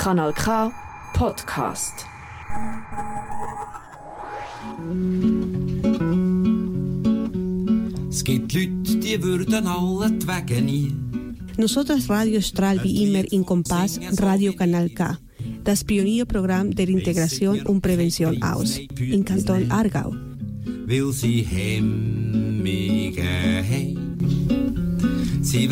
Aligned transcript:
Kanal 0.00 0.32
K 0.32 0.72
Podcast. 1.12 2.06
Es 8.08 8.24
gibt 8.24 8.54
Leute, 8.54 8.96
die 8.96 9.22
würden 9.22 9.66
alle 9.66 10.10
die 10.12 10.26
Wege 10.26 10.62
nie. 10.62 10.94
Nosotras 11.58 12.08
Radio 12.08 12.40
strahlt 12.40 12.82
wie 12.82 13.04
immer 13.06 13.30
in 13.30 13.44
Kompass 13.44 14.00
Radio 14.16 14.54
Kanal 14.54 14.88
K, 14.88 15.18
das 15.64 15.84
Pionierprogramm 15.84 16.74
der 16.74 16.88
Integration 16.88 17.60
und 17.66 17.82
Prävention 17.82 18.42
aus, 18.42 18.78
in 18.98 19.22
Kanton 19.22 19.70
Aargau. 19.70 20.14
Weil 20.86 21.12
sie 21.12 21.42
hemmige. 21.42 23.20
Sie 25.42 25.68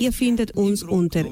Ihr 0.00 0.12
findet 0.12 0.50
uns 0.52 0.82
unter 0.82 1.24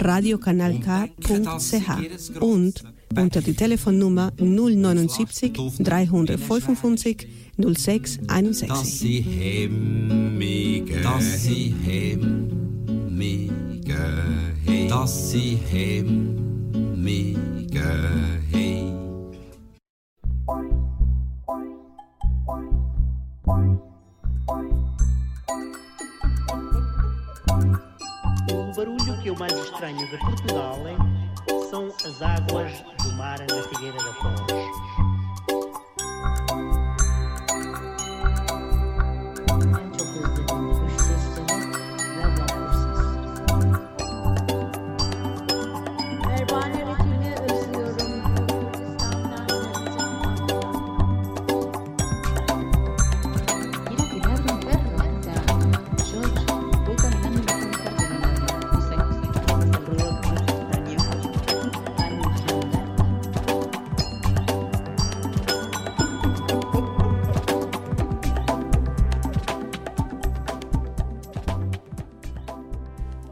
www.radiokanalk.ch 0.00 2.40
und 2.40 2.82
unter 3.16 3.40
die 3.40 3.54
Telefonnummer 3.54 4.32
079 4.38 5.52
355 5.78 7.28
06 7.58 8.18
dass 8.18 8.28
61. 8.28 8.98
sie 8.98 9.20
hemmige 9.20 11.00
dass 11.02 11.42
sie 11.42 11.74
hemmige 11.84 13.50
dass 14.88 15.32
sie 15.32 15.58
hemmige 15.70 16.20
que 29.34 29.38
mais 29.38 29.52
estranho 29.52 30.08
de 30.08 30.18
Portugal 30.18 30.76
são 31.70 31.86
as 32.04 32.22
águas 32.22 32.72
do 33.02 33.12
mar 33.12 33.38
na 33.38 33.62
Figueira 33.62 33.96
da 33.96 34.12
Foz. 34.14 34.89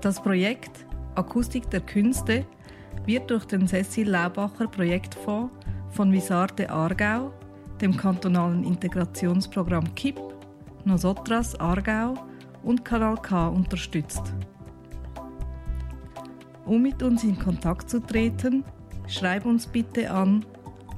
Das 0.09 0.23
Projekt 0.23 0.87
Akustik 1.17 1.69
der 1.69 1.83
Künste 1.83 2.47
wird 3.05 3.31
durch 3.31 3.45
den 3.45 3.69
Cecil 3.69 4.09
Laubacher 4.09 4.67
Projektfonds 4.67 5.53
von 5.91 6.11
Visarte 6.11 6.71
Aargau, 6.71 7.31
dem 7.83 7.95
kantonalen 7.95 8.65
Integrationsprogramm 8.65 9.95
KIP, 9.95 10.19
Nosotras 10.87 11.61
Aargau 11.61 12.15
und 12.63 12.87
Kanal 12.87 13.19
K 13.21 13.49
unterstützt. 13.49 14.33
Um 16.65 16.81
mit 16.81 17.03
uns 17.03 17.23
in 17.23 17.39
Kontakt 17.39 17.91
zu 17.91 18.01
treten, 18.01 18.65
schreib 19.09 19.45
uns 19.45 19.67
bitte 19.67 20.11
an 20.11 20.43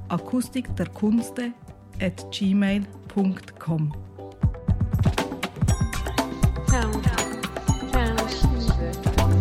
akustikderkunste 0.08 1.50
at 2.00 2.30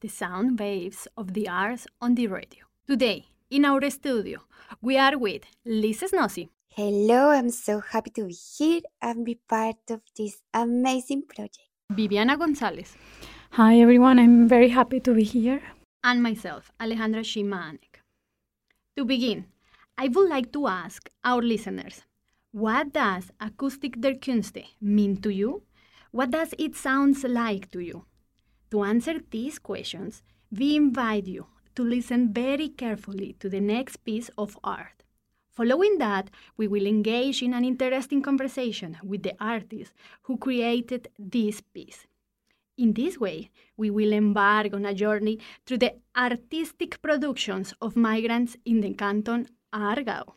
the 0.00 0.08
sound 0.08 0.58
waves 0.58 1.06
of 1.16 1.34
the 1.34 1.48
arts 1.48 1.86
on 2.00 2.14
the 2.14 2.26
radio. 2.26 2.64
Today, 2.86 3.26
in 3.50 3.64
our 3.64 3.88
studio, 3.90 4.40
we 4.82 4.96
are 4.98 5.16
with 5.18 5.42
Lisa 5.64 6.06
Snozzi, 6.08 6.48
Hello, 6.70 7.30
I'm 7.30 7.50
so 7.50 7.80
happy 7.80 8.10
to 8.10 8.26
be 8.26 8.34
here 8.34 8.82
and 9.02 9.24
be 9.24 9.34
part 9.48 9.90
of 9.90 10.00
this 10.16 10.42
amazing 10.54 11.22
project. 11.22 11.58
Viviana 11.90 12.36
Gonzalez, 12.36 12.94
Hi 13.52 13.80
everyone, 13.80 14.18
I'm 14.18 14.46
very 14.46 14.68
happy 14.68 15.00
to 15.00 15.14
be 15.14 15.24
here. 15.24 15.60
and 16.04 16.22
myself, 16.22 16.70
Alejandra 16.80 17.24
Simanek. 17.24 18.02
To 18.96 19.04
begin, 19.04 19.46
I 19.96 20.08
would 20.08 20.28
like 20.28 20.52
to 20.52 20.66
ask 20.68 21.08
our 21.24 21.42
listeners, 21.42 22.02
what 22.52 22.92
does 22.92 23.30
Akustik 23.40 24.00
der 24.00 24.14
Künste 24.14 24.64
mean 24.80 25.16
to 25.22 25.30
you? 25.30 25.62
What 26.12 26.30
does 26.30 26.54
it 26.58 26.76
sound 26.76 27.22
like 27.24 27.70
to 27.72 27.80
you? 27.80 28.04
To 28.70 28.82
answer 28.82 29.20
these 29.30 29.58
questions, 29.58 30.22
we 30.50 30.76
invite 30.76 31.26
you 31.26 31.46
to 31.74 31.82
listen 31.82 32.32
very 32.32 32.68
carefully 32.68 33.36
to 33.40 33.48
the 33.48 33.60
next 33.60 34.04
piece 34.04 34.30
of 34.36 34.58
art. 34.62 35.04
Following 35.50 35.98
that, 35.98 36.30
we 36.56 36.68
will 36.68 36.86
engage 36.86 37.42
in 37.42 37.54
an 37.54 37.64
interesting 37.64 38.22
conversation 38.22 38.98
with 39.02 39.22
the 39.22 39.34
artist 39.40 39.92
who 40.22 40.36
created 40.36 41.08
this 41.18 41.60
piece. 41.60 42.06
In 42.76 42.92
this 42.92 43.18
way, 43.18 43.50
we 43.76 43.90
will 43.90 44.12
embark 44.12 44.72
on 44.72 44.84
a 44.86 44.94
journey 44.94 45.38
through 45.66 45.78
the 45.78 45.94
artistic 46.16 47.02
productions 47.02 47.74
of 47.80 47.96
migrants 47.96 48.56
in 48.64 48.80
the 48.82 48.94
canton 48.94 49.48
Aargau. 49.72 50.34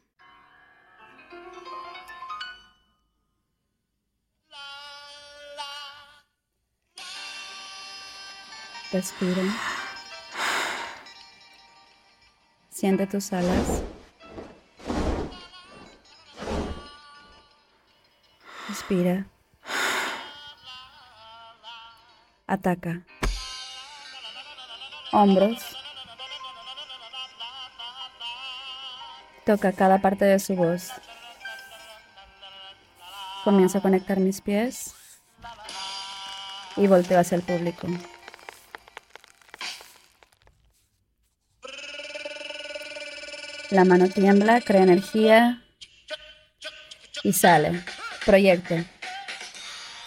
Respira. 8.92 9.44
Siente 12.70 13.08
tus 13.08 13.32
alas. 13.32 13.84
Respira. 18.68 19.26
Ataca. 22.48 23.02
Hombros. 25.14 25.78
Toca 29.46 29.72
cada 29.72 30.02
parte 30.02 30.26
de 30.26 30.40
su 30.40 30.56
voz. 30.56 30.92
Comienzo 33.46 33.78
a 33.78 33.82
conectar 33.82 34.20
mis 34.20 34.42
pies 34.42 34.94
y 36.76 36.88
volteo 36.88 37.20
hacia 37.20 37.38
el 37.38 37.44
público. 37.44 37.88
La 43.72 43.86
mano 43.86 44.10
tiembla, 44.10 44.60
crea 44.60 44.84
energía 44.84 45.62
y 47.24 47.32
sale. 47.32 47.82
Proyecto. 48.26 48.76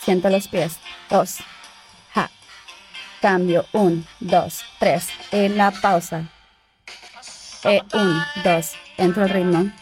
Siento 0.02 0.28
los 0.28 0.49
pies. 0.49 0.76
Dos. 1.08 1.38
Ja. 2.12 2.31
Cambio. 3.22 3.64
Un, 3.72 4.06
dos, 4.20 4.62
tres. 4.78 5.08
En 5.31 5.56
la 5.56 5.70
pausa. 5.70 6.28
E 7.64 7.81
un, 7.94 8.22
dos. 8.44 8.72
Entro 8.99 9.25
el 9.25 9.31
ritmo. 9.31 9.72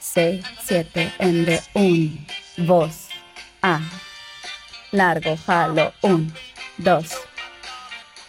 Seis, 0.00 0.44
siete. 0.64 1.12
En 1.20 1.44
de 1.44 1.62
un. 1.74 2.26
Voz. 2.56 3.06
A. 3.62 3.80
Largo. 4.90 5.36
Jalo. 5.46 5.94
Un, 6.00 6.34
dos. 6.76 7.12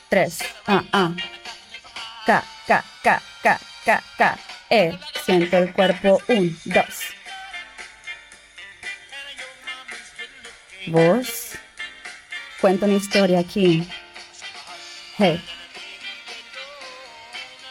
Tres. 0.08 0.38
A, 0.68 0.84
A. 0.92 1.16
K, 2.28 2.44
K, 2.68 2.84
K, 3.02 3.22
K, 3.42 3.60
K, 3.86 4.04
K. 4.20 4.53
E. 4.74 4.98
Siento 5.24 5.58
el 5.58 5.72
cuerpo. 5.72 6.20
Un, 6.28 6.58
dos. 6.66 7.14
Voz. 10.88 11.52
Cuento 12.60 12.88
una 12.88 12.96
historia 12.96 13.40
aquí. 13.40 13.88
Hey. 15.20 15.40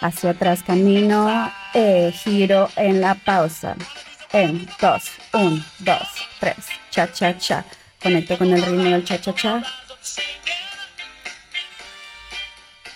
Hacia 0.00 0.31
atrás 0.31 0.62
camino, 0.62 1.52
eh, 1.75 2.12
giro 2.22 2.70
en 2.76 3.00
la 3.00 3.16
pausa. 3.16 3.75
En, 4.32 4.69
dos, 4.81 5.10
un, 5.32 5.64
dos, 5.81 6.08
tres, 6.38 6.56
cha, 6.90 7.12
cha, 7.12 7.37
cha. 7.37 7.64
Conecto 8.00 8.38
con 8.38 8.52
el 8.52 8.62
ritmo 8.62 8.84
del 8.84 9.04
cha, 9.04 9.20
cha, 9.20 9.34
cha. 9.34 9.62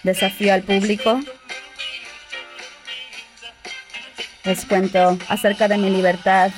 Desafío 0.05 0.55
al 0.55 0.62
público. 0.62 1.20
Les 4.46 4.64
cuento 4.64 5.19
acerca 5.28 5.66
de 5.66 5.76
mi 5.76 5.90
libertad, 5.90 6.52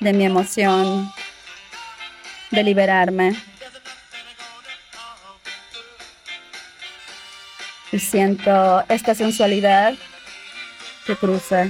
de 0.00 0.12
mi 0.12 0.26
emoción, 0.26 1.10
de 2.50 2.62
liberarme. 2.62 3.34
Y 7.90 7.98
siento 7.98 8.84
esta 8.90 9.14
sensualidad 9.14 9.94
que 11.06 11.16
cruza 11.16 11.68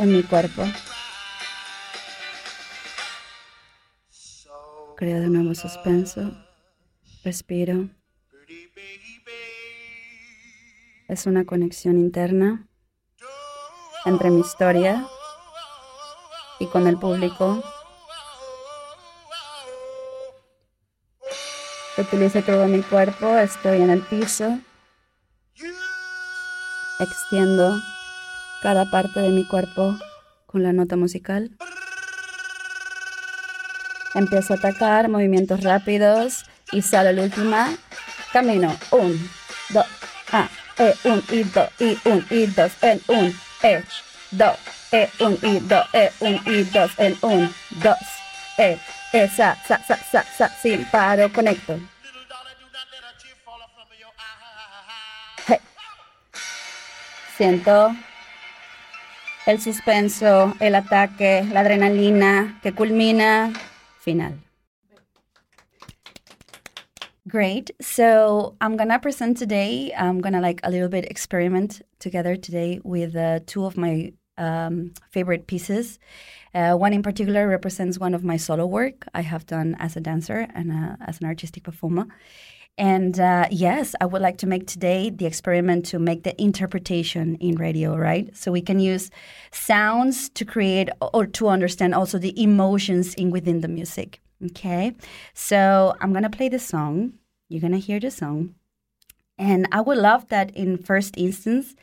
en 0.00 0.12
mi 0.12 0.24
cuerpo. 0.24 0.64
Creo 4.96 5.20
de 5.20 5.28
nuevo 5.28 5.54
suspenso. 5.54 6.36
Respiro. 7.22 7.90
Es 11.06 11.26
una 11.26 11.44
conexión 11.44 11.96
interna 11.96 12.67
entre 14.08 14.30
mi 14.30 14.40
historia 14.40 15.06
y 16.58 16.66
con 16.66 16.86
el 16.86 16.98
público. 16.98 17.62
Utilizo 21.96 22.42
todo 22.42 22.66
mi 22.66 22.82
cuerpo, 22.82 23.36
estoy 23.38 23.82
en 23.82 23.90
el 23.90 24.02
piso. 24.02 24.58
Extiendo 27.00 27.76
cada 28.62 28.90
parte 28.90 29.20
de 29.20 29.30
mi 29.30 29.46
cuerpo 29.46 29.96
con 30.46 30.62
la 30.62 30.72
nota 30.72 30.96
musical. 30.96 31.56
Empiezo 34.14 34.54
a 34.54 34.56
atacar 34.56 35.08
movimientos 35.08 35.62
rápidos 35.62 36.44
y 36.72 36.82
sale 36.82 37.12
la 37.12 37.22
última. 37.22 37.68
Camino. 38.32 38.76
Un, 38.90 39.30
dos, 39.70 39.86
ah, 40.32 40.48
e, 40.78 40.94
un, 41.04 41.22
y 41.30 41.42
dos, 41.44 41.68
y 41.78 41.98
un, 42.04 42.26
y 42.30 42.46
dos, 42.46 42.72
en 42.82 43.00
un, 43.08 43.34
e, 43.62 43.82
dos, 44.30 44.56
e, 44.92 45.08
un, 45.20 45.38
y 45.42 45.60
dos, 45.60 45.86
e, 45.92 46.12
un, 46.20 46.40
y 46.46 46.64
dos, 46.64 46.90
en 46.98 47.16
un, 47.22 47.54
dos, 47.70 47.96
e, 48.58 48.78
e, 49.12 49.28
sa, 49.28 49.56
sa, 49.66 49.78
sa, 49.86 50.24
sa, 50.36 50.48
sin 50.60 50.84
paro, 50.86 51.32
conecto. 51.32 51.78
Siento 57.36 57.94
el 59.46 59.62
suspenso, 59.62 60.54
el 60.58 60.74
ataque, 60.74 61.46
la 61.52 61.60
adrenalina 61.60 62.58
que 62.62 62.74
culmina 62.74 63.52
final. 64.00 64.47
Great. 67.28 67.70
So 67.80 68.56
I'm 68.62 68.78
gonna 68.78 68.98
present 68.98 69.36
today. 69.36 69.92
I'm 69.94 70.20
gonna 70.20 70.40
like 70.40 70.60
a 70.64 70.70
little 70.70 70.88
bit 70.88 71.04
experiment 71.04 71.82
together 71.98 72.36
today 72.36 72.80
with 72.84 73.14
uh, 73.14 73.40
two 73.44 73.66
of 73.66 73.76
my 73.76 74.14
um, 74.38 74.94
favorite 75.10 75.46
pieces. 75.46 75.98
Uh, 76.54 76.74
one 76.74 76.94
in 76.94 77.02
particular 77.02 77.46
represents 77.46 77.98
one 77.98 78.14
of 78.14 78.24
my 78.24 78.38
solo 78.38 78.64
work 78.64 79.06
I 79.12 79.20
have 79.20 79.44
done 79.44 79.76
as 79.78 79.94
a 79.94 80.00
dancer 80.00 80.46
and 80.54 80.72
uh, 80.72 80.96
as 81.06 81.20
an 81.20 81.26
artistic 81.26 81.64
performer. 81.64 82.06
And 82.78 83.20
uh, 83.20 83.48
yes, 83.50 83.94
I 84.00 84.06
would 84.06 84.22
like 84.22 84.38
to 84.38 84.46
make 84.46 84.66
today 84.66 85.10
the 85.10 85.26
experiment 85.26 85.84
to 85.86 85.98
make 85.98 86.22
the 86.22 86.40
interpretation 86.40 87.34
in 87.40 87.56
radio, 87.56 87.94
right? 87.96 88.34
So 88.34 88.52
we 88.52 88.62
can 88.62 88.80
use 88.80 89.10
sounds 89.50 90.30
to 90.30 90.46
create 90.46 90.88
or 91.12 91.26
to 91.26 91.48
understand 91.48 91.94
also 91.94 92.16
the 92.18 92.40
emotions 92.40 93.12
in 93.14 93.30
within 93.30 93.60
the 93.60 93.68
music. 93.68 94.20
Okay, 94.44 94.94
so 95.34 95.94
I'm 96.00 96.12
gonna 96.12 96.30
play 96.30 96.48
the 96.48 96.60
song. 96.60 97.14
You're 97.48 97.60
gonna 97.60 97.78
hear 97.78 97.98
the 97.98 98.10
song, 98.10 98.54
and 99.36 99.66
I 99.72 99.80
would 99.80 99.98
love 99.98 100.28
that 100.28 100.54
in 100.54 100.78
first 100.78 101.16
instance 101.16 101.74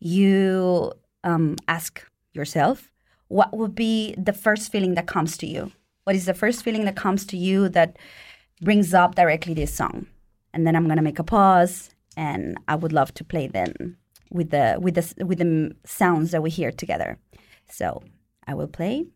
you 0.00 0.92
um, 1.22 1.56
ask 1.68 2.04
yourself 2.32 2.90
what 3.28 3.56
would 3.56 3.76
be 3.76 4.14
the 4.18 4.32
first 4.32 4.72
feeling 4.72 4.94
that 4.94 5.06
comes 5.06 5.36
to 5.38 5.46
you. 5.46 5.70
What 6.02 6.16
is 6.16 6.26
the 6.26 6.34
first 6.34 6.64
feeling 6.64 6.84
that 6.86 6.96
comes 6.96 7.24
to 7.26 7.36
you 7.36 7.68
that 7.68 7.96
brings 8.60 8.92
up 8.92 9.14
directly 9.14 9.54
this 9.54 9.72
song? 9.72 10.06
And 10.52 10.66
then 10.66 10.74
I'm 10.74 10.88
gonna 10.88 11.02
make 11.02 11.20
a 11.20 11.24
pause, 11.24 11.90
and 12.16 12.58
I 12.66 12.74
would 12.74 12.92
love 12.92 13.14
to 13.14 13.24
play 13.24 13.46
then 13.46 13.96
with 14.28 14.50
the 14.50 14.76
with 14.80 14.94
the 14.96 15.24
with 15.24 15.38
the 15.38 15.76
sounds 15.84 16.32
that 16.32 16.42
we 16.42 16.50
hear 16.50 16.72
together. 16.72 17.18
So 17.70 18.02
I 18.44 18.54
will 18.54 18.66
play. 18.66 19.06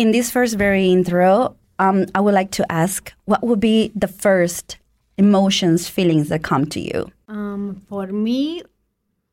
In 0.00 0.12
this 0.12 0.30
first 0.30 0.56
very 0.56 0.90
intro, 0.90 1.54
um, 1.78 2.06
I 2.14 2.20
would 2.20 2.32
like 2.32 2.50
to 2.52 2.64
ask 2.72 3.12
what 3.26 3.42
would 3.44 3.60
be 3.60 3.92
the 3.94 4.08
first 4.08 4.78
emotions, 5.18 5.88
feelings 5.90 6.30
that 6.30 6.42
come 6.42 6.64
to 6.74 6.80
you? 6.80 7.12
Um, 7.28 7.82
for 7.86 8.06
me, 8.06 8.62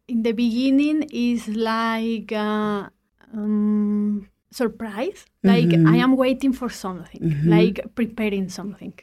in 0.09 0.23
the 0.23 0.33
beginning, 0.33 1.03
is 1.09 1.47
like 1.47 2.31
uh, 2.33 2.89
um, 3.33 4.27
surprise. 4.51 5.25
Like 5.41 5.71
Mhm. 5.71 5.87
I 5.93 5.95
am 6.05 6.17
waiting 6.17 6.51
for 6.51 6.69
something, 6.69 7.21
Mhm. 7.21 7.47
like 7.55 7.77
preparing 7.95 8.49
something, 8.49 8.93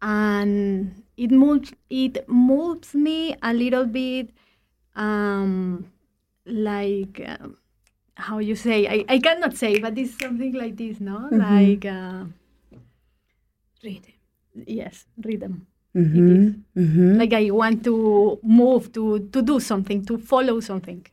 and 0.00 1.02
it 1.16 1.30
moves. 1.32 1.72
It 1.90 2.14
moves 2.28 2.94
me 2.94 3.34
a 3.42 3.52
little 3.52 3.86
bit, 3.86 4.30
um, 4.94 5.86
like. 6.46 7.16
How 8.28 8.38
you 8.38 8.54
say 8.54 8.86
I, 8.86 9.04
I 9.14 9.18
cannot 9.18 9.56
say 9.56 9.72
but 9.84 9.96
it's 9.98 10.18
something 10.18 10.52
like 10.62 10.76
this 10.76 11.00
no 11.00 11.16
Mhm. 11.30 11.38
like 11.48 11.84
uh, 11.98 12.24
rhythm 13.84 14.12
yes 14.66 15.06
rhythm 15.24 15.66
Mm-hmm. 15.92 16.80
Mm-hmm. 16.80 17.18
like 17.18 17.32
I 17.32 17.50
want 17.50 17.82
to 17.88 18.38
move 18.44 18.92
to 18.92 19.04
to 19.34 19.42
do 19.42 19.58
something 19.58 20.04
to 20.06 20.18
follow 20.18 20.60
something 20.60 21.04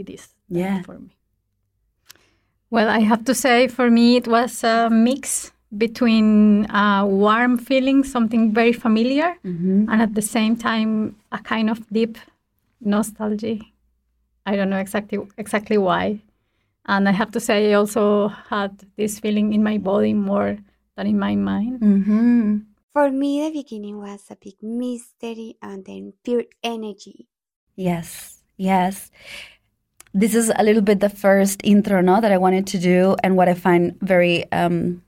it 0.00 0.10
is 0.10 0.24
Yeah. 0.48 0.82
for 0.82 0.98
me 0.98 1.10
Well, 2.70 2.88
I 2.88 3.00
have 3.06 3.22
to 3.30 3.34
say, 3.34 3.68
for 3.68 3.88
me, 3.88 4.16
it 4.16 4.26
was 4.26 4.64
a 4.64 4.90
mix 4.90 5.52
between 5.78 6.66
a 6.70 7.06
warm 7.06 7.56
feeling, 7.56 8.02
something 8.02 8.50
very 8.60 8.72
familiar, 8.72 9.28
Mhm. 9.44 9.86
and 9.90 10.02
at 10.02 10.12
the 10.18 10.22
same 10.36 10.56
time, 10.56 11.14
a 11.30 11.38
kind 11.38 11.70
of 11.70 11.78
deep 11.98 12.18
nostalgia. 12.80 13.58
I 14.50 14.56
don't 14.56 14.70
know 14.74 14.80
exactly 14.86 15.18
exactly 15.38 15.78
why. 15.78 16.18
And 16.86 17.08
I 17.08 17.12
have 17.12 17.30
to 17.32 17.40
say, 17.40 17.70
I 17.70 17.74
also 17.74 18.28
had 18.28 18.84
this 18.96 19.18
feeling 19.18 19.52
in 19.52 19.62
my 19.62 19.78
body 19.78 20.12
more 20.12 20.58
than 20.96 21.06
in 21.06 21.18
my 21.18 21.34
mind. 21.34 21.80
Mm-hmm. 21.80 22.58
For 22.92 23.10
me, 23.10 23.42
the 23.42 23.50
beginning 23.50 23.98
was 23.98 24.22
a 24.30 24.36
big 24.36 24.62
mystery 24.62 25.56
and 25.60 25.84
then 25.84 26.12
pure 26.22 26.44
energy. 26.62 27.26
Yes, 27.74 28.40
yes. 28.56 29.10
This 30.12 30.34
is 30.34 30.52
a 30.54 30.62
little 30.62 30.82
bit 30.82 31.00
the 31.00 31.08
first 31.08 31.60
intro 31.64 32.00
no, 32.00 32.20
that 32.20 32.30
I 32.30 32.38
wanted 32.38 32.68
to 32.68 32.78
do, 32.78 33.16
and 33.24 33.36
what 33.36 33.48
I 33.48 33.54
find 33.54 33.98
very 34.00 34.50
um, 34.52 35.02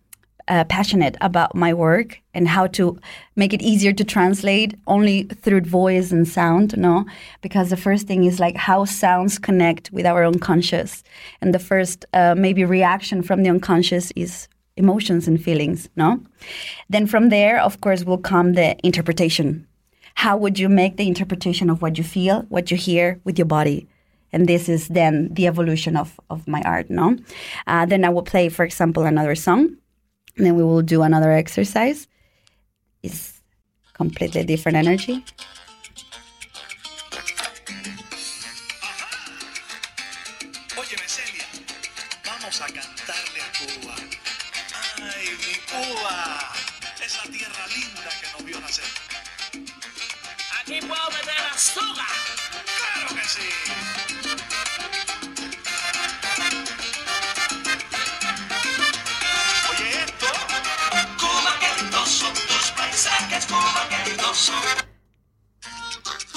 uh, 0.48 0.64
passionate 0.64 1.16
about 1.20 1.54
my 1.54 1.72
work 1.74 2.20
and 2.34 2.48
how 2.48 2.66
to 2.68 2.98
make 3.34 3.52
it 3.52 3.62
easier 3.62 3.92
to 3.92 4.04
translate 4.04 4.74
only 4.86 5.24
through 5.24 5.60
voice 5.62 6.12
and 6.12 6.28
sound, 6.28 6.76
no? 6.76 7.04
Because 7.42 7.70
the 7.70 7.76
first 7.76 8.06
thing 8.06 8.24
is 8.24 8.38
like 8.38 8.56
how 8.56 8.84
sounds 8.84 9.38
connect 9.38 9.90
with 9.92 10.06
our 10.06 10.24
unconscious. 10.24 11.02
And 11.40 11.52
the 11.52 11.58
first 11.58 12.04
uh, 12.12 12.34
maybe 12.36 12.64
reaction 12.64 13.22
from 13.22 13.42
the 13.42 13.50
unconscious 13.50 14.12
is 14.14 14.48
emotions 14.76 15.26
and 15.26 15.42
feelings, 15.42 15.88
no? 15.96 16.20
Then 16.88 17.06
from 17.06 17.30
there, 17.30 17.60
of 17.60 17.80
course, 17.80 18.04
will 18.04 18.18
come 18.18 18.52
the 18.52 18.76
interpretation. 18.86 19.66
How 20.14 20.36
would 20.36 20.58
you 20.58 20.68
make 20.68 20.96
the 20.96 21.08
interpretation 21.08 21.70
of 21.70 21.82
what 21.82 21.98
you 21.98 22.04
feel, 22.04 22.42
what 22.48 22.70
you 22.70 22.76
hear 22.76 23.20
with 23.24 23.38
your 23.38 23.46
body? 23.46 23.88
And 24.32 24.46
this 24.46 24.68
is 24.68 24.88
then 24.88 25.32
the 25.32 25.46
evolution 25.46 25.96
of, 25.96 26.18
of 26.30 26.46
my 26.46 26.60
art, 26.62 26.90
no? 26.90 27.16
Uh, 27.66 27.86
then 27.86 28.04
I 28.04 28.10
will 28.10 28.22
play, 28.22 28.48
for 28.48 28.64
example, 28.64 29.04
another 29.04 29.34
song. 29.34 29.76
Then 30.36 30.54
we 30.56 30.62
will 30.62 30.82
do 30.82 31.02
another 31.02 31.32
exercise. 31.32 32.06
It's 33.02 33.40
completely 33.94 34.44
different 34.44 34.76
energy. 34.76 35.24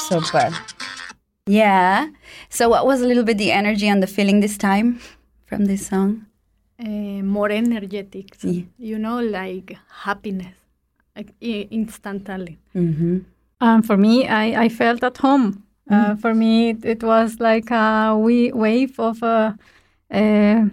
Super. 0.10 0.50
Yeah. 1.46 2.08
So, 2.50 2.70
what 2.70 2.86
was 2.86 3.02
a 3.02 3.08
little 3.08 3.24
bit 3.24 3.38
the 3.38 3.52
energy 3.52 3.88
and 3.88 4.02
the 4.02 4.08
feeling 4.08 4.40
this 4.40 4.58
time 4.58 5.00
from 5.46 5.66
this 5.66 5.88
song? 5.88 6.26
Uh, 6.80 7.22
more 7.24 7.50
energetic. 7.52 8.36
so, 8.38 8.48
Yeah. 8.48 8.64
You 8.78 8.98
know, 9.00 9.20
like 9.20 9.78
happiness, 10.04 10.56
like 11.16 11.30
i- 11.42 11.68
instantly. 11.72 12.58
Mm-hmm. 12.76 13.20
Um, 13.62 13.82
for 13.84 13.98
me, 13.98 14.28
I, 14.28 14.64
I 14.64 14.70
felt 14.70 15.04
at 15.04 15.18
home. 15.18 15.64
Uh, 15.92 16.16
for 16.16 16.36
me, 16.36 16.70
it, 16.70 16.86
it 16.86 17.04
was 17.04 17.40
like 17.40 17.72
a 17.72 18.16
wee 18.16 18.52
wave 18.54 19.00
of 19.00 19.22
uh, 19.24 19.54
uh, 20.12 20.66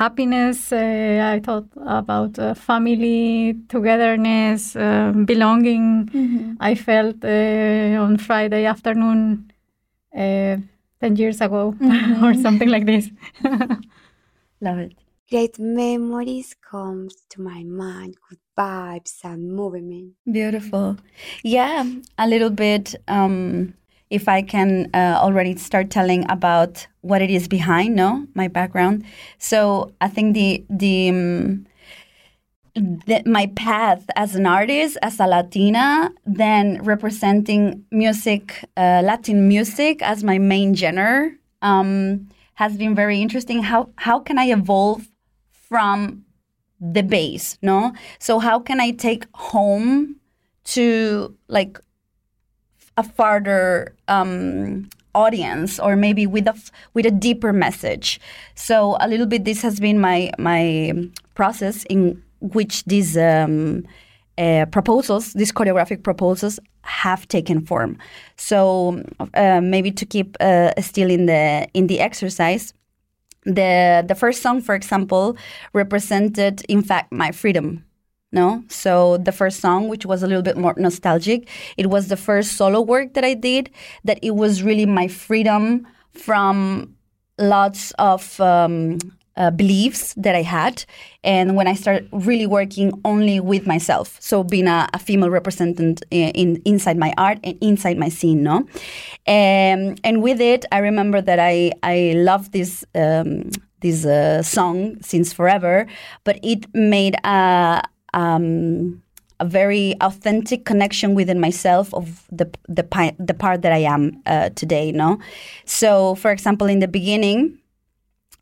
happiness. 0.00 0.72
Uh, 0.72 1.32
I 1.34 1.40
thought 1.40 1.68
about 1.86 2.38
uh, 2.38 2.54
family, 2.54 3.54
togetherness, 3.68 4.74
uh, 4.74 5.12
belonging. 5.24 6.08
I 6.60 6.74
felt 6.74 7.24
uh, 7.24 8.04
on 8.04 8.16
Friday 8.16 8.64
afternoon, 8.64 9.52
uh, 10.16 10.56
10 11.00 11.16
years 11.16 11.40
ago, 11.40 11.74
or 12.22 12.34
something 12.34 12.68
like 12.68 12.86
this. 12.86 13.10
Love 14.60 14.78
it. 14.78 14.94
Great 15.30 15.58
memories 15.58 16.56
comes 16.70 17.14
to 17.30 17.40
my 17.40 17.62
mind, 17.62 18.16
good 18.28 18.38
vibes 18.58 19.14
and 19.22 19.52
movement. 19.54 20.14
Beautiful. 20.30 20.96
Yeah, 21.44 21.84
a 22.18 22.26
little 22.26 22.50
bit. 22.50 22.96
Um, 23.06 23.74
if 24.10 24.28
I 24.28 24.42
can 24.42 24.90
uh, 24.92 25.18
already 25.20 25.56
start 25.56 25.90
telling 25.90 26.28
about 26.30 26.86
what 27.00 27.22
it 27.22 27.30
is 27.30 27.48
behind, 27.48 27.94
no, 27.94 28.26
my 28.34 28.48
background. 28.48 29.04
So 29.38 29.92
I 30.00 30.08
think 30.08 30.34
the 30.34 30.64
the, 30.68 31.08
um, 31.10 31.66
the 32.74 33.22
my 33.24 33.46
path 33.54 34.04
as 34.16 34.34
an 34.34 34.46
artist, 34.46 34.98
as 35.02 35.20
a 35.20 35.26
Latina, 35.26 36.12
then 36.26 36.82
representing 36.82 37.84
music, 37.90 38.64
uh, 38.76 39.00
Latin 39.04 39.48
music 39.48 40.02
as 40.02 40.24
my 40.24 40.38
main 40.38 40.74
genre, 40.74 41.30
um, 41.62 42.28
has 42.54 42.76
been 42.76 42.94
very 42.94 43.22
interesting. 43.22 43.62
How 43.62 43.90
how 43.96 44.18
can 44.18 44.38
I 44.38 44.46
evolve 44.50 45.08
from 45.52 46.24
the 46.80 47.02
base 47.02 47.58
no 47.60 47.92
so 48.18 48.38
how 48.38 48.58
can 48.58 48.80
i 48.80 48.90
take 48.90 49.26
home 49.34 50.16
to 50.64 51.36
like 51.48 51.78
a 52.96 53.02
farther 53.02 53.94
um, 54.08 54.88
audience 55.14 55.78
or 55.78 55.96
maybe 55.96 56.26
with 56.26 56.46
a 56.46 56.54
with 56.94 57.06
a 57.06 57.10
deeper 57.10 57.52
message. 57.52 58.20
So 58.54 58.96
a 59.00 59.08
little 59.08 59.26
bit 59.26 59.44
this 59.44 59.62
has 59.62 59.80
been 59.80 59.98
my 60.00 60.30
my 60.38 60.92
process 61.34 61.84
in 61.84 62.22
which 62.40 62.84
these 62.84 63.16
um, 63.16 63.84
uh, 64.38 64.66
proposals 64.66 65.32
these 65.32 65.52
choreographic 65.52 66.02
proposals 66.02 66.60
have 66.82 67.26
taken 67.28 67.66
form. 67.66 67.98
So 68.36 69.02
uh, 69.34 69.60
maybe 69.60 69.90
to 69.92 70.06
keep 70.06 70.36
uh, 70.40 70.72
still 70.80 71.10
in 71.10 71.26
the 71.26 71.68
in 71.74 71.86
the 71.86 72.00
exercise 72.00 72.72
the 73.44 74.04
the 74.06 74.14
first 74.14 74.42
song 74.42 74.60
for 74.60 74.74
example 74.74 75.36
represented 75.72 76.62
in 76.68 76.82
fact 76.82 77.10
my 77.10 77.32
freedom 77.32 77.82
no? 78.32 78.62
So 78.68 79.16
the 79.18 79.32
first 79.32 79.60
song 79.60 79.88
which 79.88 80.06
was 80.06 80.22
a 80.22 80.26
little 80.26 80.42
bit 80.42 80.56
more 80.56 80.74
nostalgic 80.76 81.48
it 81.76 81.88
was 81.90 82.08
the 82.08 82.16
first 82.16 82.52
solo 82.52 82.80
work 82.80 83.14
that 83.14 83.24
i 83.24 83.34
did 83.34 83.70
that 84.04 84.18
it 84.22 84.34
was 84.36 84.62
really 84.62 84.86
my 84.86 85.08
freedom 85.08 85.86
from 86.12 86.94
lots 87.38 87.92
of 87.92 88.40
um, 88.40 88.98
uh, 89.36 89.50
beliefs 89.50 90.12
that 90.16 90.34
i 90.34 90.42
had 90.42 90.84
and 91.24 91.56
when 91.56 91.66
i 91.66 91.74
started 91.74 92.08
really 92.12 92.46
working 92.46 92.92
only 93.04 93.40
with 93.40 93.66
myself. 93.66 94.16
So 94.20 94.42
being 94.44 94.66
a, 94.66 94.88
a 94.92 94.98
female 94.98 95.30
representant 95.30 96.02
in, 96.10 96.30
in 96.30 96.62
inside 96.64 96.98
my 96.98 97.14
art 97.16 97.38
and 97.44 97.56
inside 97.60 97.96
my 97.96 98.08
scene 98.08 98.42
no? 98.42 98.56
Um, 99.26 99.96
and 100.04 100.22
with 100.22 100.40
it 100.40 100.64
i 100.72 100.78
remember 100.78 101.20
that 101.22 101.38
i 101.38 101.72
i 101.82 102.12
love 102.16 102.52
this 102.52 102.84
um, 102.94 103.50
this 103.80 104.04
uh, 104.04 104.42
song 104.42 105.00
since 105.00 105.32
forever 105.32 105.86
but 106.24 106.38
it 106.42 106.66
made 106.74 107.16
a 107.24 107.82
um, 108.14 109.02
a 109.38 109.44
very 109.44 109.94
authentic 110.00 110.64
connection 110.64 111.14
within 111.14 111.40
myself 111.40 111.92
of 111.94 112.26
the 112.30 112.50
the, 112.68 112.82
pi- 112.82 113.16
the 113.18 113.34
part 113.34 113.62
that 113.62 113.72
I 113.72 113.78
am 113.78 114.22
uh, 114.26 114.50
today. 114.50 114.92
No, 114.92 115.18
so 115.64 116.14
for 116.14 116.30
example, 116.30 116.66
in 116.66 116.80
the 116.80 116.88
beginning, 116.88 117.58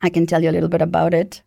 I 0.03 0.11
can 0.11 0.27
tell 0.27 0.43
you 0.43 0.51
a 0.51 0.53
little 0.53 0.69
bit 0.69 0.83
about 0.83 1.15
it. 1.15 1.43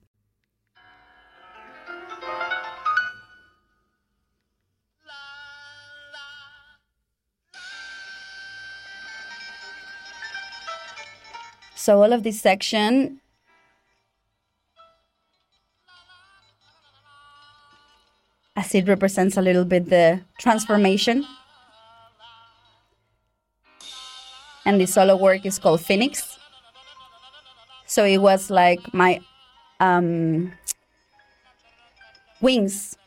So 11.76 12.04
all 12.04 12.14
of 12.14 12.22
this 12.22 12.40
section 12.40 13.21
as 18.56 18.76
it 18.76 18.88
represents 18.88 19.38
a 19.38 19.42
little 19.42 19.66
bit 19.66 19.90
the 19.90 20.22
transformation. 20.40 21.26
And 24.66 24.80
the 24.80 24.86
solo 24.86 25.16
work 25.16 25.46
is 25.46 25.58
called 25.58 25.82
Phoenix. 25.82 26.38
So 27.88 28.06
it 28.06 28.20
was 28.20 28.50
like 28.50 28.94
my 28.94 29.20
um, 29.80 30.54
wings 32.42 32.98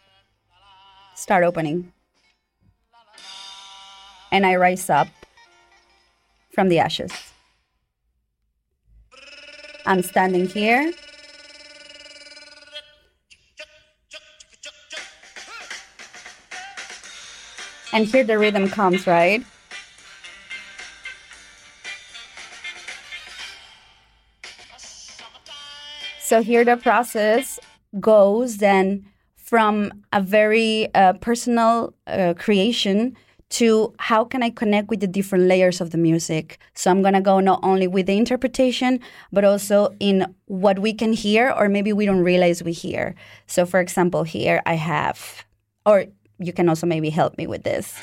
start 1.15 1.45
opening. 1.45 1.93
And 4.33 4.45
I 4.45 4.57
rise 4.57 4.91
up 4.91 5.09
from 6.53 6.69
the 6.69 6.81
ashes. 6.81 7.13
I'm 9.87 10.03
standing 10.03 10.47
here. 10.47 10.93
And 17.95 18.07
here 18.07 18.25
the 18.25 18.37
rhythm 18.39 18.69
comes, 18.69 19.07
right? 19.07 19.45
So 26.21 26.43
here 26.43 26.65
the 26.65 26.77
process 26.77 27.61
goes 28.01 28.57
then 28.57 29.07
from 29.37 29.93
a 30.13 30.21
very 30.21 30.93
uh, 30.93 31.13
personal 31.13 31.95
uh, 32.09 32.35
creation 32.37 33.17
to 33.51 33.95
how 34.01 34.25
can 34.25 34.43
I 34.43 34.51
connect 34.51 34.89
with 34.89 34.99
the 34.99 35.07
different 35.07 35.45
layers 35.45 35.81
of 35.81 35.91
the 35.91 35.99
music. 35.99 36.59
So 36.75 36.91
I'm 36.91 37.01
gonna 37.01 37.21
go 37.21 37.39
not 37.39 37.61
only 37.63 37.87
with 37.87 38.07
the 38.07 38.17
interpretation, 38.17 38.99
but 39.31 39.45
also 39.45 39.95
in 40.01 40.35
what 40.47 40.81
we 40.81 40.93
can 40.95 41.13
hear 41.13 41.53
or 41.53 41.69
maybe 41.69 41.93
we 41.93 42.07
don't 42.07 42.25
realize 42.25 42.65
we 42.65 42.73
hear. 42.73 43.15
So 43.47 43.65
for 43.65 43.79
example, 43.79 44.25
here 44.25 44.61
I 44.67 44.75
have, 44.75 45.45
or 45.87 46.07
you 46.39 46.53
can 46.53 46.69
also 46.69 46.87
maybe 46.87 47.11
help 47.11 47.39
me 47.39 47.47
with 47.47 47.63
this. 47.63 47.95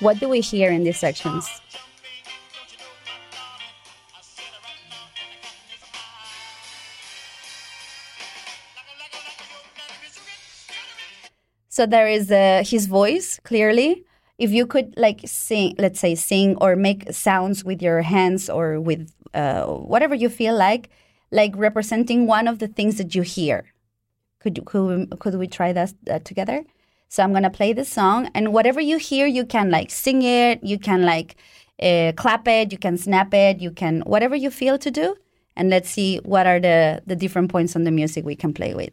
What 0.00 0.18
do 0.18 0.28
we 0.28 0.40
hear 0.40 0.70
in 0.70 0.84
these 0.84 0.98
sections? 0.98 1.46
So 11.68 11.86
there 11.86 12.08
is 12.08 12.30
uh, 12.30 12.62
his 12.66 12.86
voice 12.86 13.40
clearly. 13.44 14.04
If 14.38 14.50
you 14.50 14.66
could 14.66 14.94
like 14.96 15.20
sing, 15.24 15.74
let's 15.78 16.00
say 16.00 16.14
sing 16.14 16.56
or 16.60 16.76
make 16.76 17.12
sounds 17.12 17.64
with 17.64 17.80
your 17.80 18.02
hands 18.02 18.50
or 18.50 18.80
with 18.80 19.12
uh, 19.34 19.64
whatever 19.66 20.14
you 20.14 20.28
feel 20.28 20.56
like, 20.56 20.90
like 21.30 21.52
representing 21.56 22.26
one 22.26 22.48
of 22.48 22.58
the 22.58 22.68
things 22.68 22.96
that 22.98 23.14
you 23.14 23.22
hear. 23.22 23.64
Could 24.40 24.64
could 24.66 24.84
we, 24.86 25.06
could 25.18 25.34
we 25.36 25.46
try 25.46 25.72
that 25.72 25.92
uh, 26.10 26.18
together? 26.20 26.64
So 27.08 27.22
I'm 27.22 27.32
gonna 27.32 27.50
play 27.50 27.72
the 27.72 27.84
song, 27.84 28.30
and 28.34 28.52
whatever 28.52 28.80
you 28.80 28.96
hear, 28.98 29.26
you 29.26 29.44
can 29.44 29.70
like 29.70 29.90
sing 29.90 30.22
it, 30.22 30.62
you 30.62 30.78
can 30.78 31.02
like 31.04 31.36
uh, 31.82 32.12
clap 32.16 32.46
it, 32.48 32.72
you 32.72 32.78
can 32.78 32.96
snap 32.96 33.34
it, 33.34 33.60
you 33.60 33.70
can 33.70 34.00
whatever 34.02 34.36
you 34.36 34.50
feel 34.50 34.78
to 34.78 34.90
do, 34.90 35.16
and 35.56 35.70
let's 35.70 35.90
see 35.90 36.18
what 36.18 36.46
are 36.46 36.60
the 36.60 37.02
the 37.06 37.16
different 37.16 37.50
points 37.50 37.76
on 37.76 37.84
the 37.84 37.90
music 37.90 38.24
we 38.24 38.36
can 38.36 38.52
play 38.52 38.74
with. 38.74 38.92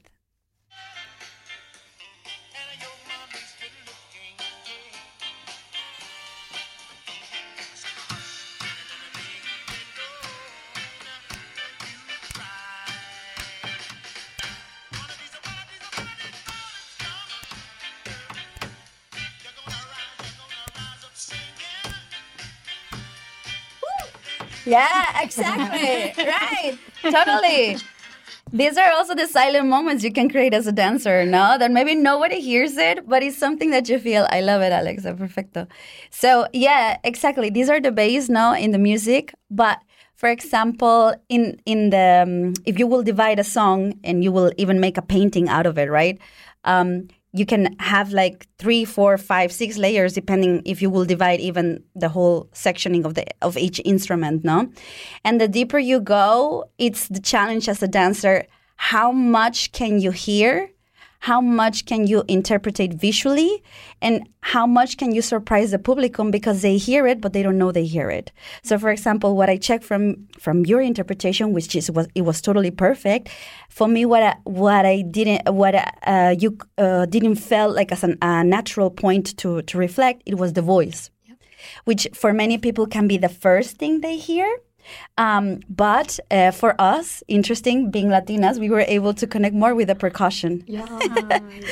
Yeah, 24.67 25.21
exactly. 25.21 26.13
right. 26.25 26.77
Totally. 27.01 27.77
These 28.51 28.77
are 28.77 28.91
also 28.91 29.13
the 29.13 29.27
silent 29.27 29.67
moments 29.67 30.03
you 30.03 30.11
can 30.11 30.29
create 30.29 30.53
as 30.53 30.67
a 30.67 30.71
dancer, 30.71 31.25
no? 31.25 31.57
That 31.57 31.71
maybe 31.71 31.95
nobody 31.95 32.39
hears 32.39 32.77
it, 32.77 33.07
but 33.07 33.21
it's 33.21 33.37
something 33.37 33.71
that 33.71 33.89
you 33.89 33.99
feel. 33.99 34.27
I 34.29 34.41
love 34.41 34.61
it, 34.61 34.71
Alexa. 34.71 35.13
Perfecto. 35.15 35.67
So, 36.11 36.47
yeah, 36.53 36.97
exactly. 37.03 37.49
These 37.49 37.69
are 37.69 37.81
the 37.81 37.91
bass, 37.91 38.29
no, 38.29 38.53
in 38.53 38.71
the 38.71 38.77
music. 38.77 39.33
But 39.49 39.79
for 40.15 40.29
example, 40.29 41.13
in 41.29 41.59
in 41.65 41.89
the 41.91 42.23
um, 42.25 42.53
if 42.65 42.79
you 42.79 42.87
will 42.87 43.03
divide 43.03 43.39
a 43.39 43.43
song 43.43 43.93
and 44.03 44.23
you 44.23 44.31
will 44.31 44.51
even 44.57 44.79
make 44.79 44.97
a 44.97 45.01
painting 45.01 45.47
out 45.49 45.65
of 45.65 45.77
it, 45.77 45.89
right? 45.89 46.17
Um, 46.63 47.07
you 47.37 47.45
can 47.45 47.75
have 47.79 48.11
like 48.11 48.47
three, 48.57 48.85
four, 48.85 49.17
five, 49.17 49.51
six 49.51 49.77
layers, 49.77 50.13
depending 50.13 50.61
if 50.65 50.81
you 50.81 50.89
will 50.89 51.05
divide 51.05 51.39
even 51.39 51.83
the 51.95 52.09
whole 52.09 52.49
sectioning 52.53 53.05
of 53.05 53.13
the 53.13 53.25
of 53.41 53.57
each 53.57 53.79
instrument, 53.85 54.43
no? 54.43 54.69
And 55.23 55.39
the 55.39 55.47
deeper 55.47 55.79
you 55.79 55.99
go, 55.99 56.65
it's 56.77 57.07
the 57.07 57.19
challenge 57.19 57.69
as 57.69 57.83
a 57.83 57.87
dancer. 57.87 58.47
How 58.77 59.11
much 59.11 59.71
can 59.71 59.99
you 59.99 60.11
hear? 60.11 60.71
How 61.27 61.41
much 61.41 61.83
can 61.85 62.07
you 62.07 62.23
interpret 62.29 62.79
it 62.79 62.93
visually? 62.93 63.61
And 64.01 64.29
how 64.39 64.65
much 64.65 64.95
can 64.95 65.13
you 65.13 65.21
surprise 65.21 65.71
the 65.71 65.77
publicum 65.77 66.31
because 66.31 66.61
they 66.61 66.77
hear 66.77 67.05
it, 67.05 67.19
but 67.19 67.33
they 67.33 67.43
don't 67.43 67.57
know 67.57 67.73
they 67.73 67.83
hear 67.83 68.09
it. 68.09 68.31
So, 68.63 68.79
for 68.79 68.89
example, 68.89 69.35
what 69.35 69.49
I 69.49 69.57
checked 69.57 69.83
from 69.83 70.03
from 70.39 70.65
your 70.65 70.79
interpretation, 70.79 71.51
which 71.51 71.75
is 71.75 71.91
was 71.91 72.07
it 72.15 72.21
was 72.21 72.39
totally 72.39 72.71
perfect. 72.71 73.27
For 73.67 73.89
me, 73.89 74.05
what 74.05 74.23
I, 74.23 74.35
what 74.45 74.85
I 74.85 75.01
didn't 75.01 75.53
what 75.53 75.75
uh, 75.75 76.33
you 76.39 76.57
uh, 76.77 77.05
didn't 77.07 77.35
feel 77.35 77.69
like 77.73 77.91
as 77.91 78.05
an, 78.05 78.17
a 78.21 78.45
natural 78.45 78.89
point 78.89 79.37
to 79.39 79.61
to 79.63 79.77
reflect, 79.77 80.23
it 80.25 80.35
was 80.35 80.53
the 80.53 80.61
voice, 80.61 81.11
which 81.83 82.07
for 82.13 82.31
many 82.31 82.57
people 82.57 82.87
can 82.87 83.05
be 83.05 83.17
the 83.17 83.33
first 83.45 83.75
thing 83.79 83.99
they 83.99 84.15
hear. 84.15 84.47
Um, 85.17 85.61
but 85.69 86.19
uh, 86.29 86.51
for 86.51 86.79
us, 86.79 87.23
interesting 87.27 87.89
being 87.89 88.07
Latinas, 88.07 88.59
we 88.59 88.69
were 88.69 88.85
able 88.87 89.13
to 89.13 89.25
connect 89.27 89.55
more 89.55 89.73
with 89.73 89.87
the 89.87 89.95
percussion. 89.95 90.63
Yeah. 90.67 90.85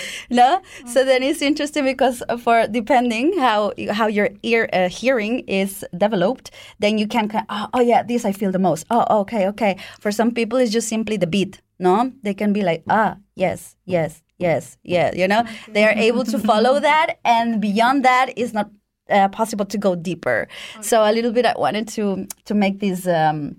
no, 0.29 0.62
so 0.88 1.05
then 1.05 1.24
it's 1.24 1.41
interesting 1.41 1.86
because 1.86 2.24
for 2.39 2.67
depending 2.67 3.38
how 3.38 3.74
how 3.91 4.07
your 4.07 4.29
ear 4.43 4.69
uh, 4.73 4.89
hearing 4.89 5.39
is 5.47 5.86
developed, 5.97 6.51
then 6.80 6.97
you 6.97 7.08
can 7.08 7.30
oh, 7.49 7.67
oh 7.73 7.82
yeah, 7.82 8.04
this 8.04 8.25
I 8.25 8.32
feel 8.32 8.51
the 8.51 8.60
most. 8.60 8.86
Oh 8.89 9.21
okay 9.21 9.47
okay. 9.49 9.78
For 9.99 10.12
some 10.12 10.32
people, 10.32 10.58
it's 10.58 10.71
just 10.71 10.88
simply 10.88 11.17
the 11.17 11.28
beat. 11.28 11.62
No, 11.78 12.12
they 12.23 12.34
can 12.34 12.54
be 12.54 12.62
like 12.62 12.84
ah 12.89 13.17
yes 13.36 13.75
yes 13.86 14.23
yes 14.38 14.78
yeah. 14.84 15.13
You 15.13 15.28
know, 15.28 15.43
they 15.67 15.84
are 15.84 15.93
able 15.93 16.23
to 16.25 16.39
follow 16.39 16.80
that, 16.80 17.19
and 17.23 17.62
beyond 17.62 18.06
that 18.06 18.38
is 18.38 18.54
not 18.54 18.69
uh, 19.10 19.30
possible 19.30 19.65
to 19.65 19.78
go 19.78 19.96
deeper. 19.96 20.48
So 20.82 21.04
a 21.04 21.12
little 21.12 21.32
bit, 21.32 21.46
I 21.46 21.54
wanted 21.58 21.88
to 21.89 22.28
to 22.46 22.54
make 22.54 22.80
this 22.80 23.08
um, 23.08 23.58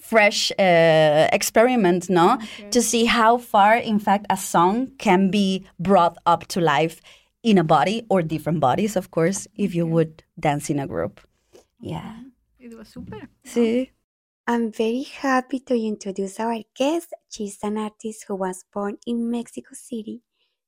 fresh 0.00 0.50
uh, 0.58 1.28
experiment, 1.32 2.08
no, 2.08 2.38
to 2.70 2.80
see 2.82 3.04
how 3.04 3.38
far, 3.38 3.76
in 3.76 3.98
fact, 3.98 4.26
a 4.30 4.36
song 4.36 4.92
can 4.98 5.30
be 5.30 5.66
brought 5.78 6.16
up 6.24 6.46
to 6.48 6.60
life 6.60 7.00
in 7.42 7.58
a 7.58 7.64
body 7.64 8.04
or 8.08 8.22
different 8.22 8.60
bodies, 8.60 8.96
of 8.96 9.10
course, 9.10 9.46
if 9.54 9.74
you 9.74 9.86
would 9.86 10.22
dance 10.38 10.70
in 10.70 10.78
a 10.78 10.86
group. 10.86 11.20
Yeah. 11.80 12.16
It 12.58 12.76
was 12.76 12.88
super. 12.88 13.28
See. 13.44 13.90
I'm 14.46 14.72
very 14.72 15.02
happy 15.02 15.60
to 15.60 15.74
introduce 15.74 16.40
our 16.40 16.62
guest. 16.74 17.12
She's 17.28 17.58
an 17.62 17.76
artist 17.76 18.24
who 18.26 18.34
was 18.34 18.64
born 18.72 18.96
in 19.06 19.30
Mexico 19.30 19.74
City. 19.74 20.22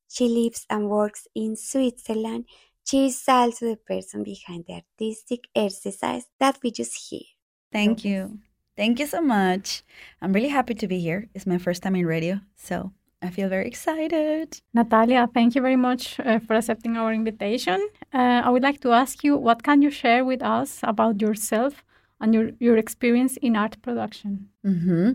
She 0.07 0.29
lives 0.29 0.67
and 0.69 0.91
works 0.91 1.27
in 1.35 1.57
Switzerland. 1.57 2.45
She 2.91 3.07
is 3.07 3.23
also 3.29 3.67
the 3.67 3.77
person 3.77 4.25
behind 4.25 4.65
the 4.67 4.83
artistic 4.83 5.47
exercise 5.55 6.27
that 6.41 6.59
we 6.61 6.73
just 6.73 6.95
hear. 7.09 7.23
Thank 7.71 8.05
you. 8.05 8.41
Thank 8.77 8.99
you 8.99 9.07
so 9.07 9.21
much. 9.21 9.85
I'm 10.21 10.33
really 10.33 10.49
happy 10.49 10.75
to 10.75 10.89
be 10.89 10.99
here. 10.99 11.29
It's 11.33 11.47
my 11.47 11.59
first 11.59 11.85
time 11.85 11.95
in 11.95 12.05
radio, 12.05 12.41
so 12.57 12.91
I 13.23 13.31
feel 13.31 13.49
very 13.49 13.69
excited. 13.69 14.61
Natalia, 14.75 15.29
thank 15.33 15.55
you 15.55 15.63
very 15.63 15.77
much 15.77 16.19
uh, 16.19 16.41
for 16.41 16.55
accepting 16.57 16.97
our 16.97 17.15
invitation. 17.15 17.79
Uh, 18.13 18.43
I 18.45 18.51
would 18.51 18.65
like 18.65 18.81
to 18.81 18.91
ask 18.91 19.23
you, 19.23 19.37
what 19.37 19.63
can 19.63 19.83
you 19.83 19.91
share 19.91 20.25
with 20.25 20.43
us 20.43 20.81
about 20.83 21.21
yourself 21.21 21.85
and 22.21 22.35
your, 22.35 22.51
your 22.59 22.77
experience 22.77 23.37
in 23.37 23.55
art 23.55 23.81
production? 23.83 24.49
hmm 24.65 25.13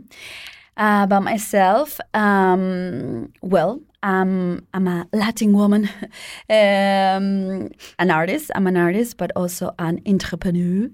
Uh, 0.78 1.04
about 1.04 1.24
myself, 1.24 2.02
um, 2.14 3.32
well, 3.42 3.80
I'm 4.06 4.88
a 4.88 5.08
Latin 5.14 5.54
woman, 5.54 5.90
um, 6.50 7.72
an 8.00 8.12
artist. 8.12 8.52
I'm 8.56 8.68
an 8.68 8.78
artist, 8.78 9.18
but 9.18 9.32
also 9.36 9.74
an 9.80 10.02
entrepreneur. 10.06 10.90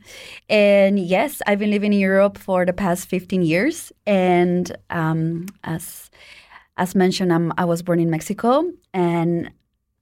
And 0.49 0.97
yes, 0.97 1.41
I've 1.45 1.59
been 1.59 1.71
living 1.71 1.93
in 1.93 1.99
Europe 1.99 2.37
for 2.37 2.65
the 2.65 2.73
past 2.73 3.07
15 3.09 3.41
years. 3.41 3.91
And 4.07 4.75
um, 4.89 5.47
as 5.63 6.09
as 6.77 6.95
mentioned, 6.95 7.31
I'm, 7.33 7.53
I 7.57 7.65
was 7.65 7.83
born 7.83 7.99
in 7.99 8.09
Mexico, 8.09 8.63
and 8.93 9.51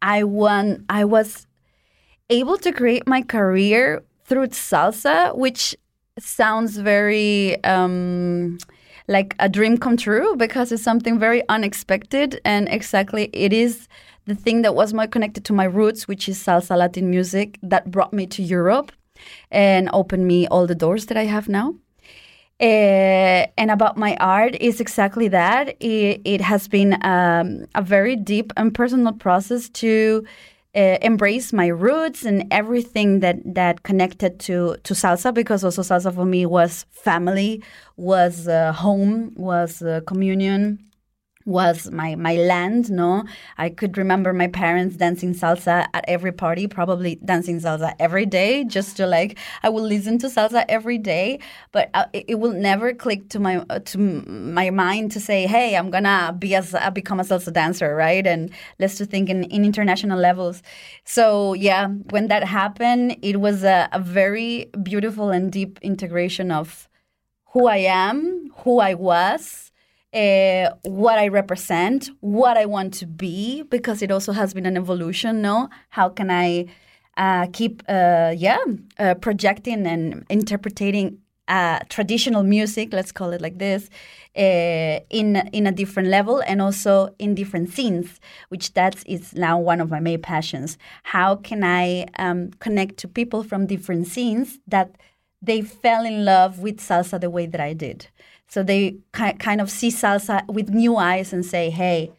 I 0.01 0.23
won. 0.23 0.85
I 0.87 1.03
was 1.03 1.47
able 2.29 2.57
to 2.59 2.71
create 2.71 3.07
my 3.07 3.21
career 3.21 4.03
through 4.25 4.47
salsa, 4.47 5.35
which 5.35 5.75
sounds 6.19 6.77
very 6.77 7.61
um, 7.63 8.59
like 9.09 9.35
a 9.39 9.49
dream 9.49 9.77
come 9.77 9.97
true 9.97 10.35
because 10.37 10.71
it's 10.71 10.83
something 10.83 11.19
very 11.19 11.41
unexpected 11.49 12.39
and 12.45 12.69
exactly 12.69 13.29
it 13.33 13.51
is 13.51 13.89
the 14.25 14.35
thing 14.35 14.61
that 14.61 14.75
was 14.75 14.93
more 14.93 15.07
connected 15.07 15.43
to 15.43 15.51
my 15.51 15.65
roots 15.65 16.07
which 16.07 16.29
is 16.29 16.37
salsa 16.41 16.77
latin 16.77 17.09
music 17.09 17.57
that 17.61 17.91
brought 17.91 18.13
me 18.13 18.25
to 18.27 18.41
europe 18.41 18.91
and 19.51 19.89
opened 19.91 20.25
me 20.27 20.47
all 20.47 20.65
the 20.67 20.75
doors 20.75 21.07
that 21.07 21.17
i 21.17 21.25
have 21.25 21.49
now. 21.49 21.75
Uh, 22.61 23.47
and 23.57 23.71
about 23.71 23.95
my 23.95 24.17
art 24.17 24.53
is 24.59 24.81
exactly 24.81 25.29
that. 25.29 25.69
It, 25.79 26.21
it 26.25 26.41
has 26.41 26.67
been 26.67 26.97
um, 27.05 27.65
a 27.73 27.81
very 27.81 28.17
deep 28.17 28.51
and 28.57 28.75
personal 28.75 29.13
process 29.13 29.69
to 29.69 30.25
uh, 30.75 30.97
embrace 31.01 31.51
my 31.51 31.67
roots 31.67 32.23
and 32.23 32.45
everything 32.51 33.21
that 33.21 33.38
that 33.45 33.84
connected 33.84 34.39
to 34.39 34.77
to 34.84 34.93
salsa 34.93 35.34
because 35.34 35.63
also 35.63 35.82
salsa 35.82 36.13
for 36.13 36.25
me 36.25 36.45
was 36.45 36.86
family 36.91 37.63
was 37.97 38.47
uh, 38.47 38.71
home 38.73 39.34
was 39.36 39.82
uh, 39.82 40.01
communion 40.05 40.79
was 41.49 41.91
my 41.91 42.15
my 42.15 42.35
land 42.35 42.89
no? 42.89 43.25
I 43.57 43.69
could 43.69 43.97
remember 43.97 44.31
my 44.33 44.47
parents 44.47 44.95
dancing 44.95 45.33
salsa 45.33 45.88
at 45.93 46.05
every 46.07 46.31
party 46.31 46.67
probably 46.67 47.15
dancing 47.25 47.59
salsa 47.59 47.93
every 47.99 48.25
day 48.25 48.63
just 48.63 48.97
to 48.97 49.05
like 49.05 49.38
i 49.63 49.69
will 49.69 49.83
listen 49.83 50.17
to 50.19 50.27
salsa 50.27 50.63
every 50.69 50.97
day 50.97 51.39
but 51.71 51.89
uh, 51.93 52.05
it, 52.13 52.39
will 52.39 52.53
never 52.53 52.93
click 52.93 53.27
to 53.29 53.39
my 53.39 53.57
uh, 53.69 53.79
to 53.79 53.97
my 53.97 54.69
mind 54.69 55.12
to 55.12 55.19
say 55.19 55.47
hey 55.47 55.75
i'm 55.75 55.89
gonna 55.89 56.35
be 56.39 56.55
as 56.55 56.73
uh, 56.73 56.89
become 56.91 57.19
a 57.19 57.23
salsa 57.23 57.51
dancer 57.51 57.89
right? 57.95 58.25
And 58.27 58.51
let's 58.79 58.97
to 58.97 59.05
think 59.05 59.29
in, 59.29 59.43
in 59.45 59.65
international 59.65 60.19
levels. 60.19 60.62
So 61.03 61.53
yeah 61.53 61.88
when 61.88 62.27
that 62.27 62.43
happened 62.43 63.17
it 63.21 63.39
was 63.39 63.63
a, 63.63 63.89
a 63.91 63.99
very 63.99 64.69
beautiful 64.83 65.29
and 65.29 65.51
deep 65.51 65.79
integration 65.81 66.51
of 66.51 66.88
who 67.51 67.67
i 67.67 67.77
am 67.77 68.49
who 68.57 68.79
i 68.79 68.93
was 68.93 69.68
uh, 70.13 70.71
what 70.83 71.19
I 71.19 71.27
represent, 71.27 72.09
what 72.21 72.57
I 72.57 72.65
want 72.65 72.93
to 72.95 73.05
be, 73.05 73.63
because 73.63 74.01
it 74.01 74.11
also 74.11 74.31
has 74.31 74.53
been 74.53 74.65
an 74.65 74.77
evolution. 74.77 75.41
No, 75.41 75.69
how 75.89 76.09
can 76.09 76.31
I 76.31 76.65
uh, 77.17 77.47
keep, 77.51 77.83
uh, 77.87 78.33
yeah, 78.35 78.63
uh, 78.97 79.15
projecting 79.15 79.85
and 79.85 80.25
interpreting 80.29 81.19
uh, 81.49 81.79
traditional 81.89 82.43
music, 82.43 82.93
let's 82.93 83.11
call 83.11 83.31
it 83.31 83.41
like 83.41 83.57
this, 83.57 83.89
uh, 84.37 84.99
in 85.09 85.35
in 85.51 85.65
a 85.65 85.71
different 85.71 86.07
level 86.07 86.43
and 86.45 86.61
also 86.61 87.09
in 87.17 87.33
different 87.33 87.69
scenes, 87.69 88.19
which 88.49 88.73
that 88.73 89.03
is 89.07 89.33
now 89.33 89.59
one 89.59 89.81
of 89.81 89.89
my 89.89 89.99
main 89.99 90.21
passions. 90.21 90.77
How 91.03 91.35
can 91.35 91.63
I 91.63 92.05
um, 92.19 92.51
connect 92.59 92.97
to 92.97 93.07
people 93.07 93.43
from 93.43 93.65
different 93.65 94.07
scenes 94.07 94.59
that 94.67 94.95
they 95.41 95.61
fell 95.61 96.05
in 96.05 96.23
love 96.23 96.59
with 96.59 96.77
salsa 96.77 97.19
the 97.19 97.31
way 97.31 97.47
that 97.47 97.59
I 97.59 97.73
did? 97.73 98.07
So 98.49 98.63
they 98.63 98.97
ki- 99.13 99.33
kind 99.39 99.62
of 99.62 99.69
see 99.69 99.89
salsa 99.89 100.45
with 100.47 100.69
new 100.69 100.97
eyes 100.97 101.33
and 101.33 101.45
say, 101.45 101.69
"Hey." 101.69 102.12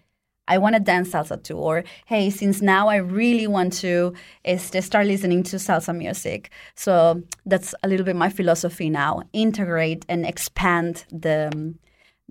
I 0.49 0.59
want 0.59 0.75
to 0.75 0.81
dance 0.81 1.11
salsa 1.13 1.41
too, 1.41 1.57
or 1.57 1.85
hey, 2.07 2.29
since 2.29 2.61
now 2.61 2.89
I 2.89 2.97
really 2.97 3.47
want 3.47 3.73
to 3.85 4.15
is 4.43 4.69
to 4.71 4.83
start 4.83 5.07
listening 5.07 5.45
to 5.45 5.57
salsa 5.59 5.97
music. 5.97 6.51
So 6.75 7.23
that's 7.47 7.73
a 7.85 7.89
little 7.89 8.05
bit 8.05 8.17
my 8.17 8.31
philosophy 8.31 8.91
now: 8.91 9.23
integrate 9.33 10.05
and 10.09 10.27
expand 10.27 11.05
the 11.13 11.53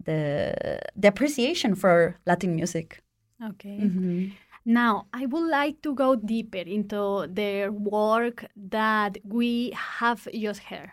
the 0.04 0.82
the 0.98 1.08
appreciation 1.08 1.76
for 1.76 2.18
Latin 2.26 2.56
music. 2.56 3.02
Okay. 3.42 3.80
Mhm. 3.88 4.32
Now, 4.66 5.08
I 5.14 5.26
would 5.26 5.50
like 5.50 5.82
to 5.84 5.96
go 5.96 6.16
deeper 6.16 6.58
into 6.78 7.26
the 7.32 7.70
work 7.72 8.46
that 8.70 9.18
we 9.24 9.72
have 10.00 10.28
just 10.34 10.60
heard. 10.64 10.92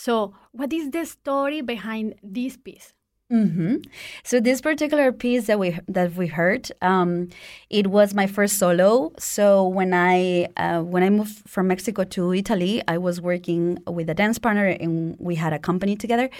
So, 0.00 0.32
what 0.52 0.72
is 0.72 0.90
the 0.92 1.04
story 1.04 1.60
behind 1.60 2.14
this 2.22 2.56
piece? 2.56 2.94
hmm 3.30 3.76
So 4.24 4.40
this 4.40 4.60
particular 4.62 5.12
piece 5.12 5.46
that 5.46 5.58
we 5.58 5.78
that 5.88 6.14
we 6.14 6.26
heard, 6.26 6.72
um, 6.80 7.28
it 7.68 7.86
was 7.88 8.14
my 8.14 8.26
first 8.26 8.58
solo. 8.58 9.12
So 9.18 9.68
when 9.68 9.92
I 9.92 10.48
uh, 10.56 10.80
when 10.80 11.02
I 11.02 11.10
moved 11.10 11.36
from 11.46 11.68
Mexico 11.68 12.04
to 12.16 12.32
Italy, 12.32 12.82
I 12.88 12.96
was 12.96 13.20
working 13.20 13.78
with 13.86 14.08
a 14.08 14.14
dance 14.14 14.38
partner, 14.38 14.68
and 14.68 15.16
we 15.20 15.34
had 15.34 15.52
a 15.52 15.58
company 15.58 15.96
together. 15.96 16.30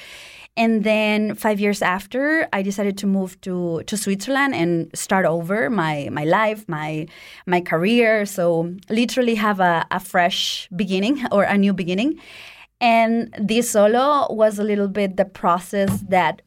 And 0.57 0.83
then 0.85 1.35
five 1.35 1.61
years 1.61 1.81
after, 1.81 2.49
I 2.53 2.63
decided 2.63 2.99
to 2.99 3.07
move 3.07 3.41
to 3.43 3.83
to 3.87 3.97
Switzerland 3.97 4.55
and 4.55 4.91
start 4.95 5.27
over 5.27 5.71
my 5.71 6.09
my 6.11 6.25
life, 6.25 6.65
my 6.67 7.07
my 7.47 7.61
career. 7.61 8.27
So 8.27 8.75
literally 8.89 9.37
have 9.37 9.61
a, 9.61 9.87
a 9.91 10.01
fresh 10.01 10.69
beginning 10.75 11.27
or 11.31 11.45
a 11.45 11.57
new 11.57 11.73
beginning. 11.73 12.19
And 12.81 13.35
this 13.39 13.71
solo 13.71 14.33
was 14.33 14.59
a 14.59 14.65
little 14.65 14.89
bit 14.89 15.17
the 15.17 15.25
process 15.25 16.01
that 16.09 16.43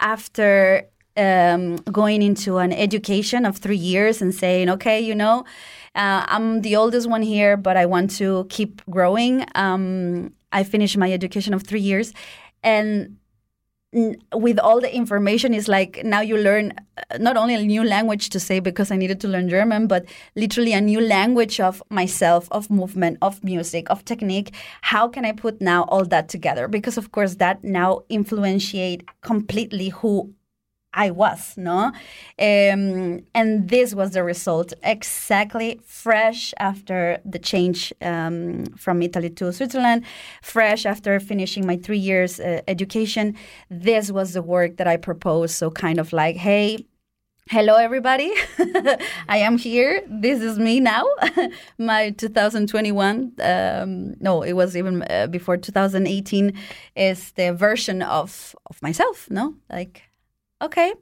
after 0.00 0.88
um, 1.16 1.76
going 1.76 2.22
into 2.22 2.58
an 2.58 2.72
education 2.72 3.44
of 3.44 3.58
three 3.58 3.76
years 3.76 4.20
and 4.20 4.34
saying, 4.34 4.68
okay, 4.70 5.00
you 5.00 5.14
know, 5.14 5.44
uh, 5.94 6.24
I'm 6.26 6.62
the 6.62 6.76
oldest 6.76 7.08
one 7.08 7.22
here, 7.22 7.56
but 7.56 7.76
I 7.76 7.86
want 7.86 8.10
to 8.12 8.46
keep 8.48 8.82
growing. 8.90 9.44
Um, 9.54 10.32
I 10.52 10.64
finished 10.64 10.96
my 10.96 11.12
education 11.12 11.54
of 11.54 11.62
three 11.62 11.80
years. 11.80 12.12
And 12.62 13.18
with 14.34 14.58
all 14.58 14.80
the 14.80 14.94
information 14.94 15.54
is 15.54 15.68
like 15.68 16.04
now 16.04 16.20
you 16.20 16.36
learn 16.36 16.72
uh, 16.98 17.18
not 17.18 17.36
only 17.36 17.54
a 17.54 17.62
new 17.62 17.84
language 17.84 18.28
to 18.30 18.40
say 18.40 18.58
because 18.58 18.90
I 18.90 18.96
needed 18.96 19.20
to 19.20 19.28
learn 19.28 19.48
German, 19.48 19.86
but 19.86 20.04
literally 20.34 20.72
a 20.72 20.80
new 20.80 21.00
language 21.00 21.60
of 21.60 21.82
myself, 21.90 22.48
of 22.50 22.70
movement, 22.70 23.18
of 23.22 23.42
music, 23.44 23.88
of 23.90 24.04
technique. 24.04 24.52
How 24.82 25.06
can 25.06 25.24
I 25.24 25.32
put 25.32 25.60
now 25.60 25.84
all 25.84 26.04
that 26.06 26.28
together? 26.28 26.66
Because 26.66 26.98
of 26.98 27.12
course 27.12 27.36
that 27.36 27.62
now 27.62 28.02
influentiate 28.08 29.04
completely 29.22 29.90
who 29.90 30.34
I 30.94 31.10
was, 31.10 31.54
no? 31.56 31.92
Um, 32.38 33.24
and 33.34 33.68
this 33.68 33.94
was 33.94 34.12
the 34.12 34.22
result, 34.22 34.72
exactly 34.82 35.80
fresh 35.84 36.54
after 36.58 37.18
the 37.24 37.38
change 37.38 37.92
um, 38.00 38.66
from 38.76 39.02
Italy 39.02 39.30
to 39.30 39.52
Switzerland, 39.52 40.04
fresh 40.42 40.86
after 40.86 41.18
finishing 41.20 41.66
my 41.66 41.76
three 41.76 41.98
years 41.98 42.40
uh, 42.40 42.60
education. 42.68 43.36
This 43.70 44.10
was 44.10 44.32
the 44.32 44.42
work 44.42 44.76
that 44.76 44.86
I 44.86 44.96
proposed. 44.96 45.54
So, 45.56 45.70
kind 45.70 45.98
of 45.98 46.12
like, 46.12 46.36
hey, 46.36 46.86
Hello, 47.50 47.74
everybody. 47.76 48.32
I 49.28 49.36
am 49.36 49.58
here. 49.58 50.02
This 50.08 50.40
is 50.40 50.58
me 50.58 50.80
now. 50.80 51.04
My 51.78 52.08
2021, 52.12 53.32
um, 53.42 54.14
no, 54.18 54.40
it 54.40 54.54
was 54.54 54.74
even 54.74 55.02
uh, 55.02 55.26
before 55.26 55.58
2018, 55.58 56.54
is 56.96 57.32
the 57.32 57.52
version 57.52 58.00
of, 58.00 58.56
of 58.70 58.80
myself, 58.80 59.28
no? 59.28 59.56
Like, 59.68 60.03
okay, 60.64 60.92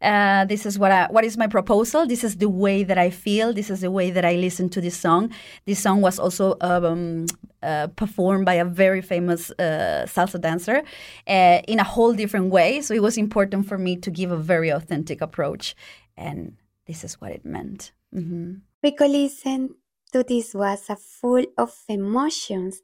uh, 0.00 0.44
this 0.46 0.66
is 0.66 0.78
what 0.78 0.90
I, 0.90 1.06
what 1.10 1.24
is 1.24 1.36
my 1.36 1.46
proposal. 1.46 2.06
This 2.06 2.24
is 2.24 2.36
the 2.36 2.48
way 2.48 2.84
that 2.84 2.98
I 2.98 3.10
feel. 3.10 3.52
This 3.52 3.70
is 3.70 3.80
the 3.80 3.90
way 3.90 4.10
that 4.10 4.24
I 4.24 4.34
listen 4.34 4.68
to 4.70 4.80
this 4.80 4.96
song. 4.96 5.30
This 5.66 5.78
song 5.78 6.00
was 6.00 6.18
also 6.18 6.56
um, 6.60 7.26
uh, 7.62 7.88
performed 7.88 8.44
by 8.44 8.54
a 8.54 8.64
very 8.64 9.02
famous 9.02 9.50
uh, 9.52 10.06
salsa 10.06 10.40
dancer 10.40 10.82
uh, 11.26 11.60
in 11.68 11.78
a 11.78 11.84
whole 11.84 12.12
different 12.12 12.50
way. 12.50 12.80
So 12.80 12.94
it 12.94 13.02
was 13.02 13.16
important 13.16 13.66
for 13.66 13.78
me 13.78 13.96
to 13.96 14.10
give 14.10 14.30
a 14.30 14.36
very 14.36 14.70
authentic 14.70 15.20
approach, 15.20 15.74
and 16.16 16.56
this 16.86 17.04
is 17.04 17.20
what 17.20 17.32
it 17.32 17.44
meant. 17.44 17.92
hmm 18.12 18.54
We 18.82 18.92
could 18.92 19.10
listen 19.10 19.76
to 20.12 20.22
this 20.22 20.54
was 20.54 20.90
a 20.90 20.96
full 20.96 21.44
of 21.56 21.72
emotions. 21.88 22.82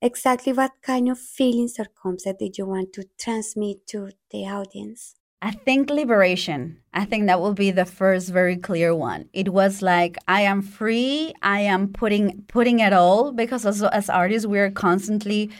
Exactly 0.00 0.52
what 0.52 0.72
kind 0.80 1.08
of 1.08 1.18
feelings 1.18 1.80
or 1.80 1.86
concept 1.86 2.38
did 2.38 2.56
you 2.56 2.66
want 2.66 2.92
to 2.92 3.02
transmit 3.18 3.86
to 3.88 4.10
the 4.30 4.46
audience? 4.46 5.17
I 5.40 5.52
think 5.52 5.88
liberation. 5.88 6.78
I 6.92 7.04
think 7.04 7.26
that 7.26 7.40
will 7.40 7.54
be 7.54 7.70
the 7.70 7.84
first 7.84 8.30
very 8.30 8.56
clear 8.56 8.94
one. 8.94 9.28
It 9.32 9.50
was 9.50 9.82
like 9.82 10.16
I 10.26 10.40
am 10.42 10.62
free. 10.62 11.32
I 11.42 11.60
am 11.60 11.92
putting 11.92 12.42
putting 12.48 12.80
it 12.80 12.92
all 12.92 13.32
because 13.32 13.64
as 13.64 13.82
as 13.82 14.10
artists 14.10 14.46
we 14.46 14.58
are 14.58 14.70
constantly 14.70 15.50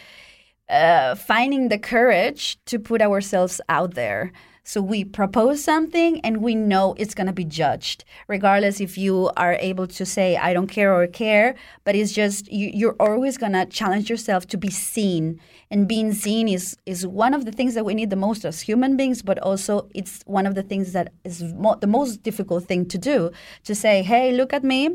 uh, 0.68 1.14
finding 1.14 1.68
the 1.68 1.78
courage 1.78 2.58
to 2.66 2.78
put 2.78 3.00
ourselves 3.00 3.60
out 3.68 3.94
there. 3.94 4.32
So 4.68 4.82
we 4.82 5.02
propose 5.02 5.64
something 5.64 6.20
and 6.20 6.42
we 6.42 6.54
know 6.54 6.94
it's 6.98 7.14
going 7.14 7.26
to 7.26 7.32
be 7.32 7.46
judged, 7.46 8.04
regardless 8.26 8.82
if 8.82 8.98
you 8.98 9.30
are 9.34 9.54
able 9.54 9.86
to 9.86 10.04
say, 10.04 10.36
I 10.36 10.52
don't 10.52 10.66
care 10.66 10.94
or 10.94 11.06
care, 11.06 11.54
but 11.84 11.94
it's 11.94 12.12
just 12.12 12.52
you, 12.52 12.70
you're 12.74 12.96
always 13.00 13.38
going 13.38 13.52
to 13.54 13.64
challenge 13.64 14.10
yourself 14.10 14.46
to 14.48 14.58
be 14.58 14.68
seen. 14.68 15.40
And 15.70 15.88
being 15.88 16.12
seen 16.12 16.48
is, 16.48 16.76
is 16.84 17.06
one 17.06 17.32
of 17.32 17.46
the 17.46 17.50
things 17.50 17.72
that 17.76 17.86
we 17.86 17.94
need 17.94 18.10
the 18.10 18.16
most 18.16 18.44
as 18.44 18.60
human 18.60 18.94
beings, 18.94 19.22
but 19.22 19.38
also 19.38 19.88
it's 19.94 20.20
one 20.26 20.44
of 20.44 20.54
the 20.54 20.62
things 20.62 20.92
that 20.92 21.14
is 21.24 21.42
mo- 21.54 21.78
the 21.80 21.86
most 21.86 22.22
difficult 22.22 22.64
thing 22.64 22.84
to 22.88 22.98
do 22.98 23.30
to 23.64 23.74
say, 23.74 24.02
hey, 24.02 24.32
look 24.32 24.52
at 24.52 24.64
me. 24.64 24.90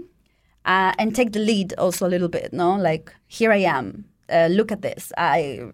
Uh, 0.65 0.93
and 0.99 1.15
take 1.15 1.31
the 1.31 1.39
lead 1.39 1.73
also 1.79 2.05
a 2.05 2.11
little 2.13 2.29
bit, 2.29 2.53
no? 2.53 2.75
Like, 2.75 3.11
here 3.25 3.51
I 3.51 3.61
am. 3.77 4.05
Uh, 4.31 4.49
look 4.51 4.71
at 4.71 4.83
this. 4.83 5.11
I, 5.17 5.71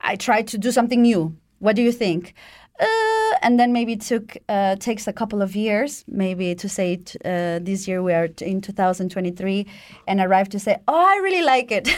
I 0.00 0.14
tried 0.14 0.46
to 0.48 0.56
do 0.56 0.70
something 0.70 1.02
new. 1.02 1.36
What 1.58 1.76
do 1.76 1.82
you 1.82 1.92
think? 1.92 2.34
Uh, 2.80 3.34
and 3.42 3.58
then 3.60 3.72
maybe 3.72 3.92
it 3.92 4.00
took 4.00 4.36
uh, 4.48 4.76
takes 4.76 5.06
a 5.06 5.12
couple 5.12 5.42
of 5.42 5.54
years, 5.54 6.04
maybe 6.08 6.54
to 6.54 6.68
say 6.68 7.00
uh, 7.24 7.60
this 7.62 7.86
year 7.86 8.02
we 8.02 8.12
are 8.12 8.28
in 8.40 8.60
2023, 8.60 9.66
and 10.08 10.20
arrive 10.20 10.48
to 10.48 10.58
say, 10.58 10.76
oh, 10.88 11.06
I 11.06 11.16
really 11.22 11.42
like 11.42 11.70
it. 11.70 11.88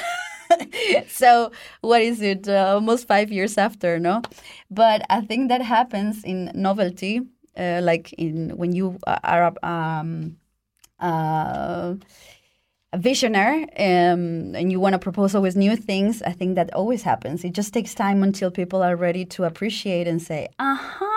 so 1.08 1.50
what 1.80 2.02
is 2.02 2.20
it? 2.20 2.48
Uh, 2.48 2.74
almost 2.74 3.06
five 3.06 3.32
years 3.32 3.56
after, 3.56 3.98
no? 3.98 4.22
But 4.70 5.02
I 5.08 5.22
think 5.22 5.48
that 5.48 5.62
happens 5.62 6.22
in 6.24 6.50
novelty, 6.54 7.22
uh, 7.56 7.80
like 7.82 8.12
in 8.14 8.50
when 8.56 8.72
you 8.72 8.98
are 9.06 9.54
um, 9.62 10.36
uh, 11.00 11.94
a 12.96 12.98
visionary 13.10 13.62
um, 13.88 14.54
and 14.58 14.66
you 14.72 14.78
want 14.84 14.94
to 14.94 14.98
propose 15.08 15.34
always 15.36 15.56
new 15.56 15.76
things, 15.90 16.22
I 16.30 16.32
think 16.38 16.50
that 16.56 16.68
always 16.80 17.02
happens. 17.02 17.44
It 17.44 17.52
just 17.60 17.72
takes 17.76 17.94
time 17.94 18.22
until 18.28 18.50
people 18.50 18.80
are 18.82 18.96
ready 18.96 19.24
to 19.34 19.44
appreciate 19.44 20.06
and 20.08 20.20
say, 20.30 20.40
aha, 20.58 21.12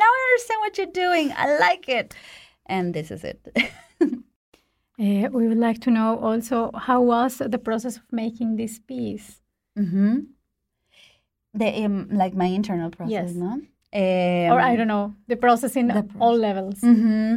now 0.00 0.10
I 0.18 0.20
understand 0.30 0.60
what 0.64 0.72
you're 0.78 0.94
doing. 1.04 1.26
I 1.36 1.46
like 1.58 1.88
it. 1.88 2.14
And 2.66 2.94
this 2.94 3.10
is 3.10 3.24
it. 3.24 3.38
Uh, 4.00 4.06
we 5.38 5.48
would 5.48 5.58
like 5.68 5.80
to 5.80 5.90
know 5.90 6.18
also 6.28 6.70
how 6.86 7.00
was 7.00 7.38
the 7.54 7.58
process 7.58 7.96
of 7.96 8.02
making 8.12 8.56
this 8.56 8.78
piece? 8.78 9.40
mm-hmm. 9.78 10.18
The, 11.54 11.84
um, 11.84 12.08
like 12.12 12.34
my 12.34 12.46
internal 12.46 12.90
process, 12.90 13.10
Yes. 13.10 13.34
no? 13.34 13.60
or 13.92 14.60
I 14.60 14.70
Um, 14.72 14.76
don't 14.78 14.86
know, 14.86 15.14
the 15.26 15.36
process 15.36 15.74
in 15.74 15.90
all 16.20 16.36
levels. 16.36 16.78
hmm 16.80 17.36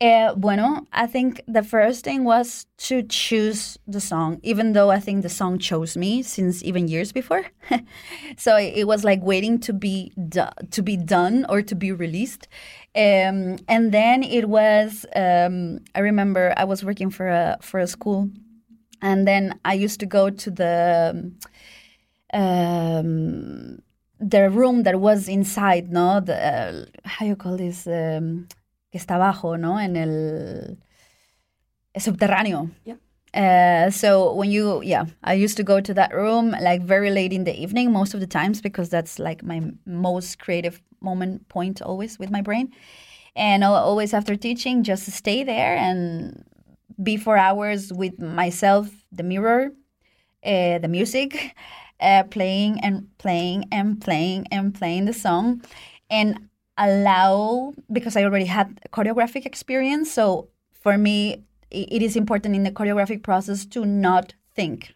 Uh, 0.00 0.34
bueno, 0.34 0.86
I 0.92 1.06
think 1.06 1.40
the 1.46 1.62
first 1.62 2.04
thing 2.04 2.24
was 2.24 2.66
to 2.78 3.02
choose 3.04 3.78
the 3.86 4.00
song, 4.00 4.40
even 4.42 4.72
though 4.72 4.90
I 4.90 4.98
think 4.98 5.22
the 5.22 5.28
song 5.28 5.58
chose 5.58 5.96
me 5.96 6.22
since 6.22 6.64
even 6.64 6.88
years 6.88 7.12
before. 7.12 7.46
so 8.36 8.56
it, 8.56 8.86
was 8.86 9.04
like 9.04 9.22
waiting 9.22 9.58
to 9.60 9.72
be 9.72 10.12
do- 10.28 10.56
to 10.72 10.82
be 10.82 10.96
done 10.96 11.46
or 11.48 11.62
to 11.62 11.74
be 11.76 11.92
released. 11.92 12.48
Um, 12.96 13.56
and 13.68 13.92
then 13.92 14.24
it 14.24 14.48
was. 14.48 15.06
Um, 15.14 15.78
I 15.94 16.00
remember 16.00 16.52
I 16.56 16.64
was 16.64 16.84
working 16.84 17.10
for 17.10 17.28
a 17.28 17.58
for 17.62 17.78
a 17.78 17.86
school, 17.86 18.30
and 19.00 19.28
then 19.28 19.60
I 19.64 19.74
used 19.74 20.00
to 20.00 20.06
go 20.06 20.28
to 20.28 20.50
the. 20.50 21.32
Um, 22.32 23.78
the 24.20 24.50
room 24.50 24.84
that 24.84 24.98
was 24.98 25.28
inside, 25.28 25.92
no, 25.92 26.18
the 26.20 26.34
uh, 26.34 26.84
how 27.04 27.26
you 27.26 27.36
call 27.36 27.56
this, 27.56 27.86
um, 27.86 28.48
que 28.94 29.00
está 29.00 29.16
abajo, 29.16 29.56
no, 29.58 29.80
en 29.80 29.96
el 29.96 30.78
subterráneo. 31.96 32.70
Uh, 33.34 33.90
so 33.90 34.32
when 34.34 34.52
you, 34.52 34.80
yeah, 34.84 35.06
I 35.24 35.34
used 35.34 35.56
to 35.56 35.64
go 35.64 35.80
to 35.80 35.92
that 35.94 36.14
room 36.14 36.52
like 36.60 36.80
very 36.80 37.10
late 37.10 37.32
in 37.32 37.42
the 37.42 37.60
evening 37.60 37.90
most 37.90 38.14
of 38.14 38.20
the 38.20 38.28
times 38.28 38.62
because 38.62 38.90
that's 38.90 39.18
like 39.18 39.42
my 39.42 39.62
most 39.84 40.38
creative 40.38 40.80
moment 41.00 41.48
point 41.48 41.82
always 41.82 42.20
with 42.20 42.30
my 42.30 42.40
brain. 42.40 42.72
And 43.34 43.64
always 43.64 44.14
after 44.14 44.36
teaching, 44.36 44.84
just 44.84 45.10
stay 45.10 45.42
there 45.42 45.76
and 45.76 46.44
be 47.02 47.16
for 47.16 47.36
hours 47.36 47.92
with 47.92 48.20
myself, 48.20 48.88
the 49.10 49.24
mirror, 49.24 49.72
uh, 50.46 50.78
the 50.78 50.86
music, 50.88 51.56
uh, 51.98 52.22
playing 52.30 52.78
and 52.78 53.08
playing 53.18 53.64
and 53.72 54.00
playing 54.00 54.46
and 54.52 54.72
playing 54.72 55.06
the 55.06 55.12
song, 55.12 55.64
and 56.08 56.48
allow 56.76 57.74
because 57.92 58.16
I 58.16 58.24
already 58.24 58.46
had 58.46 58.80
choreographic 58.92 59.46
experience. 59.46 60.10
So 60.10 60.48
for 60.72 60.98
me, 60.98 61.44
it 61.70 62.02
is 62.02 62.16
important 62.16 62.54
in 62.54 62.62
the 62.62 62.70
choreographic 62.70 63.22
process 63.22 63.64
to 63.66 63.84
not 63.84 64.34
think. 64.54 64.94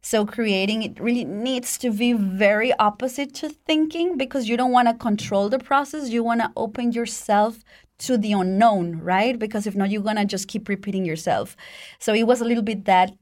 So 0.00 0.26
creating 0.26 0.82
it 0.82 0.98
really 0.98 1.24
needs 1.24 1.78
to 1.78 1.90
be 1.90 2.12
very 2.12 2.72
opposite 2.74 3.34
to 3.34 3.48
thinking 3.48 4.16
because 4.16 4.48
you 4.48 4.56
don't 4.56 4.72
want 4.72 4.88
to 4.88 4.94
control 4.94 5.48
the 5.48 5.60
process. 5.60 6.10
You 6.10 6.24
want 6.24 6.40
to 6.40 6.50
open 6.56 6.92
yourself 6.92 7.62
to 7.98 8.18
the 8.18 8.32
unknown, 8.32 8.98
right? 8.98 9.38
Because 9.38 9.66
if 9.66 9.76
not, 9.76 9.90
you're 9.90 10.02
gonna 10.02 10.24
just 10.24 10.48
keep 10.48 10.68
repeating 10.68 11.04
yourself. 11.04 11.56
So 12.00 12.12
it 12.12 12.24
was 12.24 12.40
a 12.40 12.44
little 12.44 12.64
bit 12.64 12.84
that 12.86 13.12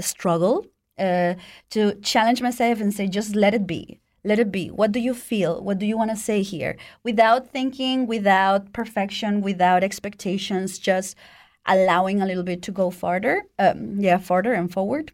struggle 0.00 0.66
uh, 0.98 1.34
to 1.70 1.94
challenge 2.02 2.42
myself 2.42 2.80
and 2.80 2.92
say, 2.92 3.06
just 3.06 3.34
let 3.34 3.54
it 3.54 3.66
be. 3.66 3.98
Let 4.26 4.40
it 4.40 4.50
be. 4.50 4.68
What 4.68 4.90
do 4.92 4.98
you 5.00 5.14
feel? 5.14 5.62
What 5.62 5.78
do 5.78 5.86
you 5.86 5.96
want 5.96 6.10
to 6.10 6.16
say 6.16 6.42
here? 6.42 6.76
Without 7.04 7.48
thinking, 7.48 8.06
without 8.08 8.72
perfection, 8.72 9.40
without 9.40 9.84
expectations, 9.84 10.78
just 10.78 11.16
allowing 11.64 12.20
a 12.20 12.26
little 12.26 12.42
bit 12.42 12.60
to 12.62 12.72
go 12.72 12.90
farther. 12.90 13.44
Um, 13.58 14.00
yeah, 14.00 14.18
farther 14.18 14.52
and 14.52 14.72
forward. 14.72 15.12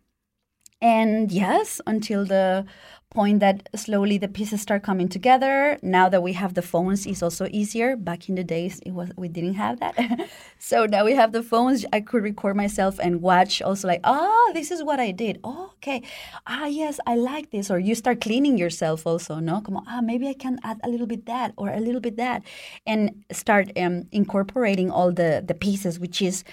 And 0.80 1.30
yes, 1.30 1.80
until 1.86 2.24
the 2.24 2.66
point 3.12 3.40
that 3.40 3.68
slowly 3.74 4.18
the 4.18 4.28
pieces 4.28 4.60
start 4.60 4.82
coming 4.82 5.08
together. 5.08 5.78
Now 5.82 6.08
that 6.08 6.22
we 6.22 6.32
have 6.32 6.54
the 6.54 6.62
phones, 6.62 7.06
it's 7.06 7.22
also 7.22 7.46
easier. 7.50 7.96
Back 7.96 8.28
in 8.28 8.34
the 8.34 8.44
days, 8.44 8.80
it 8.86 8.92
was 8.92 9.10
we 9.16 9.28
didn't 9.28 9.54
have 9.54 9.80
that. 9.80 9.94
so 10.58 10.86
now 10.86 11.04
we 11.04 11.14
have 11.14 11.32
the 11.32 11.42
phones. 11.42 11.84
I 11.92 12.00
could 12.00 12.22
record 12.22 12.56
myself 12.56 12.98
and 12.98 13.20
watch. 13.20 13.62
Also, 13.62 13.86
like, 13.88 14.00
ah, 14.04 14.50
this 14.54 14.70
is 14.70 14.82
what 14.82 14.98
I 14.98 15.10
did. 15.10 15.38
Oh, 15.44 15.72
okay. 15.74 16.02
Ah, 16.46 16.66
yes, 16.66 16.98
I 17.06 17.14
like 17.16 17.50
this. 17.50 17.70
Or 17.70 17.78
you 17.78 17.94
start 17.94 18.20
cleaning 18.20 18.56
yourself. 18.58 19.06
Also, 19.06 19.38
no, 19.38 19.60
come 19.60 19.76
on. 19.76 19.84
Ah, 19.86 20.00
maybe 20.00 20.28
I 20.28 20.34
can 20.34 20.58
add 20.64 20.80
a 20.82 20.88
little 20.88 21.06
bit 21.06 21.26
that 21.26 21.52
or 21.56 21.68
a 21.70 21.80
little 21.80 22.00
bit 22.00 22.16
that, 22.16 22.42
and 22.86 23.24
start 23.30 23.70
um, 23.76 24.08
incorporating 24.12 24.90
all 24.90 25.12
the 25.12 25.44
the 25.46 25.54
pieces, 25.54 25.98
which 25.98 26.22
is 26.22 26.44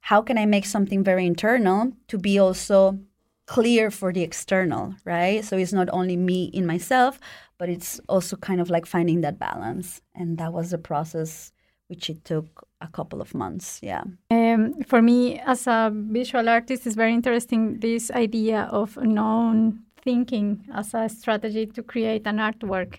how 0.00 0.22
can 0.22 0.38
I 0.38 0.46
make 0.46 0.64
something 0.66 1.02
very 1.02 1.26
internal 1.26 1.92
to 2.08 2.16
be 2.16 2.38
also 2.38 2.98
clear 3.46 3.90
for 3.90 4.12
the 4.12 4.22
external, 4.22 4.94
right? 5.04 5.44
So 5.44 5.56
it's 5.56 5.72
not 5.72 5.88
only 5.92 6.16
me 6.16 6.44
in 6.52 6.66
myself, 6.66 7.18
but 7.58 7.68
it's 7.68 8.00
also 8.08 8.36
kind 8.36 8.60
of 8.60 8.68
like 8.70 8.86
finding 8.86 9.20
that 9.22 9.38
balance. 9.38 10.02
And 10.14 10.38
that 10.38 10.52
was 10.52 10.72
a 10.72 10.78
process 10.78 11.52
which 11.88 12.10
it 12.10 12.24
took 12.24 12.66
a 12.80 12.88
couple 12.88 13.20
of 13.20 13.32
months. 13.34 13.78
Yeah. 13.82 14.02
Um, 14.30 14.82
for 14.84 15.00
me, 15.00 15.38
as 15.40 15.66
a 15.68 15.90
visual 15.94 16.48
artist, 16.48 16.84
it's 16.86 16.96
very 16.96 17.14
interesting 17.14 17.78
this 17.78 18.10
idea 18.10 18.68
of 18.72 18.96
non 18.96 19.84
thinking 20.02 20.64
as 20.74 20.94
a 20.94 21.08
strategy 21.08 21.66
to 21.66 21.82
create 21.82 22.26
an 22.26 22.38
artwork. 22.38 22.98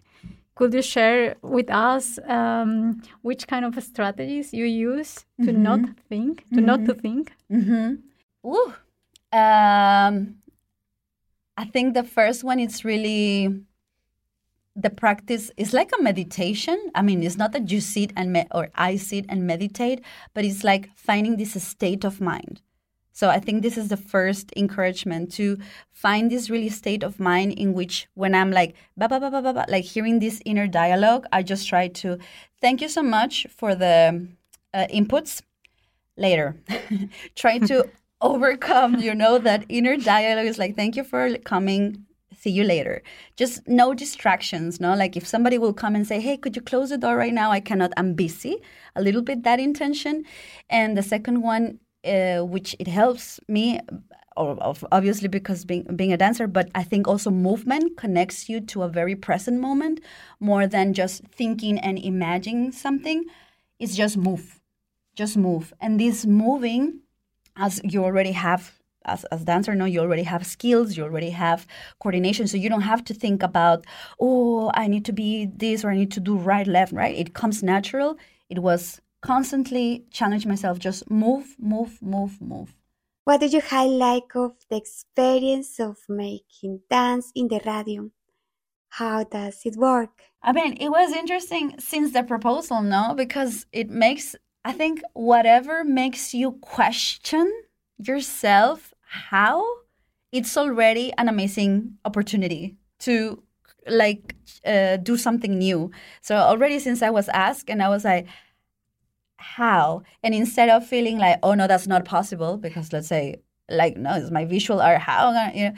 Could 0.56 0.74
you 0.74 0.82
share 0.82 1.36
with 1.42 1.70
us 1.70 2.18
um, 2.28 3.02
which 3.22 3.48
kind 3.48 3.64
of 3.66 3.82
strategies 3.84 4.54
you 4.54 4.66
use 4.66 5.26
to 5.44 5.52
Mhm. 5.52 5.58
not 5.58 5.80
think, 6.10 6.46
to 6.56 6.62
not 6.62 6.84
to 6.86 6.94
think? 6.96 7.34
Mm-hmm. 7.52 7.96
Ooh. 8.48 8.74
Um, 9.32 10.37
I 11.58 11.66
think 11.66 11.96
the 11.96 12.04
first 12.04 12.44
one 12.44 12.60
is 12.60 12.86
really 12.86 13.64
the 14.76 14.92
practice 14.92 15.50
is 15.58 15.74
like 15.74 15.92
a 15.98 16.04
meditation. 16.04 16.92
I 16.94 17.02
mean, 17.02 17.24
it's 17.24 17.36
not 17.38 17.52
that 17.54 17.72
you 17.72 17.82
sit 17.82 18.14
and 18.16 18.32
me- 18.32 18.48
or 18.54 18.70
I 18.76 18.96
sit 18.98 19.26
and 19.28 19.48
meditate, 19.48 20.02
but 20.36 20.46
it's 20.46 20.64
like 20.64 20.96
finding 20.96 21.38
this 21.38 21.62
state 21.62 22.04
of 22.06 22.22
mind. 22.22 22.62
So 23.12 23.30
I 23.30 23.40
think 23.40 23.64
this 23.64 23.80
is 23.80 23.88
the 23.88 23.98
first 23.98 24.54
encouragement 24.56 25.32
to 25.34 25.58
find 25.92 26.30
this 26.30 26.52
really 26.52 26.70
state 26.70 27.02
of 27.02 27.20
mind 27.20 27.54
in 27.54 27.74
which 27.74 28.08
when 28.14 28.36
I'm 28.36 28.52
like 28.52 28.76
ba 28.96 29.10
ba 29.10 29.20
ba 29.20 29.32
ba 29.32 29.42
ba, 29.42 29.66
like 29.68 29.86
hearing 29.86 30.20
this 30.20 30.40
inner 30.46 30.68
dialogue, 30.68 31.26
I 31.32 31.42
just 31.42 31.68
try 31.68 31.88
to 31.88 32.20
thank 32.62 32.80
you 32.80 32.90
so 32.90 33.02
much 33.02 33.48
for 33.50 33.74
the 33.74 34.28
uh, 34.72 34.86
inputs 34.94 35.42
later. 36.16 36.58
try 37.36 37.58
to 37.58 37.90
overcome, 38.22 39.00
you 39.00 39.14
know, 39.14 39.38
that 39.40 39.66
inner 39.70 39.98
dialogue 39.98 40.46
is 40.46 40.58
like, 40.58 40.76
thank 40.76 40.96
you 40.96 41.04
for 41.04 41.38
coming. 41.40 42.06
See 42.36 42.50
you 42.52 42.64
later. 42.64 43.02
Just 43.36 43.68
no 43.68 43.94
distractions, 43.94 44.80
no? 44.80 44.96
Like 44.96 45.18
if 45.18 45.26
somebody 45.26 45.58
will 45.58 45.74
come 45.74 45.96
and 45.96 46.06
say, 46.06 46.20
hey, 46.20 46.38
could 46.38 46.56
you 46.56 46.62
close 46.62 46.90
the 46.90 46.98
door 46.98 47.18
right 47.18 47.34
now? 47.34 47.52
I 47.52 47.60
cannot, 47.60 47.92
I'm 47.98 48.14
busy. 48.14 48.58
A 48.96 49.02
little 49.02 49.22
bit 49.22 49.44
that 49.44 49.60
intention. 49.60 50.24
And 50.70 50.98
the 50.98 51.04
second 51.04 51.42
one, 51.42 51.80
uh, 52.06 52.42
which 52.42 52.76
it 52.80 52.88
helps 52.88 53.40
me, 53.48 53.80
or 54.36 54.76
obviously 54.92 55.28
because 55.28 55.66
being, 55.66 55.84
being 55.96 56.14
a 56.14 56.18
dancer, 56.18 56.46
but 56.46 56.70
I 56.76 56.84
think 56.84 57.08
also 57.08 57.32
movement 57.32 57.98
connects 57.98 58.48
you 58.48 58.62
to 58.62 58.84
a 58.84 58.90
very 58.90 59.16
present 59.16 59.60
moment 59.60 60.00
more 60.40 60.68
than 60.68 60.94
just 60.94 61.24
thinking 61.24 61.80
and 61.80 61.98
imagining 61.98 62.72
something. 62.72 63.26
It's 63.80 63.96
just 63.96 64.16
move 64.16 64.60
just 65.16 65.36
move 65.36 65.74
and 65.82 66.00
this 66.00 66.28
moving 66.28 67.00
as 67.58 67.82
you 67.84 68.04
already 68.04 68.32
have 68.32 68.80
as, 69.06 69.24
as 69.26 69.44
dancer 69.46 69.74
no 69.76 69.86
you 69.86 70.00
already 70.00 70.24
have 70.24 70.46
skills 70.46 70.98
you 70.98 71.04
already 71.04 71.30
have 71.30 71.66
coordination 72.00 72.48
so 72.48 72.58
you 72.58 72.70
don't 72.70 72.82
have 72.82 73.04
to 73.04 73.14
think 73.14 73.44
about 73.44 73.86
oh 74.20 74.72
i 74.74 74.88
need 74.88 75.06
to 75.06 75.14
be 75.14 75.46
this 75.46 75.84
or 75.84 75.90
i 75.92 75.96
need 75.96 76.12
to 76.12 76.20
do 76.20 76.36
right 76.38 76.68
left 76.68 76.92
right 76.94 77.16
it 77.16 77.34
comes 77.34 77.64
natural 77.64 78.18
it 78.50 78.60
was 78.60 79.02
constantly 79.22 80.06
challenge 80.12 80.46
myself 80.46 80.80
just 80.80 81.10
move 81.10 81.56
move 81.60 82.02
move 82.02 82.40
move 82.42 82.76
What 83.28 83.42
do 83.42 83.48
you 83.48 83.60
highlight 83.60 84.24
of 84.36 84.54
the 84.70 84.78
experience 84.78 85.82
of 85.82 85.98
making 86.08 86.80
dance 86.90 87.30
in 87.36 87.50
the 87.50 87.60
radio? 87.66 88.10
How 88.88 89.26
does 89.26 89.60
it 89.66 89.76
work? 89.76 90.22
I 90.42 90.54
mean, 90.54 90.78
it 90.80 90.88
was 90.88 91.12
interesting 91.12 91.76
since 91.78 92.14
the 92.14 92.24
proposal, 92.24 92.82
no? 92.82 93.14
Because 93.18 93.66
it 93.74 93.90
makes, 93.90 94.34
I 94.68 94.74
think, 94.74 95.02
whatever 95.14 95.86
makes 95.86 96.34
you 96.34 96.52
question 96.60 97.50
yourself 98.04 98.94
how, 99.00 99.64
it's 100.34 100.58
already 100.58 101.14
an 101.18 101.30
amazing 101.30 101.98
opportunity 102.04 102.76
to 103.00 103.42
like 103.88 104.36
uh, 104.66 104.98
do 104.98 105.16
something 105.16 105.58
new. 105.58 105.92
So 106.20 106.36
already 106.36 106.80
since 106.80 107.02
I 107.02 107.12
was 107.12 107.30
asked, 107.30 107.70
and 107.70 107.82
I 107.82 107.88
was 107.88 108.04
like, 108.04 108.28
how? 109.38 110.04
And 110.22 110.36
instead 110.36 110.68
of 110.68 110.86
feeling 110.86 111.18
like, 111.18 111.40
oh 111.44 111.54
no, 111.54 111.66
that's 111.68 111.88
not 111.88 112.04
possible, 112.04 112.58
because 112.58 112.92
let's 112.92 113.08
say, 113.08 113.38
like, 113.70 113.96
no, 113.96 114.16
it's 114.16 114.32
my 114.32 114.44
visual 114.44 114.82
art, 114.82 115.00
how? 115.00 115.30
am 115.30 115.36
I 115.38 115.46
gonna-" 115.46 115.58
You 115.58 115.66
know, 115.70 115.76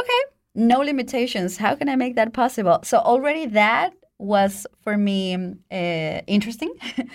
okay, 0.00 0.22
no 0.54 0.80
limitations. 0.80 1.56
How 1.56 1.74
can 1.76 1.88
I 1.88 1.96
make 1.96 2.14
that 2.16 2.34
possible? 2.34 2.80
So 2.84 2.98
already 2.98 3.46
that 3.46 3.94
was 4.18 4.66
for 4.84 4.98
me 4.98 5.34
uh, 5.72 6.20
interesting. 6.26 6.74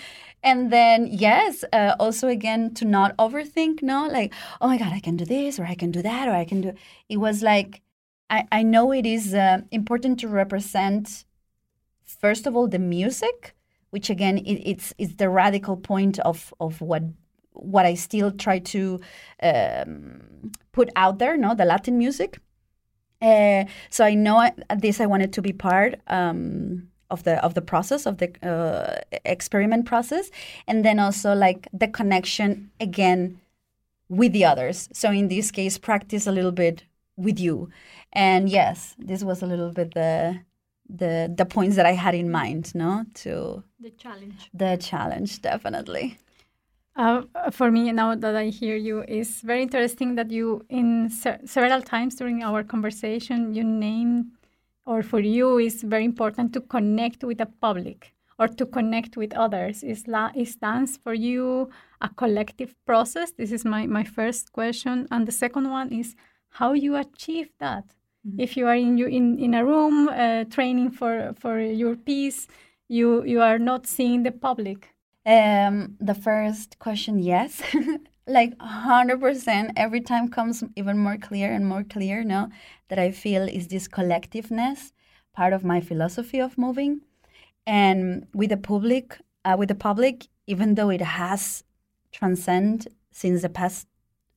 and 0.43 0.71
then 0.71 1.08
yes, 1.10 1.63
uh, 1.71 1.95
also 1.99 2.27
again 2.27 2.73
to 2.75 2.86
not 2.86 3.15
overthink. 3.17 3.82
No, 3.82 4.08
like 4.08 4.34
oh 4.62 4.67
my 4.67 4.77
god, 4.77 4.93
I 4.93 4.99
can 4.99 5.17
do 5.17 5.25
this 5.25 5.60
or 5.60 5.65
I 5.65 5.75
can 5.75 5.91
do 5.91 6.01
that 6.01 6.27
or 6.27 6.34
I 6.34 6.45
can 6.45 6.62
do. 6.62 6.73
It 7.10 7.17
was 7.17 7.41
like 7.41 7.82
I 8.29 8.45
I 8.51 8.63
know 8.63 8.91
it 8.91 9.06
is 9.06 9.34
uh, 9.34 9.62
important 9.71 10.19
to 10.19 10.27
represent 10.27 11.25
first 12.06 12.45
of 12.47 12.56
all 12.56 12.67
the 12.67 12.79
music, 12.79 13.56
which 13.91 14.10
again 14.10 14.38
it, 14.39 14.62
it's 14.65 14.93
it's 14.97 15.15
the 15.15 15.29
radical 15.29 15.77
point 15.77 16.19
of 16.19 16.53
of 16.60 16.82
what 16.82 17.03
what 17.53 17.86
I 17.86 17.93
still 17.95 18.32
try 18.32 18.60
to 18.60 18.99
um, 19.41 20.51
put 20.71 20.89
out 20.95 21.19
there. 21.19 21.38
No, 21.38 21.56
the 21.56 21.65
Latin 21.65 21.97
music. 21.97 22.39
Uh, 23.21 23.65
so 23.89 24.03
I 24.03 24.15
know 24.15 24.38
I, 24.38 24.51
this. 24.75 24.99
I 24.99 25.06
wanted 25.06 25.32
to 25.34 25.41
be 25.41 25.53
part 25.53 26.01
um, 26.08 26.89
of 27.13 27.23
the 27.23 27.36
of 27.45 27.54
the 27.54 27.62
process 27.62 28.06
of 28.06 28.15
the 28.17 28.30
uh, 28.52 28.95
experiment 29.36 29.86
process, 29.86 30.26
and 30.67 30.84
then 30.86 30.97
also 30.99 31.30
like 31.47 31.62
the 31.82 31.88
connection 31.99 32.69
again 32.80 33.21
with 34.10 34.32
the 34.34 34.45
others. 34.52 34.89
So 34.93 35.08
in 35.12 35.28
this 35.28 35.52
case, 35.52 35.78
practice 35.80 36.28
a 36.28 36.32
little 36.32 36.52
bit 36.65 36.84
with 37.26 37.39
you, 37.39 37.69
and 38.12 38.49
yes, 38.49 38.95
this 39.10 39.23
was 39.23 39.43
a 39.43 39.47
little 39.47 39.71
bit 39.71 39.93
the 39.93 40.39
the 40.99 41.13
the 41.39 41.45
points 41.45 41.76
that 41.78 41.86
I 41.86 41.95
had 42.06 42.15
in 42.15 42.30
mind. 42.32 42.73
No, 42.76 43.06
to 43.23 43.63
The 43.80 43.91
challenge. 44.04 44.49
the 44.54 44.78
challenge 44.89 45.41
definitely. 45.41 46.17
Uh, 46.95 47.21
for 47.52 47.71
me, 47.71 47.91
now 47.91 48.13
that 48.15 48.36
I 48.36 48.49
hear 48.60 48.76
you, 48.78 49.04
is 49.08 49.41
very 49.41 49.63
interesting 49.63 50.15
that 50.15 50.30
you, 50.30 50.62
in 50.69 51.10
se- 51.10 51.41
several 51.45 51.82
times 51.82 52.13
during 52.15 52.43
our 52.43 52.63
conversation, 52.63 53.56
you 53.56 53.63
name, 53.63 54.13
or 54.86 55.04
for 55.04 55.19
you, 55.19 55.58
is 55.58 55.84
very 55.84 56.06
important 56.06 56.54
to 56.54 56.62
connect 56.62 57.24
with 57.24 57.38
the 57.38 57.46
public 57.46 58.13
or 58.39 58.48
to 58.48 58.65
connect 58.65 59.17
with 59.17 59.34
others? 59.34 59.84
Is, 59.84 60.08
la- 60.08 60.32
is 60.36 60.56
dance 60.56 60.98
for 60.98 61.13
you 61.13 61.69
a 62.02 62.10
collective 62.10 62.76
process? 62.86 63.32
This 63.32 63.52
is 63.52 63.65
my, 63.65 63.88
my 63.88 64.04
first 64.04 64.52
question. 64.52 65.08
And 65.12 65.28
the 65.28 65.32
second 65.32 65.69
one 65.69 65.91
is 65.93 66.15
how 66.50 66.74
you 66.74 66.96
achieve 66.96 67.50
that. 67.60 67.86
If 68.38 68.56
you 68.56 68.67
are 68.67 68.76
in, 68.76 68.98
you, 68.98 69.08
in, 69.08 69.38
in 69.38 69.54
a 69.54 69.65
room 69.65 70.08
uh, 70.08 70.46
training 70.46 70.91
for, 70.91 71.34
for 71.38 71.60
your 71.60 71.96
piece, 71.96 72.48
you, 72.88 73.24
you 73.26 73.41
are 73.41 73.60
not 73.60 73.86
seeing 73.86 74.24
the 74.24 74.32
public. 74.32 74.96
Um, 75.26 75.96
the 76.00 76.13
first 76.13 76.80
question, 76.80 77.19
yes. 77.19 77.62
like 78.27 78.57
100% 78.57 79.71
every 79.75 80.01
time 80.01 80.29
comes 80.29 80.63
even 80.75 80.97
more 80.97 81.17
clear 81.17 81.51
and 81.51 81.67
more 81.67 81.83
clear 81.83 82.23
now 82.23 82.49
that 82.89 82.99
I 82.99 83.12
feel 83.12 83.43
is 83.43 83.67
this 83.67 83.88
collectiveness 83.88 84.91
part 85.33 85.53
of 85.53 85.63
my 85.63 85.81
philosophy 85.81 86.39
of 86.39 86.57
moving. 86.57 87.01
And 87.65 88.27
with 88.33 88.49
the 88.49 88.57
public, 88.57 89.19
uh, 89.45 89.55
with 89.57 89.69
the 89.69 89.75
public, 89.75 90.27
even 90.47 90.75
though 90.75 90.89
it 90.89 91.01
has 91.01 91.63
transcend 92.12 92.88
since 93.12 93.41
the 93.41 93.49
past 93.49 93.88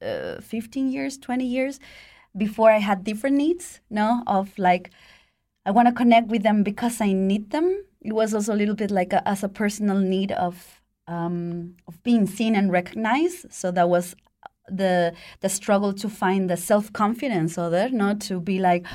uh, 0.02 0.40
15 0.40 0.90
years, 0.90 1.18
20 1.18 1.44
years, 1.44 1.78
before 2.36 2.70
I 2.70 2.78
had 2.78 3.04
different 3.04 3.36
needs, 3.36 3.80
no, 3.90 4.22
of 4.26 4.58
like, 4.58 4.90
I 5.64 5.70
want 5.70 5.88
to 5.88 5.94
connect 5.94 6.28
with 6.28 6.42
them 6.42 6.62
because 6.62 7.00
I 7.00 7.12
need 7.12 7.50
them. 7.50 7.84
It 8.00 8.12
was 8.12 8.34
also 8.34 8.54
a 8.54 8.56
little 8.56 8.74
bit 8.74 8.90
like 8.90 9.12
a, 9.12 9.26
as 9.28 9.42
a 9.42 9.48
personal 9.48 9.98
need 9.98 10.32
of 10.32 10.80
um, 11.08 11.76
of 11.86 12.02
being 12.02 12.26
seen 12.26 12.54
and 12.54 12.72
recognized. 12.72 13.52
So 13.52 13.70
that 13.72 13.88
was 13.88 14.14
the 14.68 15.14
the 15.40 15.48
struggle 15.48 15.92
to 15.94 16.08
find 16.08 16.50
the 16.50 16.56
self 16.56 16.92
confidence 16.92 17.58
other, 17.58 17.88
not 17.90 18.20
to 18.22 18.40
be 18.40 18.58
like, 18.58 18.86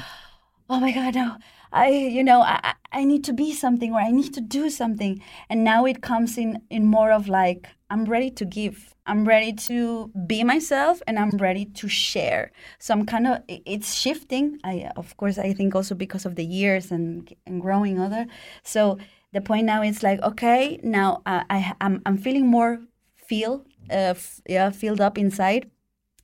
oh 0.69 0.80
my 0.80 0.91
god, 0.91 1.15
no, 1.15 1.38
I 1.71 1.89
you 1.89 2.24
know 2.24 2.41
I 2.41 2.74
I 2.91 3.06
need 3.06 3.24
to 3.26 3.34
be 3.34 3.54
something 3.54 3.93
or 3.93 4.00
I 4.00 4.12
need 4.12 4.34
to 4.34 4.41
do 4.41 4.69
something. 4.69 5.21
And 5.50 5.63
now 5.63 5.86
it 5.86 6.02
comes 6.02 6.38
in 6.38 6.62
in 6.69 6.86
more 6.86 7.12
of 7.12 7.28
like 7.28 7.67
I'm 7.89 8.06
ready 8.06 8.32
to 8.32 8.45
give. 8.45 8.95
I'm 9.08 9.26
ready 9.26 9.52
to 9.67 10.12
be 10.28 10.43
myself 10.43 11.02
and 11.08 11.17
I'm 11.17 11.32
ready 11.32 11.65
to 11.65 11.88
share. 11.89 12.52
So 12.80 12.93
I'm 12.93 13.06
kind 13.06 13.28
of 13.28 13.39
it's 13.47 13.93
shifting. 13.93 14.60
I 14.63 14.91
of 14.95 15.15
course 15.17 15.38
I 15.38 15.54
think 15.54 15.76
also 15.76 15.95
because 15.95 16.26
of 16.26 16.36
the 16.36 16.45
years 16.45 16.91
and 16.91 17.34
and 17.45 17.62
growing 17.62 18.00
other. 18.00 18.28
So 18.63 18.97
the 19.34 19.41
point 19.41 19.65
now 19.65 19.82
is 19.82 20.04
like 20.04 20.22
okay 20.22 20.80
now 20.84 21.22
uh, 21.26 21.44
I 21.50 21.74
I'm 21.82 22.02
I'm 22.06 22.17
feeling 22.17 22.48
more 22.48 22.82
feel 23.15 23.65
uh, 23.89 24.15
f- 24.15 24.41
yeah 24.48 24.70
filled 24.72 25.02
up 25.02 25.17
inside. 25.17 25.70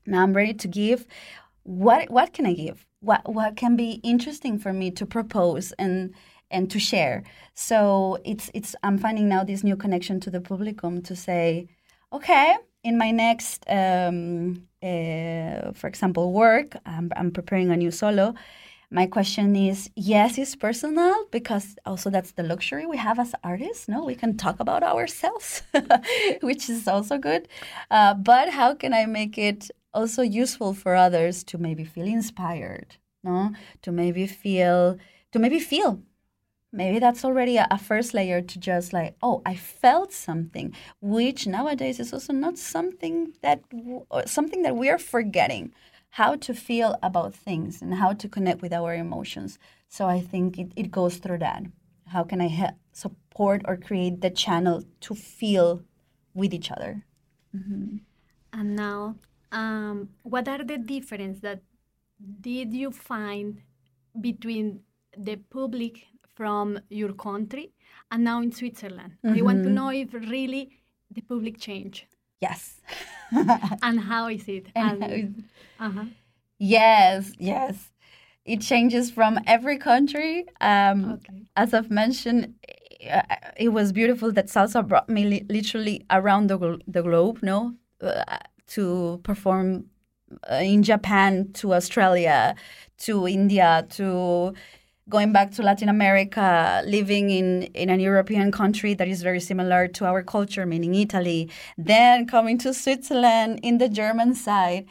Now 0.05 0.23
I'm 0.23 0.33
ready 0.33 0.53
to 0.53 0.67
give. 0.67 1.05
What 1.63 2.09
what 2.09 2.33
can 2.33 2.45
I 2.45 2.53
give? 2.53 2.85
What 2.99 3.33
what 3.33 3.55
can 3.55 3.75
be 3.75 3.99
interesting 4.03 4.59
for 4.59 4.73
me 4.73 4.91
to 4.91 5.05
propose 5.05 5.71
and 5.73 6.13
and 6.49 6.69
to 6.71 6.79
share. 6.79 7.23
So 7.53 8.19
it's 8.23 8.49
it's 8.53 8.75
I'm 8.83 8.97
finding 8.97 9.27
now 9.27 9.43
this 9.43 9.63
new 9.63 9.75
connection 9.75 10.19
to 10.21 10.29
the 10.29 10.39
publicum 10.39 11.03
to 11.05 11.15
say, 11.15 11.67
okay, 12.13 12.55
in 12.83 12.97
my 12.97 13.11
next, 13.11 13.65
um, 13.69 14.67
uh, 14.81 15.71
for 15.73 15.87
example, 15.87 16.31
work, 16.31 16.77
I'm, 16.85 17.11
I'm 17.17 17.31
preparing 17.31 17.69
a 17.71 17.75
new 17.77 17.91
solo. 17.91 18.33
My 18.89 19.05
question 19.05 19.53
is, 19.55 19.89
yes, 19.95 20.37
it's 20.37 20.55
personal 20.55 21.25
because 21.29 21.75
also 21.85 22.09
that's 22.09 22.31
the 22.31 22.43
luxury 22.43 22.85
we 22.85 22.95
have 22.97 23.19
as 23.19 23.35
artists. 23.43 23.89
No, 23.89 24.05
we 24.05 24.15
can 24.15 24.37
talk 24.37 24.61
about 24.61 24.81
ourselves, 24.81 25.61
which 26.41 26.69
is 26.69 26.87
also 26.87 27.17
good. 27.17 27.49
Uh, 27.91 28.13
but 28.13 28.49
how 28.49 28.75
can 28.75 28.93
I 28.93 29.05
make 29.05 29.37
it 29.37 29.69
also 29.93 30.21
useful 30.21 30.73
for 30.73 30.95
others 30.95 31.43
to 31.45 31.57
maybe 31.57 31.83
feel 31.83 32.05
inspired? 32.05 32.95
No, 33.23 33.51
to 33.81 33.91
maybe 33.91 34.25
feel 34.25 34.97
to 35.33 35.39
maybe 35.39 35.59
feel 35.59 35.99
maybe 36.71 36.99
that's 36.99 37.25
already 37.25 37.57
a, 37.57 37.67
a, 37.71 37.77
first 37.77 38.13
layer 38.13 38.41
to 38.41 38.59
just 38.59 38.91
like 38.93 39.15
oh 39.21 39.41
i 39.45 39.55
felt 39.55 40.11
something 40.11 40.73
which 41.01 41.47
nowadays 41.47 41.99
is 41.99 42.11
also 42.13 42.33
not 42.33 42.57
something 42.57 43.33
that 43.41 43.61
something 44.25 44.63
that 44.63 44.75
we 44.75 44.89
are 44.89 44.97
forgetting 44.97 45.71
how 46.11 46.35
to 46.35 46.53
feel 46.53 46.97
about 47.03 47.35
things 47.35 47.81
and 47.81 47.95
how 47.95 48.13
to 48.13 48.27
connect 48.27 48.61
with 48.61 48.73
our 48.73 48.93
emotions 48.93 49.59
so 49.87 50.05
i 50.07 50.19
think 50.19 50.57
it, 50.57 50.71
it 50.75 50.91
goes 50.91 51.17
through 51.17 51.37
that 51.37 51.63
how 52.07 52.23
can 52.23 52.41
i 52.41 52.47
help 52.47 52.75
support 52.91 53.61
or 53.65 53.77
create 53.77 54.21
the 54.21 54.29
channel 54.29 54.83
to 54.99 55.13
feel 55.13 55.81
with 56.33 56.53
each 56.53 56.71
other 56.71 57.05
mm-hmm. 57.55 57.97
and 58.53 58.75
now 58.75 59.15
um, 59.51 60.09
what 60.23 60.47
are 60.47 60.63
the 60.63 60.77
difference 60.77 61.39
that 61.39 61.61
did 62.41 62.73
you 62.73 62.91
find 62.91 63.61
between 64.19 64.81
the 65.17 65.35
public 65.35 66.07
from 66.35 66.79
your 66.89 67.13
country 67.13 67.73
and 68.11 68.23
now 68.23 68.41
in 68.41 68.51
Switzerland. 68.51 69.13
Mm-hmm. 69.25 69.39
I 69.39 69.41
want 69.41 69.63
to 69.63 69.69
know 69.69 69.89
if 69.89 70.13
really 70.13 70.69
the 71.11 71.21
public 71.21 71.59
change. 71.59 72.07
Yes. 72.39 72.81
and 73.83 73.99
how 73.99 74.27
is 74.27 74.47
it? 74.47 74.67
And, 74.75 75.03
and 75.03 75.43
uh-huh. 75.79 76.05
Yes, 76.59 77.31
yes. 77.37 77.91
It 78.45 78.61
changes 78.61 79.11
from 79.11 79.39
every 79.45 79.77
country. 79.77 80.45
Um, 80.61 81.13
okay. 81.13 81.43
As 81.55 81.73
I've 81.73 81.91
mentioned, 81.91 82.55
it 83.57 83.69
was 83.69 83.91
beautiful 83.91 84.31
that 84.31 84.47
salsa 84.47 84.87
brought 84.87 85.09
me 85.09 85.25
li- 85.25 85.45
literally 85.49 86.05
around 86.09 86.47
the, 86.47 86.57
glo- 86.57 86.79
the 86.87 87.03
globe, 87.03 87.39
no, 87.41 87.73
uh, 88.01 88.37
to 88.67 89.19
perform 89.23 89.85
uh, 90.51 90.55
in 90.55 90.83
Japan, 90.83 91.51
to 91.53 91.73
Australia, 91.73 92.55
to 92.99 93.27
India, 93.27 93.85
to 93.91 94.53
going 95.09 95.31
back 95.31 95.51
to 95.51 95.63
Latin 95.63 95.89
America, 95.89 96.83
living 96.85 97.29
in, 97.29 97.63
in 97.73 97.89
an 97.89 97.99
European 97.99 98.51
country 98.51 98.93
that 98.93 99.07
is 99.07 99.23
very 99.23 99.39
similar 99.39 99.87
to 99.87 100.05
our 100.05 100.21
culture, 100.21 100.65
meaning 100.65 100.95
Italy, 100.95 101.49
then 101.77 102.27
coming 102.27 102.57
to 102.57 102.73
Switzerland 102.73 103.59
in 103.63 103.77
the 103.77 103.87
German 103.87 104.33
side, 104.35 104.85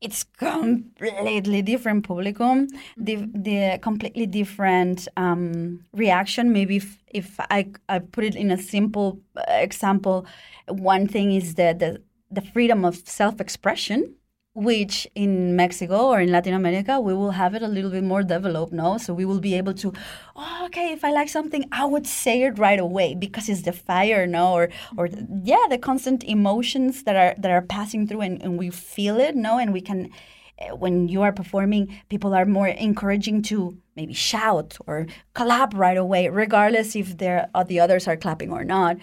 it's 0.00 0.24
completely 0.24 1.62
different 1.62 2.06
publicum, 2.06 2.68
the, 2.96 3.16
the 3.34 3.78
completely 3.82 4.26
different 4.26 5.06
um, 5.16 5.84
reaction. 5.92 6.52
Maybe 6.52 6.76
if, 6.76 6.98
if 7.08 7.38
I, 7.38 7.70
I 7.88 8.00
put 8.00 8.24
it 8.24 8.34
in 8.34 8.50
a 8.50 8.58
simple 8.58 9.20
uh, 9.36 9.42
example, 9.48 10.26
one 10.68 11.06
thing 11.06 11.32
is 11.32 11.54
the, 11.54 11.74
the, 11.78 12.02
the 12.30 12.46
freedom 12.48 12.84
of 12.84 12.96
self-expression 12.96 14.16
which 14.54 15.08
in 15.14 15.56
Mexico 15.56 16.08
or 16.08 16.20
in 16.20 16.30
Latin 16.30 16.52
America, 16.52 17.00
we 17.00 17.14
will 17.14 17.30
have 17.30 17.54
it 17.54 17.62
a 17.62 17.68
little 17.68 17.90
bit 17.90 18.04
more 18.04 18.22
developed, 18.22 18.72
no? 18.72 18.98
So 18.98 19.14
we 19.14 19.24
will 19.24 19.40
be 19.40 19.54
able 19.54 19.72
to, 19.74 19.92
oh, 20.36 20.62
okay, 20.66 20.92
if 20.92 21.04
I 21.04 21.10
like 21.10 21.30
something, 21.30 21.64
I 21.72 21.86
would 21.86 22.06
say 22.06 22.42
it 22.42 22.58
right 22.58 22.78
away 22.78 23.14
because 23.14 23.48
it's 23.48 23.62
the 23.62 23.72
fire, 23.72 24.26
no? 24.26 24.52
Or, 24.52 24.68
or 24.98 25.08
yeah, 25.42 25.64
the 25.70 25.78
constant 25.78 26.22
emotions 26.24 27.04
that 27.04 27.16
are 27.16 27.34
that 27.40 27.50
are 27.50 27.62
passing 27.62 28.06
through 28.06 28.20
and, 28.20 28.42
and 28.42 28.58
we 28.58 28.68
feel 28.68 29.18
it, 29.18 29.34
no? 29.34 29.58
And 29.58 29.72
we 29.72 29.80
can, 29.80 30.10
eh, 30.58 30.72
when 30.72 31.08
you 31.08 31.22
are 31.22 31.32
performing, 31.32 31.98
people 32.10 32.34
are 32.34 32.44
more 32.44 32.68
encouraging 32.68 33.40
to 33.44 33.78
maybe 33.96 34.12
shout 34.12 34.76
or 34.86 35.06
clap 35.32 35.72
right 35.74 35.96
away, 35.96 36.28
regardless 36.28 36.94
if 36.94 37.16
they're, 37.16 37.48
uh, 37.54 37.64
the 37.64 37.80
others 37.80 38.06
are 38.06 38.18
clapping 38.18 38.52
or 38.52 38.64
not. 38.64 38.98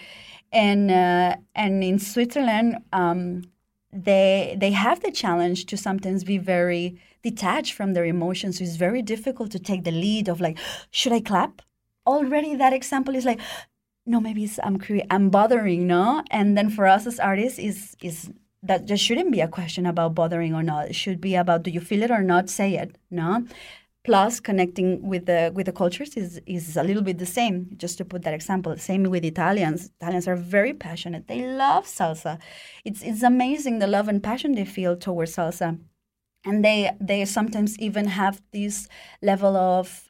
And 0.52 0.92
uh, 0.92 1.36
and 1.56 1.82
in 1.82 1.98
Switzerland, 1.98 2.78
um, 2.92 3.42
they 3.92 4.56
they 4.58 4.70
have 4.70 5.00
the 5.00 5.10
challenge 5.10 5.66
to 5.66 5.76
sometimes 5.76 6.24
be 6.24 6.38
very 6.38 7.00
detached 7.22 7.74
from 7.74 7.92
their 7.92 8.04
emotions. 8.04 8.58
So 8.58 8.64
it's 8.64 8.76
very 8.76 9.02
difficult 9.02 9.50
to 9.52 9.58
take 9.58 9.84
the 9.84 9.90
lead 9.90 10.28
of 10.28 10.40
like, 10.40 10.58
should 10.90 11.12
I 11.12 11.20
clap? 11.20 11.62
Already 12.06 12.54
that 12.56 12.72
example 12.72 13.14
is 13.14 13.24
like, 13.24 13.40
no, 14.06 14.20
maybe 14.20 14.50
I'm 14.62 14.78
cre- 14.78 15.08
I'm 15.10 15.30
bothering, 15.30 15.86
no. 15.86 16.22
And 16.30 16.56
then 16.56 16.70
for 16.70 16.86
us 16.86 17.06
as 17.06 17.20
artists, 17.20 17.58
is 17.58 17.96
is 18.02 18.30
that 18.62 18.86
just 18.86 19.02
shouldn't 19.04 19.32
be 19.32 19.40
a 19.40 19.48
question 19.48 19.86
about 19.86 20.14
bothering 20.14 20.54
or 20.54 20.62
not. 20.62 20.88
It 20.88 20.94
should 20.94 21.20
be 21.20 21.34
about 21.34 21.62
do 21.62 21.70
you 21.70 21.80
feel 21.80 22.02
it 22.02 22.10
or 22.10 22.22
not? 22.22 22.50
Say 22.50 22.74
it, 22.74 22.96
no 23.10 23.44
plus 24.04 24.40
connecting 24.40 25.06
with 25.06 25.26
the 25.26 25.52
with 25.54 25.66
the 25.66 25.72
cultures 25.72 26.16
is 26.16 26.40
is 26.46 26.76
a 26.76 26.82
little 26.82 27.02
bit 27.02 27.18
the 27.18 27.26
same. 27.26 27.70
Just 27.76 27.98
to 27.98 28.04
put 28.04 28.22
that 28.22 28.34
example 28.34 28.76
same 28.78 29.04
with 29.04 29.24
italians. 29.24 29.90
Italians 30.00 30.26
are 30.28 30.36
very 30.36 30.72
passionate. 30.74 31.28
They 31.28 31.42
love 31.46 31.86
salsa. 31.86 32.38
It's 32.84 33.02
it's 33.02 33.22
amazing 33.22 33.78
the 33.78 33.86
love 33.86 34.08
and 34.08 34.22
passion 34.22 34.52
they 34.52 34.64
feel 34.64 34.96
towards 34.96 35.36
salsa. 35.36 35.78
And 36.44 36.64
they 36.64 36.92
they 37.00 37.24
sometimes 37.26 37.78
even 37.78 38.06
have 38.06 38.40
this 38.52 38.88
level 39.22 39.56
of 39.56 40.09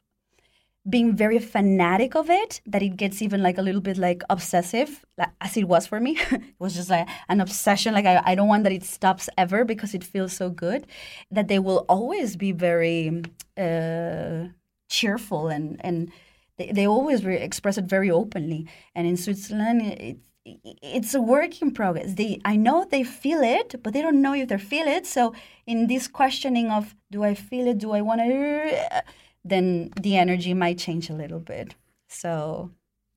being 0.89 1.15
very 1.15 1.37
fanatic 1.37 2.15
of 2.15 2.29
it 2.29 2.59
that 2.65 2.81
it 2.81 2.97
gets 2.97 3.21
even 3.21 3.43
like 3.43 3.57
a 3.57 3.61
little 3.61 3.81
bit 3.81 3.97
like 3.97 4.23
obsessive 4.29 5.05
like, 5.17 5.29
as 5.39 5.55
it 5.55 5.67
was 5.67 5.85
for 5.85 5.99
me. 5.99 6.17
It 6.31 6.41
was 6.59 6.75
just 6.75 6.89
like 6.89 7.07
an 7.29 7.39
obsession. 7.39 7.93
Like 7.93 8.05
I, 8.05 8.21
I 8.25 8.35
don't 8.35 8.47
want 8.47 8.63
that 8.63 8.73
it 8.73 8.83
stops 8.83 9.29
ever 9.37 9.63
because 9.63 9.93
it 9.93 10.03
feels 10.03 10.33
so 10.33 10.49
good. 10.49 10.87
That 11.29 11.47
they 11.47 11.59
will 11.59 11.85
always 11.87 12.35
be 12.35 12.51
very 12.51 13.21
uh, 13.57 14.45
cheerful 14.89 15.49
and 15.49 15.79
and 15.83 16.11
they, 16.57 16.71
they 16.71 16.87
always 16.87 17.23
re- 17.23 17.37
express 17.37 17.77
it 17.77 17.85
very 17.85 18.09
openly. 18.09 18.67
And 18.95 19.05
in 19.07 19.17
switzerland 19.17 19.81
it, 19.83 20.17
it's 20.45 21.13
a 21.13 21.21
work 21.21 21.61
in 21.61 21.71
progress. 21.71 22.15
They 22.15 22.39
i 22.43 22.55
know 22.55 22.87
they 22.89 23.03
feel 23.03 23.41
it 23.43 23.75
but 23.83 23.93
they 23.93 24.01
don't 24.01 24.21
know 24.21 24.33
if 24.33 24.47
they 24.47 24.57
feel 24.57 24.87
it. 24.87 25.05
So 25.05 25.35
in 25.67 25.85
this 25.85 26.07
questioning 26.07 26.71
of 26.71 26.95
do 27.11 27.23
i 27.23 27.35
feel 27.35 27.67
it? 27.67 27.77
Do 27.77 27.91
i 27.91 28.01
want 28.01 28.21
to 28.21 29.03
then 29.43 29.91
the 30.01 30.15
energy 30.17 30.53
might 30.53 30.77
change 30.77 31.09
a 31.09 31.13
little 31.13 31.39
bit. 31.39 31.75
So 32.07 32.71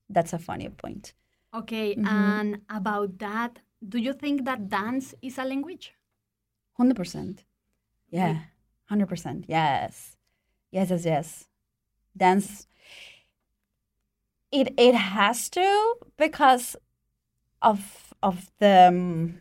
that's 0.09 0.33
a 0.33 0.39
funny 0.39 0.68
point. 0.68 1.14
Okay, 1.53 1.95
Mhm. 1.95 2.07
and 2.09 2.61
about 2.68 3.18
that, 3.18 3.61
do 3.87 3.99
you 3.99 4.12
think 4.12 4.45
that 4.45 4.68
dance 4.68 5.14
is 5.22 5.39
a 5.39 5.45
language? 5.45 5.95
Hundred 6.77 6.97
percent. 6.97 7.45
Yeah, 8.11 8.39
hundred 8.87 9.09
percent. 9.09 9.45
Yes, 9.49 10.16
yes, 10.70 10.91
yes, 10.91 11.05
yes. 11.05 11.49
Dance. 12.16 12.66
It 14.51 14.72
it 14.79 14.95
has 14.95 15.49
to 15.51 15.95
because 16.16 16.77
of 17.62 18.14
of 18.22 18.51
the 18.59 18.89
um, 18.89 19.41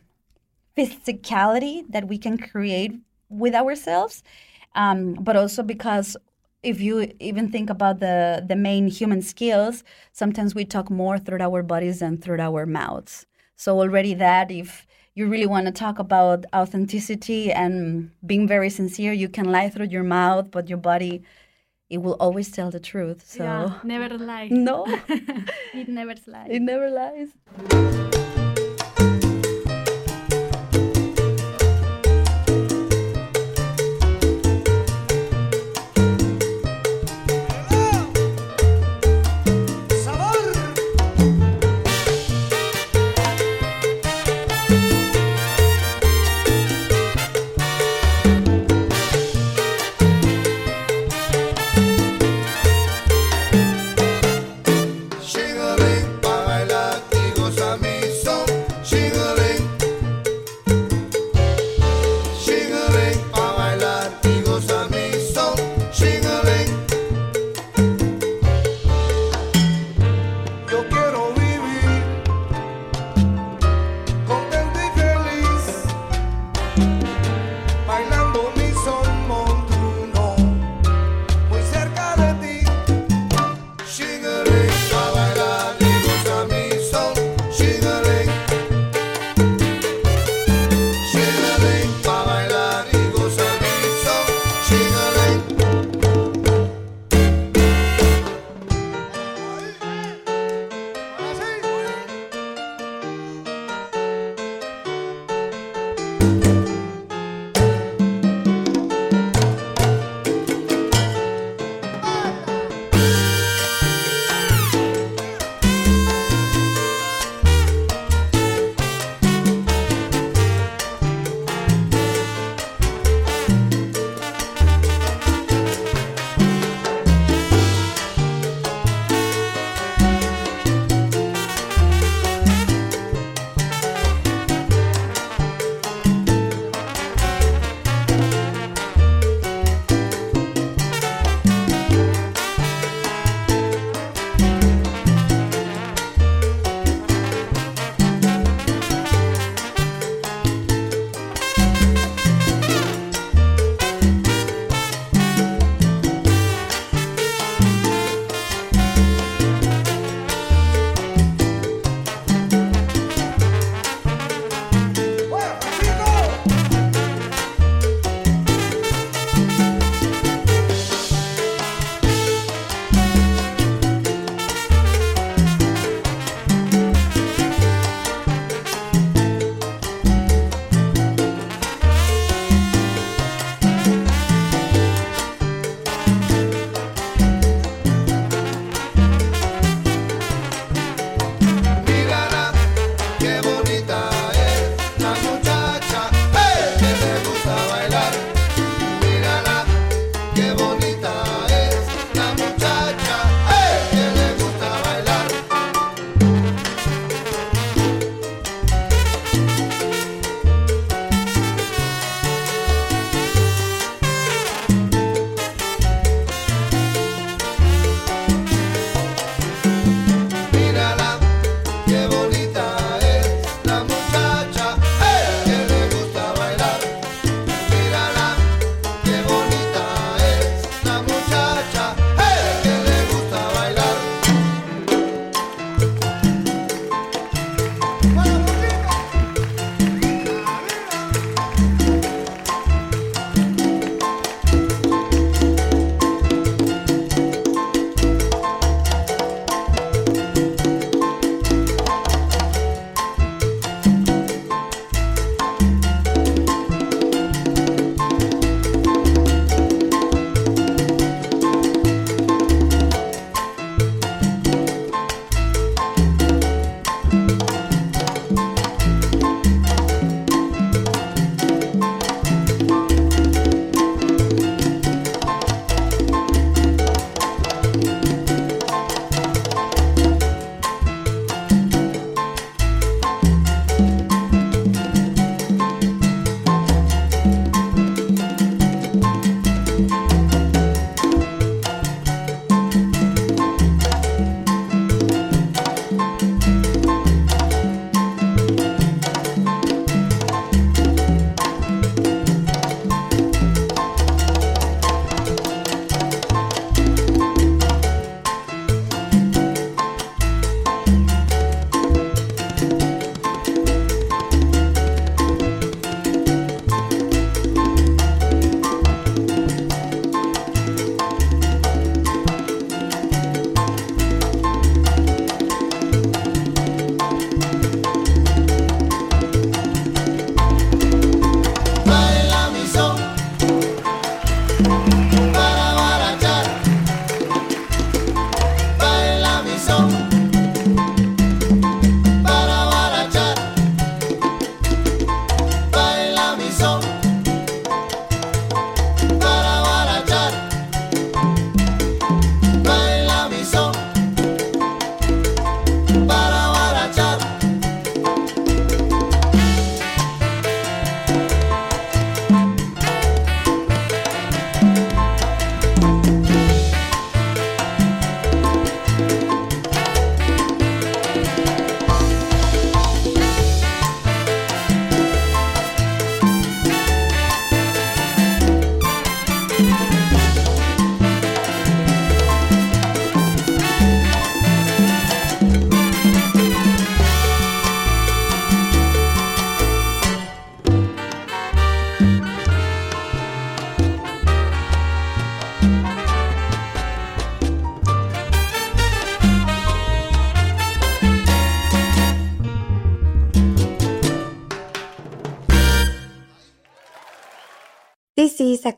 physicality 0.76 1.84
that 1.90 2.08
we 2.08 2.18
can 2.18 2.36
create 2.38 2.92
with 3.28 3.54
ourselves, 3.54 4.22
um, 4.74 5.14
but 5.14 5.36
also 5.36 5.62
because 5.62 6.16
if 6.64 6.80
you 6.80 7.12
even 7.20 7.50
think 7.50 7.70
about 7.70 8.00
the 8.00 8.44
the 8.46 8.56
main 8.56 8.88
human 8.88 9.22
skills, 9.22 9.84
sometimes 10.12 10.54
we 10.54 10.64
talk 10.64 10.90
more 10.90 11.18
through 11.18 11.40
our 11.40 11.62
bodies 11.62 12.00
than 12.00 12.16
through 12.16 12.40
our 12.40 12.66
mouths. 12.66 13.26
So 13.56 13.78
already 13.80 14.14
that 14.14 14.50
if 14.50 14.86
you 15.14 15.28
really 15.28 15.46
want 15.46 15.66
to 15.66 15.72
talk 15.72 15.98
about 15.98 16.44
authenticity 16.52 17.52
and 17.52 18.10
being 18.26 18.48
very 18.48 18.70
sincere, 18.70 19.12
you 19.12 19.28
can 19.28 19.52
lie 19.52 19.68
through 19.68 19.86
your 19.86 20.02
mouth, 20.02 20.50
but 20.50 20.68
your 20.68 20.78
body 20.78 21.22
it 21.90 21.98
will 21.98 22.16
always 22.18 22.50
tell 22.50 22.70
the 22.70 22.80
truth. 22.80 23.24
So 23.26 23.44
Yeah, 23.44 23.78
never 23.84 24.18
lie. 24.18 24.48
No. 24.50 24.84
it 25.74 25.88
never 25.88 26.14
lies. 26.26 26.48
it 26.50 26.62
never 26.62 26.88
lies. 26.90 28.13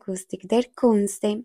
Akustik 0.07 0.49
der 0.49 0.63
Künste, 0.77 1.45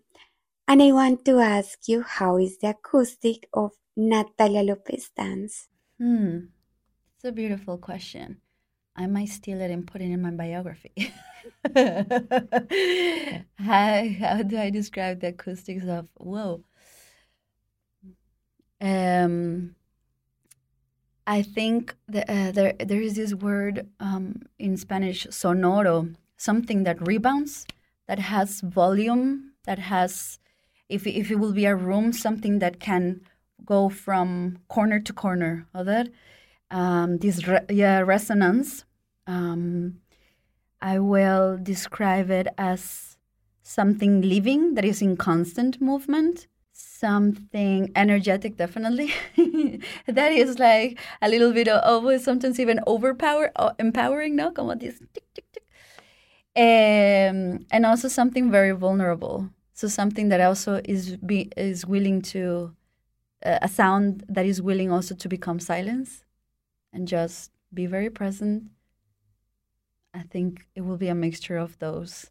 and 0.68 0.82
I 0.82 0.92
want 0.92 1.24
to 1.24 1.40
ask 1.40 1.88
you 1.88 2.02
how 2.02 2.38
is 2.38 2.58
the 2.58 2.68
acoustic 2.68 3.48
of 3.52 3.72
Natalia 3.96 4.62
Lopez 4.62 5.10
dance? 5.16 5.68
Hmm. 5.98 6.46
It's 7.16 7.24
a 7.24 7.32
beautiful 7.32 7.78
question. 7.78 8.40
I 8.94 9.06
might 9.06 9.30
steal 9.30 9.60
it 9.60 9.70
and 9.70 9.86
put 9.86 10.00
it 10.00 10.10
in 10.10 10.22
my 10.22 10.30
biography. 10.30 10.92
how, 13.58 14.08
how 14.20 14.42
do 14.42 14.58
I 14.58 14.70
describe 14.70 15.20
the 15.20 15.28
acoustics 15.28 15.84
of 15.84 16.06
whoa? 16.14 16.62
Um, 18.80 19.74
I 21.26 21.42
think 21.42 21.96
the, 22.08 22.30
uh, 22.30 22.52
there 22.52 22.74
there 22.78 23.00
is 23.00 23.14
this 23.14 23.34
word 23.34 23.88
um, 23.98 24.42
in 24.58 24.76
Spanish, 24.76 25.26
sonoro, 25.28 26.14
something 26.36 26.82
that 26.84 27.06
rebounds, 27.06 27.66
that 28.08 28.18
has 28.18 28.60
volume, 28.60 29.52
that 29.64 29.78
has, 29.78 30.38
if 30.88 31.06
if 31.06 31.30
it 31.30 31.36
will 31.36 31.52
be 31.52 31.66
a 31.66 31.76
room, 31.76 32.12
something 32.12 32.58
that 32.58 32.80
can 32.80 33.20
go 33.64 33.88
from 33.88 34.58
corner 34.68 35.00
to 35.00 35.12
corner 35.12 35.66
other. 35.74 36.06
Um, 36.70 37.18
this 37.18 37.46
re- 37.46 37.66
yeah 37.68 38.00
resonance. 38.00 38.84
Um, 39.26 40.00
I 40.80 40.98
will 40.98 41.58
describe 41.62 42.30
it 42.30 42.48
as 42.58 43.16
something 43.62 44.22
living 44.22 44.74
that 44.74 44.84
is 44.84 45.00
in 45.00 45.16
constant 45.16 45.80
movement 45.80 46.48
something 47.02 47.90
energetic 47.96 48.56
definitely 48.56 49.12
that 50.06 50.32
is 50.32 50.58
like 50.58 50.98
a 51.20 51.28
little 51.28 51.52
bit 51.52 51.68
of 51.68 51.80
always 51.84 52.24
sometimes 52.24 52.58
even 52.58 52.80
overpower 52.86 53.50
uh, 53.56 53.72
empowering 53.78 54.36
no 54.36 54.50
como 54.50 54.74
this. 54.74 55.00
Um, 56.54 57.64
and 57.70 57.86
also 57.86 58.08
something 58.08 58.50
very 58.50 58.72
vulnerable 58.72 59.48
so 59.72 59.88
something 59.88 60.28
that 60.28 60.40
also 60.40 60.80
is 60.84 61.16
be 61.16 61.50
is 61.56 61.86
willing 61.86 62.20
to 62.22 62.74
uh, 63.44 63.58
a 63.62 63.68
sound 63.68 64.24
that 64.28 64.44
is 64.46 64.60
willing 64.60 64.92
also 64.92 65.14
to 65.14 65.28
become 65.28 65.58
silence 65.58 66.24
and 66.92 67.08
just 67.08 67.50
be 67.72 67.86
very 67.86 68.10
present 68.10 68.64
i 70.12 70.22
think 70.22 70.66
it 70.76 70.82
will 70.82 70.98
be 70.98 71.08
a 71.08 71.14
mixture 71.14 71.56
of 71.56 71.78
those 71.78 72.30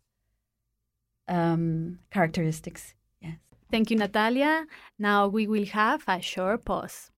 um, 1.28 1.99
characteristics 2.11 2.93
Yes. 3.22 3.38
Thank 3.69 3.91
you, 3.91 3.97
Natalia. 3.97 4.65
Now 4.97 5.28
we 5.28 5.47
will 5.47 5.65
have 5.65 6.03
a 6.07 6.22
short 6.22 6.65
pause. 6.65 7.11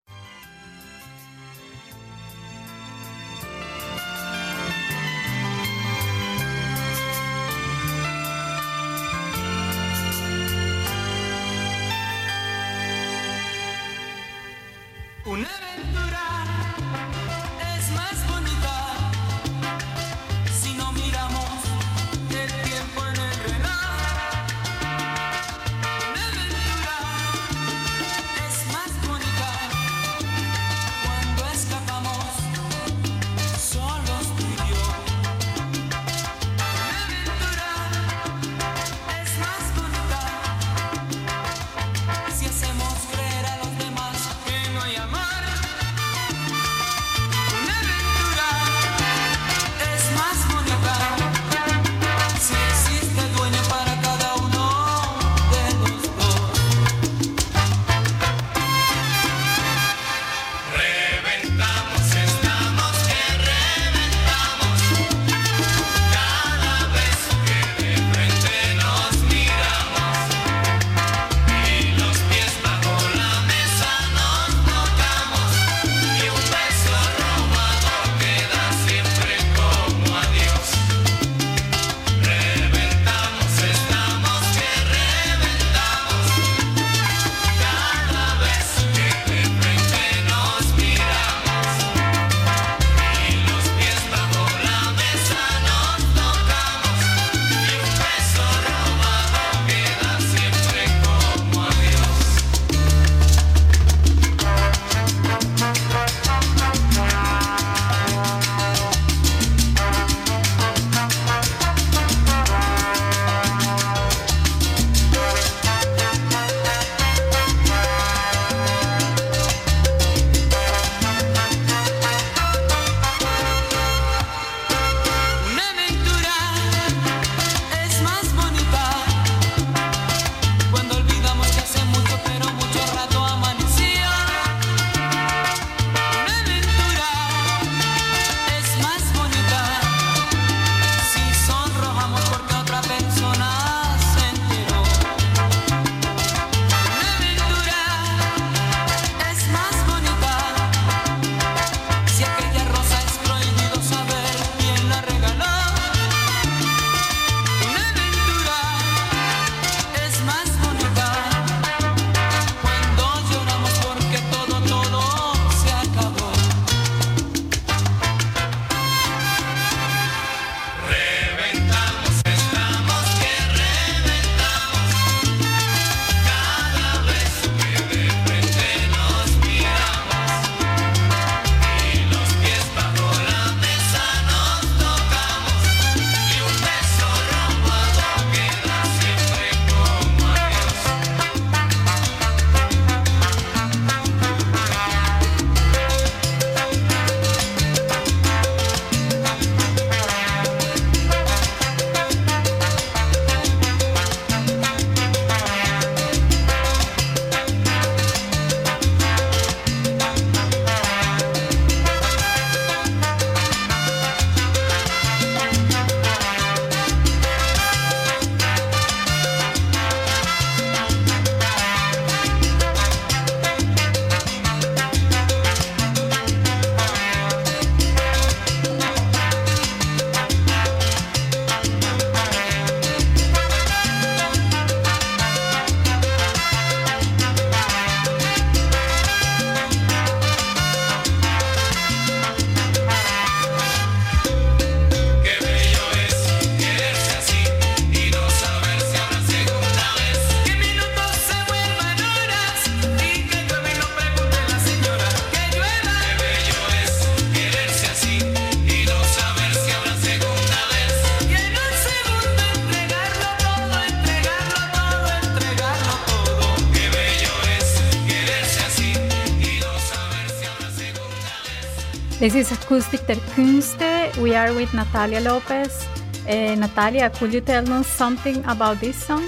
This 272.24 272.36
is 272.36 272.52
Akustik 272.52 273.06
der 273.06 273.18
Künste. 273.36 274.10
We 274.22 274.34
are 274.34 274.54
with 274.54 274.74
Natalia 274.74 275.20
Lopez. 275.20 275.86
Uh, 276.26 276.56
Natalia, 276.56 277.10
could 277.10 277.34
you 277.34 277.42
tell 277.42 277.70
us 277.74 277.86
something 277.86 278.42
about 278.46 278.80
this 278.80 278.96
song? 278.96 279.26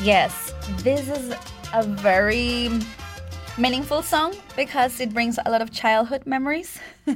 Yes, 0.00 0.54
this 0.78 1.10
is 1.10 1.34
a 1.74 1.82
very 1.82 2.70
meaningful 3.58 4.00
song 4.00 4.34
because 4.56 4.98
it 4.98 5.12
brings 5.12 5.38
a 5.44 5.50
lot 5.50 5.60
of 5.60 5.70
childhood 5.70 6.24
memories. 6.24 6.78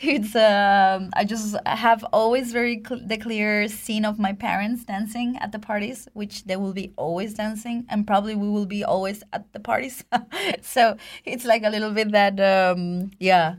it's 0.00 0.34
um, 0.34 1.10
I 1.12 1.24
just 1.24 1.54
have 1.66 2.02
always 2.14 2.52
very 2.52 2.82
cl- 2.86 3.02
the 3.04 3.18
clear 3.18 3.68
scene 3.68 4.06
of 4.06 4.18
my 4.18 4.32
parents 4.32 4.84
dancing 4.84 5.36
at 5.38 5.52
the 5.52 5.58
parties, 5.58 6.08
which 6.14 6.44
they 6.44 6.56
will 6.56 6.72
be 6.72 6.94
always 6.96 7.34
dancing, 7.34 7.84
and 7.90 8.06
probably 8.06 8.34
we 8.36 8.48
will 8.48 8.64
be 8.64 8.84
always 8.84 9.22
at 9.34 9.45
the 9.66 9.72
parties. 9.72 10.04
so 10.62 10.96
it's 11.24 11.44
like 11.44 11.64
a 11.64 11.70
little 11.70 11.92
bit 11.92 12.12
that 12.12 12.40
um, 12.40 13.10
yeah, 13.18 13.56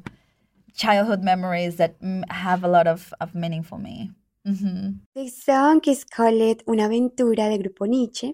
childhood 0.76 1.24
memories 1.24 1.76
that 1.78 2.00
mm, 2.02 2.24
have 2.32 2.64
a 2.64 2.68
lot 2.68 2.88
of, 2.88 3.14
of 3.20 3.36
meaning 3.36 3.64
for 3.64 3.78
me. 3.80 4.12
hmm 4.46 5.04
This 5.16 5.44
song 5.44 5.82
is 5.86 6.04
called 6.04 6.64
Una 6.68 6.88
aventura 6.88 7.50
de 7.50 7.58
Grupo 7.58 7.88
Niche. 7.88 8.34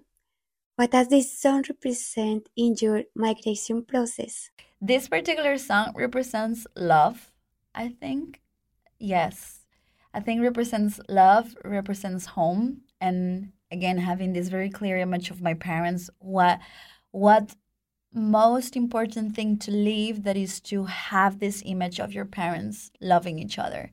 What 0.75 0.91
does 0.91 1.07
this 1.07 1.39
song 1.39 1.63
represent 1.69 2.49
in 2.55 2.75
your 2.81 3.03
migration 3.15 3.83
process? 3.83 4.49
This 4.81 5.07
particular 5.07 5.57
song 5.57 5.93
represents 5.95 6.65
love, 6.75 7.31
I 7.75 7.89
think. 7.89 8.41
Yes. 8.99 9.59
I 10.15 10.19
think 10.19 10.41
represents 10.41 10.99
love, 11.09 11.55
represents 11.63 12.25
home 12.25 12.81
and 13.01 13.51
again 13.71 13.97
having 13.97 14.33
this 14.33 14.49
very 14.49 14.69
clear 14.69 14.97
image 14.97 15.31
of 15.31 15.41
my 15.41 15.55
parents 15.55 16.09
what 16.19 16.59
what 17.11 17.55
most 18.13 18.75
important 18.75 19.35
thing 19.35 19.57
to 19.59 19.71
live 19.71 20.23
that 20.23 20.37
is 20.37 20.59
to 20.61 20.85
have 20.85 21.39
this 21.39 21.61
image 21.65 21.99
of 21.99 22.13
your 22.13 22.25
parents 22.25 22.91
loving 23.01 23.39
each 23.39 23.57
other. 23.59 23.91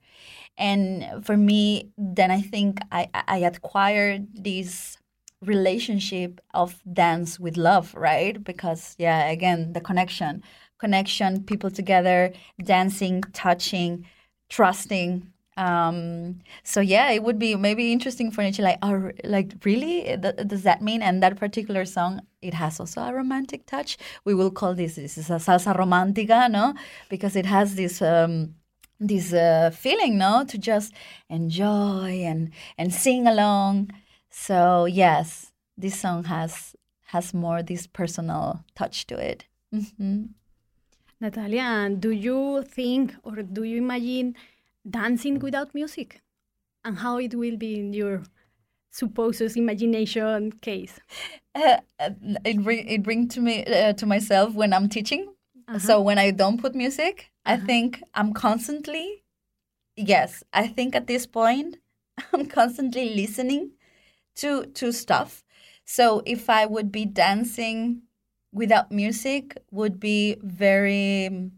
And 0.58 1.24
for 1.24 1.36
me, 1.36 1.90
then 1.96 2.30
I 2.30 2.40
think 2.40 2.80
I, 2.92 3.08
I 3.14 3.38
acquired 3.38 4.28
this 4.34 4.98
relationship 5.42 6.40
of 6.52 6.82
dance 6.92 7.40
with 7.40 7.56
love, 7.56 7.94
right? 7.94 8.42
Because 8.44 8.94
yeah, 8.98 9.28
again, 9.28 9.72
the 9.72 9.80
connection, 9.80 10.42
connection, 10.78 11.44
people 11.44 11.70
together, 11.70 12.32
dancing, 12.62 13.22
touching, 13.32 14.06
trusting. 14.48 15.32
Um, 15.60 16.40
so 16.62 16.80
yeah, 16.80 17.10
it 17.10 17.22
would 17.22 17.38
be 17.38 17.54
maybe 17.54 17.92
interesting 17.92 18.30
for 18.30 18.42
Nietzsche, 18.42 18.62
like, 18.62 18.78
oh, 18.82 19.10
like 19.24 19.54
really, 19.64 20.04
Th- 20.22 20.36
does 20.46 20.62
that 20.62 20.80
mean? 20.80 21.02
And 21.02 21.22
that 21.22 21.36
particular 21.36 21.84
song, 21.84 22.22
it 22.40 22.54
has 22.54 22.80
also 22.80 23.02
a 23.02 23.12
romantic 23.12 23.66
touch. 23.66 23.98
We 24.24 24.34
will 24.34 24.50
call 24.50 24.74
this 24.74 24.94
this 24.94 25.18
is 25.18 25.28
a 25.28 25.34
salsa 25.34 25.76
romantica, 25.76 26.50
no? 26.50 26.74
Because 27.08 27.36
it 27.36 27.46
has 27.46 27.74
this. 27.74 28.00
Um, 28.00 28.54
this 29.02 29.32
uh, 29.32 29.70
feeling 29.72 30.18
no 30.18 30.44
to 30.46 30.58
just 30.58 30.92
enjoy 31.30 32.22
and 32.22 32.50
and 32.76 32.92
sing 32.92 33.26
along 33.26 33.90
so 34.28 34.84
yes 34.84 35.52
this 35.74 35.98
song 35.98 36.24
has 36.24 36.76
has 37.06 37.32
more 37.32 37.62
this 37.62 37.86
personal 37.86 38.62
touch 38.74 39.06
to 39.06 39.16
it 39.16 39.46
hmm 39.72 40.24
Natalia, 41.20 41.90
do 41.98 42.10
you 42.10 42.62
think 42.62 43.14
or 43.22 43.42
do 43.42 43.62
you 43.62 43.76
imagine 43.78 44.34
dancing 44.88 45.38
without 45.38 45.74
music? 45.74 46.22
And 46.84 46.98
how 46.98 47.18
it 47.18 47.34
will 47.34 47.56
be 47.56 47.78
in 47.78 47.92
your 47.92 48.22
supposed 48.90 49.56
imagination 49.56 50.52
case? 50.60 50.98
Uh, 51.54 51.78
it 52.44 52.62
bring 52.62 52.86
it 52.88 53.02
bring 53.02 53.28
to 53.28 53.40
me 53.40 53.64
uh, 53.64 53.92
to 53.94 54.06
myself 54.06 54.54
when 54.54 54.72
i'm 54.72 54.88
teaching 54.88 55.34
so 55.78 56.00
when 56.00 56.16
i 56.16 56.30
don't 56.30 56.60
put 56.60 56.76
music 56.76 57.30
i 57.44 57.56
think 57.56 58.02
i'm 58.14 58.32
constantly 58.32 59.24
yes 59.96 60.44
i 60.52 60.66
think 60.66 60.94
at 60.94 61.08
this 61.08 61.26
point 61.26 61.78
i'm 62.32 62.46
constantly 62.46 63.14
listening 63.16 63.72
to 64.36 64.64
to 64.66 64.92
stuff 64.92 65.42
so 65.84 66.22
if 66.24 66.48
i 66.48 66.64
would 66.64 66.92
be 66.92 67.04
dancing 67.04 68.02
without 68.52 68.92
music 68.92 69.58
would 69.72 69.98
be 69.98 70.36
very 70.42 71.50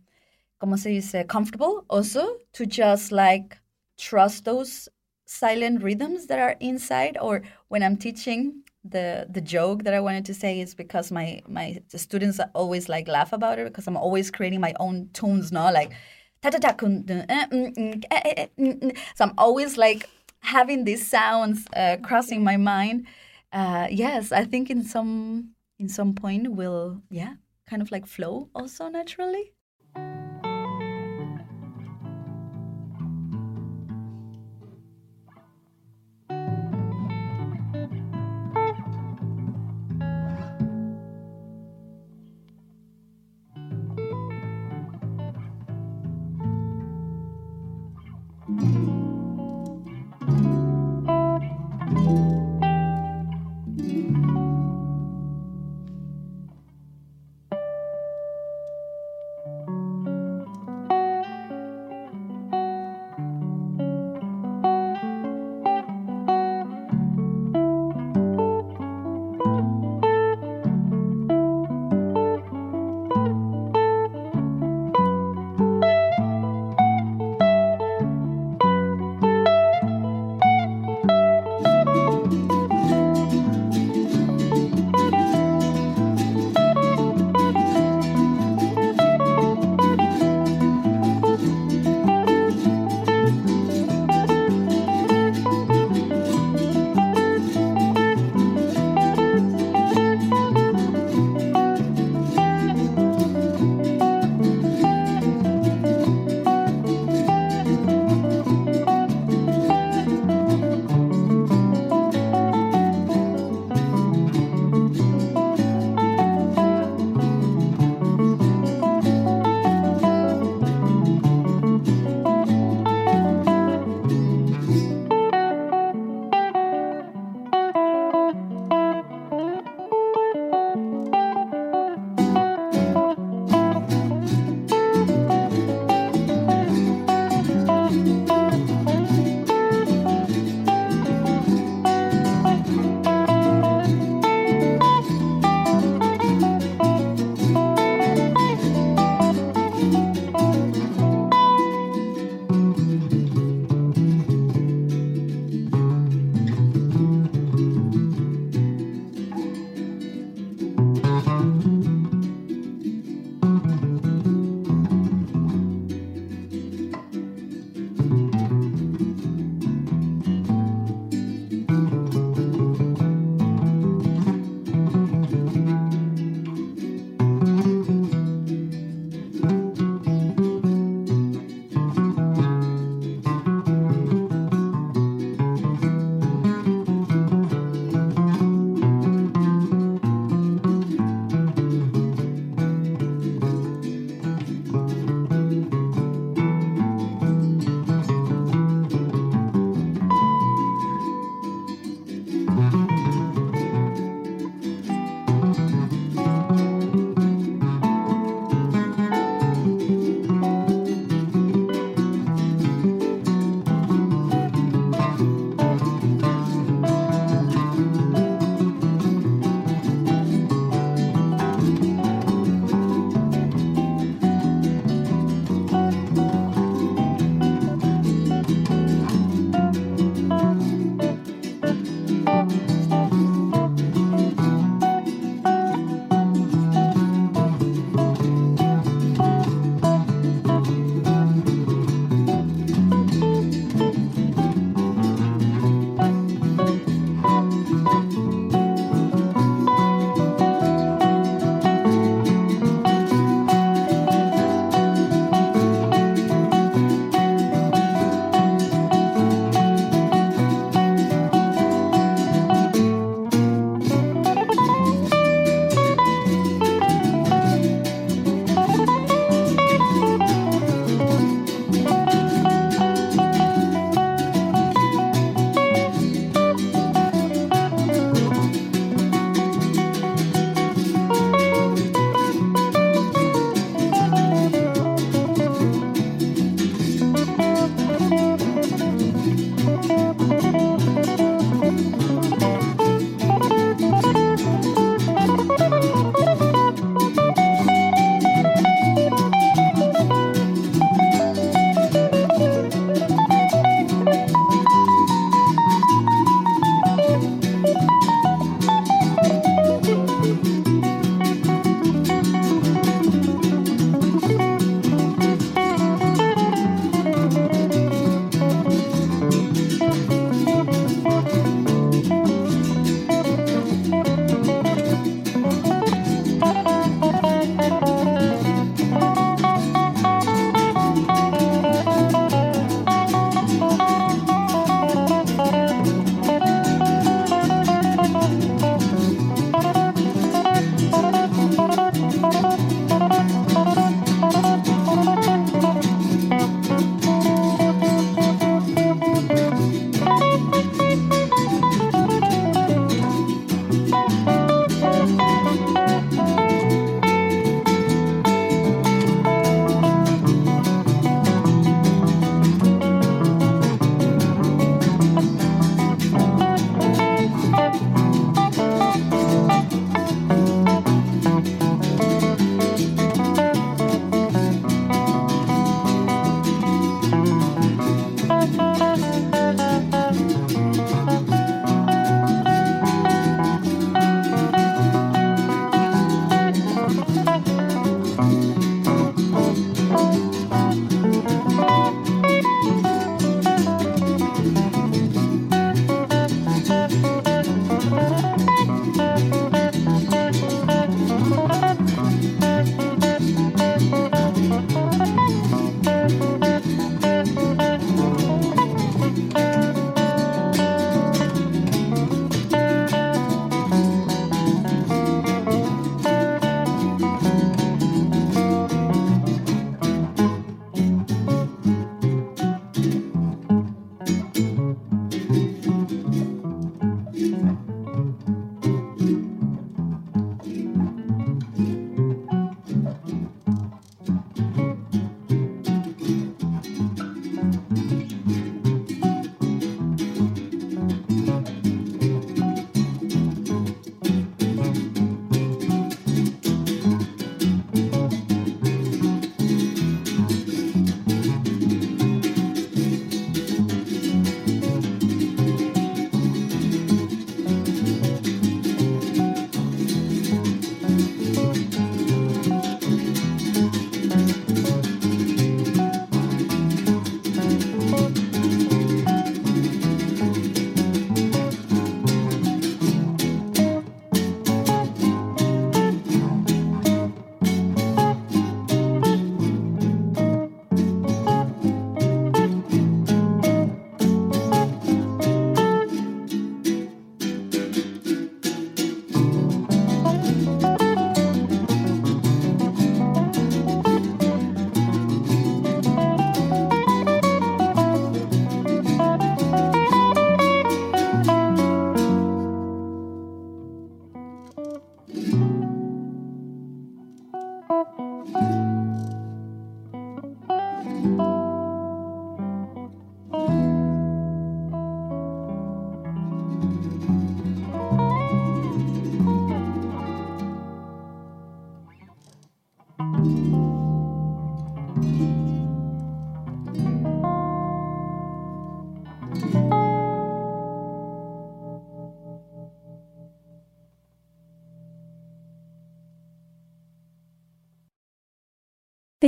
como 0.62 0.76
se 0.76 0.90
dice 0.90 1.26
comfortable. 1.26 1.84
Also 1.90 2.38
to 2.52 2.64
just 2.64 3.10
like 3.10 3.58
trust 3.98 4.44
those 4.44 4.88
silent 5.26 5.82
rhythms 5.82 6.26
that 6.28 6.38
are 6.38 6.56
inside 6.60 7.16
or 7.20 7.42
when 7.68 7.82
i'm 7.82 7.96
teaching 7.96 8.62
the 8.84 9.26
the 9.30 9.40
joke 9.40 9.82
that 9.84 9.94
i 9.94 10.00
wanted 10.00 10.24
to 10.24 10.34
say 10.34 10.60
is 10.60 10.74
because 10.74 11.10
my 11.10 11.40
my 11.48 11.80
students 11.88 12.38
always 12.54 12.88
like 12.88 13.08
laugh 13.08 13.32
about 13.32 13.58
it 13.58 13.64
because 13.64 13.86
i'm 13.86 13.96
always 13.96 14.30
creating 14.30 14.60
my 14.60 14.74
own 14.78 15.08
tunes 15.14 15.50
no? 15.50 15.70
Like 15.72 15.92
ta 16.42 16.48
eh, 16.48 16.60
mm, 16.60 17.04
mm, 17.06 18.04
eh, 18.10 18.20
eh, 18.24 18.34
eh, 18.36 18.46
mm. 18.58 18.96
so 19.14 19.24
i'm 19.24 19.34
always 19.38 19.78
like 19.78 20.08
having 20.40 20.84
these 20.84 21.06
sounds 21.08 21.66
uh, 21.76 21.96
crossing 22.02 22.42
my 22.42 22.56
mind. 22.56 23.06
Uh, 23.52 23.86
yes 23.90 24.32
i 24.32 24.44
think 24.44 24.70
in 24.70 24.82
some 24.82 25.54
in 25.78 25.88
some 25.88 26.14
point 26.14 26.52
will 26.52 27.00
yeah 27.10 27.34
kind 27.68 27.80
of 27.82 27.90
like 27.90 28.06
flow 28.06 28.48
also 28.54 28.88
naturally 28.88 29.52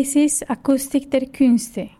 Is 0.05 0.45
Akustik 0.51 1.11
der 1.11 1.33
Künste. 1.33 1.91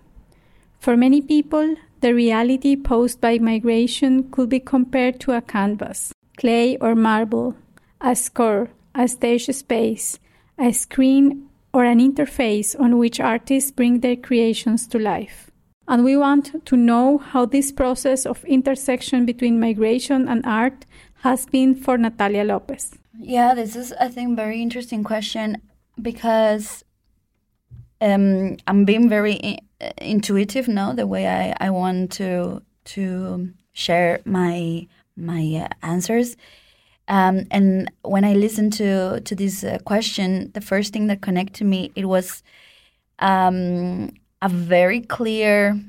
For 0.79 0.95
many 0.95 1.23
people, 1.23 1.77
the 2.03 2.13
reality 2.15 2.77
posed 2.77 3.19
by 3.19 3.39
migration 3.39 4.31
could 4.31 4.51
be 4.51 4.61
compared 4.61 5.21
to 5.21 5.33
a 5.33 5.41
canvas, 5.41 6.13
clay 6.37 6.77
or 6.83 6.95
marble, 6.95 7.55
a 8.03 8.15
score, 8.15 8.69
a 8.95 9.09
stage 9.09 9.47
space, 9.47 10.19
a 10.59 10.71
screen, 10.73 11.49
or 11.73 11.85
an 11.85 11.99
interface 11.99 12.79
on 12.79 12.99
which 12.99 13.21
artists 13.21 13.71
bring 13.71 14.01
their 14.01 14.17
creations 14.17 14.87
to 14.89 14.99
life. 14.99 15.51
And 15.89 16.05
we 16.05 16.15
want 16.15 16.67
to 16.67 16.77
know 16.77 17.17
how 17.17 17.47
this 17.47 17.73
process 17.73 18.27
of 18.27 18.45
intersection 18.45 19.25
between 19.25 19.59
migration 19.59 20.29
and 20.29 20.45
art 20.45 20.85
has 21.23 21.47
been 21.47 21.75
for 21.75 21.97
Natalia 21.97 22.45
Lopez. 22.45 22.99
Yeah, 23.19 23.55
this 23.55 23.75
is, 23.75 23.95
I 23.99 24.09
think, 24.09 24.37
very 24.37 24.61
interesting 24.61 25.03
question 25.05 25.63
because 26.01 26.84
um, 28.05 28.57
I'm 28.69 28.85
being 28.85 29.09
very 29.09 29.37
i- 29.45 29.93
intuitive 29.99 30.69
now. 30.69 30.93
The 30.93 31.07
way 31.07 31.29
I, 31.29 31.55
I 31.61 31.71
want 31.71 32.13
to 32.15 32.63
to 32.97 33.51
share 33.73 34.21
my 34.25 34.87
my 35.17 35.67
uh, 35.67 35.87
answers, 35.87 36.37
um, 37.09 37.47
and 37.51 37.91
when 38.03 38.25
I 38.25 38.35
listened 38.35 38.73
to 38.75 39.21
to 39.21 39.35
this 39.35 39.65
uh, 39.65 39.79
question, 39.85 40.51
the 40.55 40.61
first 40.61 40.93
thing 40.93 41.09
that 41.09 41.23
connected 41.23 41.65
me 41.67 41.93
it 41.97 42.07
was 42.07 42.43
um, 43.21 44.11
a 44.43 44.49
very 44.51 45.01
clear 45.01 45.81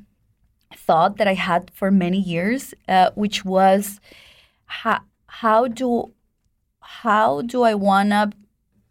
thought 0.76 1.18
that 1.18 1.28
I 1.28 1.34
had 1.34 1.72
for 1.74 1.92
many 1.92 2.20
years, 2.20 2.74
uh, 2.88 3.12
which 3.16 3.46
was 3.46 4.00
how 4.66 5.02
how 5.28 5.68
do 5.68 6.14
how 6.82 7.42
do 7.44 7.64
I 7.64 7.76
wanna 7.76 8.32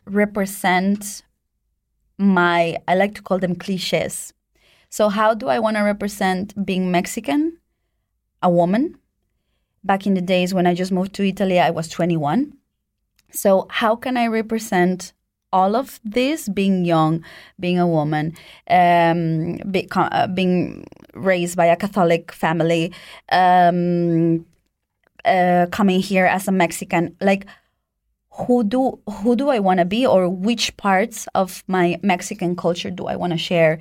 represent 0.06 1.22
my 2.18 2.76
I 2.88 2.94
like 2.94 3.14
to 3.14 3.22
call 3.22 3.38
them 3.38 3.54
cliches. 3.54 4.32
So 4.88 5.08
how 5.08 5.34
do 5.34 5.48
I 5.48 5.58
want 5.58 5.76
to 5.76 5.82
represent 5.82 6.54
being 6.64 6.90
Mexican, 6.90 7.58
a 8.42 8.50
woman? 8.50 8.98
Back 9.82 10.06
in 10.06 10.14
the 10.14 10.22
days 10.22 10.54
when 10.54 10.66
I 10.66 10.74
just 10.74 10.92
moved 10.92 11.14
to 11.14 11.26
Italy, 11.26 11.58
I 11.58 11.70
was 11.70 11.88
21. 11.88 12.54
So 13.30 13.66
how 13.70 13.96
can 13.96 14.16
I 14.16 14.28
represent 14.28 15.12
all 15.52 15.76
of 15.76 16.00
this 16.04 16.48
being 16.48 16.84
young, 16.84 17.24
being 17.60 17.78
a 17.78 17.86
woman, 17.86 18.34
um, 18.68 19.56
be, 19.70 19.88
uh, 19.94 20.26
being 20.26 20.84
raised 21.14 21.56
by 21.56 21.66
a 21.66 21.76
Catholic 21.76 22.32
family, 22.32 22.92
um, 23.30 24.44
uh, 25.24 25.66
coming 25.70 26.00
here 26.00 26.26
as 26.26 26.48
a 26.48 26.52
Mexican, 26.52 27.16
like 27.20 27.46
who 28.34 28.64
do 28.64 28.98
who 29.08 29.36
do 29.36 29.48
I 29.48 29.60
want 29.60 29.78
to 29.78 29.84
be, 29.84 30.06
or 30.06 30.28
which 30.28 30.76
parts 30.76 31.28
of 31.34 31.62
my 31.66 31.98
Mexican 32.02 32.56
culture 32.56 32.90
do 32.90 33.06
I 33.06 33.16
want 33.16 33.32
to 33.32 33.38
share? 33.38 33.78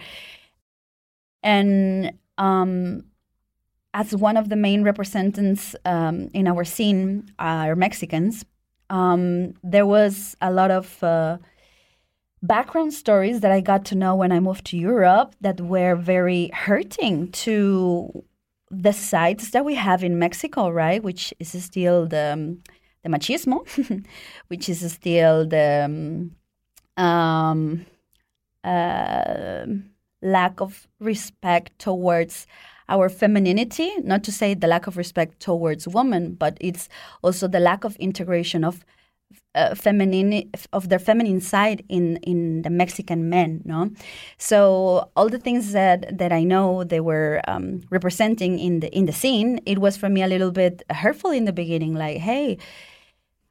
And 1.42 2.14
um, 2.38 3.04
as 3.94 4.16
one 4.16 4.38
of 4.38 4.50
the 4.50 4.56
main 4.56 4.84
representatives 4.84 5.76
um, 5.86 6.30
in 6.34 6.48
our 6.48 6.64
scene 6.64 7.32
are 7.40 7.76
Mexicans, 7.76 8.46
um, 8.90 9.54
there 9.64 9.86
was 9.86 10.36
a 10.40 10.52
lot 10.52 10.70
of 10.72 11.04
uh, 11.04 11.38
background 12.44 12.94
stories 12.94 13.40
that 13.40 13.52
I 13.52 13.60
got 13.60 13.86
to 13.86 13.96
know 13.96 14.16
when 14.16 14.32
I 14.32 14.40
moved 14.40 14.66
to 14.66 14.78
Europe 14.78 15.36
that 15.42 15.60
were 15.62 15.96
very 15.96 16.52
hurting 16.54 17.32
to 17.44 18.24
the 18.70 18.94
sites 18.94 19.52
that 19.52 19.66
we 19.66 19.76
have 19.76 20.04
in 20.04 20.20
Mexico, 20.20 20.70
right? 20.70 21.04
Which 21.04 21.34
is 21.40 21.52
still 21.64 22.06
the 22.08 22.34
um, 22.34 22.64
the 23.04 23.10
machismo, 23.10 23.66
which 24.48 24.70
is 24.70 24.92
still 24.92 25.46
the 25.46 25.84
um, 25.86 27.04
um, 27.04 27.86
uh, 28.64 29.66
lack 30.22 30.62
of 30.62 30.88
respect 31.00 31.78
towards 31.80 32.48
our 32.90 33.10
femininity. 33.10 33.92
Not 34.04 34.24
to 34.24 34.32
say 34.32 34.54
the 34.54 34.68
lack 34.68 34.88
of 34.88 34.98
respect 34.98 35.40
towards 35.40 35.88
women, 35.88 36.36
but 36.36 36.58
it's 36.60 36.90
also 37.22 37.48
the 37.48 37.60
lack 37.60 37.84
of 37.84 37.96
integration 37.98 38.64
of 38.64 38.86
uh, 39.56 39.76
feminine 39.76 40.50
of 40.72 40.90
their 40.90 41.00
feminine 41.00 41.42
side 41.42 41.84
in 41.90 42.18
in 42.18 42.64
the 42.64 42.70
Mexican 42.70 43.30
men, 43.30 43.62
no. 43.66 43.92
So 44.38 45.10
all 45.16 45.30
the 45.30 45.40
things 45.40 45.74
that 45.74 46.18
that 46.18 46.32
I 46.32 46.44
know 46.44 46.84
they 46.84 47.00
were 47.00 47.42
um, 47.48 47.82
representing 47.90 48.60
in 48.60 48.80
the 48.80 48.96
in 48.96 49.06
the 49.06 49.14
scene, 49.14 49.60
it 49.66 49.80
was 49.80 49.98
for 49.98 50.10
me 50.10 50.24
a 50.24 50.28
little 50.28 50.52
bit 50.52 50.84
hurtful 50.90 51.32
in 51.32 51.46
the 51.46 51.54
beginning. 51.54 51.94
Like, 51.94 52.18
hey, 52.18 52.58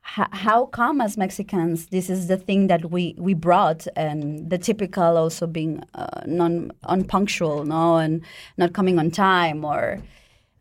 how 0.03 0.67
come 0.67 1.01
as 1.01 1.17
Mexicans 1.17 1.87
this 1.87 2.11
is 2.11 2.27
the 2.27 2.37
thing 2.37 2.67
that 2.67 2.91
we 2.91 3.15
we 3.17 3.35
brought, 3.35 3.87
and 3.97 4.51
the 4.51 4.59
typical 4.59 5.17
also 5.17 5.47
being 5.47 5.83
uh, 5.95 6.23
non 6.27 6.73
unpunctual, 6.85 7.65
no, 7.65 7.97
and 7.97 8.23
not 8.59 8.73
coming 8.73 8.99
on 8.99 9.11
time 9.11 9.65
or 9.65 10.03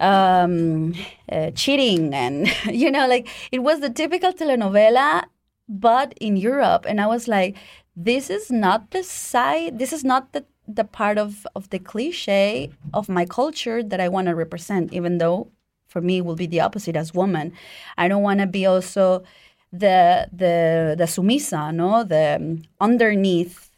um, 0.01 0.95
uh, 1.31 1.51
cheating 1.51 2.13
and 2.13 2.47
you 2.65 2.91
know 2.91 3.07
like 3.07 3.27
it 3.51 3.59
was 3.59 3.79
the 3.79 3.89
typical 3.89 4.33
telenovela 4.33 5.23
but 5.69 6.13
in 6.19 6.35
europe. 6.35 6.85
And 6.87 6.99
i 6.99 7.07
was 7.07 7.27
like 7.27 7.55
this 7.95 8.29
is 8.29 8.51
not 8.51 8.91
the 8.91 9.03
side 9.03 9.79
this 9.79 9.93
is 9.93 10.03
not 10.03 10.33
the 10.33 10.45
the 10.67 10.83
part 10.83 11.17
of 11.17 11.45
of 11.55 11.69
the 11.69 11.79
cliche 11.79 12.69
of 12.93 13.09
my 13.09 13.25
culture 13.25 13.83
that 13.83 13.99
i 13.99 14.07
want 14.07 14.27
to 14.27 14.35
represent 14.35 14.93
even 14.93 15.17
though 15.17 15.49
for 15.91 16.01
me 16.01 16.21
will 16.21 16.35
be 16.43 16.47
the 16.47 16.61
opposite 16.67 16.95
as 16.95 17.13
woman 17.13 17.51
i 17.97 18.07
don't 18.07 18.23
want 18.23 18.39
to 18.39 18.47
be 18.47 18.65
also 18.65 19.23
the 19.71 20.27
the 20.31 20.95
the 20.97 21.07
sumisa 21.13 21.73
no 21.73 22.03
the 22.03 22.25
um, 22.35 22.61
underneath 22.79 23.69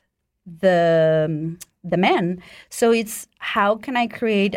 the 0.66 1.26
um, 1.28 1.60
the 1.84 1.98
men 1.98 2.42
so 2.70 2.92
it's 2.92 3.28
how 3.40 3.76
can 3.76 3.96
i 3.98 4.08
create 4.08 4.56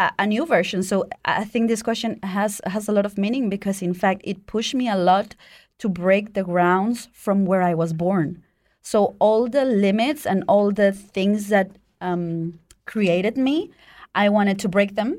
a, 0.00 0.10
a 0.20 0.26
new 0.26 0.46
version. 0.46 0.82
So 0.82 1.08
I 1.24 1.44
think 1.44 1.68
this 1.68 1.82
question 1.82 2.18
has 2.22 2.60
has 2.64 2.88
a 2.88 2.92
lot 2.92 3.06
of 3.06 3.18
meaning 3.18 3.48
because 3.48 3.82
in 3.82 3.94
fact 3.94 4.22
it 4.24 4.46
pushed 4.46 4.74
me 4.74 4.88
a 4.88 4.96
lot 4.96 5.34
to 5.78 5.88
break 5.88 6.34
the 6.34 6.44
grounds 6.44 7.08
from 7.12 7.46
where 7.46 7.62
I 7.62 7.74
was 7.74 7.92
born. 7.92 8.42
So 8.82 9.14
all 9.18 9.48
the 9.48 9.64
limits 9.64 10.26
and 10.26 10.44
all 10.48 10.72
the 10.72 10.92
things 10.92 11.48
that 11.48 11.68
um, 12.00 12.58
created 12.86 13.36
me, 13.36 13.70
I 14.14 14.28
wanted 14.28 14.58
to 14.60 14.68
break 14.68 14.94
them 14.94 15.10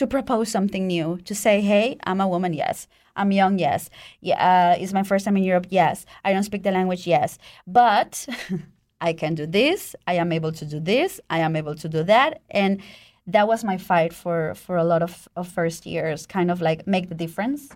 to 0.00 0.06
propose 0.06 0.50
something 0.50 0.86
new. 0.86 1.18
To 1.26 1.34
say, 1.34 1.60
hey, 1.60 1.98
I'm 2.04 2.22
a 2.22 2.26
woman, 2.26 2.54
yes. 2.54 2.88
I'm 3.16 3.32
young, 3.32 3.58
yes. 3.58 3.90
Yeah, 4.22 4.38
uh, 4.50 4.82
it's 4.82 4.94
my 4.94 5.02
first 5.02 5.26
time 5.26 5.36
in 5.36 5.42
Europe, 5.42 5.66
yes. 5.68 6.06
I 6.24 6.32
don't 6.32 6.42
speak 6.42 6.62
the 6.62 6.70
language, 6.70 7.06
yes. 7.06 7.36
But 7.66 8.26
I 9.02 9.12
can 9.12 9.34
do 9.34 9.46
this. 9.46 9.94
I 10.06 10.14
am 10.14 10.32
able 10.32 10.52
to 10.52 10.64
do 10.64 10.80
this. 10.80 11.20
I 11.28 11.40
am 11.40 11.54
able 11.54 11.74
to 11.74 11.86
do 11.86 12.02
that, 12.04 12.40
and 12.50 12.80
that 13.26 13.46
was 13.46 13.62
my 13.62 13.76
fight 13.76 14.12
for 14.14 14.54
for 14.54 14.76
a 14.76 14.84
lot 14.84 15.02
of, 15.02 15.28
of 15.36 15.46
first 15.46 15.84
years 15.84 16.26
kind 16.26 16.50
of 16.50 16.60
like 16.62 16.86
make 16.86 17.08
the 17.10 17.14
difference 17.14 17.68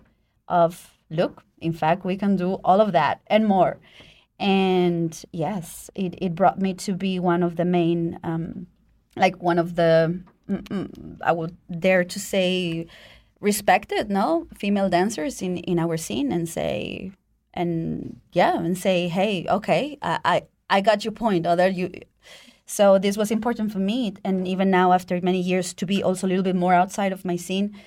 of 0.47 0.97
look 1.09 1.43
in 1.59 1.71
fact 1.71 2.03
we 2.03 2.17
can 2.17 2.35
do 2.35 2.55
all 2.65 2.81
of 2.81 2.91
that 2.91 3.21
and 3.27 3.45
more 3.47 3.77
and 4.39 5.23
yes 5.31 5.89
it, 5.93 6.15
it 6.17 6.33
brought 6.35 6.59
me 6.59 6.73
to 6.73 6.93
be 6.93 7.19
one 7.19 7.43
of 7.43 7.55
the 7.55 7.63
main 7.63 8.19
um, 8.23 8.67
like 9.15 9.41
one 9.41 9.59
of 9.59 9.75
the 9.75 10.19
i 11.23 11.31
would 11.31 11.55
dare 11.79 12.03
to 12.03 12.19
say 12.19 12.85
respected 13.39 14.09
no 14.09 14.47
female 14.55 14.89
dancers 14.89 15.41
in 15.41 15.57
in 15.57 15.79
our 15.79 15.97
scene 15.97 16.31
and 16.31 16.47
say 16.47 17.11
and 17.53 18.19
yeah 18.31 18.57
and 18.57 18.77
say 18.77 19.07
hey 19.07 19.45
okay 19.49 19.97
i 20.01 20.19
i, 20.25 20.43
I 20.69 20.81
got 20.81 21.03
your 21.03 21.13
point 21.13 21.45
other 21.45 21.67
you 21.67 21.91
so 22.65 22.97
this 22.97 23.15
was 23.15 23.31
important 23.31 23.71
for 23.71 23.79
me, 23.79 24.13
and 24.23 24.47
even 24.47 24.71
now, 24.71 24.91
after 24.91 25.19
many 25.21 25.39
years, 25.39 25.73
to 25.75 25.85
be 25.85 26.01
also 26.01 26.25
a 26.25 26.29
little 26.29 26.43
bit 26.43 26.55
more 26.55 26.73
outside 26.73 27.11
of 27.13 27.23
my 27.23 27.35
scene, 27.35 27.77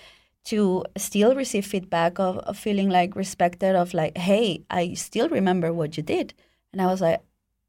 to 0.45 0.85
still 0.97 1.35
receive 1.35 1.67
feedback 1.67 2.19
of, 2.21 2.39
of 2.39 2.57
feeling 2.57 2.89
like 2.89 3.17
respected, 3.17 3.75
of 3.75 3.93
like, 3.93 4.17
hey, 4.17 4.65
I 4.71 4.95
still 4.95 5.29
remember 5.29 5.73
what 5.73 5.97
you 5.97 6.03
did, 6.03 6.33
and 6.73 6.81
I 6.81 6.87
was 6.87 7.01
like, 7.01 7.21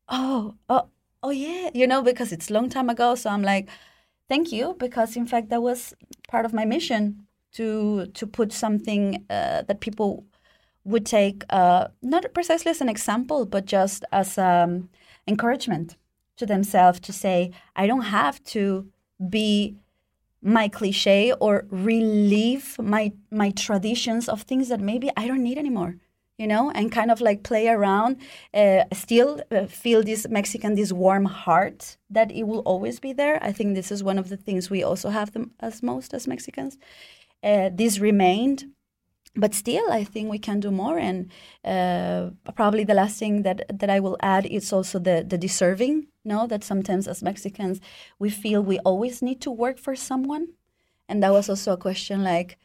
oh, 0.08 0.56
oh, 0.70 0.90
oh 1.24 1.32
yeah, 1.32 1.72
you 1.74 1.88
know, 1.88 2.04
because 2.04 2.32
it's 2.32 2.52
long 2.52 2.70
time 2.70 2.90
ago. 2.90 3.16
So 3.16 3.30
I'm 3.32 3.44
like, 3.44 3.70
thank 4.30 4.52
you, 4.52 4.76
because 4.80 5.18
in 5.18 5.26
fact 5.26 5.50
that 5.50 5.62
was 5.62 5.94
part 6.30 6.46
of 6.46 6.54
my 6.54 6.66
mission 6.66 7.26
to 7.52 8.06
to 8.14 8.28
put 8.28 8.54
something 8.54 9.26
uh, 9.30 9.64
that 9.68 9.80
people 9.80 10.24
would 10.84 11.06
take 11.06 11.44
uh, 11.50 11.88
not 12.02 12.34
precisely 12.34 12.72
as 12.72 12.82
an 12.82 12.90
example, 12.90 13.46
but 13.46 13.66
just 13.66 14.06
as 14.12 14.38
um, 14.38 14.90
encouragement 15.28 15.98
to 16.38 16.46
themselves 16.46 17.00
to 17.02 17.12
say, 17.12 17.52
I 17.76 17.88
don't 17.88 18.10
have 18.20 18.42
to 18.56 18.88
be 19.30 19.76
my 20.42 20.70
cliche 20.70 21.34
or 21.40 21.66
relive 21.70 22.78
my 22.80 23.12
my 23.30 23.52
traditions 23.52 24.30
of 24.30 24.44
things 24.44 24.70
that 24.70 24.80
maybe 24.80 25.10
I 25.18 25.28
don't 25.28 25.44
need 25.44 25.58
anymore, 25.58 25.96
you 26.40 26.48
know, 26.48 26.72
and 26.72 26.90
kind 26.92 27.12
of 27.12 27.20
like 27.20 27.44
play 27.44 27.68
around, 27.68 28.18
uh, 28.54 28.86
still 28.94 29.42
uh, 29.52 29.66
feel 29.66 30.02
this 30.02 30.26
Mexican, 30.30 30.74
this 30.76 30.94
warm 30.94 31.26
heart 31.26 31.98
that 32.10 32.32
it 32.32 32.44
will 32.44 32.62
always 32.62 33.00
be 33.00 33.12
there. 33.12 33.38
I 33.44 33.52
think 33.52 33.76
this 33.76 33.92
is 33.92 34.04
one 34.04 34.18
of 34.18 34.30
the 34.30 34.38
things 34.38 34.70
we 34.70 34.82
also 34.82 35.10
have 35.10 35.30
as 35.60 35.84
most 35.84 36.14
as 36.14 36.28
Mexicans. 36.28 36.78
Uh, 37.44 37.70
this 37.74 38.00
remained, 38.00 38.68
but 39.36 39.54
still, 39.54 39.92
I 39.92 40.06
think 40.06 40.32
we 40.32 40.40
can 40.40 40.62
do 40.62 40.72
more. 40.72 40.98
And 40.98 41.30
uh, 41.66 42.30
probably 42.56 42.86
the 42.86 42.94
last 42.94 43.20
thing 43.20 43.44
that 43.44 43.66
that 43.80 43.90
I 43.90 44.00
will 44.00 44.18
add 44.22 44.46
is 44.46 44.72
also 44.72 44.98
the 44.98 45.26
the 45.28 45.38
deserving. 45.38 46.08
No, 46.24 46.48
that 46.48 46.64
sometimes 46.64 47.08
as 47.08 47.22
Mexicans 47.22 47.82
we 48.18 48.30
feel 48.30 48.62
we 48.62 48.80
always 48.80 49.22
need 49.22 49.42
to 49.42 49.52
work 49.52 49.78
for 49.78 49.96
someone, 49.96 50.48
and 51.10 51.22
that 51.22 51.34
was 51.34 51.50
also 51.50 51.74
a 51.74 51.78
question 51.78 52.24
like. 52.24 52.58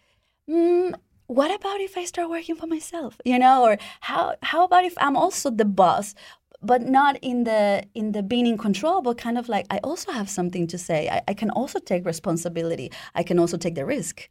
Mm, 0.49 0.95
what 1.27 1.55
about 1.55 1.81
if 1.81 1.97
I 1.97 2.05
start 2.05 2.29
working 2.31 2.57
for 2.57 2.67
myself? 2.67 3.21
You 3.25 3.39
know, 3.39 3.65
or 3.65 3.79
how 4.01 4.37
how 4.43 4.65
about 4.65 4.85
if 4.85 4.95
I'm 4.99 5.17
also 5.17 5.51
the 5.51 5.65
boss, 5.65 6.15
but 6.63 6.83
not 6.83 7.19
in 7.23 7.45
the 7.45 7.85
in 7.95 8.13
the 8.13 8.23
being 8.23 8.47
in 8.47 8.59
control, 8.59 9.03
but 9.03 9.19
kind 9.19 9.39
of 9.39 9.49
like 9.49 9.67
I 9.71 9.79
also 9.79 10.13
have 10.13 10.29
something 10.29 10.67
to 10.69 10.79
say. 10.79 11.09
I, 11.09 11.23
I 11.29 11.35
can 11.35 11.51
also 11.51 11.79
take 11.79 12.05
responsibility. 12.05 12.91
I 13.15 13.23
can 13.23 13.39
also 13.39 13.57
take 13.57 13.75
the 13.75 13.87
risk. 13.87 14.29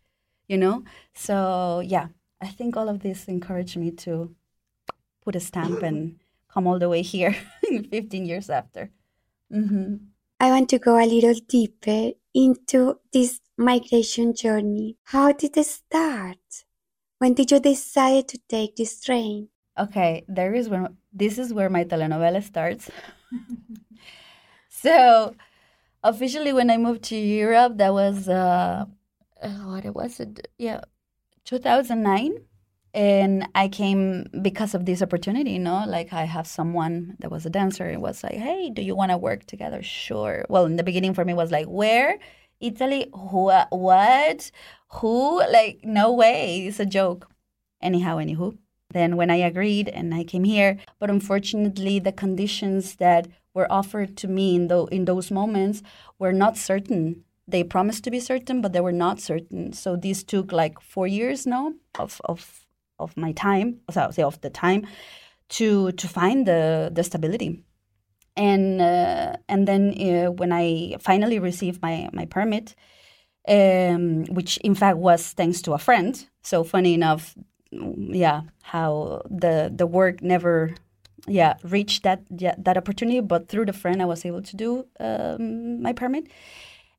You 0.47 0.57
know? 0.57 0.83
So 1.13 1.81
yeah, 1.85 2.07
I 2.41 2.47
think 2.47 2.75
all 2.77 2.89
of 2.89 2.99
this 2.99 3.25
encouraged 3.27 3.77
me 3.77 3.91
to 4.05 4.35
put 5.23 5.35
a 5.35 5.39
stamp 5.39 5.81
and 5.81 6.19
come 6.53 6.67
all 6.67 6.79
the 6.79 6.89
way 6.89 7.01
here 7.01 7.35
15 7.91 8.25
years 8.25 8.49
after. 8.49 8.91
hmm 9.51 9.95
I 10.39 10.49
want 10.49 10.69
to 10.69 10.79
go 10.79 10.97
a 10.97 11.05
little 11.07 11.35
deeper 11.47 12.11
into 12.33 12.99
this 13.13 13.39
migration 13.57 14.35
journey. 14.35 14.97
How 15.05 15.31
did 15.31 15.55
it 15.55 15.65
start? 15.65 16.65
When 17.23 17.35
did 17.35 17.51
you 17.51 17.61
decide 17.61 18.27
to 18.27 18.37
take 18.49 18.75
this 18.75 18.99
train? 18.99 19.47
Okay, 19.79 20.25
there 20.27 20.53
is 20.53 20.67
when 20.67 20.97
this 21.13 21.37
is 21.37 21.53
where 21.53 21.69
my 21.69 21.85
telenovela 21.85 22.43
starts. 22.43 22.91
so, 24.67 25.33
officially, 26.03 26.51
when 26.51 26.69
I 26.69 26.75
moved 26.75 27.03
to 27.03 27.15
Europe, 27.15 27.77
that 27.77 27.93
was 27.93 28.27
uh, 28.27 28.83
uh, 29.41 29.47
what 29.47 29.85
was 29.95 30.19
it? 30.19 30.49
Yeah, 30.57 30.81
2009, 31.45 32.39
and 32.93 33.47
I 33.55 33.69
came 33.69 34.25
because 34.41 34.75
of 34.75 34.83
this 34.83 35.01
opportunity. 35.01 35.51
You 35.51 35.59
know, 35.59 35.85
like 35.87 36.11
I 36.11 36.25
have 36.25 36.45
someone 36.45 37.15
that 37.19 37.31
was 37.31 37.45
a 37.45 37.49
dancer. 37.49 37.89
It 37.89 38.01
was 38.01 38.21
like, 38.21 38.35
hey, 38.35 38.69
do 38.69 38.81
you 38.81 38.97
want 38.97 39.11
to 39.11 39.17
work 39.17 39.45
together? 39.45 39.81
Sure. 39.81 40.43
Well, 40.49 40.65
in 40.65 40.75
the 40.75 40.83
beginning, 40.83 41.13
for 41.13 41.23
me, 41.23 41.33
was 41.33 41.51
like, 41.53 41.67
where? 41.67 42.19
Italy? 42.59 43.09
Who? 43.13 43.49
What? 43.69 44.51
Who? 44.95 45.39
Like, 45.39 45.79
no 45.83 46.11
way. 46.13 46.65
It's 46.67 46.79
a 46.79 46.85
joke. 46.85 47.29
Anyhow, 47.81 48.17
anywho. 48.17 48.57
Then 48.91 49.17
when 49.17 49.31
I 49.31 49.37
agreed 49.37 49.89
and 49.89 50.13
I 50.13 50.23
came 50.23 50.43
here, 50.43 50.77
but 50.99 51.09
unfortunately 51.09 51.99
the 51.99 52.11
conditions 52.11 52.95
that 52.97 53.27
were 53.53 53.71
offered 53.71 54.15
to 54.17 54.27
me 54.27 54.55
in, 54.55 54.67
tho- 54.67 54.85
in 54.87 55.05
those 55.05 55.31
moments 55.31 55.81
were 56.19 56.31
not 56.33 56.57
certain. 56.57 57.23
They 57.47 57.63
promised 57.63 58.03
to 58.05 58.11
be 58.11 58.19
certain, 58.19 58.61
but 58.61 58.71
they 58.71 58.79
were 58.81 58.91
not 58.91 59.19
certain. 59.19 59.73
So 59.73 59.95
this 59.95 60.23
took 60.23 60.51
like 60.51 60.79
four 60.79 61.07
years 61.07 61.45
now 61.45 61.73
of 61.99 62.21
of 62.25 62.65
of 62.99 63.17
my 63.17 63.33
time, 63.33 63.81
so 63.91 64.11
say 64.11 64.23
of 64.23 64.39
the 64.41 64.49
time, 64.49 64.87
to 65.49 65.91
to 65.91 66.07
find 66.07 66.47
the 66.47 66.89
the 66.93 67.03
stability. 67.03 67.63
And 68.37 68.81
uh, 68.81 69.37
and 69.49 69.67
then 69.67 69.93
uh, 69.99 70.31
when 70.31 70.51
I 70.53 70.95
finally 70.99 71.39
received 71.39 71.81
my 71.81 72.09
my 72.13 72.25
permit, 72.25 72.75
um, 73.47 74.25
which 74.25 74.57
in 74.57 74.75
fact 74.75 74.97
was 74.97 75.33
thanks 75.33 75.61
to 75.63 75.73
a 75.73 75.77
friend. 75.77 76.27
So 76.41 76.63
funny 76.63 76.93
enough, 76.93 77.35
yeah, 77.71 78.41
how 78.61 79.21
the 79.29 79.71
the 79.75 79.87
work 79.87 80.21
never, 80.21 80.75
yeah, 81.27 81.55
reached 81.63 82.03
that 82.03 82.21
yeah, 82.37 82.55
that 82.57 82.77
opportunity. 82.77 83.19
But 83.21 83.47
through 83.47 83.65
the 83.65 83.73
friend, 83.73 84.01
I 84.01 84.05
was 84.05 84.25
able 84.25 84.41
to 84.41 84.55
do 84.55 84.85
um, 84.99 85.81
my 85.81 85.93
permit. 85.93 86.27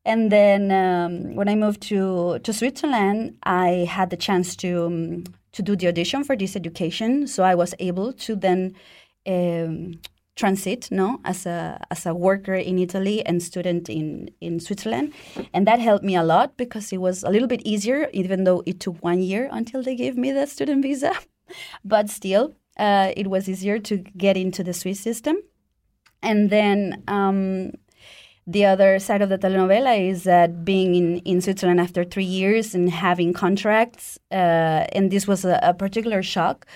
And 0.06 0.30
then 0.30 0.70
um, 0.70 1.34
when 1.34 1.48
I 1.48 1.54
moved 1.54 1.80
to 1.88 2.38
to 2.38 2.52
Switzerland, 2.52 3.36
I 3.42 3.86
had 3.88 4.10
the 4.10 4.16
chance 4.16 4.56
to 4.56 4.86
um, 4.86 5.24
to 5.52 5.62
do 5.62 5.76
the 5.76 5.88
audition 5.88 6.24
for 6.24 6.36
this 6.36 6.56
education. 6.56 7.26
So 7.26 7.42
I 7.42 7.54
was 7.54 7.74
able 7.78 8.12
to 8.12 8.36
then. 8.36 8.74
Transit 10.36 10.90
no 10.90 11.20
as 11.24 11.46
a 11.46 11.80
as 11.90 12.06
a 12.06 12.14
worker 12.14 12.54
in 12.54 12.78
Italy 12.78 13.24
and 13.24 13.40
student 13.40 13.88
in 13.88 14.30
in 14.40 14.58
Switzerland 14.58 15.12
and 15.52 15.64
that 15.66 15.78
helped 15.78 16.04
me 16.04 16.16
a 16.16 16.24
lot 16.24 16.56
because 16.56 16.92
it 16.92 16.98
was 16.98 17.22
a 17.22 17.30
little 17.30 17.46
bit 17.46 17.62
easier 17.64 18.08
even 18.12 18.42
though 18.42 18.62
it 18.66 18.80
took 18.80 18.96
one 19.02 19.22
year 19.22 19.48
until 19.52 19.80
they 19.80 19.94
gave 19.94 20.16
me 20.16 20.32
the 20.32 20.46
student 20.46 20.82
visa 20.82 21.12
but 21.84 22.10
still 22.10 22.54
uh, 22.78 23.12
it 23.16 23.28
was 23.28 23.48
easier 23.48 23.78
to 23.78 23.98
get 23.98 24.36
into 24.36 24.64
the 24.64 24.72
Swiss 24.72 24.98
system 24.98 25.36
and 26.20 26.50
then 26.50 27.04
um, 27.06 27.70
the 28.46 28.64
other 28.66 28.98
side 28.98 29.22
of 29.22 29.28
the 29.30 29.38
telenovela 29.38 29.98
is 30.10 30.24
that 30.24 30.64
being 30.64 30.94
in, 30.94 31.18
in 31.20 31.40
Switzerland 31.40 31.80
after 31.80 32.04
three 32.04 32.24
years 32.24 32.74
and 32.74 32.90
having 32.90 33.32
contracts, 33.32 34.18
uh, 34.30 34.84
and 34.92 35.10
this 35.10 35.26
was 35.26 35.44
a, 35.44 35.58
a 35.62 35.72
particular 35.72 36.22
shock. 36.22 36.66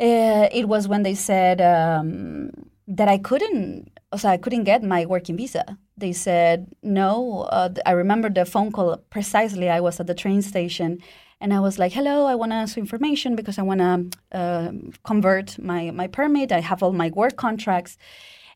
Uh, 0.00 0.48
it 0.52 0.66
was 0.66 0.88
when 0.88 1.02
they 1.02 1.14
said 1.14 1.60
um, 1.60 2.50
that 2.88 3.08
I 3.08 3.18
couldn't, 3.18 3.90
so 4.16 4.28
I 4.28 4.38
couldn't 4.38 4.64
get 4.64 4.82
my 4.82 5.04
working 5.04 5.36
visa. 5.36 5.76
They 5.96 6.12
said 6.12 6.72
no. 6.82 7.42
Uh, 7.50 7.74
I 7.84 7.90
remember 7.92 8.30
the 8.30 8.46
phone 8.46 8.72
call 8.72 8.96
precisely. 9.10 9.68
I 9.68 9.80
was 9.80 10.00
at 10.00 10.06
the 10.06 10.14
train 10.14 10.40
station, 10.40 11.00
and 11.40 11.52
I 11.52 11.60
was 11.60 11.78
like, 11.78 11.92
"Hello, 11.92 12.24
I 12.26 12.34
want 12.34 12.52
to 12.52 12.56
ask 12.56 12.78
information 12.78 13.36
because 13.36 13.58
I 13.58 13.62
want 13.62 13.80
to 13.80 14.38
uh, 14.38 14.72
convert 15.04 15.58
my 15.58 15.90
my 15.90 16.06
permit. 16.06 16.50
I 16.50 16.60
have 16.60 16.82
all 16.82 16.92
my 16.92 17.10
work 17.14 17.36
contracts." 17.36 17.98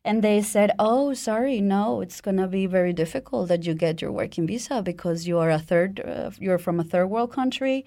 And 0.07 0.21
they 0.21 0.39
said, 0.43 0.69
"Oh, 0.77 1.15
sorry, 1.15 1.59
no, 1.61 1.99
it's 2.01 2.21
gonna 2.21 2.47
be 2.47 2.67
very 2.67 2.93
difficult 2.93 3.47
that 3.49 3.65
you 3.65 3.73
get 3.73 4.03
your 4.03 4.11
working 4.11 4.45
visa 4.45 4.83
because 4.83 5.27
you 5.27 5.39
are 5.39 5.49
a 5.49 5.57
third, 5.57 5.99
uh, 5.99 6.29
you're 6.37 6.59
from 6.59 6.79
a 6.79 6.83
third 6.91 7.07
world 7.07 7.31
country. 7.39 7.77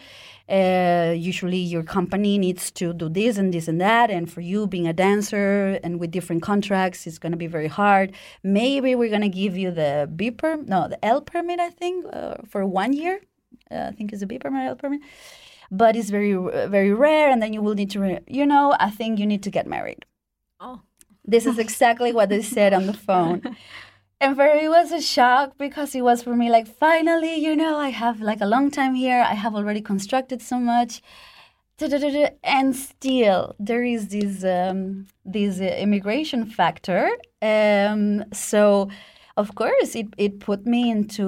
Uh, 0.49 1.15
usually, 1.17 1.63
your 1.75 1.85
company 1.85 2.37
needs 2.37 2.73
to 2.81 2.93
do 2.93 3.09
this 3.09 3.39
and 3.39 3.55
this 3.55 3.69
and 3.69 3.81
that, 3.81 4.11
and 4.11 4.25
for 4.33 4.41
you 4.41 4.67
being 4.67 4.89
a 4.89 4.93
dancer 4.93 5.79
and 5.85 6.01
with 6.01 6.11
different 6.11 6.43
contracts, 6.43 7.07
it's 7.07 7.21
gonna 7.23 7.37
be 7.37 7.47
very 7.47 7.69
hard. 7.69 8.07
Maybe 8.43 8.97
we're 8.97 9.15
gonna 9.17 9.37
give 9.43 9.57
you 9.57 9.71
the 9.71 10.11
B 10.19 10.33
permit, 10.33 10.69
no, 10.69 10.89
the 10.89 10.99
L 11.05 11.21
permit, 11.21 11.61
I 11.61 11.71
think, 11.71 12.05
uh, 12.13 12.39
for 12.51 12.67
one 12.67 12.93
year. 12.95 13.21
Uh, 13.71 13.87
I 13.91 13.93
think 13.93 14.13
it's 14.13 14.23
a 14.23 14.27
B 14.27 14.39
permit, 14.41 14.67
L 14.67 14.75
permit." 14.75 15.03
But 15.71 15.95
it's 15.95 16.11
very, 16.11 16.35
very 16.77 16.93
rare, 16.93 17.31
and 17.31 17.41
then 17.43 17.53
you 17.53 17.63
will 17.63 17.75
need 17.75 17.91
to, 17.93 18.21
you 18.27 18.45
know, 18.47 18.75
I 18.81 18.91
think 18.91 19.21
you 19.21 19.27
need 19.27 19.43
to 19.45 19.51
get 19.51 19.67
married. 19.69 20.05
Oh. 20.59 20.81
This 21.29 21.47
is 21.47 21.59
exactly 21.67 22.13
what 22.13 22.31
they 22.31 22.43
said 22.43 22.73
on 22.73 22.87
the 22.87 22.95
phone. 22.95 23.43
And 24.21 24.35
for 24.35 24.53
me, 24.53 24.65
it 24.65 24.69
was 24.69 24.91
a 24.91 25.01
shock 25.01 25.57
because 25.59 25.95
it 25.95 26.03
was 26.03 26.25
for 26.25 26.35
me 26.35 26.51
like, 26.51 26.67
finally, 26.67 27.37
you 27.37 27.55
know, 27.55 27.77
I 27.79 27.91
have 27.91 28.21
like 28.21 28.41
a 28.41 28.47
long 28.47 28.69
time 28.71 28.95
here. 28.95 29.21
I 29.21 29.35
have 29.35 29.55
already 29.55 29.81
constructed 29.81 30.43
so 30.43 30.59
much. 30.59 31.03
And 31.81 32.75
still, 32.75 33.55
there 33.61 33.85
is 33.85 34.09
this 34.09 34.43
um, 34.43 35.07
this 35.25 35.61
uh, 35.61 35.77
immigration 35.79 36.47
factor. 36.47 37.09
Um, 37.41 38.25
so, 38.33 38.91
of 39.37 39.55
course, 39.55 39.95
it, 39.95 40.09
it 40.17 40.41
put 40.41 40.67
me 40.67 40.91
into, 40.91 41.25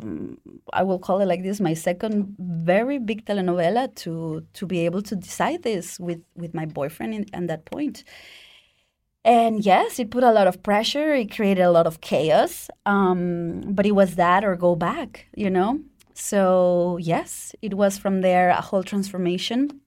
um, 0.00 0.38
I 0.72 0.84
will 0.84 1.00
call 1.00 1.20
it 1.20 1.26
like 1.26 1.42
this, 1.42 1.58
my 1.60 1.74
second 1.74 2.36
very 2.38 3.00
big 3.00 3.24
telenovela 3.24 3.92
to 3.96 4.46
to 4.52 4.66
be 4.66 4.84
able 4.86 5.02
to 5.02 5.16
decide 5.16 5.64
this 5.64 5.98
with, 5.98 6.22
with 6.36 6.54
my 6.54 6.66
boyfriend 6.66 7.14
in, 7.14 7.26
at 7.32 7.48
that 7.48 7.64
point. 7.64 8.04
And 9.28 9.62
yes, 9.62 9.98
it 9.98 10.10
put 10.10 10.24
a 10.24 10.32
lot 10.32 10.46
of 10.46 10.62
pressure. 10.62 11.12
It 11.12 11.30
created 11.30 11.60
a 11.60 11.70
lot 11.70 11.86
of 11.86 12.00
chaos. 12.00 12.70
Um, 12.86 13.60
but 13.74 13.84
it 13.84 13.92
was 13.92 14.14
that 14.14 14.42
or 14.42 14.56
go 14.56 14.74
back, 14.74 15.26
you 15.36 15.50
know? 15.50 15.80
So, 16.14 16.96
yes, 16.98 17.54
it 17.60 17.74
was 17.74 17.98
from 17.98 18.22
there 18.22 18.48
a 18.48 18.62
whole 18.62 18.82
transformation 18.82 19.82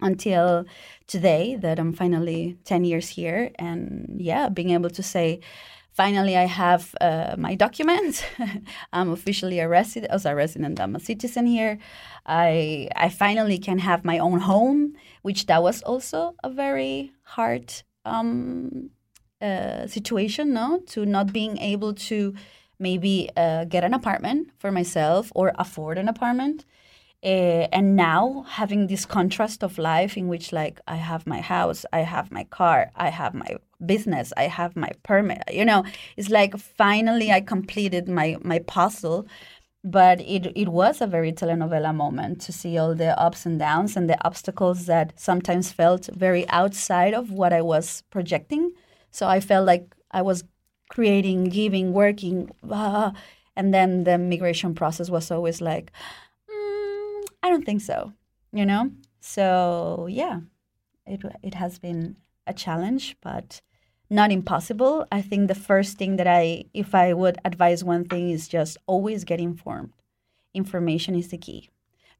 until 0.00 0.64
today 1.06 1.56
that 1.56 1.78
I'm 1.78 1.92
finally 1.92 2.56
10 2.64 2.84
years 2.84 3.10
here. 3.10 3.50
And 3.58 4.16
yeah, 4.18 4.48
being 4.48 4.70
able 4.70 4.88
to 4.88 5.02
say, 5.02 5.40
finally, 5.92 6.34
I 6.34 6.46
have 6.46 6.94
uh, 6.98 7.34
my 7.36 7.54
documents. 7.54 8.24
I'm 8.94 9.10
officially 9.10 9.60
a 9.60 9.68
resident, 9.68 10.10
as 10.10 10.24
a 10.24 10.34
resident, 10.34 10.80
I'm 10.80 10.96
a 10.96 11.00
citizen 11.00 11.44
here. 11.44 11.76
I, 12.24 12.88
I 12.96 13.10
finally 13.10 13.58
can 13.58 13.78
have 13.80 14.06
my 14.06 14.18
own 14.18 14.40
home, 14.40 14.94
which 15.20 15.44
that 15.46 15.62
was 15.62 15.82
also 15.82 16.34
a 16.42 16.48
very 16.48 17.12
hard 17.24 17.82
um, 18.06 18.90
uh, 19.40 19.86
situation, 19.86 20.52
no, 20.52 20.80
to 20.86 21.04
not 21.04 21.32
being 21.32 21.58
able 21.58 21.92
to 21.92 22.34
maybe 22.78 23.28
uh, 23.36 23.64
get 23.64 23.84
an 23.84 23.94
apartment 23.94 24.50
for 24.58 24.70
myself 24.70 25.32
or 25.34 25.52
afford 25.58 25.98
an 25.98 26.08
apartment. 26.08 26.64
Uh, 27.24 27.66
and 27.72 27.96
now 27.96 28.44
having 28.48 28.86
this 28.86 29.06
contrast 29.06 29.64
of 29.64 29.78
life 29.78 30.18
in 30.18 30.28
which 30.28 30.52
like 30.52 30.78
i 30.86 30.96
have 30.96 31.26
my 31.26 31.40
house 31.40 31.86
i 31.92 32.00
have 32.00 32.30
my 32.30 32.44
car 32.44 32.90
i 32.94 33.08
have 33.08 33.32
my 33.32 33.56
business 33.84 34.34
i 34.36 34.44
have 34.44 34.76
my 34.76 34.90
permit 35.02 35.42
you 35.50 35.64
know 35.64 35.82
it's 36.18 36.28
like 36.28 36.56
finally 36.58 37.32
i 37.32 37.40
completed 37.40 38.06
my 38.06 38.36
my 38.42 38.58
puzzle 38.60 39.26
but 39.86 40.20
it, 40.22 40.52
it 40.56 40.68
was 40.68 41.00
a 41.00 41.06
very 41.06 41.32
telenovela 41.32 41.94
moment 41.94 42.40
to 42.40 42.52
see 42.52 42.76
all 42.76 42.92
the 42.92 43.18
ups 43.20 43.46
and 43.46 43.60
downs 43.60 43.96
and 43.96 44.10
the 44.10 44.18
obstacles 44.26 44.86
that 44.86 45.18
sometimes 45.18 45.70
felt 45.70 46.08
very 46.12 46.46
outside 46.48 47.14
of 47.14 47.30
what 47.30 47.52
I 47.52 47.62
was 47.62 48.02
projecting. 48.10 48.72
So 49.12 49.28
I 49.28 49.38
felt 49.38 49.64
like 49.64 49.94
I 50.10 50.22
was 50.22 50.42
creating, 50.90 51.44
giving, 51.44 51.92
working, 51.92 52.50
ah, 52.68 53.12
and 53.54 53.72
then 53.72 54.02
the 54.02 54.18
migration 54.18 54.74
process 54.74 55.08
was 55.08 55.30
always 55.30 55.60
like, 55.60 55.92
"Mm, 56.50 57.22
I 57.44 57.50
don't 57.50 57.64
think 57.64 57.80
so, 57.80 58.12
you 58.52 58.66
know. 58.66 58.90
So 59.20 60.08
yeah, 60.10 60.40
it 61.06 61.22
it 61.42 61.54
has 61.54 61.78
been 61.78 62.16
a 62.48 62.52
challenge, 62.52 63.16
but 63.22 63.60
not 64.08 64.30
impossible. 64.30 65.06
I 65.10 65.22
think 65.22 65.48
the 65.48 65.54
first 65.54 65.98
thing 65.98 66.16
that 66.16 66.26
I, 66.26 66.64
if 66.72 66.94
I 66.94 67.12
would 67.12 67.38
advise 67.44 67.82
one 67.82 68.04
thing, 68.04 68.30
is 68.30 68.48
just 68.48 68.76
always 68.86 69.24
get 69.24 69.40
informed. 69.40 69.92
Information 70.54 71.14
is 71.14 71.28
the 71.28 71.38
key. 71.38 71.70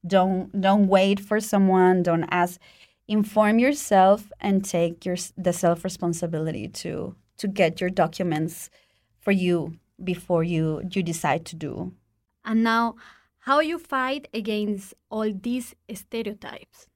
Don't 0.05 0.61
don't 0.61 0.87
wait 0.87 1.19
for 1.19 1.39
someone. 1.39 2.03
Don't 2.03 2.25
ask. 2.29 2.59
Inform 3.07 3.57
yourself 3.57 4.31
and 4.41 4.63
take 4.63 5.05
your 5.05 5.17
the 5.37 5.53
self 5.53 5.83
responsibility 5.83 6.67
to 6.67 7.15
to 7.37 7.47
get 7.47 7.79
your 7.81 7.89
documents 7.89 8.69
for 9.19 9.31
you 9.31 9.77
before 10.03 10.43
you 10.43 10.81
you 10.91 11.01
decide 11.01 11.45
to 11.45 11.55
do. 11.55 11.93
And 12.45 12.63
now, 12.63 12.95
how 13.39 13.59
you 13.59 13.79
fight 13.79 14.27
against 14.33 14.93
all 15.09 15.31
these 15.33 15.73
stereotypes? 15.93 16.87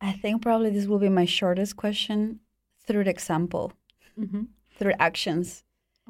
I 0.00 0.12
think 0.12 0.42
probably 0.42 0.70
this 0.70 0.86
will 0.86 0.98
be 0.98 1.08
my 1.08 1.24
shortest 1.24 1.76
question 1.76 2.40
through 2.86 3.04
the 3.04 3.10
example, 3.10 3.72
Mhm. 4.18 4.48
through 4.78 4.94
actions. 4.98 5.64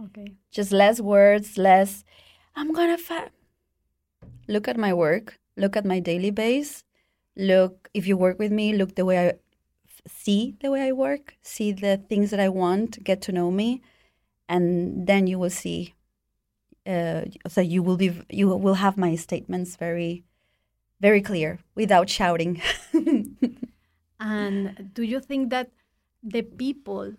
Okay. 0.05 0.35
Just 0.51 0.73
less 0.73 1.01
words, 1.01 1.57
less. 1.59 2.05
I'm 2.57 2.73
gonna 2.73 2.99
fight. 2.99 3.31
Look 4.49 4.69
at 4.69 4.77
my 4.77 4.93
work. 4.93 5.39
Look 5.57 5.77
at 5.77 5.85
my 5.85 6.01
daily 6.01 6.31
base. 6.31 6.85
Look, 7.37 7.89
if 7.95 8.07
you 8.07 8.17
work 8.17 8.39
with 8.39 8.53
me, 8.53 8.73
look 8.73 8.95
the 8.95 9.05
way 9.05 9.29
I 9.29 9.33
see 10.07 10.57
the 10.61 10.71
way 10.71 10.89
I 10.89 10.93
work, 10.93 11.37
see 11.43 11.73
the 11.73 11.97
things 11.97 12.31
that 12.31 12.41
I 12.41 12.49
want, 12.51 13.03
get 13.05 13.23
to 13.23 13.33
know 13.33 13.51
me, 13.51 13.81
and 14.49 15.07
then 15.07 15.27
you 15.27 15.39
will 15.39 15.51
see. 15.51 15.95
Uh, 16.87 17.23
so 17.49 17.61
you 17.63 17.83
will 17.83 17.97
be, 17.97 18.13
you 18.29 18.49
will 18.49 18.75
have 18.75 18.99
my 18.99 19.15
statements 19.17 19.77
very, 19.77 20.25
very 21.01 21.23
clear 21.23 21.59
without 21.75 22.11
shouting. 22.11 22.61
And 24.21 24.91
do 24.95 25.03
you 25.03 25.21
think 25.21 25.51
that 25.51 25.71
the 26.25 26.43
people, 26.43 27.15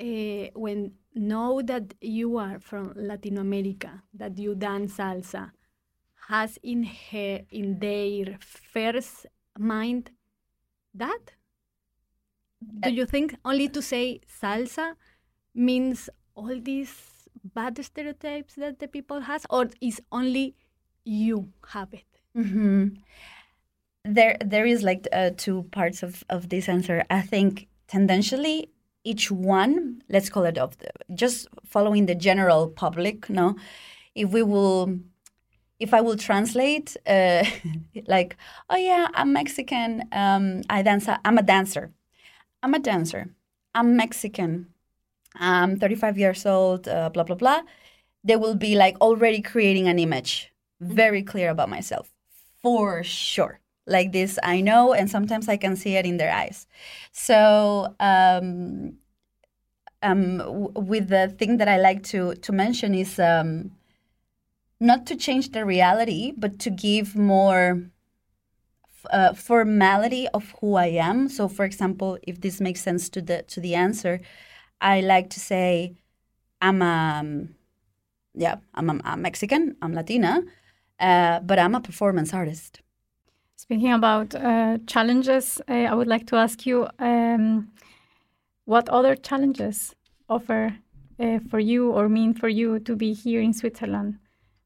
uh, 0.00 0.46
when 0.54 0.94
know 1.14 1.62
that 1.62 1.94
you 2.00 2.36
are 2.38 2.60
from 2.60 2.92
Latin 2.96 3.38
America, 3.38 4.02
that 4.14 4.38
you 4.38 4.54
dance 4.54 4.96
salsa, 4.98 5.52
has 6.28 6.58
in 6.62 6.84
her 6.84 7.40
in 7.50 7.78
their 7.80 8.38
first 8.40 9.26
mind 9.58 10.10
that? 10.94 11.34
Do 12.80 12.90
you 12.90 13.06
think 13.06 13.36
only 13.44 13.68
to 13.68 13.82
say 13.82 14.20
salsa 14.26 14.96
means 15.54 16.10
all 16.34 16.60
these 16.60 17.28
bad 17.44 17.82
stereotypes 17.84 18.54
that 18.56 18.78
the 18.78 18.88
people 18.88 19.20
has, 19.20 19.46
or 19.50 19.70
is 19.80 20.00
only 20.12 20.56
you 21.04 21.52
have 21.68 21.94
it? 21.94 22.06
hmm 22.34 22.88
There, 24.04 24.36
there 24.44 24.66
is 24.66 24.82
like 24.82 25.08
uh, 25.12 25.30
two 25.36 25.64
parts 25.72 26.02
of, 26.02 26.24
of 26.28 26.48
this 26.50 26.68
answer. 26.68 27.04
I 27.10 27.22
think 27.22 27.68
tendentially, 27.88 28.70
each 29.04 29.30
one, 29.30 30.02
let's 30.08 30.28
call 30.28 30.44
it 30.44 30.58
of 30.58 30.76
the, 30.78 30.90
just 31.14 31.46
following 31.64 32.06
the 32.06 32.14
general 32.14 32.68
public. 32.68 33.28
No, 33.28 33.56
if 34.14 34.30
we 34.30 34.42
will, 34.42 34.98
if 35.78 35.92
I 35.92 36.00
will 36.00 36.16
translate, 36.16 36.96
uh, 37.06 37.44
like, 38.06 38.36
oh 38.70 38.76
yeah, 38.76 39.08
I'm 39.14 39.32
Mexican. 39.32 40.04
Um, 40.12 40.62
I 40.70 40.82
dance. 40.82 41.08
I'm 41.24 41.38
a 41.38 41.42
dancer. 41.42 41.92
I'm 42.62 42.74
a 42.74 42.78
dancer. 42.78 43.34
I'm 43.74 43.96
Mexican. 43.96 44.68
I'm 45.36 45.78
35 45.78 46.18
years 46.18 46.46
old. 46.46 46.88
Uh, 46.88 47.10
blah 47.10 47.24
blah 47.24 47.36
blah. 47.36 47.62
They 48.22 48.36
will 48.36 48.54
be 48.54 48.74
like 48.74 48.98
already 49.00 49.42
creating 49.42 49.86
an 49.88 49.98
image, 49.98 50.52
very 50.80 51.22
clear 51.22 51.50
about 51.50 51.68
myself, 51.68 52.10
for 52.62 53.02
sure 53.02 53.60
like 53.86 54.12
this 54.12 54.38
i 54.42 54.60
know 54.60 54.92
and 54.92 55.10
sometimes 55.10 55.48
i 55.48 55.56
can 55.56 55.76
see 55.76 55.96
it 55.96 56.06
in 56.06 56.16
their 56.16 56.32
eyes. 56.32 56.66
So 57.12 57.94
um, 58.00 58.94
um, 60.02 60.38
w- 60.38 60.72
with 60.74 61.08
the 61.08 61.34
thing 61.38 61.58
that 61.58 61.68
i 61.68 61.78
like 61.78 62.02
to 62.04 62.34
to 62.36 62.52
mention 62.52 62.94
is 62.94 63.18
um, 63.18 63.72
not 64.80 65.06
to 65.06 65.16
change 65.16 65.52
the 65.52 65.64
reality 65.64 66.32
but 66.36 66.58
to 66.60 66.70
give 66.70 67.14
more 67.16 67.90
uh, 69.10 69.34
formality 69.34 70.28
of 70.28 70.54
who 70.60 70.76
i 70.76 70.86
am. 70.86 71.28
So 71.28 71.48
for 71.48 71.64
example 71.64 72.18
if 72.22 72.40
this 72.40 72.60
makes 72.60 72.80
sense 72.80 73.08
to 73.10 73.20
the 73.20 73.42
to 73.42 73.60
the 73.60 73.74
answer 73.74 74.20
i 74.80 75.00
like 75.00 75.30
to 75.30 75.40
say 75.40 75.94
i'm 76.60 76.82
a 76.82 77.20
um, 77.20 77.54
yeah 78.34 78.56
i'm 78.74 78.90
a, 78.90 79.00
I'm 79.04 79.22
mexican 79.22 79.76
i'm 79.82 79.94
latina 79.94 80.42
uh, 81.00 81.40
but 81.40 81.58
i'm 81.58 81.74
a 81.74 81.80
performance 81.80 82.34
artist 82.34 82.80
Speaking 83.64 83.94
about 83.94 84.34
uh, 84.34 84.76
challenges, 84.86 85.58
uh, 85.70 85.72
I 85.72 85.94
would 85.94 86.06
like 86.06 86.26
to 86.26 86.36
ask 86.36 86.66
you 86.66 86.86
um, 86.98 87.72
what 88.66 88.90
other 88.90 89.14
challenges 89.16 89.94
offer 90.28 90.76
uh, 91.18 91.38
for 91.48 91.58
you 91.58 91.90
or 91.90 92.10
mean 92.10 92.34
for 92.34 92.50
you 92.50 92.78
to 92.80 92.94
be 92.94 93.14
here 93.14 93.40
in 93.40 93.54
Switzerland? 93.54 94.18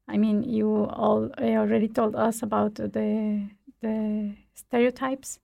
I 0.09 0.17
mean, 0.17 0.43
you 0.43 0.83
all 0.91 1.31
uh, 1.37 1.45
already 1.45 1.87
told 1.87 2.13
us 2.17 2.43
about 2.43 2.75
the 2.75 3.47
the 3.79 4.35
stereotypes 4.53 5.39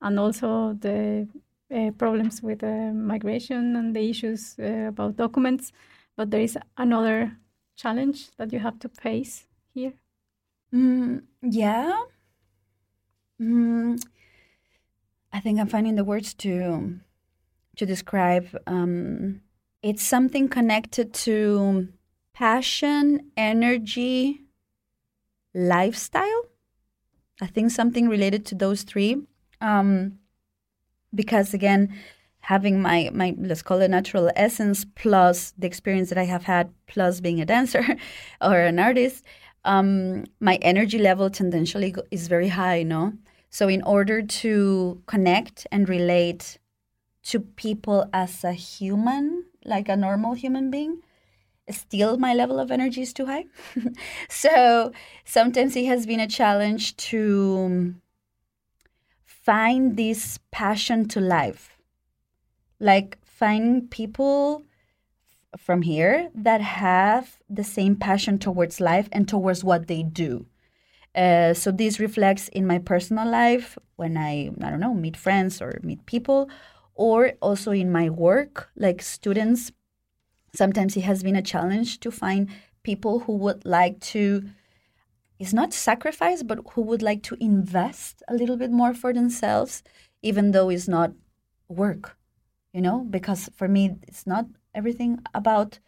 and 0.00 0.20
also 0.20 0.74
the 0.74 1.26
uh, 1.74 1.90
problems 1.98 2.40
with 2.40 2.62
migration 2.62 3.74
and 3.74 3.96
the 3.96 4.10
issues 4.10 4.54
uh, 4.60 4.90
about 4.90 5.16
documents. 5.16 5.72
But 6.16 6.30
there 6.30 6.42
is 6.42 6.56
another 6.76 7.32
challenge 7.74 8.30
that 8.36 8.52
you 8.52 8.60
have 8.60 8.78
to 8.78 8.88
face 8.88 9.48
here. 9.74 9.94
Mm, 10.72 11.22
yeah. 11.42 11.98
Mm, 13.40 14.00
I 15.32 15.40
think 15.40 15.58
I'm 15.58 15.68
finding 15.68 15.94
the 15.94 16.04
words 16.04 16.34
to 16.34 17.00
to 17.76 17.86
describe. 17.86 18.48
Um, 18.66 19.40
it's 19.82 20.02
something 20.02 20.48
connected 20.48 21.12
to 21.14 21.88
passion, 22.34 23.30
energy, 23.36 24.42
lifestyle. 25.54 26.44
I 27.40 27.46
think 27.46 27.70
something 27.70 28.08
related 28.08 28.46
to 28.46 28.54
those 28.54 28.82
three. 28.82 29.22
Um, 29.60 30.18
because 31.14 31.54
again, 31.54 31.94
having 32.40 32.80
my 32.80 33.10
my 33.12 33.34
let's 33.38 33.62
call 33.62 33.80
it 33.80 33.88
natural 33.88 34.30
essence 34.36 34.84
plus 34.94 35.52
the 35.58 35.66
experience 35.66 36.08
that 36.08 36.18
I 36.18 36.24
have 36.24 36.44
had 36.44 36.72
plus 36.86 37.20
being 37.20 37.40
a 37.40 37.46
dancer 37.46 37.84
or 38.40 38.60
an 38.60 38.78
artist, 38.78 39.24
um, 39.64 40.24
my 40.40 40.56
energy 40.62 40.98
level 40.98 41.30
tendentially 41.30 41.94
is 42.10 42.28
very 42.28 42.48
high. 42.48 42.82
No, 42.82 43.14
so 43.50 43.68
in 43.68 43.82
order 43.82 44.22
to 44.22 45.02
connect 45.06 45.66
and 45.70 45.88
relate 45.88 46.58
to 47.24 47.40
people 47.40 48.08
as 48.12 48.44
a 48.44 48.52
human, 48.52 49.44
like 49.64 49.88
a 49.88 49.96
normal 49.96 50.34
human 50.34 50.70
being, 50.70 51.02
still 51.70 52.16
my 52.18 52.34
level 52.34 52.58
of 52.58 52.70
energy 52.70 53.02
is 53.02 53.12
too 53.12 53.26
high. 53.26 53.46
so 54.28 54.92
sometimes 55.24 55.76
it 55.76 55.86
has 55.86 56.06
been 56.06 56.20
a 56.20 56.26
challenge 56.26 56.96
to 56.96 57.94
find 59.24 59.96
this 59.96 60.38
passion 60.50 61.08
to 61.08 61.20
life 61.20 61.72
like 62.82 63.16
finding 63.24 63.86
people 63.86 64.62
from 65.56 65.82
here 65.82 66.30
that 66.34 66.60
have 66.60 67.38
the 67.48 67.64
same 67.64 67.96
passion 67.96 68.38
towards 68.38 68.80
life 68.80 69.08
and 69.12 69.28
towards 69.28 69.62
what 69.62 69.86
they 69.86 70.02
do. 70.02 70.46
Uh, 71.14 71.52
so 71.52 71.70
this 71.70 72.00
reflects 72.00 72.48
in 72.48 72.66
my 72.66 72.78
personal 72.78 73.28
life 73.28 73.76
when 73.96 74.16
i 74.16 74.50
i 74.62 74.70
don't 74.70 74.80
know 74.80 74.94
meet 74.94 75.14
friends 75.14 75.60
or 75.60 75.78
meet 75.82 76.06
people 76.06 76.48
or 76.94 77.32
also 77.42 77.70
in 77.70 77.92
my 77.92 78.08
work 78.08 78.70
like 78.76 79.02
students. 79.02 79.72
Sometimes 80.54 80.96
it 80.96 81.02
has 81.02 81.22
been 81.22 81.36
a 81.36 81.42
challenge 81.42 82.00
to 82.00 82.10
find 82.10 82.48
people 82.82 83.20
who 83.20 83.36
would 83.36 83.64
like 83.64 84.00
to 84.00 84.44
It's 85.38 85.52
not 85.52 85.72
sacrifice 85.74 86.42
but 86.42 86.60
who 86.72 86.82
would 86.82 87.02
like 87.02 87.22
to 87.24 87.36
invest 87.40 88.22
a 88.28 88.34
little 88.34 88.56
bit 88.56 88.70
more 88.70 88.94
for 88.94 89.12
themselves 89.12 89.82
even 90.22 90.52
though 90.52 90.70
it's 90.70 90.88
not 90.88 91.12
work 91.68 92.16
you 92.72 92.80
know 92.80 93.00
because 93.10 93.50
for 93.56 93.68
me 93.68 93.96
it's 94.08 94.26
not 94.26 94.46
everything 94.74 95.20
about 95.34 95.78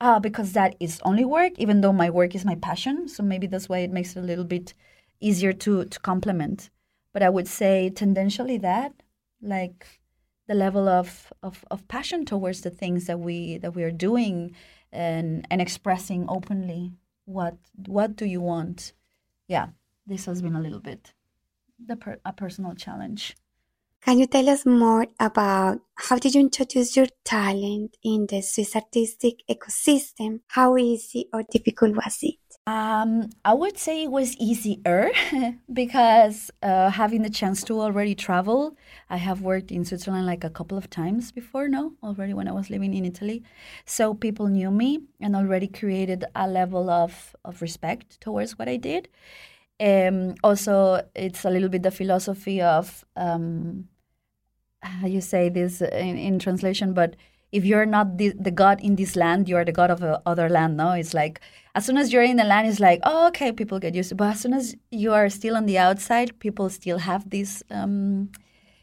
ah 0.00 0.18
because 0.18 0.52
that 0.52 0.76
is 0.80 1.00
only 1.04 1.24
work 1.24 1.52
even 1.58 1.80
though 1.80 1.92
my 1.92 2.10
work 2.10 2.34
is 2.34 2.44
my 2.44 2.54
passion. 2.56 3.08
So 3.08 3.22
maybe 3.22 3.46
that's 3.46 3.68
why 3.68 3.78
it 3.78 3.90
makes 3.90 4.16
it 4.16 4.20
a 4.20 4.22
little 4.30 4.44
bit 4.44 4.74
easier 5.20 5.52
to 5.52 5.84
to 5.86 6.00
complement. 6.00 6.70
But 7.12 7.22
i 7.22 7.28
would 7.28 7.48
say 7.48 7.90
tendentially 7.90 8.58
that 8.58 8.92
like 9.42 10.00
the 10.48 10.54
level 10.54 10.88
of, 10.88 11.32
of, 11.42 11.64
of 11.70 11.86
passion 11.88 12.24
towards 12.24 12.62
the 12.62 12.70
things 12.70 13.06
that 13.06 13.20
we 13.20 13.58
that 13.58 13.74
we 13.74 13.82
are 13.84 13.90
doing 13.90 14.54
and 14.92 15.46
and 15.50 15.60
expressing 15.60 16.24
openly 16.28 16.92
what 17.24 17.56
what 17.86 18.16
do 18.16 18.24
you 18.24 18.40
want? 18.40 18.92
Yeah 19.48 19.68
this 20.06 20.24
has 20.26 20.40
been 20.42 20.56
a 20.56 20.60
little 20.60 20.80
bit 20.80 21.12
the 21.86 21.96
per, 21.96 22.18
a 22.24 22.32
personal 22.32 22.74
challenge 22.74 23.36
Can 24.04 24.18
you 24.18 24.26
tell 24.26 24.48
us 24.48 24.64
more 24.64 25.06
about 25.18 25.80
how 25.94 26.16
did 26.18 26.34
you 26.34 26.40
introduce 26.40 26.96
your 26.96 27.08
talent 27.24 27.96
in 28.02 28.26
the 28.26 28.40
Swiss 28.40 28.76
artistic 28.76 29.42
ecosystem? 29.50 30.40
How 30.46 30.76
easy 30.76 31.28
or 31.32 31.42
difficult 31.42 31.96
was 31.96 32.18
it? 32.22 32.36
Um, 32.66 33.30
I 33.44 33.54
would 33.54 33.76
say 33.76 34.04
it 34.04 34.10
was 34.10 34.36
easier 34.36 35.10
because 35.72 36.50
uh, 36.62 36.90
having 36.90 37.22
the 37.22 37.30
chance 37.30 37.64
to 37.64 37.80
already 37.80 38.14
travel, 38.14 38.76
I 39.10 39.16
have 39.16 39.40
worked 39.40 39.72
in 39.72 39.84
Switzerland 39.84 40.26
like 40.26 40.44
a 40.44 40.50
couple 40.50 40.78
of 40.78 40.88
times 40.88 41.32
before, 41.32 41.66
no, 41.68 41.94
already 42.02 42.34
when 42.34 42.46
I 42.46 42.52
was 42.52 42.70
living 42.70 42.94
in 42.94 43.04
Italy. 43.04 43.42
So 43.84 44.14
people 44.14 44.46
knew 44.46 44.70
me 44.70 45.00
and 45.20 45.34
already 45.34 45.66
created 45.66 46.24
a 46.34 46.46
level 46.46 46.88
of, 46.88 47.34
of 47.44 47.60
respect 47.60 48.20
towards 48.20 48.58
what 48.58 48.68
I 48.68 48.76
did. 48.76 49.08
Um, 49.80 50.34
also, 50.42 51.02
it's 51.14 51.44
a 51.44 51.50
little 51.50 51.68
bit 51.68 51.82
the 51.82 51.90
philosophy 51.90 52.60
of 52.60 53.04
um, 53.16 53.88
how 54.82 55.06
you 55.06 55.20
say 55.20 55.48
this 55.48 55.80
in, 55.80 56.16
in 56.16 56.38
translation, 56.38 56.94
but 56.94 57.14
if 57.50 57.64
you're 57.64 57.86
not 57.86 58.18
the, 58.18 58.32
the 58.38 58.50
god 58.50 58.80
in 58.82 58.96
this 58.96 59.16
land, 59.16 59.48
you're 59.48 59.64
the 59.64 59.72
god 59.72 59.90
of 59.90 60.02
a 60.02 60.20
other 60.26 60.48
land. 60.48 60.76
No, 60.76 60.92
it's 60.92 61.14
like 61.14 61.40
as 61.74 61.86
soon 61.86 61.96
as 61.96 62.12
you're 62.12 62.22
in 62.22 62.36
the 62.36 62.44
land, 62.44 62.68
it's 62.68 62.80
like 62.80 63.00
oh, 63.04 63.28
okay, 63.28 63.52
people 63.52 63.78
get 63.78 63.94
used 63.94 64.10
to. 64.10 64.14
But 64.14 64.32
as 64.32 64.40
soon 64.40 64.52
as 64.52 64.74
you 64.90 65.12
are 65.12 65.28
still 65.28 65.56
on 65.56 65.66
the 65.66 65.78
outside, 65.78 66.38
people 66.40 66.68
still 66.68 66.98
have 66.98 67.30
this 67.30 67.62
um, 67.70 68.30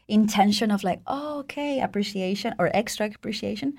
intention 0.08 0.70
of 0.70 0.82
like 0.82 1.00
oh, 1.06 1.40
okay, 1.40 1.80
appreciation 1.80 2.54
or 2.58 2.70
extra 2.74 3.06
appreciation. 3.06 3.74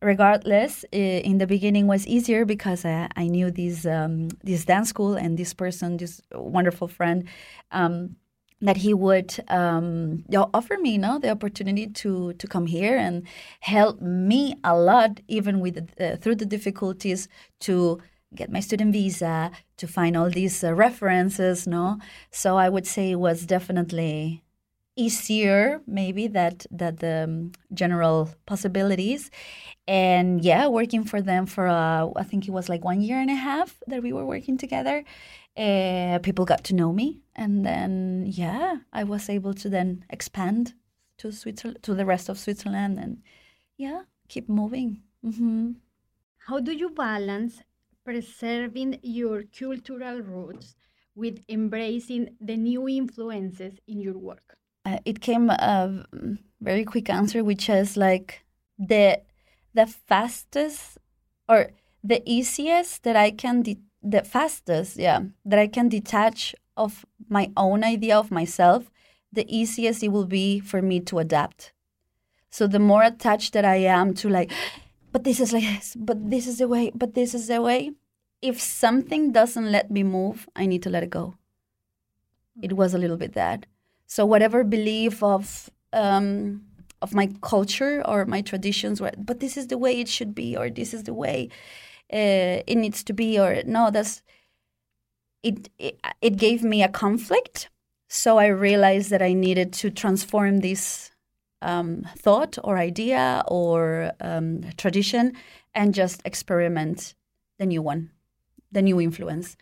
Regardless, 0.00 0.84
in 0.92 1.38
the 1.38 1.46
beginning 1.46 1.88
was 1.88 2.06
easier 2.06 2.44
because 2.44 2.84
I, 2.84 3.08
I 3.16 3.26
knew 3.26 3.50
this 3.50 3.84
um, 3.84 4.28
this 4.44 4.64
dance 4.64 4.90
school 4.90 5.14
and 5.14 5.36
this 5.36 5.54
person, 5.54 5.96
this 5.96 6.20
wonderful 6.32 6.88
friend. 6.88 7.28
Um, 7.72 8.16
that 8.60 8.78
he 8.78 8.92
would 8.92 9.38
um, 9.48 10.24
offer 10.52 10.76
me, 10.78 10.92
you 10.92 10.98
know, 10.98 11.18
the 11.18 11.30
opportunity 11.30 11.86
to 11.86 12.32
to 12.34 12.46
come 12.46 12.66
here 12.66 12.96
and 12.96 13.26
help 13.60 14.00
me 14.00 14.56
a 14.64 14.76
lot, 14.76 15.20
even 15.28 15.60
with 15.60 15.88
uh, 16.00 16.16
through 16.16 16.34
the 16.36 16.46
difficulties 16.46 17.28
to 17.60 18.00
get 18.34 18.50
my 18.50 18.60
student 18.60 18.92
visa, 18.92 19.50
to 19.76 19.86
find 19.86 20.16
all 20.16 20.30
these 20.30 20.62
uh, 20.62 20.74
references, 20.74 21.66
no. 21.66 21.98
So 22.30 22.56
I 22.56 22.68
would 22.68 22.86
say 22.86 23.12
it 23.12 23.20
was 23.20 23.46
definitely 23.46 24.42
easier, 24.98 25.80
maybe 25.86 26.26
that 26.28 26.66
that 26.72 26.98
the 27.00 27.24
um, 27.24 27.52
general 27.72 28.30
possibilities, 28.46 29.30
and 29.86 30.42
yeah, 30.44 30.66
working 30.68 31.04
for 31.04 31.22
them 31.22 31.46
for 31.46 31.68
uh, 31.68 32.08
I 32.16 32.24
think 32.24 32.48
it 32.48 32.52
was 32.52 32.68
like 32.68 32.84
one 32.84 33.00
year 33.02 33.18
and 33.20 33.30
a 33.30 33.36
half 33.36 33.80
that 33.88 34.02
we 34.02 34.12
were 34.12 34.26
working 34.26 34.58
together. 34.58 35.04
Uh, 35.56 36.18
people 36.22 36.44
got 36.44 36.64
to 36.64 36.74
know 36.74 36.92
me, 36.92 37.20
and 37.36 37.64
then 37.66 38.24
yeah, 38.28 38.78
I 38.92 39.04
was 39.04 39.28
able 39.30 39.54
to 39.54 39.68
then 39.70 40.04
expand 40.10 40.74
to 41.18 41.32
Switzerland, 41.32 41.82
to 41.84 41.94
the 41.94 42.06
rest 42.06 42.28
of 42.28 42.38
Switzerland, 42.38 42.98
and 42.98 43.22
yeah, 43.76 44.02
keep 44.28 44.48
moving. 44.48 45.02
hmm 45.22 45.72
How 46.48 46.60
do 46.60 46.72
you 46.72 46.90
balance 46.90 47.62
preserving 48.04 48.98
your 49.02 49.44
cultural 49.44 50.20
roots 50.22 50.74
with 51.14 51.44
embracing 51.48 52.36
the 52.40 52.56
new 52.56 52.88
influences 52.88 53.78
in 53.86 54.00
your 54.00 54.18
work? 54.18 54.58
Uh, 54.84 54.98
it 55.04 55.20
came 55.20 55.50
a 55.50 56.04
very 56.60 56.84
quick 56.84 57.10
answer, 57.10 57.44
which 57.44 57.68
is 57.68 57.96
like 57.96 58.44
the 58.78 59.20
the 59.74 59.86
fastest 59.86 60.98
or 61.48 61.70
the 62.02 62.22
easiest 62.26 63.02
that 63.02 63.16
I 63.16 63.30
can 63.30 63.62
de- 63.62 63.80
the 64.02 64.22
fastest, 64.22 64.96
yeah, 64.96 65.20
that 65.44 65.58
I 65.58 65.66
can 65.66 65.88
detach 65.88 66.54
of 66.76 67.04
my 67.28 67.50
own 67.56 67.84
idea 67.84 68.16
of 68.16 68.30
myself. 68.30 68.90
The 69.32 69.44
easiest 69.54 70.02
it 70.02 70.08
will 70.08 70.26
be 70.26 70.60
for 70.60 70.80
me 70.80 71.00
to 71.00 71.18
adapt. 71.18 71.72
So 72.50 72.66
the 72.66 72.78
more 72.78 73.02
attached 73.02 73.52
that 73.52 73.64
I 73.64 73.76
am 73.76 74.14
to 74.14 74.28
like, 74.28 74.52
but 75.12 75.24
this 75.24 75.40
is 75.40 75.52
like 75.52 75.64
this, 75.64 75.96
but 75.98 76.30
this 76.30 76.46
is 76.46 76.58
the 76.58 76.68
way, 76.68 76.90
but 76.94 77.14
this 77.14 77.34
is 77.34 77.48
the 77.48 77.60
way. 77.60 77.92
If 78.40 78.60
something 78.60 79.32
doesn't 79.32 79.70
let 79.70 79.90
me 79.90 80.04
move, 80.04 80.48
I 80.54 80.66
need 80.66 80.82
to 80.84 80.90
let 80.90 81.02
it 81.02 81.10
go. 81.10 81.34
It 82.62 82.74
was 82.74 82.94
a 82.94 82.98
little 82.98 83.16
bit 83.16 83.34
that. 83.34 83.66
So 84.08 84.26
whatever 84.26 84.64
belief 84.64 85.22
of 85.22 85.70
um, 85.92 86.64
of 87.00 87.14
my 87.14 87.28
culture 87.40 88.02
or 88.04 88.24
my 88.24 88.40
traditions, 88.40 89.00
were, 89.00 89.12
but 89.16 89.38
this 89.38 89.56
is 89.56 89.68
the 89.68 89.78
way 89.78 90.00
it 90.00 90.08
should 90.08 90.34
be, 90.34 90.56
or 90.56 90.68
this 90.68 90.92
is 90.92 91.04
the 91.04 91.14
way 91.14 91.48
uh, 92.12 92.66
it 92.66 92.76
needs 92.76 93.04
to 93.04 93.12
be, 93.12 93.38
or 93.38 93.62
no, 93.64 93.90
that's 93.90 94.22
it, 95.42 95.68
it. 95.78 96.00
It 96.20 96.36
gave 96.36 96.64
me 96.64 96.82
a 96.82 96.88
conflict. 96.88 97.70
So 98.08 98.38
I 98.38 98.46
realized 98.46 99.10
that 99.10 99.22
I 99.22 99.34
needed 99.34 99.72
to 99.74 99.90
transform 99.90 100.58
this 100.60 101.10
um, 101.60 102.06
thought 102.16 102.58
or 102.64 102.78
idea 102.78 103.44
or 103.46 104.12
um, 104.20 104.62
tradition 104.76 105.34
and 105.74 105.94
just 105.94 106.22
experiment 106.24 107.14
the 107.58 107.66
new 107.66 107.82
one, 107.82 108.10
the 108.72 108.82
new 108.82 109.00
influence. 109.00 109.56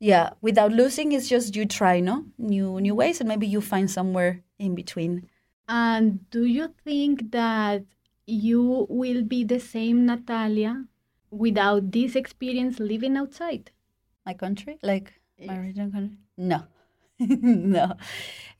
Yeah, 0.00 0.30
without 0.40 0.72
losing, 0.72 1.12
it's 1.12 1.28
just 1.28 1.56
you 1.56 1.66
try, 1.66 2.00
no, 2.00 2.26
new 2.38 2.80
new 2.80 2.94
ways, 2.94 3.20
and 3.20 3.28
maybe 3.28 3.46
you 3.46 3.60
find 3.60 3.90
somewhere 3.90 4.42
in 4.58 4.74
between. 4.74 5.28
And 5.68 6.28
do 6.30 6.44
you 6.44 6.72
think 6.84 7.32
that 7.32 7.84
you 8.26 8.86
will 8.88 9.22
be 9.22 9.44
the 9.44 9.58
same 9.58 10.06
Natalia 10.06 10.84
without 11.30 11.90
this 11.90 12.14
experience 12.14 12.78
living 12.78 13.16
outside? 13.16 13.70
My 14.24 14.34
country, 14.34 14.78
like 14.82 15.20
my 15.44 15.58
original 15.58 15.90
country? 15.90 16.16
No, 16.36 16.62
no, 17.18 17.94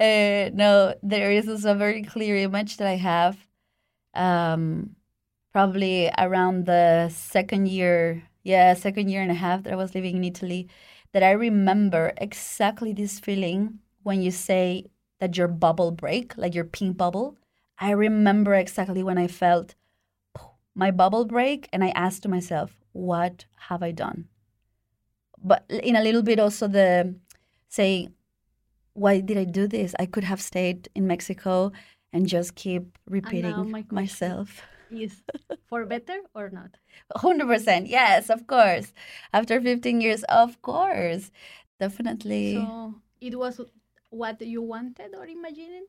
uh, 0.01 0.51
no. 0.53 0.95
There 1.03 1.31
is 1.31 1.49
also 1.49 1.73
a 1.73 1.75
very 1.77 2.03
clear 2.03 2.37
image 2.37 2.79
that 2.79 2.89
I 2.89 2.97
have. 2.97 3.39
Um, 4.15 4.97
probably 5.53 6.11
around 6.19 6.67
the 6.67 7.09
second 7.09 7.69
year, 7.69 8.23
yeah, 8.43 8.75
second 8.75 9.09
year 9.09 9.23
and 9.23 9.31
a 9.31 9.35
half 9.35 9.63
that 9.63 9.73
I 9.73 9.77
was 9.77 9.95
living 9.95 10.17
in 10.17 10.25
Italy, 10.25 10.69
that 11.13 11.23
I 11.23 11.31
remember 11.33 12.13
exactly 12.19 12.93
this 12.93 13.19
feeling 13.19 13.81
when 14.03 14.23
you 14.23 14.31
say 14.31 14.87
that 15.21 15.37
your 15.37 15.49
bubble 15.49 15.91
break, 15.91 16.37
like 16.37 16.55
your 16.55 16.65
pink 16.65 16.97
bubble. 16.97 17.37
I 17.79 17.91
remember 17.91 18.55
exactly 18.55 19.03
when 19.03 19.19
I 19.19 19.27
felt 19.27 19.75
my 20.75 20.91
bubble 20.91 21.25
break, 21.25 21.69
and 21.73 21.83
I 21.83 21.91
asked 21.91 22.23
to 22.23 22.29
myself, 22.29 22.77
"What 22.93 23.47
have 23.69 23.83
I 23.83 23.91
done?" 23.91 24.29
But 25.43 25.65
in 25.69 25.97
a 25.97 26.03
little 26.03 26.23
bit 26.23 26.39
also 26.39 26.69
the 26.69 27.17
saying, 27.69 28.15
"Why 28.93 29.21
did 29.21 29.37
I 29.39 29.45
do 29.45 29.67
this? 29.67 29.95
I 29.99 30.07
could 30.07 30.25
have 30.25 30.41
stayed 30.41 30.89
in 30.95 31.07
Mexico 31.07 31.73
and 32.13 32.29
just 32.29 32.55
keep 32.55 32.99
repeating 33.07 33.85
myself." 33.91 34.63
Is 34.91 35.23
for 35.69 35.85
better 35.85 36.21
or 36.35 36.51
not? 36.51 36.71
100%. 37.17 37.89
Yes, 37.89 38.31
of 38.31 38.47
course. 38.47 38.93
After 39.33 39.61
15 39.61 40.01
years, 40.01 40.25
of 40.25 40.61
course. 40.63 41.31
Definitely. 41.79 42.55
So 42.55 42.95
it 43.21 43.39
was 43.39 43.61
what 44.11 44.41
you 44.41 44.63
wanted 44.63 45.15
or 45.15 45.27
imagined? 45.27 45.87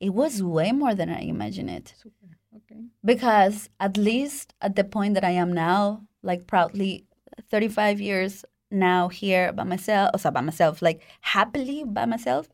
it 0.00 0.10
was 0.10 0.42
way 0.42 0.72
more 0.72 0.94
than 0.94 1.08
I 1.08 1.20
imagined 1.20 1.70
it. 1.70 1.94
Super. 1.96 2.26
Okay. 2.54 2.82
Because 3.04 3.68
at 3.80 3.96
least 3.96 4.54
at 4.60 4.76
the 4.76 4.84
point 4.84 5.14
that 5.14 5.24
I 5.24 5.30
am 5.30 5.52
now, 5.52 6.06
like 6.22 6.46
proudly 6.46 7.04
35 7.50 8.00
years 8.00 8.44
now 8.70 9.08
here 9.08 9.52
by 9.52 9.64
myself, 9.64 10.10
also 10.12 10.30
by 10.30 10.40
myself, 10.40 10.82
like 10.82 11.02
happily 11.20 11.84
by 11.84 12.04
myself, 12.04 12.48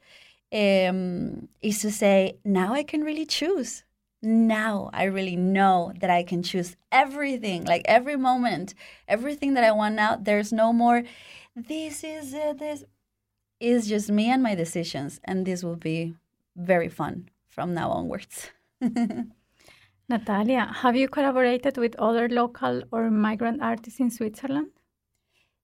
um, 0.52 1.48
is 1.62 1.80
to 1.80 1.90
say, 1.90 2.38
now 2.44 2.74
I 2.74 2.82
can 2.82 3.02
really 3.02 3.26
choose. 3.26 3.84
Now 4.22 4.90
I 4.92 5.04
really 5.04 5.36
know 5.36 5.92
that 6.00 6.10
I 6.10 6.22
can 6.22 6.42
choose 6.42 6.76
everything, 6.92 7.64
like 7.64 7.82
every 7.86 8.16
moment, 8.16 8.74
everything 9.08 9.54
that 9.54 9.64
I 9.64 9.72
want 9.72 9.96
now. 9.96 10.16
There's 10.16 10.52
no 10.52 10.72
more, 10.72 11.02
this 11.56 12.04
is 12.04 12.32
it, 12.32 12.58
this 12.58 12.84
is 13.58 13.88
just 13.88 14.10
me 14.10 14.30
and 14.30 14.42
my 14.42 14.54
decisions. 14.54 15.20
And 15.24 15.44
this 15.44 15.64
will 15.64 15.76
be 15.76 16.14
very 16.56 16.88
fun 16.88 17.30
from 17.48 17.74
now 17.74 17.90
onwards. 17.90 18.50
Natalia, 20.08 20.70
have 20.82 20.96
you 20.96 21.08
collaborated 21.08 21.76
with 21.78 21.96
other 21.98 22.28
local 22.28 22.82
or 22.90 23.10
migrant 23.10 23.62
artists 23.62 24.00
in 24.00 24.10
Switzerland? 24.10 24.68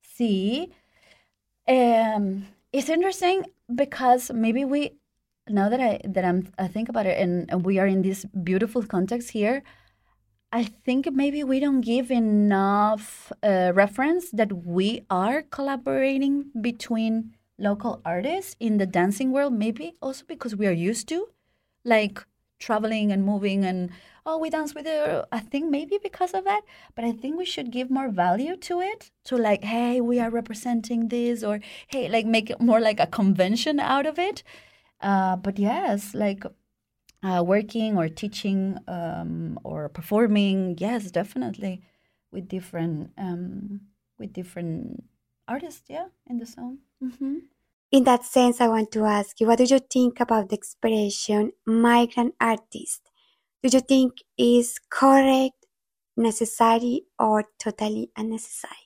See, 0.02 0.72
um, 1.68 2.46
it's 2.72 2.88
interesting 2.88 3.44
because 3.74 4.30
maybe 4.32 4.64
we, 4.64 4.97
now 5.50 5.68
that 5.68 5.80
I 5.80 6.00
that 6.04 6.24
I'm 6.24 6.48
I 6.58 6.68
think 6.68 6.88
about 6.88 7.06
it, 7.06 7.18
and, 7.18 7.64
we 7.64 7.78
are 7.78 7.86
in 7.86 8.02
this 8.02 8.24
beautiful 8.24 8.82
context 8.82 9.30
here. 9.30 9.62
I 10.50 10.64
think 10.64 11.10
maybe 11.12 11.44
we 11.44 11.60
don't 11.60 11.82
give 11.82 12.10
enough 12.10 13.30
uh, 13.42 13.72
reference 13.74 14.30
that 14.30 14.50
we 14.64 15.04
are 15.10 15.42
collaborating 15.42 16.50
between 16.58 17.36
local 17.58 18.00
artists 18.04 18.56
in 18.58 18.78
the 18.78 18.86
dancing 18.86 19.30
world. 19.30 19.52
Maybe 19.52 19.94
also 20.00 20.24
because 20.26 20.56
we 20.56 20.66
are 20.66 20.72
used 20.72 21.06
to, 21.08 21.28
like 21.84 22.24
traveling 22.58 23.12
and 23.12 23.24
moving 23.24 23.64
and 23.64 23.90
oh 24.26 24.36
we 24.36 24.50
dance 24.50 24.74
with 24.74 24.86
her 24.86 25.24
i 25.30 25.38
think 25.38 25.70
maybe 25.70 25.98
because 26.02 26.34
of 26.34 26.44
that 26.44 26.62
but 26.94 27.04
i 27.04 27.12
think 27.12 27.38
we 27.38 27.44
should 27.44 27.70
give 27.70 27.90
more 27.90 28.08
value 28.08 28.56
to 28.56 28.80
it 28.80 29.10
to 29.24 29.36
like 29.36 29.64
hey 29.64 30.00
we 30.00 30.18
are 30.18 30.30
representing 30.30 31.08
this 31.08 31.44
or 31.44 31.60
hey 31.88 32.08
like 32.08 32.26
make 32.26 32.50
it 32.50 32.60
more 32.60 32.80
like 32.80 33.00
a 33.00 33.06
convention 33.06 33.78
out 33.78 34.06
of 34.06 34.18
it 34.18 34.42
uh, 35.00 35.36
but 35.36 35.58
yes 35.58 36.14
like 36.14 36.44
uh, 37.22 37.42
working 37.46 37.96
or 37.98 38.08
teaching 38.08 38.78
um, 38.88 39.58
or 39.64 39.88
performing 39.88 40.76
yes 40.78 41.10
definitely 41.10 41.82
with 42.32 42.48
different 42.48 43.12
um, 43.18 43.80
with 44.18 44.32
different 44.32 45.04
artist, 45.48 45.84
yeah, 45.88 46.08
in 46.26 46.38
the 46.38 46.46
song. 46.46 46.78
hmm 47.00 47.38
In 47.90 48.04
that 48.04 48.24
sense, 48.24 48.60
I 48.60 48.68
want 48.68 48.92
to 48.92 49.04
ask 49.04 49.40
you, 49.40 49.46
what 49.46 49.58
do 49.58 49.64
you 49.64 49.78
think 49.80 50.20
about 50.20 50.48
the 50.50 50.56
expression 50.56 51.52
migrant 51.66 52.34
artist? 52.40 53.02
Do 53.62 53.70
you 53.72 53.80
think 53.80 54.12
is 54.38 54.78
correct, 54.90 55.66
necessary, 56.16 57.06
or 57.18 57.44
totally 57.58 58.10
unnecessary? 58.16 58.84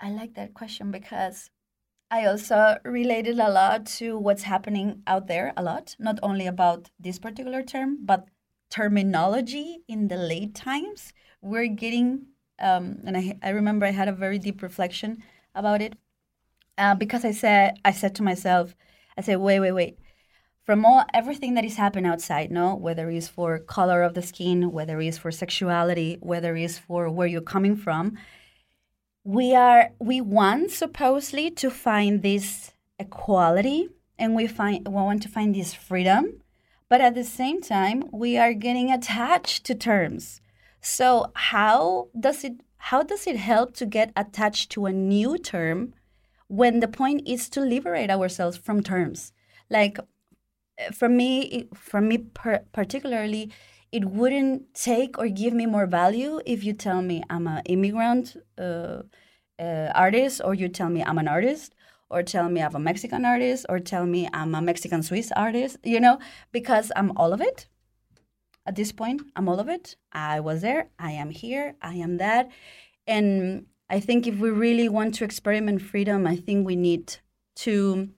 I 0.00 0.10
like 0.10 0.32
that 0.34 0.54
question 0.54 0.90
because 0.90 1.50
I 2.10 2.24
also 2.26 2.78
related 2.84 3.40
a 3.40 3.50
lot 3.50 3.86
to 3.98 4.16
what's 4.16 4.44
happening 4.44 5.02
out 5.06 5.26
there 5.26 5.52
a 5.56 5.62
lot, 5.62 5.96
not 5.98 6.20
only 6.22 6.46
about 6.46 6.90
this 7.00 7.18
particular 7.18 7.62
term, 7.62 7.98
but 8.04 8.28
terminology 8.70 9.78
in 9.88 10.08
the 10.08 10.16
late 10.16 10.54
times. 10.54 11.12
We're 11.42 11.66
getting, 11.66 12.26
um, 12.60 12.98
and 13.04 13.16
I, 13.16 13.38
I 13.42 13.50
remember 13.50 13.86
I 13.86 13.90
had 13.90 14.08
a 14.08 14.12
very 14.12 14.38
deep 14.38 14.62
reflection 14.62 15.22
about 15.54 15.82
it 15.82 15.94
uh, 16.78 16.94
because 16.94 17.24
I 17.24 17.32
said, 17.32 17.78
I 17.84 17.90
said 17.90 18.14
to 18.16 18.22
myself, 18.22 18.76
I 19.18 19.22
said, 19.22 19.38
wait, 19.38 19.60
wait, 19.60 19.72
wait. 19.72 19.98
From 20.62 20.84
all 20.84 21.04
everything 21.14 21.54
that 21.54 21.64
is 21.64 21.76
happening 21.76 22.10
outside, 22.10 22.50
no, 22.50 22.74
whether 22.74 23.10
it's 23.10 23.28
for 23.28 23.58
color 23.58 24.02
of 24.02 24.14
the 24.14 24.22
skin, 24.22 24.70
whether 24.72 25.00
it's 25.00 25.18
for 25.18 25.32
sexuality, 25.32 26.18
whether 26.20 26.56
it's 26.56 26.78
for 26.78 27.08
where 27.08 27.26
you're 27.26 27.40
coming 27.40 27.76
from, 27.76 28.16
we 29.26 29.54
are 29.54 29.90
we 29.98 30.20
want 30.20 30.70
supposedly 30.70 31.50
to 31.50 31.68
find 31.68 32.22
this 32.22 32.72
equality 32.98 33.88
and 34.18 34.34
we 34.36 34.46
find 34.46 34.86
we 34.86 34.94
want 34.94 35.20
to 35.22 35.28
find 35.28 35.54
this 35.54 35.74
freedom 35.74 36.40
but 36.88 37.00
at 37.00 37.14
the 37.14 37.24
same 37.24 37.60
time 37.60 38.04
we 38.12 38.36
are 38.38 38.52
getting 38.52 38.90
attached 38.90 39.64
to 39.64 39.74
terms. 39.74 40.40
So 40.80 41.32
how 41.34 42.08
does 42.18 42.44
it 42.44 42.60
how 42.76 43.02
does 43.02 43.26
it 43.26 43.36
help 43.36 43.74
to 43.76 43.86
get 43.86 44.12
attached 44.14 44.70
to 44.72 44.86
a 44.86 44.92
new 44.92 45.36
term 45.38 45.94
when 46.46 46.78
the 46.78 46.88
point 46.88 47.26
is 47.26 47.48
to 47.50 47.60
liberate 47.60 48.10
ourselves 48.10 48.56
from 48.56 48.82
terms? 48.82 49.32
Like 49.68 49.98
uh, 49.98 50.92
for 50.92 51.08
me 51.08 51.68
for 51.74 52.00
me 52.00 52.18
per- 52.18 52.64
particularly 52.72 53.50
it 53.92 54.04
wouldn't 54.04 54.74
take 54.74 55.18
or 55.18 55.28
give 55.28 55.52
me 55.52 55.66
more 55.66 55.86
value 55.86 56.40
if 56.44 56.64
you 56.64 56.72
tell 56.72 57.02
me 57.02 57.22
i'm 57.30 57.46
an 57.46 57.62
immigrant 57.66 58.36
uh, 58.58 59.02
uh, 59.58 59.90
artist 59.94 60.40
or 60.44 60.54
you 60.54 60.68
tell 60.68 60.88
me 60.88 61.02
i'm 61.02 61.18
an 61.18 61.28
artist 61.28 61.74
or 62.10 62.22
tell 62.22 62.48
me 62.48 62.60
i'm 62.62 62.74
a 62.74 62.78
mexican 62.78 63.24
artist 63.24 63.66
or 63.68 63.78
tell 63.78 64.06
me 64.06 64.28
i'm 64.32 64.54
a 64.54 64.60
mexican 64.60 65.02
swiss 65.02 65.32
artist 65.36 65.76
you 65.84 66.00
know 66.00 66.18
because 66.52 66.92
i'm 66.96 67.16
all 67.16 67.32
of 67.32 67.40
it. 67.40 67.66
At 68.66 68.74
this 68.74 68.92
point 68.92 69.22
i'm 69.36 69.48
all 69.48 69.60
of 69.60 69.68
it. 69.68 69.96
I 70.12 70.40
was 70.40 70.62
there. 70.62 70.88
I 70.98 71.12
am 71.12 71.30
here. 71.30 71.76
I 71.80 71.94
am 71.94 72.16
that. 72.18 72.50
And 73.06 73.66
i 73.88 74.00
think 74.00 74.26
if 74.26 74.36
we 74.38 74.50
really 74.50 74.88
want 74.88 75.14
to 75.14 75.24
experiment 75.24 75.80
freedom 75.80 76.26
i 76.26 76.36
think 76.36 76.66
we 76.66 76.74
need 76.74 77.16
to 77.54 78.08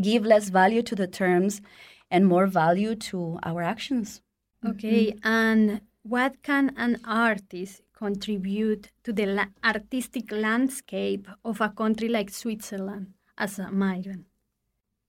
give 0.00 0.26
less 0.26 0.50
value 0.50 0.82
to 0.82 0.94
the 0.94 1.06
terms 1.06 1.62
and 2.10 2.26
more 2.26 2.46
value 2.46 2.94
to 2.94 3.38
our 3.42 3.62
actions 3.62 4.20
Okay, 4.64 5.14
and 5.22 5.80
what 6.02 6.42
can 6.42 6.72
an 6.76 7.00
artist 7.04 7.82
contribute 7.92 8.92
to 9.04 9.12
the 9.12 9.26
la- 9.26 9.52
artistic 9.64 10.30
landscape 10.32 11.28
of 11.44 11.60
a 11.60 11.68
country 11.70 12.08
like 12.08 12.30
Switzerland 12.30 13.14
as 13.38 13.58
a 13.58 13.70
migrant? 13.70 14.26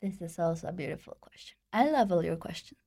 This 0.01 0.21
is 0.21 0.37
also 0.39 0.67
a 0.67 0.71
beautiful 0.73 1.17
question. 1.19 1.57
I 1.73 1.89
love 1.89 2.11
all 2.11 2.23
your 2.23 2.35
questions. 2.35 2.79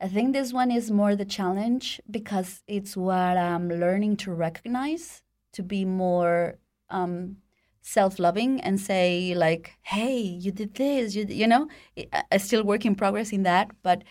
I 0.00 0.08
think 0.08 0.32
this 0.32 0.52
one 0.52 0.70
is 0.70 0.90
more 0.90 1.16
the 1.16 1.24
challenge 1.24 2.00
because 2.10 2.62
it's 2.66 2.96
what 2.96 3.36
I'm 3.36 3.68
learning 3.68 4.16
to 4.18 4.32
recognize, 4.32 5.22
to 5.52 5.62
be 5.62 5.84
more 5.84 6.58
um, 6.88 7.38
self-loving 7.82 8.60
and 8.60 8.80
say 8.80 9.34
like, 9.34 9.72
"Hey, 9.82 10.20
you 10.20 10.52
did 10.52 10.74
this," 10.74 11.14
you, 11.16 11.24
you 11.28 11.46
know. 11.48 11.68
I, 11.96 12.22
I 12.32 12.36
still 12.36 12.62
work 12.64 12.86
in 12.86 12.94
progress 12.94 13.32
in 13.32 13.42
that, 13.42 13.70
but 13.82 14.04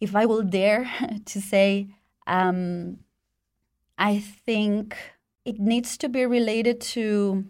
if 0.00 0.14
I 0.14 0.26
will 0.26 0.42
dare 0.42 0.90
to 1.24 1.40
say, 1.40 1.88
um, 2.26 2.98
I 3.98 4.18
think 4.18 4.96
it 5.44 5.58
needs 5.58 5.96
to 5.98 6.08
be 6.08 6.26
related 6.26 6.80
to. 6.80 7.44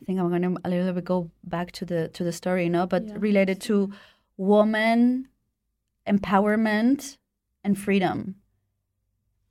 I 0.00 0.04
think 0.04 0.18
I'm 0.18 0.30
gonna 0.30 0.54
a 0.64 0.70
little 0.70 0.92
bit 0.94 1.04
go 1.04 1.30
back 1.44 1.72
to 1.72 1.84
the 1.84 2.08
to 2.08 2.24
the 2.24 2.32
story, 2.32 2.64
you 2.64 2.70
know, 2.70 2.86
but 2.86 3.04
related 3.20 3.60
to 3.62 3.92
woman 4.36 5.28
empowerment 6.06 7.18
and 7.62 7.78
freedom. 7.78 8.36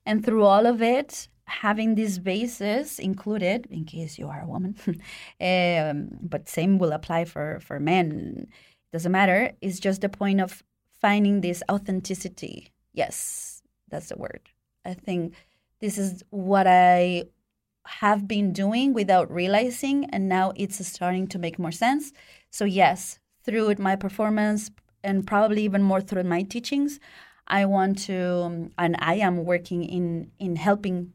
And 0.06 0.26
through 0.26 0.44
all 0.44 0.66
of 0.66 0.82
it, 0.82 1.28
having 1.46 1.96
these 1.96 2.20
bases 2.20 3.00
included, 3.00 3.68
in 3.70 3.86
case 3.86 4.18
you 4.18 4.28
are 4.28 4.42
a 4.42 4.48
woman, 4.48 4.76
um, 5.42 6.10
but 6.22 6.50
same 6.50 6.80
will 6.80 6.92
apply 6.92 7.26
for 7.26 7.60
for 7.62 7.80
men. 7.80 8.48
Doesn't 8.92 9.12
matter. 9.12 9.52
It's 9.62 9.80
just 9.80 10.02
the 10.02 10.10
point 10.10 10.42
of 10.42 10.64
finding 11.00 11.42
this 11.42 11.64
authenticity. 11.70 12.72
Yes, 12.94 13.62
that's 13.90 14.10
the 14.10 14.18
word. 14.18 14.50
I 14.86 14.94
think 14.94 15.34
this 15.80 15.98
is 15.98 16.24
what 16.30 16.68
I 16.68 17.26
have 17.88 18.28
been 18.28 18.54
doing 18.54 18.94
without 18.94 19.32
realizing, 19.32 20.06
and 20.12 20.30
now 20.30 20.54
it's 20.56 20.86
starting 20.86 21.28
to 21.28 21.40
make 21.40 21.58
more 21.58 21.72
sense. 21.72 22.12
So, 22.50 22.66
yes, 22.66 23.20
through 23.44 23.74
my 23.80 23.96
performance 23.96 24.70
and 25.04 25.26
probably 25.26 25.64
even 25.64 25.82
more 25.82 26.02
through 26.02 26.24
my 26.24 26.44
teachings, 26.44 27.00
I 27.48 27.66
want 27.66 28.00
to, 28.06 28.70
and 28.78 28.96
I 29.00 29.16
am 29.16 29.46
working 29.46 29.84
in, 29.84 30.32
in 30.38 30.56
helping 30.56 31.14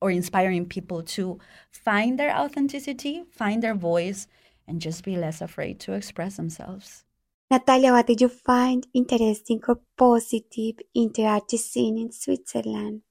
or 0.00 0.10
inspiring 0.10 0.66
people 0.66 1.02
to 1.02 1.38
find 1.70 2.18
their 2.18 2.36
authenticity, 2.36 3.24
find 3.32 3.62
their 3.62 3.74
voice, 3.74 4.28
and 4.68 4.80
just 4.80 5.02
be 5.02 5.16
less 5.16 5.40
afraid 5.40 5.80
to 5.80 5.94
express 5.94 6.36
themselves. 6.36 7.05
Natalia, 7.50 7.92
what 7.92 8.06
did 8.06 8.20
you 8.20 8.28
find 8.28 8.86
interesting 8.92 9.60
or 9.68 9.78
positive 9.96 10.76
in 10.94 11.12
the 11.14 11.26
art 11.26 11.50
scene 11.50 11.96
in 11.98 12.10
Switzerland? 12.10 13.02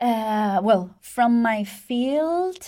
Uh, 0.00 0.60
well, 0.62 0.94
from 1.00 1.42
my 1.42 1.64
field, 1.64 2.58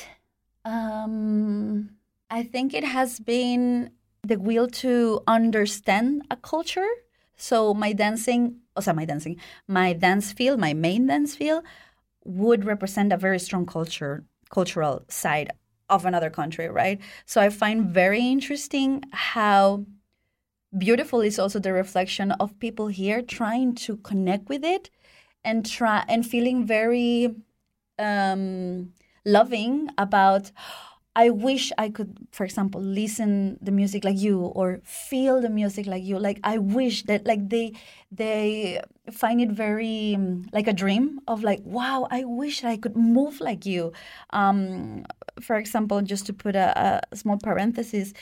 um, 0.65 1.91
I 2.29 2.43
think 2.43 2.75
it 2.75 2.85
has 2.85 3.19
been 3.19 3.93
the 4.23 4.37
will 4.39 4.67
to 4.69 5.23
understand 5.27 6.23
a 6.31 6.37
culture. 6.37 6.89
So 7.37 7.73
my 7.73 7.95
dancing, 7.95 8.57
oh, 8.77 8.83
sorry, 8.83 8.97
my 8.97 9.05
dancing, 9.07 9.41
my 9.67 9.95
dance 9.95 10.33
field, 10.33 10.61
my 10.61 10.75
main 10.75 11.07
dance 11.07 11.35
field, 11.35 11.65
would 12.25 12.67
represent 12.67 13.13
a 13.13 13.17
very 13.17 13.39
strong 13.39 13.65
culture, 13.65 14.25
cultural 14.51 15.05
side 15.09 15.51
of 15.89 16.05
another 16.05 16.29
country, 16.29 16.69
right? 16.69 17.01
So 17.25 17.41
I 17.41 17.49
find 17.49 17.87
very 17.87 18.21
interesting 18.21 19.03
how 19.13 19.87
beautiful 20.77 21.21
is 21.21 21.39
also 21.39 21.59
the 21.59 21.73
reflection 21.73 22.33
of 22.33 22.59
people 22.61 22.89
here 22.89 23.23
trying 23.23 23.75
to 23.75 23.97
connect 23.99 24.49
with 24.49 24.65
it 24.65 24.91
and 25.45 25.69
try 25.69 26.05
and 26.09 26.27
feeling 26.27 26.67
very 26.67 27.35
um, 27.99 28.93
loving 29.25 29.89
about 29.99 30.51
i 31.17 31.29
wish 31.29 31.73
i 31.77 31.89
could 31.91 32.17
for 32.31 32.45
example 32.45 32.81
listen 32.81 33.59
the 33.61 33.73
music 33.73 34.05
like 34.05 34.17
you 34.17 34.41
or 34.41 34.81
feel 34.85 35.41
the 35.41 35.51
music 35.51 35.87
like 35.87 36.05
you. 36.05 36.19
Like 36.19 36.39
i 36.45 36.57
wish 36.57 37.03
that 37.05 37.27
like 37.27 37.49
they 37.49 37.73
they 38.13 38.81
find 39.11 39.41
it 39.41 39.51
very 39.51 40.15
um, 40.15 40.45
like 40.53 40.69
a 40.69 40.73
dream 40.73 41.21
of 41.27 41.43
like 41.43 41.61
wow 41.65 42.07
i 42.13 42.23
wish 42.25 42.63
i 42.63 42.77
could 42.77 42.97
move 42.97 43.41
like 43.41 43.67
you. 43.67 43.93
Um, 44.31 45.05
for 45.41 45.57
example 45.57 46.01
just 46.03 46.27
to 46.27 46.33
put 46.33 46.55
a, 46.55 47.03
a 47.11 47.17
small 47.17 47.39
parenthesis 47.39 48.15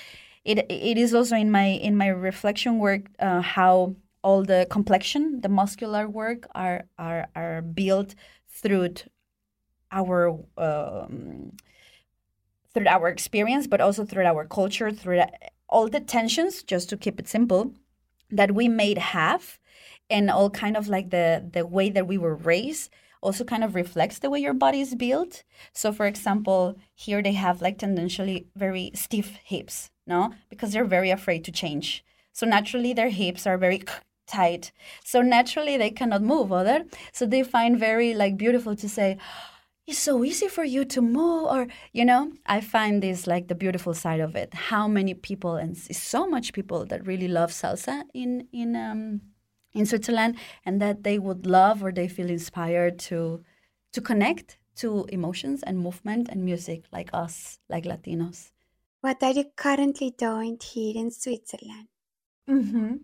it 0.48 0.58
it 0.70 0.96
is 0.98 1.14
also 1.14 1.36
in 1.36 1.50
my 1.50 1.66
in 1.66 1.94
my 1.96 2.08
reflection 2.08 2.78
work 2.78 3.02
uh, 3.18 3.42
how 3.42 3.94
all 4.22 4.42
the 4.42 4.66
complexion, 4.70 5.40
the 5.42 5.48
muscular 5.48 6.08
work 6.08 6.46
are 6.54 6.84
are 6.98 7.28
are 7.36 7.62
built 7.62 8.14
through 8.48 8.94
our 9.92 10.38
um, 10.56 11.52
through 12.72 12.88
our 12.88 13.08
experience, 13.08 13.66
but 13.66 13.80
also 13.80 14.04
through 14.04 14.24
our 14.24 14.44
culture, 14.46 14.90
through 14.90 15.22
all 15.68 15.88
the 15.88 16.00
tensions. 16.00 16.62
Just 16.62 16.88
to 16.90 16.96
keep 16.96 17.20
it 17.20 17.28
simple, 17.28 17.74
that 18.30 18.52
we 18.54 18.68
made 18.68 18.98
have, 18.98 19.58
and 20.08 20.30
all 20.30 20.50
kind 20.50 20.76
of 20.76 20.88
like 20.88 21.10
the 21.10 21.44
the 21.52 21.66
way 21.66 21.90
that 21.90 22.06
we 22.06 22.18
were 22.18 22.34
raised 22.34 22.90
also 23.20 23.44
kind 23.44 23.64
of 23.64 23.74
reflects 23.74 24.18
the 24.18 24.30
way 24.30 24.40
your 24.40 24.54
body 24.54 24.80
is 24.80 24.94
built. 24.94 25.44
So, 25.72 25.92
for 25.92 26.06
example, 26.06 26.76
here 26.94 27.22
they 27.22 27.32
have 27.32 27.62
like 27.62 27.78
tendentially 27.78 28.46
very 28.56 28.90
stiff 28.94 29.36
hips, 29.44 29.90
no, 30.06 30.34
because 30.48 30.72
they're 30.72 30.84
very 30.84 31.10
afraid 31.10 31.44
to 31.44 31.52
change. 31.52 32.04
So 32.32 32.46
naturally, 32.46 32.92
their 32.92 33.10
hips 33.10 33.46
are 33.46 33.58
very 33.58 33.82
tight. 34.26 34.72
So 35.04 35.22
naturally, 35.22 35.76
they 35.76 35.90
cannot 35.90 36.22
move, 36.22 36.52
other. 36.52 36.84
So 37.12 37.26
they 37.26 37.42
find 37.42 37.78
very 37.78 38.14
like 38.14 38.36
beautiful 38.36 38.76
to 38.76 38.88
say, 38.88 39.18
it's 39.88 39.98
so 39.98 40.22
easy 40.22 40.48
for 40.48 40.64
you 40.64 40.84
to 40.84 41.00
move 41.00 41.46
or 41.46 41.66
you 41.94 42.04
know 42.04 42.30
i 42.44 42.60
find 42.60 43.02
this 43.02 43.26
like 43.26 43.48
the 43.48 43.54
beautiful 43.54 43.94
side 43.94 44.20
of 44.20 44.36
it 44.36 44.52
how 44.52 44.86
many 44.86 45.14
people 45.14 45.56
and 45.56 45.78
so 45.78 46.26
much 46.26 46.52
people 46.52 46.84
that 46.84 47.06
really 47.06 47.26
love 47.26 47.50
salsa 47.50 48.02
in 48.12 48.46
in 48.52 48.76
um 48.76 49.22
in 49.74 49.86
switzerland 49.86 50.36
and 50.64 50.80
that 50.80 51.02
they 51.04 51.18
would 51.18 51.46
love 51.46 51.82
or 51.82 51.92
they 51.92 52.08
feel 52.08 52.30
inspired 52.30 52.98
to 52.98 53.42
to 53.92 54.00
connect 54.00 54.58
to 54.74 55.04
emotions 55.10 55.62
and 55.62 55.78
movement 55.78 56.28
and 56.28 56.44
music 56.44 56.84
like 56.92 57.10
us 57.12 57.58
like 57.68 57.84
latinos 57.84 58.52
What 59.00 59.24
are 59.24 59.32
you 59.32 59.46
currently 59.56 60.12
doing 60.12 60.56
here 60.62 60.94
in 60.96 61.10
Switzerland? 61.10 61.88
hmm 62.46 62.96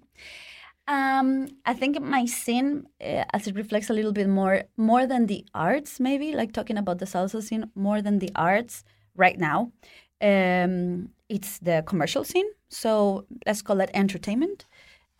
Um, 0.89 1.49
I 1.67 1.75
think 1.75 2.01
my 2.01 2.27
scene, 2.27 2.87
uh, 3.01 3.25
as 3.33 3.47
it 3.47 3.55
reflects 3.57 3.91
a 3.91 3.95
little 3.95 4.13
bit 4.13 4.29
more, 4.29 4.65
more 4.77 5.07
than 5.07 5.27
the 5.27 5.47
arts, 5.55 6.01
maybe 6.01 6.35
like 6.35 6.53
talking 6.53 6.79
about 6.79 6.99
the 6.99 7.07
salsa 7.07 7.43
scene, 7.43 7.71
more 7.75 8.03
than 8.03 8.19
the 8.21 8.31
arts 8.37 8.85
right 9.17 9.39
now. 9.39 9.73
Um, 10.21 11.11
it's 11.29 11.59
the 11.61 11.83
commercial 11.87 12.25
scene, 12.25 12.51
so 12.69 13.27
let's 13.47 13.63
call 13.63 13.81
it 13.81 13.91
entertainment. 13.95 14.67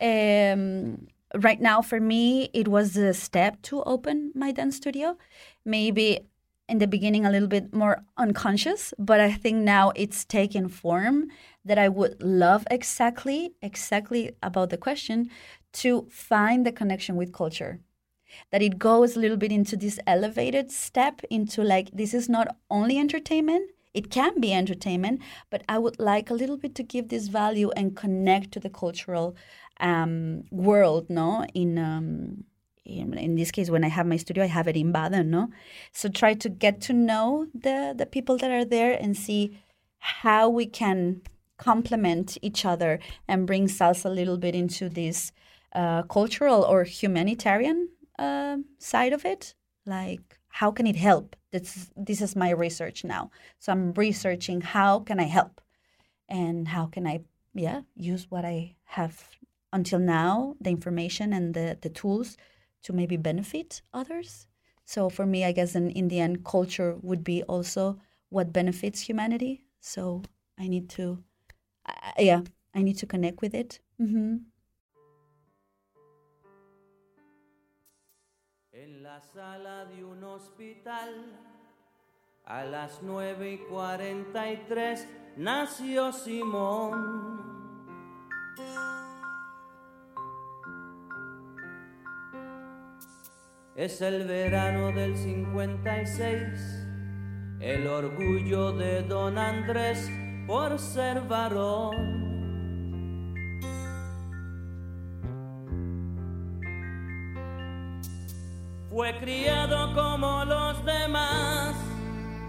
Um, 0.01 1.07
right 1.39 1.59
now, 1.59 1.81
for 1.81 1.99
me, 1.99 2.49
it 2.53 2.67
was 2.67 2.95
a 2.97 3.13
step 3.13 3.61
to 3.63 3.83
open 3.83 4.31
my 4.35 4.51
dance 4.51 4.77
studio. 4.77 5.17
Maybe 5.63 6.21
in 6.67 6.79
the 6.79 6.87
beginning 6.87 7.25
a 7.25 7.31
little 7.31 7.47
bit 7.47 7.73
more 7.73 8.03
unconscious, 8.17 8.93
but 8.97 9.19
I 9.19 9.31
think 9.31 9.57
now 9.57 9.91
it's 9.95 10.25
taken 10.25 10.67
form 10.67 11.29
that 11.63 11.77
I 11.77 11.89
would 11.89 12.21
love 12.21 12.65
exactly, 12.71 13.53
exactly 13.61 14.31
about 14.41 14.69
the 14.69 14.77
question 14.77 15.29
to 15.73 16.07
find 16.09 16.65
the 16.65 16.71
connection 16.71 17.15
with 17.15 17.33
culture. 17.33 17.81
That 18.51 18.61
it 18.61 18.79
goes 18.79 19.15
a 19.15 19.19
little 19.19 19.37
bit 19.37 19.51
into 19.51 19.77
this 19.77 19.99
elevated 20.07 20.71
step 20.71 21.21
into 21.29 21.63
like, 21.63 21.91
this 21.93 22.13
is 22.13 22.27
not 22.27 22.55
only 22.69 22.97
entertainment, 22.97 23.71
it 23.93 24.09
can 24.09 24.41
be 24.41 24.51
entertainment, 24.51 25.21
but 25.49 25.63
I 25.69 25.77
would 25.77 25.99
like 25.99 26.29
a 26.29 26.33
little 26.33 26.57
bit 26.57 26.75
to 26.75 26.83
give 26.83 27.07
this 27.07 27.29
value 27.29 27.71
and 27.77 27.95
connect 27.95 28.51
to 28.51 28.59
the 28.59 28.69
cultural 28.69 29.35
um, 29.79 30.43
world, 30.51 31.09
no? 31.09 31.45
In, 31.53 31.77
um, 31.77 32.43
in 32.85 33.13
in 33.17 33.35
this 33.35 33.51
case, 33.51 33.69
when 33.69 33.83
I 33.83 33.89
have 33.89 34.05
my 34.05 34.17
studio, 34.17 34.43
I 34.43 34.47
have 34.47 34.67
it 34.67 34.77
in 34.77 34.91
Baden, 34.91 35.31
no? 35.31 35.49
So 35.91 36.07
try 36.09 36.33
to 36.35 36.49
get 36.49 36.81
to 36.81 36.93
know 36.93 37.47
the 37.53 37.93
the 37.97 38.05
people 38.05 38.37
that 38.37 38.51
are 38.51 38.65
there 38.65 38.93
and 39.01 39.17
see 39.17 39.57
how 39.97 40.49
we 40.49 40.67
can 40.67 41.21
complement 41.57 42.37
each 42.41 42.65
other 42.65 42.99
and 43.27 43.47
bring 43.47 43.67
salsa 43.67 44.05
a 44.05 44.09
little 44.09 44.37
bit 44.37 44.55
into 44.55 44.89
this 44.89 45.31
uh, 45.73 46.03
cultural 46.03 46.63
or 46.63 46.83
humanitarian 46.83 47.89
uh, 48.19 48.57
side 48.77 49.13
of 49.13 49.25
it. 49.25 49.55
Like, 49.85 50.37
how 50.49 50.71
can 50.71 50.87
it 50.87 50.95
help? 50.95 51.35
This 51.51 51.91
this 51.95 52.21
is 52.21 52.35
my 52.35 52.51
research 52.51 53.03
now. 53.03 53.31
So 53.59 53.71
I'm 53.71 53.93
researching 53.93 54.61
how 54.61 54.99
can 54.99 55.19
I 55.19 55.27
help, 55.27 55.61
and 56.29 56.67
how 56.67 56.85
can 56.85 57.07
I 57.07 57.21
yeah 57.53 57.81
use 57.95 58.27
what 58.29 58.45
I 58.45 58.75
have 58.83 59.35
until 59.75 59.99
now, 59.99 60.55
the 60.61 60.69
information 60.69 61.33
and 61.33 61.53
the 61.53 61.77
the 61.81 61.89
tools 61.89 62.37
to 62.83 62.93
maybe 62.93 63.17
benefit 63.17 63.81
others. 63.93 64.47
So 64.85 65.09
for 65.09 65.25
me, 65.25 65.43
I 65.43 65.51
guess 65.51 65.75
in, 65.75 65.89
in 65.91 66.07
the 66.07 66.19
end, 66.19 66.45
culture 66.45 66.95
would 67.01 67.23
be 67.23 67.43
also 67.43 67.97
what 68.29 68.53
benefits 68.53 69.01
humanity. 69.01 69.65
So 69.79 70.21
I 70.57 70.67
need 70.67 70.89
to, 70.97 71.23
uh, 71.89 72.13
yeah, 72.17 72.41
I 72.73 72.83
need 72.83 72.97
to 72.99 73.05
connect 73.05 73.41
with 73.41 73.53
it. 73.53 73.79
hmm 73.97 74.37
En 78.71 79.03
la 79.03 79.19
sala 79.21 79.87
de 79.89 80.03
un 80.03 80.23
hospital, 80.23 81.09
a 82.45 82.65
las 82.65 82.99
nueve 83.01 83.53
y 83.53 83.57
cuarenta 83.69 84.51
y 84.51 84.57
tres, 84.67 85.07
nació 85.37 86.11
Simón. 86.11 87.55
Es 93.75 93.99
el 93.99 94.25
verano 94.25 94.93
del 94.93 95.17
56, 95.17 96.87
el 97.59 97.87
orgullo 97.87 98.71
de 98.71 99.03
don 99.03 99.37
Andrés 99.37 100.09
por 100.47 100.79
ser 100.79 101.19
varón. 101.27 101.93
Fue 108.89 109.19
criado 109.19 109.93
como 109.93 110.45
los 110.45 110.85
demás, 110.85 111.75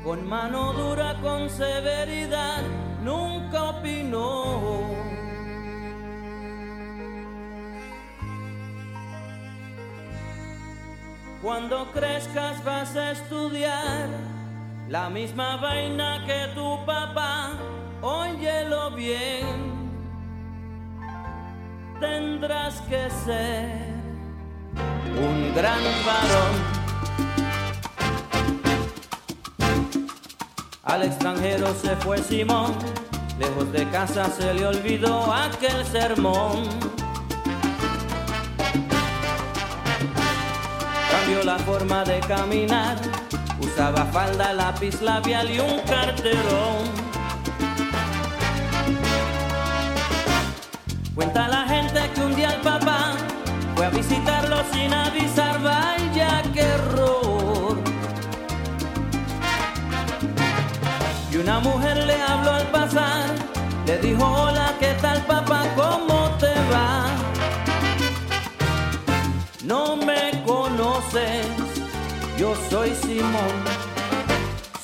con 0.05 0.29
mano 0.29 0.75
dura, 0.75 1.17
con 1.23 1.51
severidad, 1.51 2.63
nunca 3.03 3.65
opinó. 3.65 5.16
Cuando 11.47 11.93
crezcas 11.93 12.65
vas 12.65 12.97
a 12.97 13.13
estudiar 13.13 14.09
la 14.89 15.09
misma 15.09 15.57
vaina 15.59 16.25
que 16.27 16.49
tu 16.57 16.85
papá, 16.85 17.53
óyelo 18.03 18.91
bien. 18.91 19.95
Tendrás 22.01 22.81
que 22.89 23.09
ser 23.25 23.95
un 25.17 25.55
gran 25.55 25.85
varón. 26.05 26.55
Al 30.83 31.05
extranjero 31.05 31.73
se 31.77 31.95
fue 31.95 32.19
Simón, 32.19 32.75
lejos 33.39 33.71
de 33.71 33.89
casa 33.91 34.25
se 34.31 34.53
le 34.53 34.67
olvidó 34.67 35.33
aquel 35.33 35.87
sermón. 35.87 36.96
Cambió 41.37 41.53
la 41.53 41.59
forma 41.59 42.03
de 42.05 42.21
caminar, 42.21 42.97
usaba 43.61 44.07
falda, 44.07 44.55
lápiz 44.55 45.03
labial 45.03 45.51
y 45.51 45.59
un 45.59 45.81
carterón. 45.81 46.85
Cuenta 51.15 51.47
la 51.49 51.65
gente 51.69 52.01
que 52.15 52.21
un 52.23 52.35
día 52.37 52.55
el 52.55 52.61
papá 52.63 53.13
fue 53.75 53.85
a 53.85 53.91
visitarlo 53.91 54.57
sin 54.73 54.95
avisar, 54.95 55.61
vaya 55.63 56.43
qué 56.55 56.63
error. 56.63 57.77
Y 61.31 61.37
una 61.37 61.59
mujer 61.61 61.99
le 62.07 62.23
habló 62.23 62.53
al 62.53 62.67
pasar, 62.69 63.35
le 63.85 63.99
dijo, 63.99 64.25
hola, 64.25 64.73
¿qué 64.81 64.95
tal 65.03 65.21
papá? 65.27 65.46
Soy 72.71 72.95
Simón, 72.95 73.55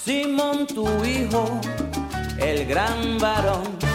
Simón 0.05 0.67
tu 0.67 0.87
hijo, 1.05 1.61
el 2.39 2.67
gran 2.67 3.19
varón. 3.19 3.92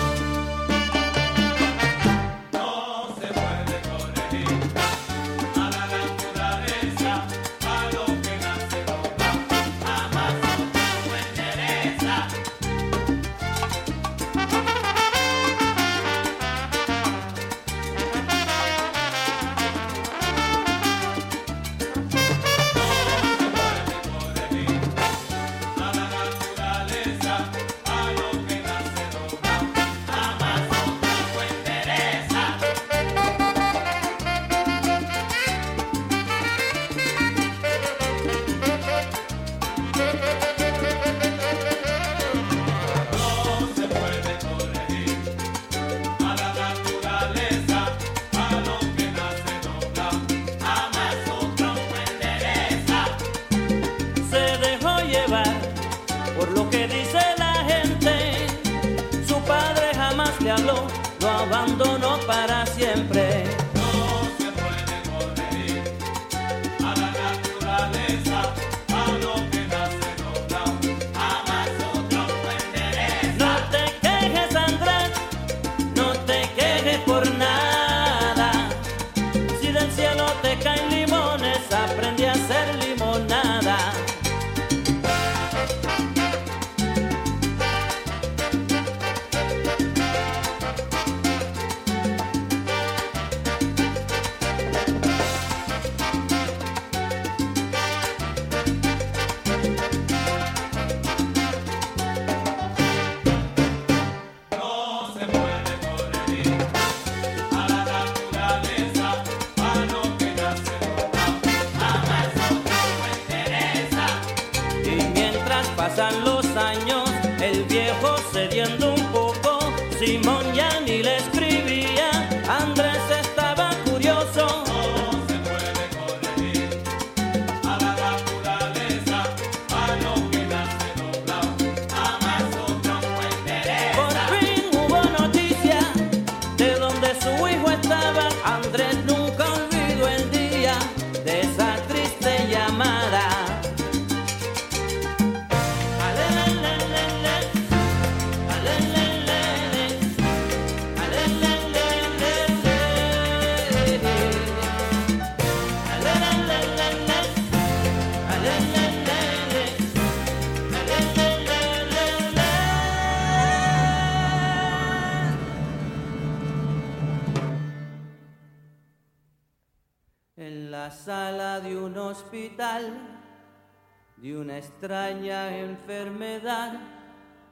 De 174.17 174.37
una 174.37 174.57
extraña 174.57 175.57
enfermedad, 175.57 176.79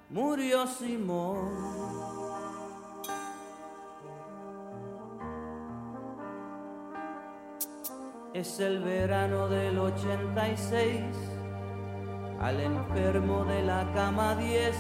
murió 0.09 0.65
Simón. 0.67 1.85
Es 8.33 8.59
el 8.59 8.83
verano 8.83 9.47
del 9.47 9.77
86, 9.79 11.01
al 12.41 12.59
enfermo 12.59 13.45
de 13.45 13.61
la 13.61 13.89
cama 13.93 14.35
10, 14.35 14.75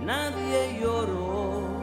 nadie 0.00 0.80
lloró. 0.80 1.82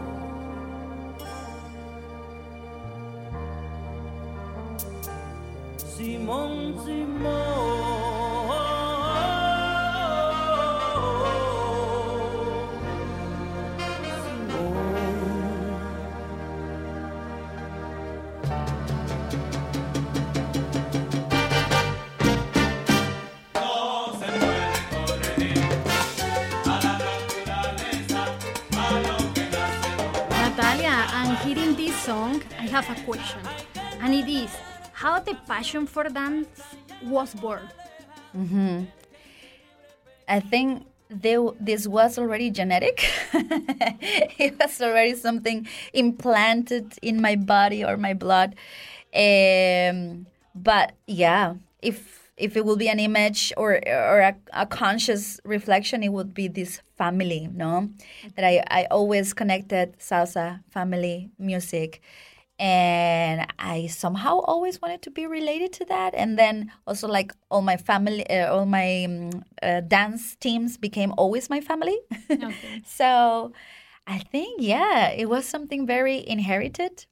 Simón, 5.78 6.76
Natalia, 6.78 7.99
have 32.70 32.90
a 32.90 32.96
question. 33.04 33.42
And 34.02 34.14
it 34.14 34.28
is 34.30 34.56
how 34.94 35.20
the 35.20 35.36
passion 35.48 35.86
for 35.88 36.04
dance 36.10 36.62
was 37.04 37.34
born. 37.36 37.68
hmm 38.34 38.84
I 40.28 40.40
think 40.40 40.86
they, 41.10 41.38
this 41.60 41.88
was 41.88 42.20
already 42.20 42.52
genetic. 42.52 43.04
it 43.34 44.60
was 44.60 44.80
already 44.82 45.16
something 45.16 45.68
implanted 45.94 46.94
in 47.02 47.20
my 47.20 47.36
body 47.36 47.84
or 47.84 47.98
my 47.98 48.14
blood. 48.14 48.56
Um, 49.14 50.28
but 50.54 50.94
yeah, 51.08 51.56
if 51.82 52.30
if 52.38 52.56
it 52.56 52.64
will 52.64 52.78
be 52.78 52.88
an 52.88 53.00
image 53.00 53.52
or 53.58 53.82
or 53.88 54.20
a, 54.20 54.36
a 54.54 54.66
conscious 54.68 55.40
reflection, 55.44 56.04
it 56.04 56.10
would 56.10 56.34
be 56.34 56.48
this 56.48 56.82
family, 56.96 57.50
no? 57.52 57.90
That 58.36 58.46
I, 58.46 58.64
I 58.70 58.88
always 58.92 59.34
connected 59.34 59.98
salsa, 60.00 60.62
family, 60.70 61.32
music 61.40 62.02
and 62.60 63.48
I 63.58 63.88
somehow 63.88 64.40
always 64.40 64.82
wanted 64.82 65.02
to 65.04 65.12
be 65.12 65.26
related 65.26 65.72
to 65.74 65.86
that. 65.86 66.14
And 66.14 66.38
then 66.38 66.72
also 66.86 67.08
like 67.08 67.32
all 67.50 67.62
my 67.62 67.78
family, 67.78 68.30
uh, 68.30 68.54
all 68.54 68.66
my 68.66 69.06
um, 69.06 69.44
uh, 69.64 69.80
dance 69.80 70.36
teams 70.36 70.78
became 70.78 71.14
always 71.18 71.50
my 71.50 71.62
family. 71.62 71.98
so 72.86 73.54
I 74.06 74.20
think 74.20 74.62
yeah, 74.62 75.10
it 75.10 75.30
was 75.30 75.46
something 75.46 75.88
very 75.88 76.28
inherited, 76.28 77.06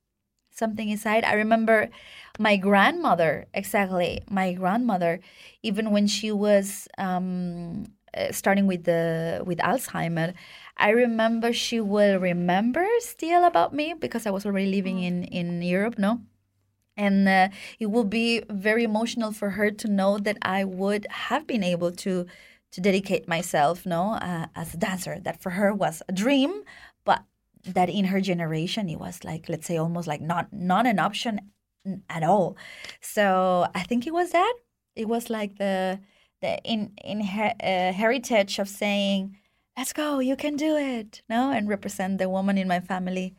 something 0.51 0.89
inside. 0.89 1.23
I 1.23 1.33
remember 1.33 1.89
my 2.37 2.57
grandmother 2.57 3.47
exactly. 3.53 4.23
My 4.29 4.51
grandmother, 4.53 5.21
even 5.63 5.91
when 5.91 6.07
she 6.07 6.31
was 6.31 6.89
um, 6.97 7.85
uh, 8.13 8.31
starting 8.31 8.67
with 8.67 8.83
the 8.83 9.43
with 9.45 9.59
Alzheimer. 9.59 10.33
I 10.77 10.89
remember 10.91 11.53
she 11.53 11.81
will 11.81 12.19
remember 12.19 12.85
still 12.99 13.43
about 13.43 13.73
me 13.73 13.93
because 13.99 14.25
I 14.25 14.31
was 14.31 14.45
already 14.45 14.71
living 14.71 15.01
in 15.01 15.23
in 15.23 15.61
Europe, 15.61 15.97
no? 15.97 16.21
And 16.95 17.27
uh, 17.29 17.49
it 17.79 17.87
will 17.87 18.03
be 18.05 18.43
very 18.49 18.83
emotional 18.83 19.31
for 19.31 19.51
her 19.51 19.71
to 19.71 19.87
know 19.87 20.17
that 20.19 20.37
I 20.41 20.63
would 20.63 21.07
have 21.09 21.45
been 21.47 21.63
able 21.63 21.91
to 22.03 22.25
to 22.71 22.81
dedicate 22.81 23.27
myself, 23.27 23.85
no, 23.85 24.13
uh, 24.13 24.47
as 24.55 24.73
a 24.73 24.77
dancer. 24.77 25.19
That 25.19 25.41
for 25.41 25.51
her 25.51 25.73
was 25.73 26.03
a 26.09 26.13
dream, 26.13 26.63
but 27.05 27.23
that 27.65 27.89
in 27.89 28.05
her 28.05 28.21
generation 28.21 28.89
it 28.89 28.99
was 28.99 29.23
like 29.23 29.49
let's 29.49 29.67
say 29.67 29.77
almost 29.77 30.07
like 30.07 30.21
not 30.21 30.51
not 30.53 30.85
an 30.87 30.99
option 30.99 31.51
at 32.09 32.23
all. 32.23 32.57
So 33.01 33.67
I 33.73 33.83
think 33.83 34.07
it 34.07 34.13
was 34.13 34.31
that. 34.31 34.53
It 34.95 35.07
was 35.07 35.29
like 35.29 35.57
the 35.57 35.99
the 36.41 36.59
in 36.63 36.93
in 37.03 37.21
uh, 37.21 37.93
heritage 37.93 38.59
of 38.59 38.69
saying 38.69 39.37
let's 39.77 39.93
go 39.93 40.19
you 40.19 40.35
can 40.35 40.55
do 40.55 40.75
it 40.75 41.21
no? 41.29 41.51
And 41.51 41.67
represent 41.69 42.17
the 42.19 42.29
woman 42.29 42.57
in 42.57 42.67
my 42.67 42.79
family. 42.79 43.35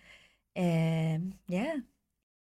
Um, 0.56 1.35
yeah. 1.48 1.78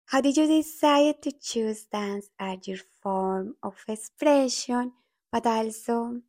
How 0.05 0.21
did 0.21 0.37
you 0.37 0.47
decide 0.47 1.21
to 1.21 1.31
choose 1.31 1.85
dance 1.85 2.31
as 2.39 2.67
your 2.67 2.79
form 2.79 3.57
of 3.61 3.85
expression, 3.87 4.93
but 5.31 5.45
also 5.45 6.23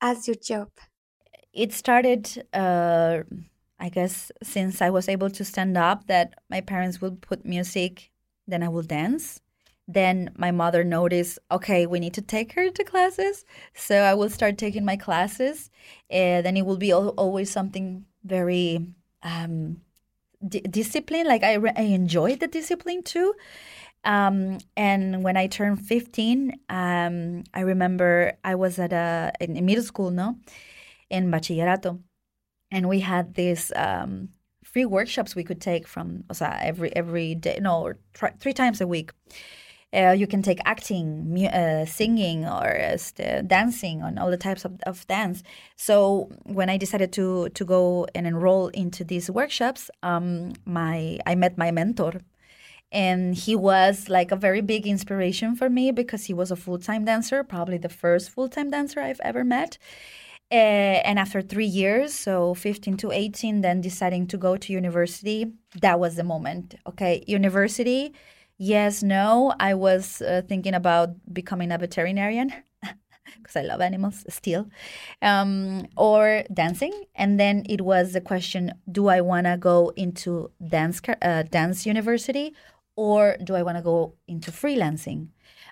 as 0.00 0.28
your 0.28 0.36
job? 0.36 0.72
it 1.52 1.72
started 1.72 2.46
uh, 2.52 3.22
i 3.78 3.88
guess 3.88 4.30
since 4.42 4.80
i 4.82 4.90
was 4.90 5.08
able 5.08 5.30
to 5.30 5.44
stand 5.44 5.76
up 5.76 6.06
that 6.06 6.34
my 6.50 6.60
parents 6.60 7.00
would 7.00 7.20
put 7.20 7.44
music 7.44 8.10
then 8.46 8.62
i 8.62 8.68
will 8.68 8.82
dance 8.82 9.40
then 9.88 10.30
my 10.36 10.50
mother 10.50 10.82
noticed 10.82 11.38
okay 11.50 11.86
we 11.86 12.00
need 12.00 12.14
to 12.14 12.22
take 12.22 12.52
her 12.52 12.70
to 12.70 12.84
classes. 12.84 13.44
So 13.74 13.96
i 14.02 14.14
will 14.14 14.30
start 14.30 14.58
taking 14.58 14.84
my 14.84 14.96
classes 14.96 15.70
and 16.10 16.44
then 16.44 16.56
it 16.56 16.66
will 16.66 16.76
be 16.76 16.92
always 16.92 17.50
something 17.50 18.04
very 18.24 18.86
um, 19.22 19.80
discipline 20.48 21.26
like 21.26 21.42
I, 21.42 21.54
re- 21.54 21.72
I 21.76 21.82
enjoyed 21.82 22.40
the 22.40 22.48
discipline 22.48 23.02
too. 23.02 23.34
Um, 24.04 24.58
and 24.76 25.24
when 25.24 25.36
i 25.36 25.46
turned 25.48 25.80
15 25.84 26.60
um, 26.68 27.44
i 27.54 27.60
remember 27.60 28.34
i 28.44 28.54
was 28.54 28.78
at 28.78 28.92
a 28.92 29.32
in 29.40 29.64
middle 29.64 29.84
school 29.84 30.10
no? 30.10 30.36
In 31.10 31.30
bachillerato. 31.30 32.00
And 32.72 32.88
we 32.88 33.00
had 33.00 33.34
these 33.34 33.72
um, 33.76 34.30
free 34.64 34.84
workshops 34.84 35.36
we 35.36 35.44
could 35.44 35.60
take 35.60 35.86
from 35.86 36.24
o 36.30 36.34
sea, 36.34 36.58
every 36.60 36.94
every 36.94 37.34
day 37.34 37.58
no 37.62 37.94
three 38.40 38.52
times 38.52 38.80
a 38.80 38.86
week 38.86 39.12
uh, 39.94 40.14
you 40.16 40.26
can 40.26 40.42
take 40.42 40.58
acting, 40.64 41.46
uh, 41.46 41.86
singing, 41.86 42.44
or 42.44 42.76
uh, 42.78 43.42
dancing, 43.42 44.02
on 44.02 44.18
all 44.18 44.30
the 44.30 44.36
types 44.36 44.64
of, 44.64 44.78
of 44.86 45.06
dance. 45.06 45.42
So 45.76 46.30
when 46.44 46.68
I 46.68 46.76
decided 46.76 47.12
to 47.12 47.48
to 47.50 47.64
go 47.64 48.06
and 48.14 48.26
enroll 48.26 48.68
into 48.68 49.04
these 49.04 49.30
workshops, 49.30 49.90
um, 50.02 50.52
my 50.64 51.18
I 51.26 51.34
met 51.34 51.56
my 51.56 51.70
mentor, 51.70 52.20
and 52.92 53.34
he 53.34 53.54
was 53.56 54.08
like 54.08 54.32
a 54.32 54.36
very 54.36 54.60
big 54.60 54.86
inspiration 54.86 55.54
for 55.56 55.68
me 55.70 55.92
because 55.92 56.24
he 56.24 56.34
was 56.34 56.50
a 56.50 56.56
full 56.56 56.78
time 56.78 57.04
dancer, 57.04 57.44
probably 57.44 57.78
the 57.78 57.88
first 57.88 58.30
full 58.30 58.48
time 58.48 58.70
dancer 58.70 59.00
I've 59.00 59.20
ever 59.20 59.44
met. 59.44 59.78
Uh, 60.50 61.02
and 61.02 61.18
after 61.18 61.42
three 61.42 61.66
years, 61.66 62.14
so 62.14 62.54
15 62.54 62.96
to 62.98 63.10
18, 63.10 63.62
then 63.62 63.80
deciding 63.80 64.28
to 64.28 64.38
go 64.38 64.56
to 64.56 64.72
university, 64.72 65.52
that 65.80 65.98
was 65.98 66.14
the 66.14 66.22
moment. 66.22 66.76
Okay, 66.86 67.24
university, 67.26 68.14
yes, 68.58 69.02
no. 69.02 69.54
I 69.58 69.74
was 69.74 70.22
uh, 70.22 70.42
thinking 70.48 70.74
about 70.74 71.10
becoming 71.32 71.72
a 71.72 71.78
veterinarian 71.78 72.52
because 73.36 73.56
I 73.56 73.62
love 73.62 73.80
animals 73.80 74.24
still, 74.28 74.68
um, 75.22 75.86
or 75.96 76.44
dancing. 76.52 76.92
And 77.14 77.38
then 77.38 77.64
it 77.68 77.82
was 77.82 78.12
the 78.12 78.20
question: 78.20 78.72
Do 78.90 79.08
I 79.08 79.20
want 79.20 79.46
to 79.46 79.56
go 79.56 79.92
into 79.96 80.50
dance 80.66 81.00
uh, 81.22 81.42
dance 81.44 81.86
university, 81.86 82.54
or 82.96 83.36
do 83.42 83.54
I 83.54 83.62
want 83.62 83.76
to 83.78 83.82
go 83.82 84.14
into 84.26 84.50
freelancing? 84.50 85.28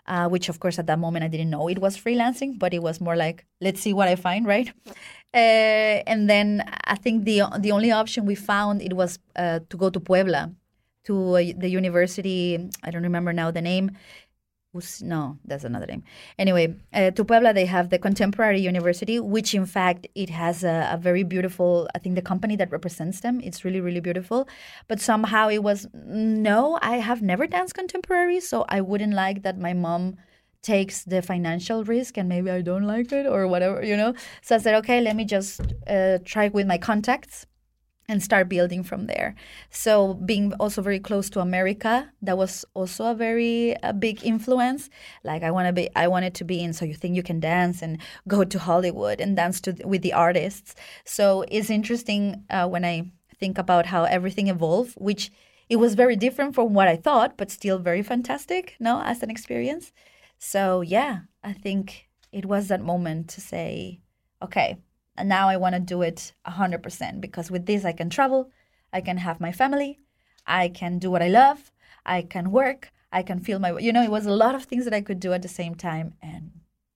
Uh, 0.06 0.28
which, 0.28 0.50
of 0.50 0.60
course, 0.60 0.78
at 0.78 0.86
that 0.86 0.98
moment 0.98 1.24
I 1.24 1.28
didn't 1.28 1.48
know 1.48 1.66
it 1.68 1.78
was 1.78 1.96
freelancing, 1.96 2.58
but 2.58 2.74
it 2.74 2.82
was 2.82 3.00
more 3.00 3.16
like, 3.16 3.46
let's 3.62 3.80
see 3.80 3.94
what 3.94 4.06
I 4.06 4.16
find, 4.16 4.46
right? 4.46 4.72
Uh, 5.34 5.98
and 6.06 6.30
then 6.30 6.62
I 6.84 6.94
think 6.94 7.24
the 7.24 7.42
the 7.58 7.72
only 7.72 7.90
option 7.90 8.24
we 8.24 8.36
found 8.36 8.80
it 8.80 8.92
was 8.92 9.18
uh, 9.34 9.58
to 9.68 9.76
go 9.76 9.90
to 9.90 9.98
Puebla, 9.98 10.52
to 11.04 11.52
the 11.56 11.68
university. 11.68 12.70
I 12.82 12.90
don't 12.90 13.02
remember 13.02 13.32
now 13.32 13.50
the 13.50 13.62
name. 13.62 13.92
No, 15.00 15.38
that's 15.44 15.62
another 15.62 15.86
name. 15.86 16.02
Anyway, 16.36 16.74
uh, 16.92 17.12
to 17.12 17.24
Puebla, 17.24 17.54
they 17.54 17.66
have 17.66 17.90
the 17.90 17.98
Contemporary 17.98 18.60
University, 18.60 19.20
which 19.20 19.54
in 19.54 19.66
fact 19.66 20.08
it 20.16 20.30
has 20.30 20.64
a, 20.64 20.88
a 20.90 20.96
very 20.96 21.22
beautiful. 21.22 21.88
I 21.94 22.00
think 22.00 22.16
the 22.16 22.22
company 22.22 22.56
that 22.56 22.72
represents 22.72 23.20
them, 23.20 23.40
it's 23.40 23.64
really 23.64 23.80
really 23.80 24.00
beautiful. 24.00 24.48
But 24.88 25.00
somehow 25.00 25.48
it 25.48 25.62
was 25.62 25.86
no. 25.94 26.80
I 26.82 26.96
have 26.96 27.22
never 27.22 27.46
danced 27.46 27.74
contemporary, 27.74 28.40
so 28.40 28.64
I 28.68 28.80
wouldn't 28.80 29.14
like 29.14 29.44
that 29.44 29.58
my 29.58 29.74
mom 29.74 30.16
takes 30.62 31.04
the 31.04 31.22
financial 31.22 31.84
risk 31.84 32.16
and 32.18 32.28
maybe 32.28 32.50
I 32.50 32.62
don't 32.62 32.84
like 32.84 33.12
it 33.12 33.26
or 33.26 33.46
whatever, 33.46 33.84
you 33.84 33.96
know. 33.96 34.14
So 34.42 34.56
I 34.56 34.58
said, 34.58 34.74
okay, 34.76 35.00
let 35.00 35.14
me 35.14 35.24
just 35.24 35.60
uh, 35.86 36.18
try 36.24 36.48
with 36.48 36.66
my 36.66 36.78
contacts 36.78 37.46
and 38.08 38.22
start 38.22 38.48
building 38.48 38.82
from 38.82 39.06
there. 39.06 39.34
So 39.70 40.14
being 40.14 40.52
also 40.54 40.82
very 40.82 41.00
close 41.00 41.30
to 41.30 41.40
America, 41.40 42.12
that 42.22 42.36
was 42.36 42.64
also 42.74 43.06
a 43.06 43.14
very 43.14 43.76
a 43.82 43.92
big 43.92 44.24
influence. 44.24 44.90
Like 45.22 45.42
I 45.42 45.50
want 45.50 45.68
to 45.68 45.72
be, 45.72 45.88
I 45.96 46.08
wanted 46.08 46.34
to 46.34 46.44
be 46.44 46.62
in. 46.62 46.72
So 46.72 46.84
you 46.84 46.94
think 46.94 47.16
you 47.16 47.22
can 47.22 47.40
dance 47.40 47.82
and 47.82 47.98
go 48.28 48.44
to 48.44 48.58
Hollywood 48.58 49.20
and 49.20 49.36
dance 49.36 49.60
to 49.62 49.74
with 49.84 50.02
the 50.02 50.12
artists. 50.12 50.74
So 51.04 51.44
it's 51.48 51.70
interesting 51.70 52.44
uh, 52.50 52.68
when 52.68 52.84
I 52.84 53.10
think 53.38 53.58
about 53.58 53.86
how 53.86 54.04
everything 54.04 54.48
evolved, 54.48 54.94
which 54.96 55.30
it 55.68 55.76
was 55.76 55.94
very 55.94 56.16
different 56.16 56.54
from 56.54 56.74
what 56.74 56.88
I 56.88 56.96
thought, 56.96 57.36
but 57.36 57.50
still 57.50 57.78
very 57.78 58.02
fantastic. 58.02 58.76
No, 58.78 59.00
as 59.02 59.22
an 59.22 59.30
experience. 59.30 59.92
So 60.38 60.82
yeah, 60.82 61.20
I 61.42 61.52
think 61.52 62.08
it 62.32 62.44
was 62.44 62.68
that 62.68 62.82
moment 62.82 63.28
to 63.28 63.40
say, 63.40 64.00
okay, 64.42 64.76
and 65.16 65.28
now 65.28 65.48
I 65.48 65.56
want 65.56 65.74
to 65.74 65.80
do 65.80 66.02
it 66.02 66.32
100% 66.46 67.20
because 67.20 67.50
with 67.50 67.66
this 67.66 67.84
I 67.84 67.92
can 67.92 68.10
travel, 68.10 68.50
I 68.92 69.00
can 69.00 69.18
have 69.18 69.40
my 69.40 69.52
family, 69.52 70.00
I 70.46 70.68
can 70.68 70.98
do 70.98 71.10
what 71.10 71.22
I 71.22 71.28
love, 71.28 71.72
I 72.04 72.22
can 72.22 72.50
work, 72.50 72.92
I 73.12 73.22
can 73.22 73.40
feel 73.40 73.58
my, 73.58 73.78
you 73.78 73.92
know, 73.92 74.02
it 74.02 74.10
was 74.10 74.26
a 74.26 74.32
lot 74.32 74.54
of 74.54 74.64
things 74.64 74.84
that 74.84 74.94
I 74.94 75.00
could 75.00 75.20
do 75.20 75.32
at 75.32 75.42
the 75.42 75.48
same 75.48 75.74
time 75.74 76.14
and 76.20 76.50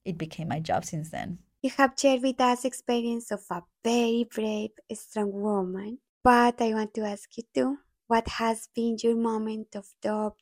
it 0.05 0.19
became 0.19 0.49
my 0.49 0.61
job 0.61 0.85
since 0.85 1.11
then. 1.11 1.39
You 1.63 1.71
have 1.77 1.95
shared 1.99 2.23
with 2.23 2.41
us 2.41 2.65
experience 2.65 3.31
of 3.31 3.43
a 3.51 3.63
very 3.85 4.27
brave, 4.33 4.71
strong 4.93 5.33
woman. 5.33 5.99
But 6.23 6.61
I 6.61 6.75
want 6.75 6.95
to 6.95 7.03
ask 7.03 7.37
you 7.37 7.45
too, 7.55 7.79
what 8.07 8.29
has 8.29 8.69
been 8.75 8.97
your 9.03 9.17
moment 9.17 9.75
of 9.75 9.87
doubt 10.03 10.37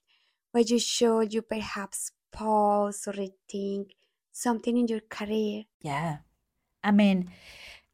where 0.53 0.65
you 0.65 0.79
should 0.79 1.35
you 1.35 1.43
perhaps 1.43 2.13
pause 2.33 3.07
or 3.07 3.13
rethink 3.13 3.91
something 4.33 4.77
in 4.77 4.89
your 4.89 5.01
career? 5.01 5.65
Yeah. 5.81 6.19
I 6.87 6.93
mean, 6.93 7.31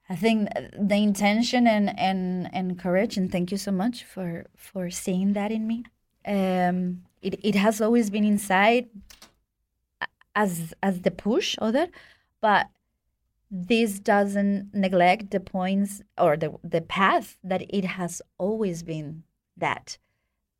I 0.09 0.17
think 0.17 0.49
the 0.79 0.97
intention 0.97 1.67
and, 1.67 1.99
and, 1.99 2.49
and 2.53 2.79
courage, 2.79 3.17
and 3.17 3.33
thank 3.33 3.51
you 3.51 3.59
so 3.59 3.73
much 3.73 4.05
for, 4.05 4.47
for 4.57 4.91
seeing 4.91 5.33
that 5.33 5.51
in 5.51 5.67
me. 5.67 5.85
Um, 6.27 7.03
it, 7.23 7.41
it 7.43 7.55
has 7.55 7.81
always 7.81 8.11
been 8.11 8.25
inside 8.25 8.89
as 10.35 10.73
as 10.83 11.03
the 11.03 11.11
push 11.11 11.57
it, 11.61 11.91
but 12.41 12.69
this 13.51 13.99
doesn't 13.99 14.75
neglect 14.75 15.31
the 15.31 15.41
points 15.41 16.03
or 16.17 16.37
the 16.37 16.55
the 16.65 16.81
path 16.81 17.37
that 17.45 17.63
it 17.69 17.85
has 17.85 18.23
always 18.39 18.83
been 18.83 19.25
that 19.57 19.99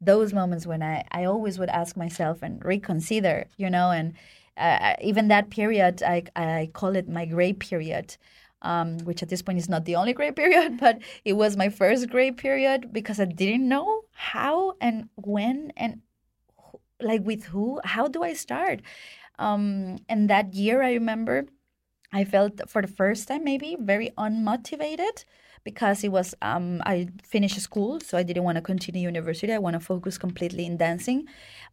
those 0.01 0.33
moments 0.33 0.67
when 0.67 0.83
I, 0.83 1.05
I 1.13 1.25
always 1.25 1.59
would 1.59 1.71
ask 1.71 1.97
myself 1.97 2.43
and 2.43 2.63
reconsider, 2.65 3.47
you 3.57 3.71
know, 3.71 3.93
and 3.93 4.15
uh, 4.57 4.95
even 5.01 5.29
that 5.29 5.51
period, 5.51 6.03
I, 6.03 6.25
I 6.37 6.71
call 6.73 6.97
it 6.97 7.09
my 7.09 7.25
gray 7.25 7.53
period, 7.53 8.17
um, 8.63 8.99
which 9.01 9.23
at 9.23 9.29
this 9.29 9.43
point 9.43 9.59
is 9.59 9.69
not 9.69 9.85
the 9.85 9.97
only 9.97 10.13
gray 10.13 10.33
period, 10.43 10.79
but 10.79 10.99
it 11.25 11.35
was 11.35 11.57
my 11.57 11.69
first 11.69 12.11
gray 12.11 12.31
period 12.31 12.93
because 12.93 13.19
I 13.21 13.25
didn't 13.25 13.69
know 13.69 14.03
how 14.13 14.75
and 14.81 15.09
when 15.17 15.73
and 15.77 16.03
like 17.01 17.25
with 17.25 17.45
who, 17.45 17.81
how 17.85 18.07
do 18.07 18.23
I 18.23 18.33
start? 18.33 18.81
Um, 19.39 19.99
and 20.09 20.31
that 20.31 20.55
year, 20.55 20.83
I 20.83 20.93
remember 20.93 21.47
I 22.13 22.25
felt 22.25 22.69
for 22.69 22.83
the 22.83 22.89
first 22.89 23.29
time 23.29 23.45
maybe 23.45 23.77
very 23.81 24.11
unmotivated 24.19 25.25
because 25.65 26.05
it 26.05 26.11
was 26.11 26.35
um, 26.43 26.83
I 26.85 27.09
finished 27.23 27.61
school, 27.61 28.01
so 28.01 28.19
I 28.19 28.23
didn't 28.23 28.45
want 28.45 28.57
to 28.57 28.63
continue 28.63 29.03
university. 29.03 29.53
I 29.53 29.59
want 29.59 29.75
to 29.75 29.81
focus 29.81 30.19
completely 30.19 30.67
in 30.67 30.77
dancing, 30.77 31.27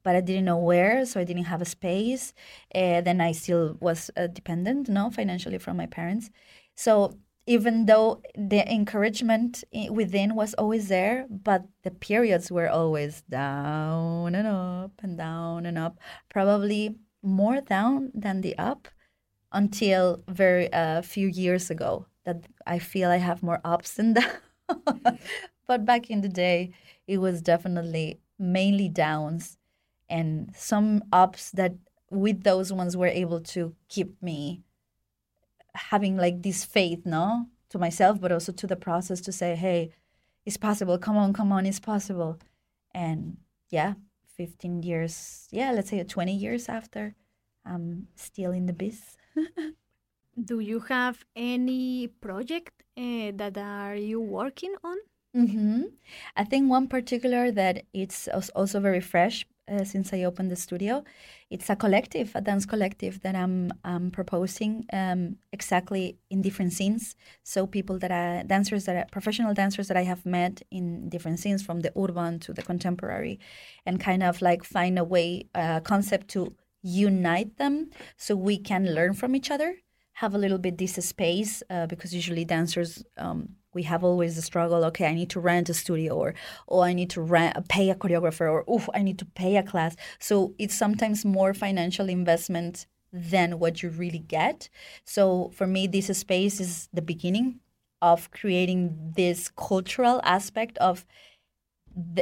but 0.04 0.16
I 0.16 0.22
didn't 0.22 0.46
know 0.46 0.58
where, 0.58 1.06
so 1.06 1.20
I 1.20 1.24
didn't 1.24 1.46
have 1.46 1.62
a 1.62 1.66
space. 1.66 2.34
Uh, 2.74 3.02
then 3.02 3.22
I 3.22 3.32
still 3.32 3.78
was 3.80 4.12
uh, 4.18 4.28
dependent, 4.28 4.90
no, 4.90 5.10
financially 5.10 5.58
from 5.58 5.78
my 5.78 5.86
parents. 5.88 6.30
So 6.76 7.18
even 7.50 7.88
though 7.88 8.22
the 8.36 8.62
encouragement 8.72 9.64
within 9.90 10.36
was 10.36 10.54
always 10.54 10.88
there, 10.88 11.26
but 11.30 11.66
the 11.84 11.90
periods 11.90 12.52
were 12.52 12.70
always 12.70 13.24
down 13.24 14.36
and 14.36 14.48
up 14.48 14.92
and 15.02 15.18
down 15.18 15.66
and 15.66 15.78
up, 15.78 15.98
probably 16.30 16.96
more 17.24 17.60
down 17.60 18.12
than 18.14 18.42
the 18.42 18.56
up 18.60 18.88
until 19.52 20.24
very 20.28 20.72
uh, 20.72 21.02
few 21.02 21.28
years 21.28 21.72
ago 21.72 22.06
that 22.26 22.46
I 22.70 22.80
feel 22.80 23.10
I 23.10 23.18
have 23.18 23.42
more 23.42 23.60
ups 23.66 23.96
than 23.96 24.14
downs. 24.20 25.20
but 25.68 25.86
back 25.86 26.10
in 26.10 26.22
the 26.22 26.30
day, 26.30 26.72
it 27.08 27.18
was 27.18 27.42
definitely 27.42 28.20
mainly 28.38 28.88
downs 28.88 29.58
and 30.10 30.52
some 30.56 31.04
ups 31.12 31.52
that 31.52 31.74
with 32.12 32.44
those 32.44 32.72
ones 32.72 32.96
were 32.96 33.08
able 33.08 33.42
to 33.42 33.76
keep 33.88 34.22
me 34.22 34.62
having 35.74 36.16
like 36.18 36.42
this 36.42 36.64
faith, 36.64 37.06
no, 37.06 37.48
to 37.70 37.80
myself, 37.80 38.22
but 38.22 38.32
also 38.32 38.52
to 38.52 38.68
the 38.68 38.76
process 38.76 39.20
to 39.22 39.32
say, 39.32 39.56
hey, 39.56 39.92
it's 40.46 40.58
possible. 40.58 40.98
Come 40.98 41.18
on, 41.18 41.34
come 41.34 41.52
on, 41.52 41.66
it's 41.66 41.80
possible. 41.80 42.40
And 42.94 43.38
yeah, 43.70 43.94
15 44.36 44.84
years, 44.84 45.48
yeah, 45.52 45.72
let's 45.72 45.90
say 45.90 46.04
20 46.04 46.36
years 46.36 46.70
after, 46.70 47.16
I'm 47.66 48.08
still 48.16 48.52
in 48.52 48.66
the 48.66 48.74
biz. 48.74 49.18
Do 50.38 50.60
you 50.60 50.80
have 50.82 51.26
any 51.36 52.08
project 52.08 52.84
uh, 52.98 53.32
that 53.36 53.58
are 53.58 53.96
you 53.96 54.22
working 54.22 54.76
on? 54.84 54.98
hmm 55.34 55.84
I 56.36 56.44
think 56.44 56.70
one 56.70 56.88
particular 56.88 57.52
that 57.52 57.84
it's 57.94 58.28
also 58.56 58.80
very 58.80 59.02
fresh 59.02 59.46
uh, 59.68 59.84
since 59.84 60.12
I 60.14 60.24
opened 60.24 60.50
the 60.50 60.56
studio. 60.56 61.04
It's 61.50 61.70
a 61.70 61.76
collective, 61.76 62.32
a 62.36 62.42
dance 62.42 62.66
collective 62.66 63.22
that 63.22 63.36
I'm 63.36 63.72
um, 63.84 64.12
proposing 64.12 64.86
um, 64.92 65.38
exactly 65.52 66.18
in 66.30 66.42
different 66.42 66.74
scenes. 66.74 67.16
So 67.44 67.68
people 67.68 68.00
that 68.00 68.12
are 68.12 68.44
dancers 68.44 68.86
that 68.86 68.96
are 68.96 69.06
professional 69.12 69.54
dancers 69.54 69.88
that 69.90 69.98
I 69.98 70.04
have 70.04 70.26
met 70.26 70.62
in 70.72 71.10
different 71.10 71.40
scenes, 71.40 71.62
from 71.62 71.82
the 71.82 71.92
urban 71.96 72.40
to 72.40 72.54
the 72.54 72.64
contemporary, 72.64 73.40
and 73.86 74.00
kind 74.00 74.24
of 74.24 74.42
like 74.42 74.64
find 74.64 74.98
a 74.98 75.04
way, 75.04 75.46
a 75.54 75.82
concept 75.84 76.30
to 76.30 76.56
unite 76.82 77.58
them 77.58 77.90
so 78.18 78.36
we 78.36 78.58
can 78.58 78.96
learn 78.96 79.14
from 79.14 79.36
each 79.36 79.52
other 79.52 79.76
have 80.20 80.36
a 80.36 80.38
little 80.38 80.58
bit 80.58 80.78
this 80.78 80.96
space 80.96 81.64
uh, 81.70 81.86
because 81.88 82.14
usually 82.14 82.44
dancers 82.44 83.02
um, 83.18 83.56
we 83.74 83.84
have 83.84 84.04
always 84.04 84.36
the 84.36 84.42
struggle 84.42 84.84
okay 84.84 85.06
i 85.08 85.14
need 85.14 85.30
to 85.30 85.40
rent 85.40 85.70
a 85.70 85.74
studio 85.74 86.14
or 86.14 86.34
oh 86.68 86.82
i 86.82 86.92
need 86.92 87.10
to 87.10 87.22
rent, 87.22 87.56
pay 87.70 87.90
a 87.90 87.96
choreographer 87.96 88.48
or 88.52 88.66
oh 88.68 88.86
i 88.94 89.02
need 89.02 89.18
to 89.18 89.26
pay 89.26 89.56
a 89.56 89.64
class. 89.64 89.96
So 90.20 90.54
it's 90.58 90.76
sometimes 90.76 91.24
more 91.24 91.54
financial 91.54 92.10
investment 92.10 92.86
than 93.14 93.60
what 93.60 93.82
you 93.82 93.90
really 93.90 94.24
get. 94.38 94.70
So 95.06 95.52
for 95.56 95.66
me 95.66 95.88
this 95.88 96.08
space 96.18 96.60
is 96.60 96.90
the 96.92 97.02
beginning 97.02 97.62
of 98.02 98.30
creating 98.32 99.14
this 99.16 99.50
cultural 99.56 100.20
aspect 100.24 100.78
of 100.80 101.06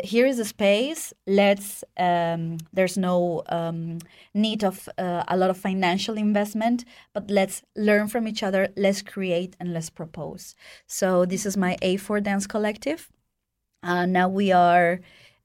here 0.04 0.26
is 0.26 0.40
a 0.40 0.46
space. 0.46 1.14
Let's 1.26 1.84
um, 1.98 2.58
there's 2.74 2.98
no 2.98 3.44
um, 3.50 4.00
need 4.34 4.64
of 4.64 4.90
uh, 4.98 5.24
a 5.28 5.38
lot 5.38 5.50
of 5.50 5.58
financial 5.58 6.16
investment 6.18 6.86
but 7.14 7.30
let's 7.30 7.62
learn 7.76 8.08
from 8.08 8.28
each 8.28 8.44
other. 8.44 8.70
Let's 8.76 9.02
create 9.02 9.56
and 9.60 9.74
let's 9.74 9.90
propose. 9.90 10.56
So 10.86 11.26
this 11.26 11.46
is 11.46 11.58
my 11.58 11.78
a4 11.82 12.24
dance 12.24 12.48
collective. 12.48 13.10
Uh, 13.84 14.06
now 14.06 14.28
we 14.28 14.52
are 14.52 15.00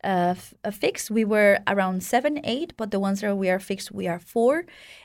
uh, 0.05 0.35
f- 0.37 0.55
uh, 0.65 0.70
fixed 0.70 1.11
we 1.11 1.24
were 1.24 1.59
around 1.66 2.03
seven 2.03 2.41
eight 2.45 2.74
but 2.77 2.91
the 2.91 3.01
ones 3.01 3.20
that 3.20 3.37
we 3.37 3.49
are 3.51 3.61
fixed 3.61 3.93
we 3.93 4.09
are 4.09 4.19
four. 4.19 4.65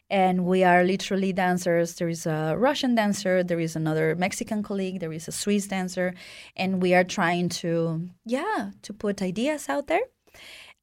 And 0.10 0.46
we 0.46 0.64
are 0.64 0.86
literally 0.86 1.34
dancers. 1.34 1.96
There 1.96 2.08
is 2.08 2.26
a 2.26 2.56
russian 2.58 2.96
dancer 2.96 3.44
there 3.44 3.60
is 3.60 3.76
another 3.76 4.16
mexican 4.16 4.64
colleague 4.64 5.00
there 5.00 5.14
is 5.14 5.28
a 5.28 5.32
swiss 5.32 5.68
dancer. 5.68 6.14
And 6.56 6.82
we 6.82 6.94
are 6.94 7.04
trying 7.04 7.50
to 7.62 8.10
yeah 8.26 8.72
to 8.84 8.94
put 8.94 9.22
ideas 9.22 9.70
out 9.70 9.88
there 9.88 10.06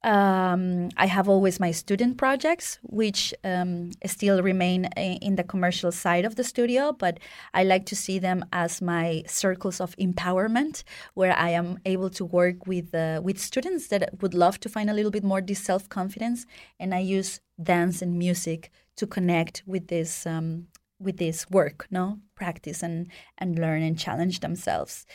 Um, 0.05 0.89
I 0.97 1.07
have 1.07 1.27
always 1.27 1.59
my 1.59 1.71
student 1.71 2.17
projects, 2.19 2.77
which 2.83 3.33
um, 3.43 3.89
still 4.05 4.43
remain 4.43 4.85
in 4.95 5.35
the 5.35 5.43
commercial 5.43 5.91
side 5.91 6.25
of 6.25 6.35
the 6.35 6.43
studio, 6.43 6.91
but 6.91 7.19
I 7.55 7.63
like 7.63 7.87
to 7.87 7.95
see 7.95 8.19
them 8.19 8.45
as 8.53 8.83
my 8.83 9.23
circles 9.25 9.81
of 9.81 9.95
empowerment, 9.97 10.83
where 11.15 11.35
I 11.35 11.49
am 11.49 11.79
able 11.85 12.11
to 12.11 12.23
work 12.23 12.67
with 12.67 12.93
uh, 12.93 13.19
with 13.23 13.39
students 13.39 13.87
that 13.87 14.21
would 14.21 14.35
love 14.35 14.59
to 14.59 14.69
find 14.69 14.91
a 14.91 14.93
little 14.93 15.11
bit 15.11 15.23
more 15.23 15.41
this 15.41 15.63
self 15.63 15.89
confidence, 15.89 16.45
and 16.79 16.93
I 16.93 16.99
use 16.99 17.41
dance 17.61 18.03
and 18.03 18.15
music 18.15 18.71
to 18.97 19.07
connect 19.07 19.63
with 19.65 19.87
this 19.87 20.27
um, 20.27 20.67
with 20.99 21.17
this 21.17 21.49
work, 21.49 21.87
no 21.91 22.19
practice 22.35 22.83
and 22.83 23.07
and 23.37 23.59
learn 23.59 23.81
and 23.83 23.97
challenge 23.97 24.39
themselves. 24.39 25.05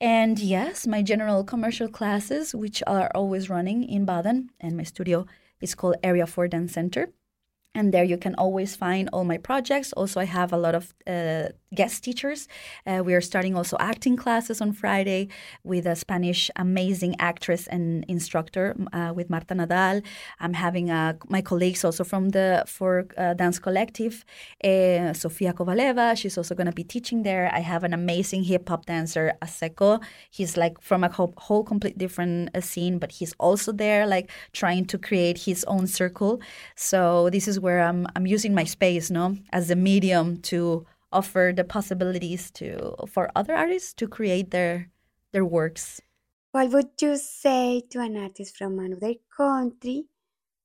And 0.00 0.38
yes, 0.38 0.86
my 0.86 1.02
general 1.02 1.44
commercial 1.44 1.88
classes, 1.88 2.54
which 2.54 2.82
are 2.86 3.10
always 3.14 3.50
running 3.50 3.82
in 3.84 4.04
Baden, 4.04 4.50
and 4.60 4.76
my 4.76 4.84
studio 4.84 5.26
is 5.60 5.74
called 5.74 5.96
Area 6.02 6.26
4 6.26 6.48
Dance 6.48 6.72
Center. 6.72 7.10
And 7.74 7.92
there 7.92 8.04
you 8.04 8.16
can 8.16 8.34
always 8.36 8.74
find 8.76 9.08
all 9.12 9.24
my 9.24 9.38
projects. 9.38 9.92
Also, 9.92 10.20
I 10.20 10.24
have 10.24 10.52
a 10.52 10.56
lot 10.56 10.74
of 10.74 10.94
uh, 11.06 11.48
guest 11.74 12.02
teachers. 12.02 12.48
Uh, 12.86 13.02
we 13.04 13.14
are 13.14 13.20
starting 13.20 13.54
also 13.56 13.76
acting 13.78 14.16
classes 14.16 14.60
on 14.60 14.72
Friday 14.72 15.28
with 15.64 15.86
a 15.86 15.94
Spanish 15.94 16.50
amazing 16.56 17.14
actress 17.18 17.66
and 17.66 18.04
instructor 18.08 18.76
uh, 18.92 19.12
with 19.14 19.28
Marta 19.28 19.54
Nadal. 19.54 20.02
I'm 20.40 20.54
having 20.54 20.90
uh, 20.90 21.14
my 21.28 21.42
colleagues 21.42 21.84
also 21.84 22.04
from 22.04 22.30
the 22.30 22.64
for 22.66 23.06
uh, 23.16 23.34
Dance 23.34 23.58
Collective, 23.58 24.24
uh, 24.64 25.12
Sofia 25.12 25.52
Kovaleva. 25.52 26.16
She's 26.16 26.38
also 26.38 26.54
going 26.54 26.66
to 26.66 26.72
be 26.72 26.84
teaching 26.84 27.22
there. 27.22 27.50
I 27.52 27.60
have 27.60 27.84
an 27.84 27.92
amazing 27.92 28.44
hip 28.44 28.68
hop 28.68 28.86
dancer, 28.86 29.32
Aseko. 29.42 30.02
He's 30.30 30.56
like 30.56 30.80
from 30.80 31.04
a 31.04 31.10
whole, 31.10 31.34
whole 31.36 31.64
complete 31.64 31.98
different 31.98 32.50
uh, 32.54 32.60
scene, 32.60 32.98
but 32.98 33.12
he's 33.12 33.34
also 33.38 33.72
there, 33.72 34.06
like 34.06 34.30
trying 34.52 34.86
to 34.86 34.98
create 34.98 35.38
his 35.38 35.64
own 35.64 35.86
circle. 35.86 36.40
So 36.76 37.28
this 37.30 37.46
is 37.46 37.60
where 37.60 37.80
I'm 37.80 38.06
I'm 38.16 38.26
using 38.26 38.54
my 38.54 38.64
space, 38.64 39.10
no, 39.10 39.36
as 39.52 39.70
a 39.70 39.76
medium 39.76 40.38
to 40.50 40.86
offer 41.12 41.52
the 41.54 41.64
possibilities 41.64 42.50
to 42.52 42.94
for 43.08 43.30
other 43.34 43.54
artists 43.54 43.92
to 43.94 44.08
create 44.08 44.50
their 44.50 44.90
their 45.32 45.44
works. 45.44 46.00
What 46.52 46.70
would 46.70 46.90
you 47.00 47.16
say 47.16 47.82
to 47.90 48.00
an 48.00 48.16
artist 48.16 48.56
from 48.56 48.78
another 48.78 49.14
country 49.36 50.06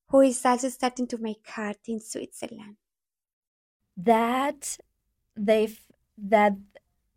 who 0.07 0.21
is 0.21 0.45
also 0.45 0.69
starting 0.69 1.07
to 1.07 1.17
make 1.17 1.45
art 1.57 1.79
in 1.87 1.99
Switzerland? 1.99 2.77
that 3.97 4.77
they've 5.35 5.79
that 6.17 6.53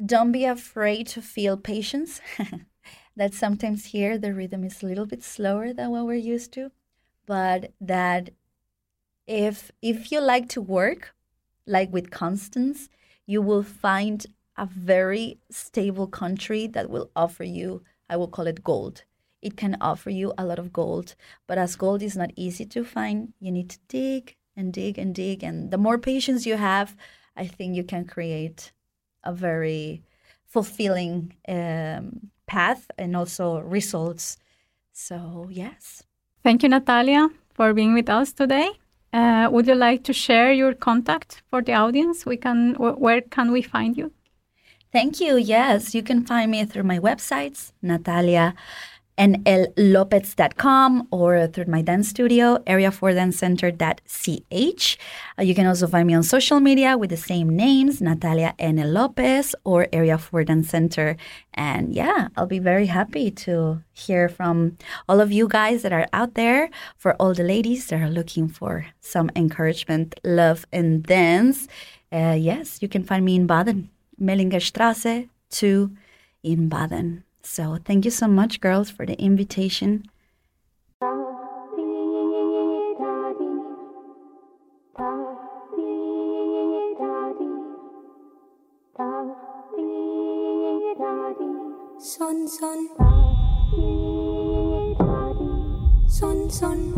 don't 0.04 0.32
be 0.32 0.44
afraid 0.44 1.06
to 1.06 1.22
feel 1.22 1.56
patience 1.56 2.20
that 3.16 3.34
sometimes 3.34 3.86
here 3.86 4.18
the 4.18 4.34
rhythm 4.34 4.64
is 4.64 4.82
a 4.82 4.86
little 4.86 5.06
bit 5.06 5.22
slower 5.22 5.72
than 5.72 5.90
what 5.90 6.04
we're 6.04 6.14
used 6.14 6.52
to 6.52 6.70
but 7.24 7.72
that 7.80 8.30
if 9.26 9.70
if 9.82 10.12
you 10.12 10.20
like 10.20 10.48
to 10.48 10.60
work 10.60 11.14
like 11.66 11.92
with 11.92 12.10
constance 12.10 12.88
you 13.26 13.42
will 13.42 13.62
find 13.62 14.26
a 14.56 14.66
very 14.66 15.38
stable 15.50 16.06
country 16.06 16.66
that 16.66 16.88
will 16.88 17.10
offer 17.14 17.44
you 17.44 17.82
i 18.08 18.16
will 18.16 18.28
call 18.28 18.46
it 18.46 18.64
gold. 18.64 19.04
It 19.42 19.56
can 19.56 19.76
offer 19.80 20.10
you 20.10 20.32
a 20.38 20.44
lot 20.44 20.58
of 20.58 20.72
gold 20.72 21.14
but 21.46 21.58
as 21.58 21.76
gold 21.76 22.02
is 22.02 22.16
not 22.16 22.30
easy 22.36 22.64
to 22.66 22.84
find 22.84 23.32
you 23.40 23.52
need 23.52 23.70
to 23.70 23.78
dig 23.88 24.36
and 24.56 24.72
dig 24.72 24.98
and 24.98 25.14
dig. 25.14 25.44
And 25.44 25.70
the 25.70 25.78
more 25.78 25.98
patience 25.98 26.46
you 26.46 26.56
have 26.56 26.96
i 27.36 27.46
think 27.46 27.76
you 27.76 27.84
can 27.84 28.04
create 28.06 28.72
a 29.24 29.32
very 29.32 30.02
fulfilling 30.46 31.34
um, 31.48 32.30
path 32.46 32.90
and 32.96 33.16
also 33.16 33.60
results. 33.60 34.38
So 34.92 35.48
yes. 35.50 36.04
Thank 36.42 36.62
you, 36.62 36.68
Natalia, 36.68 37.28
for 37.52 37.74
being 37.74 37.92
with 37.92 38.08
us 38.08 38.32
today. 38.32 38.70
Uh, 39.12 39.48
would 39.50 39.66
you 39.66 39.74
like 39.74 40.04
to 40.04 40.12
share 40.12 40.52
your 40.52 40.74
contact 40.74 41.42
for 41.50 41.62
the 41.62 41.72
audience? 41.72 42.26
We 42.26 42.36
can. 42.36 42.74
wh- 42.74 43.00
Where 43.00 43.20
can 43.22 43.52
we 43.52 43.62
find 43.62 43.96
you? 43.96 44.12
Thank 44.92 45.20
you. 45.20 45.36
Yes, 45.36 45.94
you 45.94 46.02
can 46.02 46.24
find 46.24 46.50
me 46.50 46.64
through 46.64 46.84
my 46.84 46.98
websites, 46.98 47.72
natalianllopez.com 49.18 51.08
or 51.10 51.46
through 51.46 51.66
my 51.66 51.82
dance 51.82 52.08
studio, 52.08 52.58
area4dancecenter.ch. 52.66 54.98
Uh, 55.38 55.42
you 55.42 55.54
can 55.54 55.66
also 55.66 55.86
find 55.86 56.06
me 56.06 56.14
on 56.14 56.22
social 56.22 56.60
media 56.60 56.96
with 56.96 57.10
the 57.10 57.16
same 57.16 57.56
names, 57.56 58.00
Natalia 58.00 58.54
N. 58.58 58.76
Lopez 58.92 59.54
or 59.64 59.88
Area 59.92 60.18
4 60.18 60.44
Dance 60.44 60.68
Center. 60.68 61.16
And 61.54 61.94
yeah, 61.94 62.28
I'll 62.36 62.46
be 62.46 62.58
very 62.58 62.86
happy 62.86 63.30
to 63.30 63.82
hear 63.92 64.28
from 64.28 64.76
all 65.08 65.20
of 65.20 65.32
you 65.32 65.48
guys 65.48 65.82
that 65.82 65.92
are 65.92 66.06
out 66.12 66.34
there, 66.34 66.70
for 66.96 67.14
all 67.14 67.34
the 67.34 67.42
ladies 67.42 67.88
that 67.88 68.00
are 68.00 68.10
looking 68.10 68.48
for 68.48 68.86
some 69.00 69.30
encouragement, 69.34 70.20
love, 70.24 70.66
and 70.72 71.02
dance. 71.02 71.66
Uh, 72.12 72.36
yes, 72.38 72.80
you 72.82 72.88
can 72.88 73.02
find 73.02 73.24
me 73.24 73.36
in 73.36 73.46
Baden. 73.46 73.90
Mellingerstraße 74.20 75.28
2 75.50 75.90
in 76.42 76.68
Baden. 76.68 77.25
So 77.46 77.78
thank 77.84 78.04
you 78.04 78.10
so 78.10 78.26
much, 78.26 78.60
girls, 78.60 78.90
for 78.90 79.06
the 79.06 79.14
invitation. 79.22 80.02
Son 91.98 92.48
son 92.48 92.88
Son 96.08 96.50
son 96.50 96.94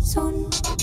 Son 0.00 0.77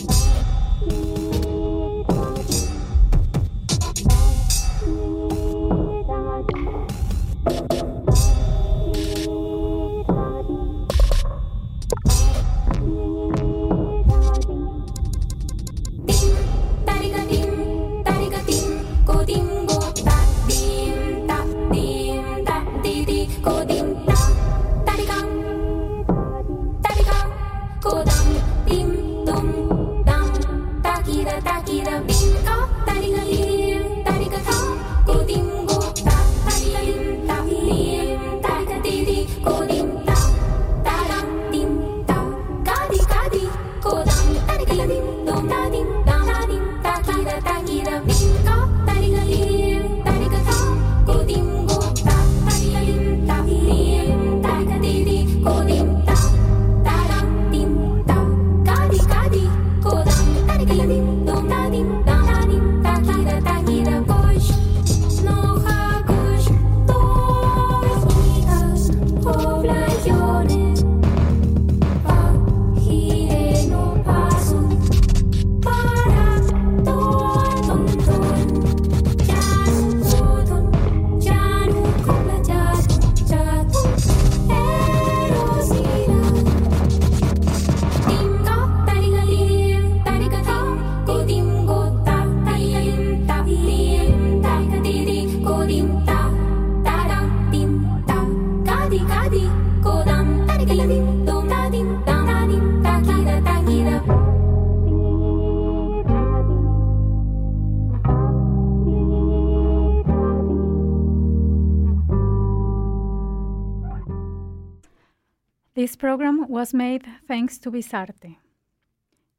This 115.96 116.02
program 116.02 116.50
was 116.50 116.74
made 116.74 117.06
thanks 117.26 117.58
to 117.60 117.72
Visarte. 117.72 118.36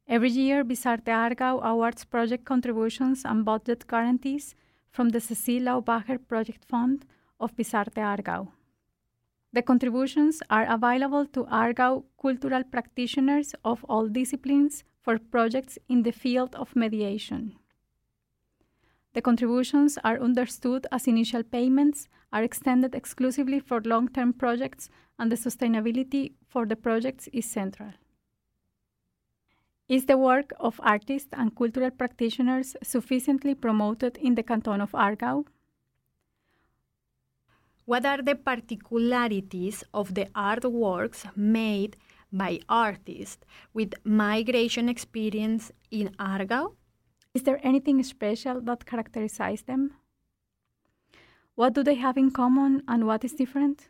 Every 0.07 0.31
year, 0.31 0.63
Visarte 0.63 1.11
Aargau 1.11 1.61
awards 1.61 2.03
project 2.03 2.45
contributions 2.45 3.21
and 3.25 3.45
budget 3.45 3.85
guarantees 3.87 4.55
from 4.89 5.09
the 5.09 5.19
Cecile 5.19 5.65
Laubacher 5.65 6.17
Project 6.27 6.65
Fund 6.65 7.05
of 7.39 7.55
Visarte 7.55 8.01
Aargau. 8.01 8.47
The 9.53 9.61
contributions 9.61 10.41
are 10.49 10.65
available 10.67 11.27
to 11.27 11.43
Aargau 11.43 12.05
cultural 12.19 12.63
practitioners 12.63 13.53
of 13.63 13.85
all 13.87 14.07
disciplines 14.07 14.83
for 14.99 15.19
projects 15.19 15.77
in 15.87 16.01
the 16.01 16.11
field 16.11 16.55
of 16.55 16.75
mediation. 16.75 17.53
The 19.13 19.21
contributions 19.21 19.99
are 20.03 20.19
understood 20.19 20.87
as 20.91 21.05
initial 21.05 21.43
payments, 21.43 22.07
are 22.33 22.41
extended 22.41 22.95
exclusively 22.95 23.59
for 23.59 23.79
long 23.81 24.07
term 24.09 24.33
projects, 24.33 24.89
and 25.19 25.31
the 25.31 25.35
sustainability 25.35 26.33
for 26.57 26.65
the 26.65 26.75
projects 26.75 27.29
is 27.31 27.45
central. 27.45 27.91
Is 29.87 30.07
the 30.07 30.17
work 30.17 30.53
of 30.59 30.79
artists 30.83 31.29
and 31.31 31.55
cultural 31.55 31.91
practitioners 31.91 32.75
sufficiently 32.81 33.53
promoted 33.53 34.17
in 34.17 34.33
the 34.33 34.41
canton 34.41 34.81
of 34.81 34.91
Aargau? 34.93 35.45
What 37.85 38.07
are 38.07 38.23
the 38.23 38.33
particularities 38.33 39.83
of 39.93 40.15
the 40.15 40.25
artworks 40.33 41.19
made 41.35 41.95
by 42.33 42.59
artists 42.67 43.45
with 43.75 43.93
migration 44.03 44.89
experience 44.89 45.71
in 45.91 46.09
Aargau? 46.17 46.73
Is 47.35 47.43
there 47.43 47.59
anything 47.61 48.01
special 48.01 48.61
that 48.61 48.87
characterizes 48.87 49.61
them? 49.61 49.91
What 51.53 51.73
do 51.73 51.83
they 51.83 51.99
have 52.05 52.17
in 52.17 52.31
common 52.31 52.81
and 52.87 53.05
what 53.05 53.23
is 53.23 53.33
different? 53.33 53.89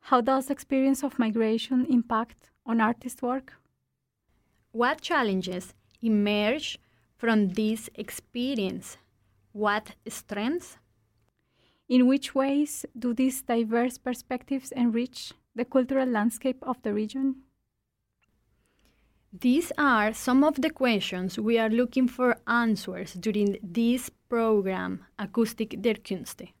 How 0.00 0.20
does 0.20 0.50
experience 0.50 1.04
of 1.04 1.18
migration 1.18 1.86
impact 1.86 2.50
on 2.66 2.80
artist 2.80 3.22
work? 3.22 3.54
What 4.72 5.00
challenges 5.00 5.74
emerge 6.02 6.78
from 7.16 7.50
this 7.50 7.90
experience? 7.94 8.96
What 9.52 9.94
strengths? 10.08 10.78
In 11.88 12.06
which 12.06 12.34
ways 12.34 12.86
do 12.98 13.12
these 13.12 13.42
diverse 13.42 13.98
perspectives 13.98 14.72
enrich 14.72 15.32
the 15.54 15.64
cultural 15.64 16.08
landscape 16.08 16.62
of 16.62 16.80
the 16.82 16.94
region? 16.94 17.42
These 19.32 19.72
are 19.78 20.12
some 20.12 20.42
of 20.42 20.60
the 20.60 20.70
questions 20.70 21.38
we 21.38 21.56
are 21.58 21.70
looking 21.70 22.08
for 22.08 22.36
answers 22.48 23.14
during 23.14 23.58
this 23.62 24.10
program, 24.28 25.04
Akustik 25.18 25.80
der 25.80 25.94
Künste. 25.94 26.52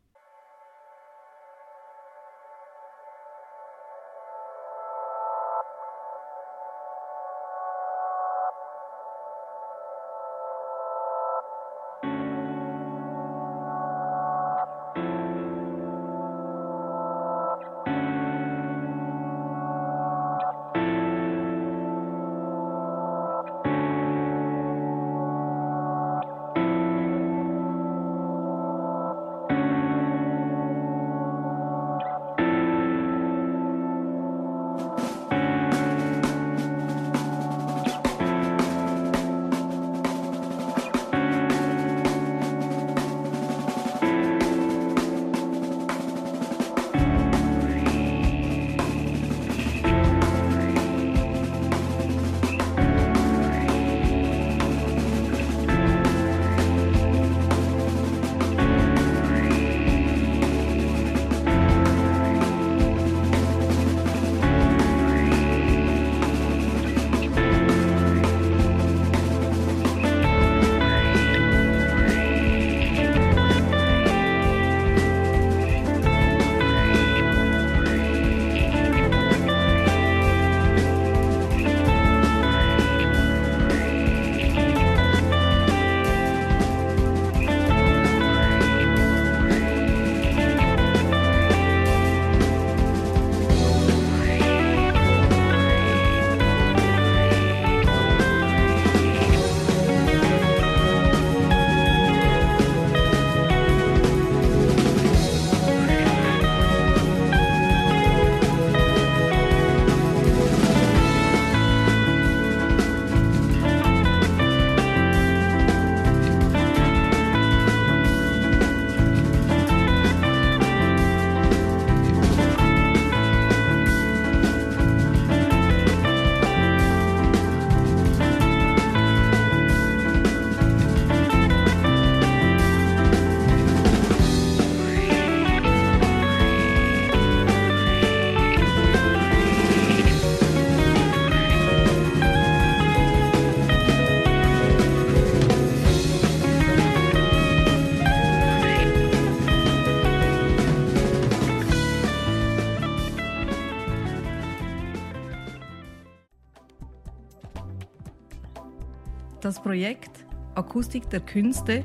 Das 159.60 159.64
Projekt 159.66 160.24
Akustik 160.54 161.10
der 161.10 161.20
Künste 161.20 161.84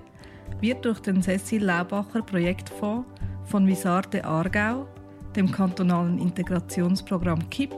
wird 0.62 0.86
durch 0.86 1.02
den 1.02 1.22
Cecil 1.22 1.66
Laubacher 1.66 2.22
Projektfonds 2.22 3.06
von 3.44 3.68
Visarte 3.68 4.24
Aargau, 4.24 4.88
dem 5.36 5.52
kantonalen 5.52 6.18
Integrationsprogramm 6.18 7.50
KIP, 7.50 7.76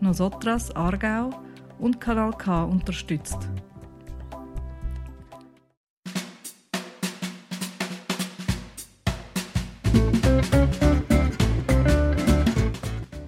Nosotras 0.00 0.74
Aargau 0.74 1.28
und 1.78 2.00
Kanal 2.00 2.32
K 2.32 2.64
unterstützt. 2.64 3.36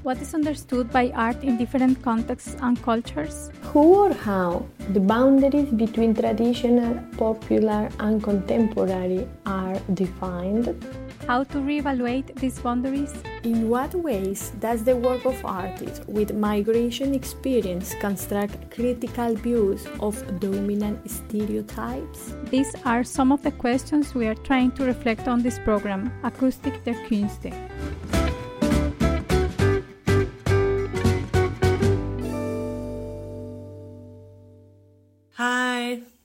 What 0.02 0.22
is 0.22 0.32
understood 0.32 0.90
by 0.90 1.12
art 1.12 1.44
in 1.44 1.58
different 1.58 2.02
contexts 2.02 2.56
and 2.62 2.82
cultures? 2.82 3.50
Who 3.78 3.94
or 3.94 4.12
how 4.12 4.66
the 4.92 4.98
boundaries 4.98 5.70
between 5.70 6.12
traditional, 6.12 6.98
popular, 7.16 7.88
and 8.00 8.20
contemporary 8.20 9.28
are 9.46 9.78
defined? 9.94 10.84
How 11.28 11.44
to 11.44 11.58
reevaluate 11.58 12.34
these 12.40 12.58
boundaries? 12.58 13.14
In 13.44 13.68
what 13.68 13.94
ways 13.94 14.50
does 14.58 14.82
the 14.82 14.96
work 14.96 15.24
of 15.24 15.38
artists 15.44 16.00
with 16.08 16.34
migration 16.34 17.14
experience 17.14 17.94
construct 18.00 18.68
critical 18.72 19.36
views 19.36 19.86
of 20.00 20.16
dominant 20.40 21.08
stereotypes? 21.08 22.34
These 22.50 22.74
are 22.84 23.04
some 23.04 23.30
of 23.30 23.44
the 23.44 23.52
questions 23.52 24.12
we 24.12 24.26
are 24.26 24.40
trying 24.50 24.72
to 24.72 24.86
reflect 24.86 25.28
on 25.28 25.40
this 25.40 25.60
program, 25.60 26.10
Akustik 26.24 26.82
der 26.82 26.98
Künste. 27.06 27.54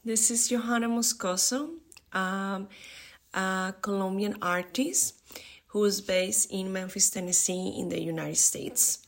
This 0.05 0.29
is 0.29 0.49
Johanna 0.49 0.89
Moscoso, 0.89 1.69
um, 2.11 2.67
a 3.33 3.73
Colombian 3.81 4.35
artist 4.41 5.15
who 5.67 5.85
is 5.85 6.01
based 6.01 6.51
in 6.51 6.73
Memphis, 6.73 7.09
Tennessee, 7.09 7.75
in 7.77 7.89
the 7.89 8.01
United 8.01 8.37
States. 8.37 8.99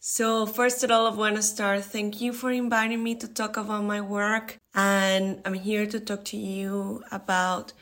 So, 0.00 0.46
first 0.46 0.82
of 0.82 0.90
all, 0.90 1.06
I 1.06 1.14
want 1.14 1.36
to 1.36 1.42
start. 1.42 1.84
Thank 1.84 2.20
you 2.20 2.32
for 2.32 2.50
inviting 2.50 3.02
me 3.02 3.14
to 3.16 3.28
talk 3.28 3.56
about 3.56 3.84
my 3.84 4.00
work. 4.00 4.58
And 4.74 5.40
I'm 5.44 5.54
here 5.54 5.86
to 5.86 6.00
talk 6.00 6.24
to 6.26 6.36
you 6.36 7.02
about 7.10 7.72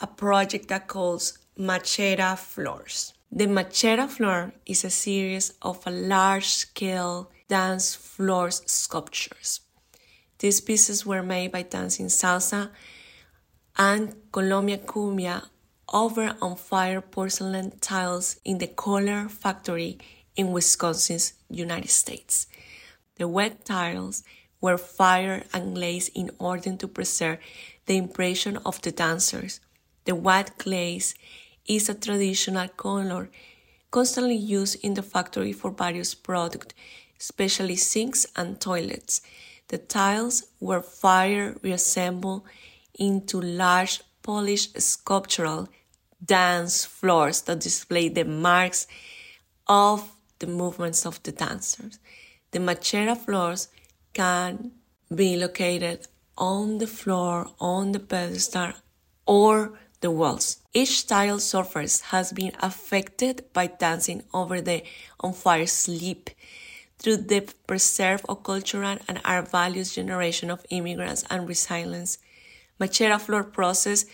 a 0.00 0.06
project 0.06 0.68
that 0.68 0.88
calls 0.88 1.38
Machera 1.58 2.38
Floors. 2.38 3.14
The 3.30 3.46
Machera 3.46 4.08
Floor 4.08 4.52
is 4.66 4.84
a 4.84 4.90
series 4.90 5.54
of 5.62 5.84
large 5.86 6.48
scale 6.48 7.30
dance 7.48 7.94
floors 7.94 8.62
sculptures. 8.66 9.60
These 10.42 10.60
pieces 10.62 11.06
were 11.06 11.22
made 11.22 11.52
by 11.52 11.62
dancing 11.62 12.06
salsa 12.06 12.70
and 13.76 14.16
Colombia 14.32 14.78
cumbia 14.78 15.46
over 15.92 16.34
on 16.42 16.56
fire 16.56 17.00
porcelain 17.00 17.78
tiles 17.78 18.40
in 18.44 18.58
the 18.58 18.66
Kohler 18.66 19.28
Factory 19.28 19.98
in 20.34 20.50
Wisconsin's 20.50 21.34
United 21.48 21.90
States. 21.90 22.48
The 23.18 23.28
wet 23.28 23.64
tiles 23.64 24.24
were 24.60 24.78
fired 24.78 25.44
and 25.54 25.76
glazed 25.76 26.10
in 26.12 26.32
order 26.40 26.74
to 26.74 26.88
preserve 26.88 27.38
the 27.86 27.96
impression 27.96 28.56
of 28.66 28.82
the 28.82 28.90
dancers. 28.90 29.60
The 30.06 30.16
white 30.16 30.58
glaze 30.58 31.14
is 31.66 31.88
a 31.88 31.94
traditional 31.94 32.66
color 32.66 33.30
constantly 33.92 34.34
used 34.34 34.84
in 34.84 34.94
the 34.94 35.04
factory 35.04 35.52
for 35.52 35.70
various 35.70 36.16
products, 36.16 36.74
especially 37.20 37.76
sinks 37.76 38.26
and 38.34 38.60
toilets. 38.60 39.20
The 39.72 39.78
tiles 39.78 40.44
were 40.60 40.82
fire 40.82 41.56
reassembled 41.62 42.42
into 42.92 43.40
large 43.40 44.02
polished 44.22 44.78
sculptural 44.82 45.66
dance 46.22 46.84
floors 46.84 47.40
that 47.46 47.60
display 47.60 48.10
the 48.10 48.26
marks 48.26 48.86
of 49.66 50.12
the 50.40 50.46
movements 50.46 51.06
of 51.06 51.22
the 51.22 51.32
dancers. 51.32 51.98
The 52.50 52.58
machera 52.58 53.16
floors 53.16 53.68
can 54.12 54.72
be 55.14 55.36
located 55.36 56.06
on 56.36 56.76
the 56.76 56.86
floor, 56.86 57.50
on 57.58 57.92
the 57.92 58.00
pedestal, 58.00 58.74
or 59.26 59.78
the 60.02 60.10
walls. 60.10 60.58
Each 60.74 61.06
tile 61.06 61.38
surface 61.38 62.02
has 62.12 62.30
been 62.30 62.52
affected 62.60 63.46
by 63.54 63.68
dancing 63.68 64.24
over 64.34 64.60
the 64.60 64.82
on 65.20 65.32
fire 65.32 65.66
sleep 65.66 66.28
through 67.02 67.16
the 67.16 67.40
preserve 67.66 68.24
of 68.28 68.44
cultural 68.44 68.96
and 69.08 69.20
art 69.24 69.50
values 69.50 69.94
generation 69.94 70.50
of 70.50 70.64
immigrants 70.70 71.24
and 71.28 71.48
resilience. 71.48 72.18
Machera 72.80 73.20
floor 73.20 73.44
process 73.44 74.06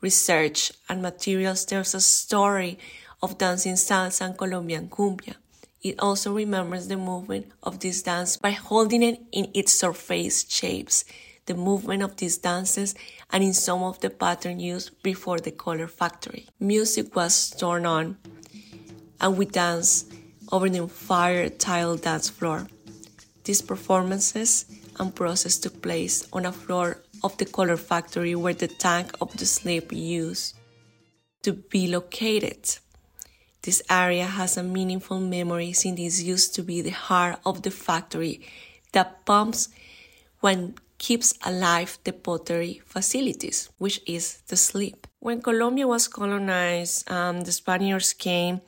research 0.00 0.70
and 0.88 1.00
materials 1.00 1.64
tells 1.64 1.94
a 1.94 2.00
story 2.00 2.78
of 3.22 3.38
dancing 3.38 3.74
salsa 3.74 4.26
and 4.26 4.36
Colombian 4.36 4.88
cumbia. 4.88 5.34
It 5.82 5.98
also 5.98 6.34
remembers 6.34 6.88
the 6.88 6.96
movement 6.96 7.52
of 7.62 7.80
this 7.80 8.02
dance 8.02 8.36
by 8.36 8.50
holding 8.52 9.02
it 9.02 9.20
in 9.32 9.50
its 9.54 9.72
surface 9.72 10.46
shapes, 10.48 11.04
the 11.46 11.54
movement 11.54 12.02
of 12.02 12.16
these 12.16 12.38
dances, 12.38 12.94
and 13.30 13.44
in 13.44 13.52
some 13.52 13.82
of 13.82 14.00
the 14.00 14.10
pattern 14.10 14.60
used 14.60 15.02
before 15.02 15.38
the 15.40 15.50
Kohler 15.50 15.88
factory. 15.88 16.48
Music 16.58 17.14
was 17.14 17.50
turned 17.50 17.86
on, 17.86 18.16
and 19.20 19.36
we 19.36 19.44
danced 19.44 20.10
over 20.50 20.68
the 20.68 20.86
fire 20.88 21.48
tile 21.48 21.96
dance 21.96 22.28
floor. 22.28 22.66
These 23.44 23.62
performances 23.62 24.66
and 24.98 25.14
process 25.14 25.58
took 25.58 25.82
place 25.82 26.26
on 26.32 26.46
a 26.46 26.52
floor 26.52 26.98
of 27.22 27.36
the 27.38 27.44
Kohler 27.44 27.76
factory 27.76 28.34
where 28.34 28.54
the 28.54 28.68
tank 28.68 29.12
of 29.20 29.36
the 29.36 29.46
sleep 29.46 29.92
used 29.92 30.56
to 31.42 31.52
be 31.52 31.86
located. 31.86 32.78
This 33.62 33.82
area 33.88 34.26
has 34.26 34.56
a 34.56 34.62
meaningful 34.62 35.20
memory 35.20 35.72
since 35.72 36.20
it 36.20 36.24
used 36.24 36.54
to 36.54 36.62
be 36.62 36.82
the 36.82 36.90
heart 36.90 37.38
of 37.46 37.62
the 37.62 37.70
factory 37.70 38.40
that 38.92 39.24
pumps 39.24 39.68
when 40.40 40.74
keeps 40.98 41.34
alive 41.44 41.98
the 42.04 42.12
pottery 42.12 42.80
facilities, 42.86 43.68
which 43.78 44.00
is 44.06 44.42
the 44.48 44.56
sleep. 44.56 45.06
When 45.18 45.42
Colombia 45.42 45.86
was 45.86 46.08
colonized, 46.08 47.10
um, 47.10 47.40
the 47.40 47.52
Spaniards 47.52 48.12
came 48.12 48.60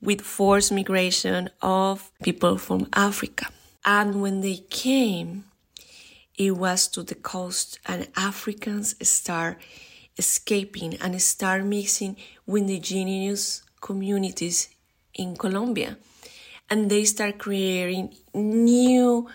with 0.00 0.20
forced 0.20 0.72
migration 0.72 1.50
of 1.62 2.10
people 2.22 2.58
from 2.58 2.88
Africa. 2.92 3.46
And 3.84 4.20
when 4.20 4.40
they 4.40 4.56
came, 4.68 5.44
it 6.36 6.50
was 6.56 6.88
to 6.88 7.02
the 7.02 7.14
coast, 7.14 7.78
and 7.86 8.08
Africans 8.16 8.94
start 9.08 9.58
escaping 10.18 10.96
and 11.00 11.20
start 11.22 11.64
mixing 11.64 12.16
with 12.46 12.62
indigenous 12.62 13.62
communities 13.80 14.68
in 15.14 15.36
Colombia. 15.36 15.96
And 16.68 16.90
they 16.90 17.04
start 17.04 17.38
creating 17.38 18.14
new 18.34 19.28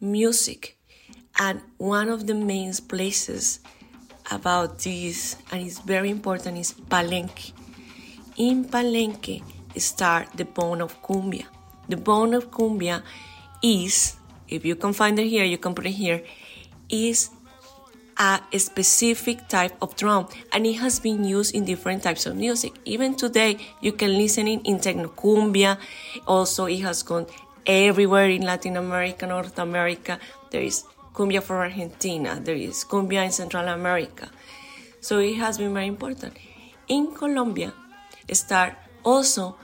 music. 0.00 0.76
And 1.38 1.60
one 1.78 2.08
of 2.08 2.26
the 2.26 2.34
main 2.34 2.72
places 2.88 3.60
about 4.30 4.78
this, 4.78 5.36
and 5.52 5.66
it's 5.66 5.80
very 5.80 6.10
important, 6.10 6.58
is 6.58 6.72
Palenque. 6.72 7.52
In 8.36 8.64
Palenque 8.64 9.42
start 9.76 10.28
the 10.34 10.44
bone 10.44 10.80
of 10.80 11.00
cumbia. 11.02 11.44
The 11.88 11.96
bone 11.96 12.34
of 12.34 12.50
cumbia 12.50 13.02
is, 13.62 14.16
if 14.48 14.64
you 14.64 14.76
can 14.76 14.92
find 14.92 15.18
it 15.18 15.26
here, 15.26 15.44
you 15.44 15.58
can 15.58 15.74
put 15.74 15.86
it 15.86 15.92
here, 15.92 16.22
is 16.88 17.30
a 18.16 18.40
specific 18.58 19.48
type 19.48 19.74
of 19.82 19.96
drum 19.96 20.28
and 20.52 20.66
it 20.66 20.74
has 20.74 21.00
been 21.00 21.24
used 21.24 21.54
in 21.54 21.64
different 21.64 22.02
types 22.02 22.26
of 22.26 22.36
music. 22.36 22.72
Even 22.84 23.16
today, 23.16 23.56
you 23.80 23.92
can 23.92 24.16
listen 24.16 24.46
it 24.46 24.60
in 24.64 24.78
techno 24.78 25.08
cumbia. 25.08 25.78
Also, 26.26 26.66
it 26.66 26.80
has 26.80 27.02
gone 27.02 27.26
everywhere 27.66 28.30
in 28.30 28.42
Latin 28.42 28.76
America, 28.76 29.26
North 29.26 29.58
America. 29.58 30.18
There 30.50 30.62
is 30.62 30.84
cumbia 31.12 31.42
for 31.42 31.56
Argentina. 31.56 32.40
There 32.40 32.54
is 32.54 32.84
cumbia 32.84 33.24
in 33.24 33.32
Central 33.32 33.66
America. 33.68 34.30
So 35.00 35.18
it 35.18 35.36
has 35.36 35.58
been 35.58 35.74
very 35.74 35.86
important. 35.86 36.36
In 36.88 37.14
Colombia, 37.14 37.72
start 38.32 38.74
also 39.02 39.56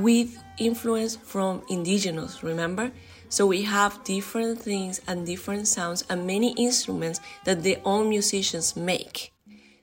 with 0.00 0.42
influence 0.58 1.16
from 1.16 1.62
indigenous, 1.68 2.42
remember? 2.42 2.92
So 3.28 3.46
we 3.46 3.62
have 3.62 4.04
different 4.04 4.60
things 4.60 5.00
and 5.08 5.26
different 5.26 5.66
sounds 5.66 6.04
and 6.08 6.26
many 6.26 6.52
instruments 6.52 7.20
that 7.44 7.62
the 7.62 7.78
own 7.84 8.08
musicians 8.08 8.76
make. 8.76 9.32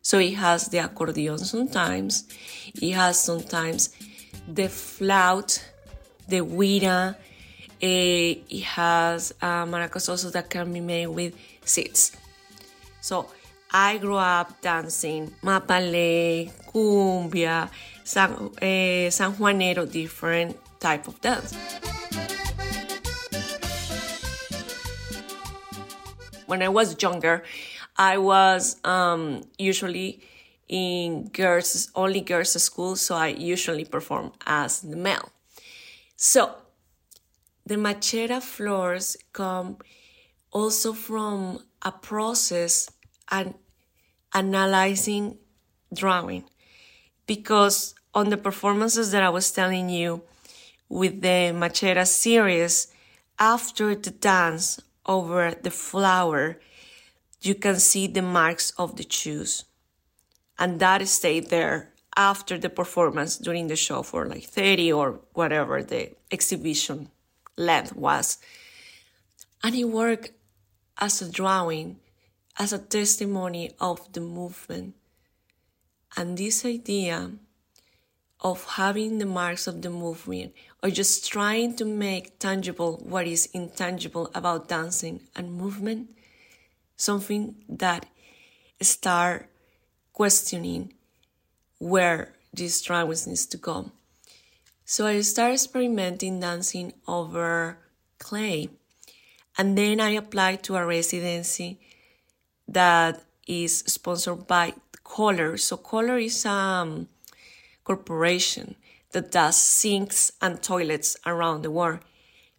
So 0.02 0.20
it 0.20 0.36
has 0.36 0.68
the 0.68 0.80
accordion 0.80 1.38
sometimes, 1.38 2.26
it 2.82 2.92
has 2.94 3.22
sometimes 3.22 3.90
the 4.48 4.70
flute, 4.70 5.64
the 6.28 6.42
guira, 6.42 7.16
eh, 7.82 8.36
it 8.50 8.64
has 8.64 9.34
uh, 9.42 9.66
maracas 9.66 10.10
also 10.10 10.30
that 10.30 10.50
can 10.50 10.72
be 10.72 10.80
made 10.80 11.08
with 11.08 11.36
seeds. 11.66 12.16
So 13.02 13.30
I 13.72 14.00
grew 14.00 14.16
up 14.16 14.62
dancing 14.62 15.32
mapale, 15.44 16.52
cumbia, 16.74 17.70
San, 18.04 18.50
eh, 18.62 19.12
San 19.12 19.34
Juanero, 19.34 19.90
different 19.90 20.58
type 20.80 21.08
of 21.08 21.22
dance. 21.22 21.54
When 26.48 26.64
I 26.64 26.70
was 26.70 27.00
younger, 27.00 27.44
I 27.96 28.18
was 28.18 28.78
um, 28.84 29.44
usually 29.60 30.22
in 30.68 31.28
girls 31.28 31.92
only 31.94 32.22
girls 32.22 32.60
school, 32.64 32.96
so 32.96 33.16
I 33.16 33.28
usually 33.28 33.86
perform 33.86 34.32
as 34.48 34.82
the 34.82 34.96
male. 34.96 35.30
So 36.16 36.56
the 37.68 37.76
machera 37.76 38.42
floors 38.42 39.16
come 39.32 39.78
also 40.52 40.94
from 40.94 41.60
a 41.84 41.92
process 41.92 42.90
and 43.30 43.54
analyzing 44.34 45.38
drawing 45.94 46.44
because 47.26 47.96
on 48.14 48.30
the 48.30 48.38
performances 48.38 49.12
that 49.12 49.24
I 49.24 49.30
was 49.30 49.52
telling 49.52 49.90
you 49.90 50.22
with 50.88 51.22
the 51.22 51.54
Machera 51.54 52.08
series, 52.08 52.88
after 53.38 53.96
the 53.96 54.12
dance 54.12 54.80
over 55.06 55.54
the 55.62 55.72
flower, 55.72 56.60
you 57.42 57.56
can 57.56 57.76
see 57.80 58.08
the 58.08 58.22
marks 58.22 58.72
of 58.78 58.98
the 58.98 59.06
shoes. 59.10 59.66
And 60.58 60.80
that 60.80 61.08
stayed 61.08 61.50
there 61.50 61.94
after 62.18 62.58
the 62.58 62.70
performance 62.70 63.38
during 63.38 63.68
the 63.68 63.76
show 63.76 64.04
for 64.04 64.26
like 64.26 64.44
30 64.44 64.92
or 64.92 65.20
whatever 65.34 65.82
the 65.82 66.12
exhibition 66.32 67.10
length 67.56 67.96
was. 67.96 68.40
And 69.64 69.76
it 69.76 69.86
worked 69.86 70.32
as 70.98 71.22
a 71.22 71.32
drawing, 71.32 71.98
as 72.60 72.74
a 72.74 72.78
testimony 72.78 73.72
of 73.80 74.12
the 74.12 74.22
movement. 74.22 74.94
And 76.18 76.38
this 76.38 76.66
idea 76.66 77.32
of 78.42 78.66
having 78.66 79.18
the 79.18 79.26
marks 79.26 79.66
of 79.68 79.82
the 79.82 79.90
movement 79.90 80.54
or 80.84 80.90
just 80.90 81.30
trying 81.32 81.76
to 81.78 81.86
make 81.86 82.38
tangible 82.40 83.02
what 83.04 83.26
is 83.28 83.48
intangible 83.54 84.30
about 84.36 84.68
dancing 84.68 85.22
and 85.36 85.54
movement 85.54 86.10
something 87.00 87.56
that 87.70 88.06
start 88.82 89.50
questioning 90.12 90.94
where 91.80 92.34
this 92.54 92.82
drivers 92.82 93.26
needs 93.26 93.46
to 93.46 93.58
go. 93.58 93.92
So 94.84 95.08
I 95.08 95.22
started 95.22 95.54
experimenting 95.54 96.40
dancing 96.40 96.94
over 97.08 97.78
clay. 98.20 98.70
And 99.58 99.78
then 99.78 100.00
I 100.02 100.12
applied 100.12 100.64
to 100.64 100.76
a 100.76 100.86
residency 100.86 101.80
that 102.74 103.24
is 103.48 103.80
sponsored 103.80 104.48
by 104.48 104.74
Kohler. 105.04 105.58
So 105.58 105.78
Kohler 105.78 106.18
is 106.18 106.46
a 106.46 106.52
um, 106.52 107.08
corporation 107.84 108.76
that 109.12 109.32
does 109.32 109.58
sinks 109.58 110.32
and 110.42 110.62
toilets 110.62 111.18
around 111.26 111.64
the 111.64 111.72
world. 111.72 112.00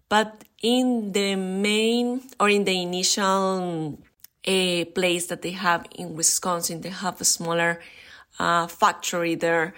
But 0.09 0.45
in 0.63 1.13
the 1.13 1.37
main 1.37 2.23
or 2.41 2.49
in 2.49 2.65
the 2.65 2.83
initial 2.83 4.01
uh, 4.47 4.85
place 4.95 5.27
that 5.27 5.43
they 5.43 5.53
have 5.53 5.87
in 5.95 6.15
Wisconsin, 6.15 6.81
they 6.81 6.89
have 6.89 7.21
a 7.21 7.25
smaller 7.25 7.81
uh, 8.39 8.67
factory 8.67 9.35
there 9.37 9.75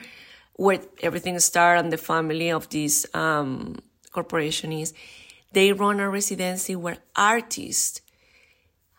where 0.55 0.81
everything 1.03 1.39
started 1.41 1.81
and 1.81 1.93
the 1.93 1.99
family 1.99 2.51
of 2.51 2.69
this 2.71 3.07
um, 3.15 3.77
corporation 4.13 4.73
is. 4.73 4.95
They 5.53 5.73
run 5.73 6.01
a 6.01 6.09
residency 6.09 6.77
where 6.77 6.99
artists 7.15 8.01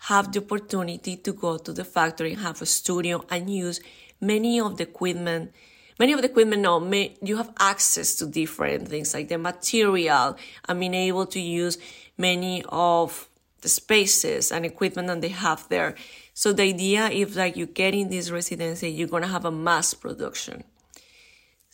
have 0.07 0.31
the 0.31 0.39
opportunity 0.39 1.17
to 1.17 1.34
go 1.34 1.57
to 1.57 1.71
the 1.73 1.85
factory 1.85 2.34
have 2.34 2.61
a 2.61 2.65
studio 2.65 3.23
and 3.30 3.49
use 3.49 3.80
many 4.19 4.59
of 4.59 4.77
the 4.77 4.84
equipment 4.84 5.51
many 5.99 6.13
of 6.13 6.21
the 6.21 6.27
equipment 6.27 6.61
now 6.61 6.80
may, 6.80 7.15
you 7.21 7.38
have 7.38 7.51
access 7.59 8.15
to 8.15 8.25
different 8.25 8.88
things 8.88 9.13
like 9.13 9.30
the 9.30 9.38
material 9.38 10.35
and 10.67 10.80
being 10.80 10.93
able 10.93 11.25
to 11.25 11.39
use 11.39 11.77
many 12.17 12.63
of 12.69 13.30
the 13.61 13.69
spaces 13.69 14.51
and 14.51 14.65
equipment 14.65 15.07
that 15.07 15.21
they 15.21 15.30
have 15.30 15.67
there. 15.69 15.95
So 16.34 16.51
the 16.51 16.63
idea 16.63 17.09
if 17.09 17.35
like 17.35 17.55
you 17.55 17.65
get 17.65 17.93
in 17.93 18.09
this 18.09 18.30
residency 18.30 18.89
you're 18.89 19.07
going 19.07 19.23
to 19.23 19.30
have 19.30 19.45
a 19.45 19.51
mass 19.51 19.93
production 19.93 20.63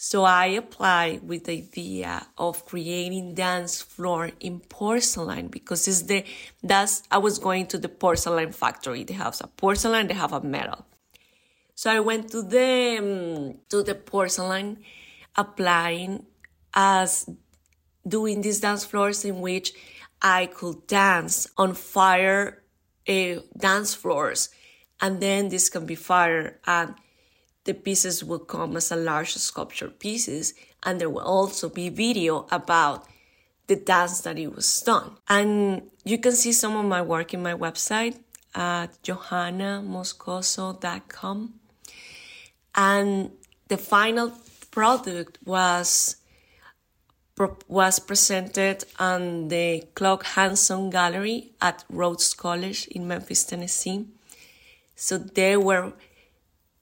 so 0.01 0.23
I 0.23 0.45
applied 0.45 1.27
with 1.27 1.43
the 1.43 1.57
idea 1.57 2.25
of 2.37 2.65
creating 2.65 3.33
dance 3.33 3.81
floor 3.81 4.31
in 4.39 4.61
porcelain 4.61 5.49
because 5.49 5.89
it's 5.89 6.03
the 6.03 6.23
that's 6.63 7.03
I 7.11 7.17
was 7.17 7.37
going 7.37 7.67
to 7.67 7.77
the 7.77 7.89
porcelain 7.89 8.53
factory. 8.53 9.03
They 9.03 9.15
have 9.15 9.35
a 9.41 9.47
porcelain, 9.47 10.07
they 10.07 10.13
have 10.13 10.31
a 10.31 10.39
metal. 10.39 10.85
So 11.75 11.91
I 11.91 11.99
went 11.99 12.31
to 12.31 12.41
the 12.41 12.97
um, 12.97 13.57
to 13.67 13.83
the 13.83 13.93
porcelain, 13.93 14.77
applying 15.35 16.25
as 16.73 17.29
doing 18.07 18.39
these 18.39 18.61
dance 18.61 18.85
floors 18.85 19.25
in 19.25 19.41
which 19.41 19.73
I 20.21 20.45
could 20.45 20.87
dance 20.87 21.45
on 21.57 21.73
fire 21.73 22.63
uh, 23.05 23.35
dance 23.57 23.95
floors, 23.95 24.47
and 25.01 25.19
then 25.19 25.49
this 25.49 25.67
can 25.67 25.85
be 25.85 25.95
fire 25.95 26.61
and 26.65 26.95
the 27.65 27.73
pieces 27.73 28.23
will 28.23 28.39
come 28.39 28.77
as 28.77 28.91
a 28.91 28.95
large 28.95 29.33
sculpture 29.35 29.89
pieces 29.89 30.53
and 30.83 30.99
there 30.99 31.09
will 31.09 31.25
also 31.25 31.69
be 31.69 31.89
video 31.89 32.45
about 32.51 33.05
the 33.67 33.75
dance 33.75 34.21
that 34.21 34.39
it 34.39 34.55
was 34.55 34.81
done 34.81 35.11
and 35.27 35.81
you 36.03 36.17
can 36.17 36.31
see 36.33 36.53
some 36.53 36.75
of 36.75 36.85
my 36.85 37.01
work 37.01 37.33
in 37.33 37.43
my 37.43 37.53
website 37.53 38.17
at 38.55 38.97
johannamoscoso.com 39.03 41.53
and 42.75 43.31
the 43.67 43.77
final 43.77 44.31
product 44.71 45.37
was 45.45 46.15
was 47.67 47.99
presented 47.99 48.83
on 48.99 49.47
the 49.47 49.83
Clark 49.95 50.25
Hanson 50.25 50.89
Gallery 50.89 51.51
at 51.61 51.85
Rhodes 51.89 52.33
College 52.33 52.87
in 52.87 53.07
Memphis, 53.07 53.45
Tennessee. 53.45 54.05
So 54.95 55.17
they 55.17 55.55
were 55.55 55.93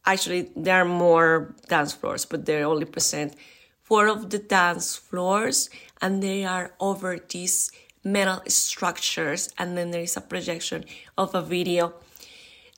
actually 0.08 0.50
there 0.56 0.82
are 0.82 0.86
more 0.86 1.54
dance 1.68 1.94
floors 1.94 2.26
but 2.26 2.46
they 2.46 2.64
only 2.64 2.86
present 2.86 3.36
four 3.84 4.08
of 4.08 4.30
the 4.32 4.40
dance 4.40 4.96
floors 4.96 5.70
and 6.02 6.24
they 6.24 6.44
are 6.46 6.72
over 6.80 7.20
these 7.30 7.72
metal 8.04 8.42
structures 8.48 9.54
and 9.58 9.78
then 9.78 9.92
there 9.92 10.02
is 10.02 10.18
a 10.18 10.22
projection 10.22 10.84
of 11.18 11.36
a 11.36 11.42
video 11.42 11.94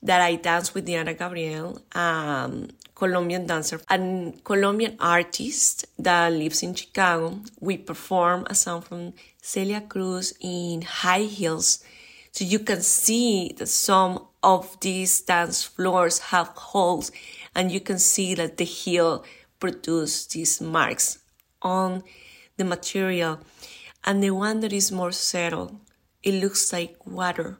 that 0.02 0.20
I 0.20 0.36
dance 0.36 0.74
with 0.74 0.86
Diana 0.86 1.14
Gabriel, 1.14 1.80
um, 1.94 2.68
Colombian 2.94 3.46
dancer 3.46 3.80
and 3.88 4.42
Colombian 4.44 4.96
artist 4.98 5.86
that 5.98 6.32
lives 6.32 6.62
in 6.62 6.74
Chicago. 6.74 7.40
We 7.60 7.76
perform 7.78 8.46
a 8.48 8.54
song 8.54 8.82
from 8.82 9.12
Celia 9.42 9.82
Cruz 9.82 10.34
in 10.40 10.82
high 10.82 11.22
heels. 11.22 11.84
So 12.32 12.44
you 12.44 12.60
can 12.60 12.80
see 12.80 13.54
that 13.58 13.66
some 13.66 14.26
of 14.42 14.78
these 14.80 15.20
dance 15.20 15.62
floors 15.62 16.18
have 16.18 16.48
holes 16.48 17.12
and 17.54 17.70
you 17.70 17.80
can 17.80 17.98
see 17.98 18.34
that 18.34 18.56
the 18.56 18.64
heel 18.64 19.24
produced 19.58 20.32
these 20.32 20.60
marks 20.60 21.18
on 21.60 22.02
the 22.56 22.64
material. 22.64 23.40
And 24.04 24.22
the 24.22 24.30
one 24.30 24.60
that 24.60 24.72
is 24.72 24.90
more 24.90 25.12
settled 25.12 25.78
it 26.22 26.34
looks 26.34 26.72
like 26.72 27.06
water 27.06 27.58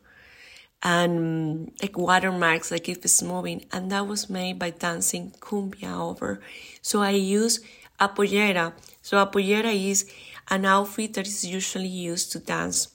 and 0.82 1.73
like 1.82 1.97
watermarks 1.97 2.70
like 2.70 2.89
if 2.89 3.05
it's 3.05 3.23
moving. 3.23 3.66
And 3.73 3.90
that 3.90 4.07
was 4.07 4.31
made 4.31 4.59
by 4.59 4.70
dancing 4.70 5.32
cumbia 5.40 5.98
over. 5.98 6.40
So 6.82 7.01
i 7.02 7.11
use 7.11 7.61
a 7.98 8.09
pollera. 8.09 8.73
So 9.02 9.19
a 9.19 9.27
pollera 9.27 9.74
is 9.74 10.11
an 10.48 10.65
outfit 10.65 11.15
that 11.15 11.27
is 11.27 11.44
usually 11.44 11.89
used 11.89 12.32
to 12.32 12.39
dance 12.39 12.89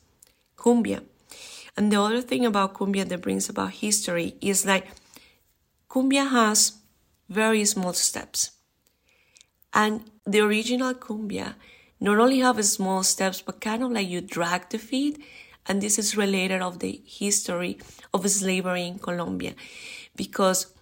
cumbia 0.57 1.03
and 1.77 1.91
the 1.91 1.99
other 1.99 2.21
thing 2.21 2.45
about 2.45 2.73
cumbia 2.73 3.07
that 3.07 3.21
brings 3.21 3.49
about 3.49 3.71
history 3.71 4.35
is 4.41 4.63
that 4.63 4.85
cumbia 5.89 6.29
has 6.29 6.77
very 7.29 7.65
small 7.65 7.93
steps. 7.93 8.51
And 9.73 10.09
the 10.25 10.39
original 10.39 10.93
cumbia 10.93 11.55
not 11.99 12.19
only 12.19 12.39
have 12.39 12.63
small 12.63 13.03
steps, 13.03 13.41
but 13.41 13.59
kind 13.59 13.83
of 13.83 13.91
like 13.91 14.07
you 14.07 14.21
drag 14.21 14.69
the 14.69 14.77
feet. 14.77 15.21
And 15.65 15.81
this 15.81 15.97
is 15.97 16.15
related 16.15 16.61
of 16.61 16.79
the 16.79 17.01
history 17.05 17.79
of 18.13 18.29
slavery 18.29 18.85
in 18.85 18.99
Colombia 18.99 19.55
because 20.15 20.73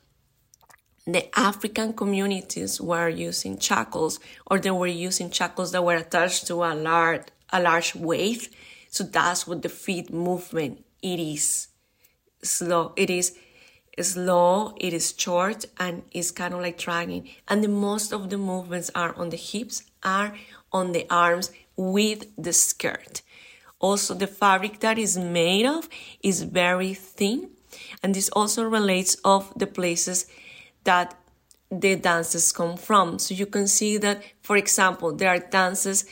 the 1.06 1.28
African 1.38 1.94
communities 1.94 2.80
were 2.80 3.10
using 3.10 3.58
shackles 3.58 4.20
or 4.48 4.60
they 4.60 4.72
were 4.72 4.88
using 4.88 5.32
shackles 5.32 5.72
that 5.72 5.84
were 5.84 5.96
attached 5.96 6.48
to 6.48 6.64
a 6.64 6.76
large, 6.76 7.24
a 7.52 7.62
large 7.62 7.96
weight 7.96 8.50
so 8.94 9.04
that's 9.04 9.48
what 9.48 9.64
the 9.64 9.70
feet 9.70 10.14
movement 10.14 10.86
it 11.02 11.20
is. 11.20 11.70
Slow. 12.44 12.94
It 12.96 13.10
is 13.10 13.36
slow, 14.00 14.76
it 14.78 14.94
is 14.94 15.16
short, 15.18 15.66
and 15.80 16.04
it's 16.12 16.30
kind 16.30 16.54
of 16.54 16.62
like 16.62 16.78
dragging. 16.78 17.28
And 17.48 17.64
the 17.64 17.70
most 17.70 18.14
of 18.14 18.30
the 18.30 18.38
movements 18.38 18.92
are 18.94 19.16
on 19.16 19.32
the 19.32 19.38
hips, 19.38 19.82
are 20.04 20.36
on 20.72 20.92
the 20.92 21.08
arms 21.10 21.52
with 21.76 22.28
the 22.38 22.54
skirt. 22.54 23.24
Also, 23.80 24.14
the 24.14 24.28
fabric 24.28 24.80
that 24.82 25.00
is 25.00 25.18
made 25.18 25.66
of 25.66 25.90
is 26.22 26.44
very 26.44 26.94
thin, 26.94 27.50
and 28.04 28.14
this 28.14 28.30
also 28.30 28.64
relates 28.64 29.16
of 29.26 29.52
the 29.56 29.66
places 29.66 30.28
that 30.84 31.16
the 31.72 31.96
dances 31.96 32.52
come 32.52 32.78
from. 32.78 33.18
So 33.18 33.34
you 33.34 33.48
can 33.48 33.68
see 33.68 33.98
that, 33.98 34.22
for 34.44 34.56
example, 34.56 35.16
there 35.16 35.30
are 35.30 35.40
dances 35.40 36.06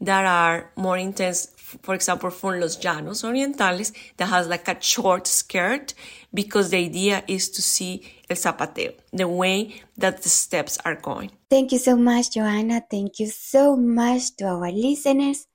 that 0.00 0.24
are 0.26 0.72
more 0.76 0.98
intense 0.98 1.53
for 1.82 1.94
example, 1.94 2.30
from 2.30 2.60
Los 2.60 2.76
Llanos 2.76 3.24
Orientales 3.24 3.92
that 4.16 4.26
has 4.26 4.48
like 4.48 4.68
a 4.68 4.76
short 4.80 5.26
skirt 5.26 5.94
because 6.32 6.70
the 6.70 6.78
idea 6.78 7.22
is 7.28 7.50
to 7.50 7.62
see 7.62 8.02
el 8.28 8.36
zapateo, 8.36 8.94
the 9.12 9.28
way 9.28 9.82
that 9.96 10.22
the 10.22 10.28
steps 10.28 10.78
are 10.84 10.96
going. 10.96 11.30
Thank 11.50 11.72
you 11.72 11.78
so 11.78 11.96
much, 11.96 12.32
Joanna. 12.32 12.82
Thank 12.90 13.20
you 13.20 13.28
so 13.28 13.76
much 13.76 14.36
to 14.36 14.46
our 14.46 14.70
listeners. 14.70 15.46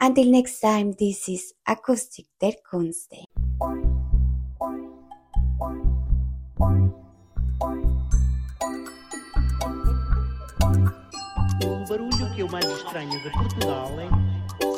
Until 0.00 0.30
next 0.30 0.60
time, 0.60 0.92
this 0.98 1.28
is 1.28 1.54
Akustik 1.66 2.26
der 2.40 2.54
Künste. 2.68 3.24
O 11.62 11.88
barulho 11.88 12.34
que 12.34 12.40
eu 12.40 12.48
mais 12.48 12.64
estranho 12.66 13.22
de 13.22 13.30
Portugal 13.30 14.00
hein, 14.00 14.33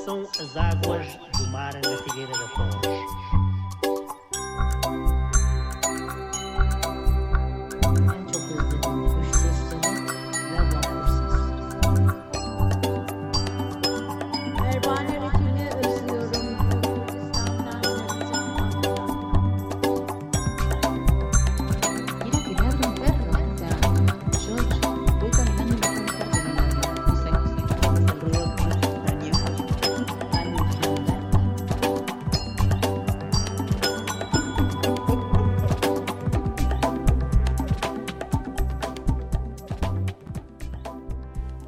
são 0.07 0.23
as 0.39 0.57
águas 0.57 1.19
do 1.37 1.49
mar 1.49 1.74
na 1.74 1.97
Figueira 1.99 2.31
da 2.31 2.49
Foz. 2.51 3.35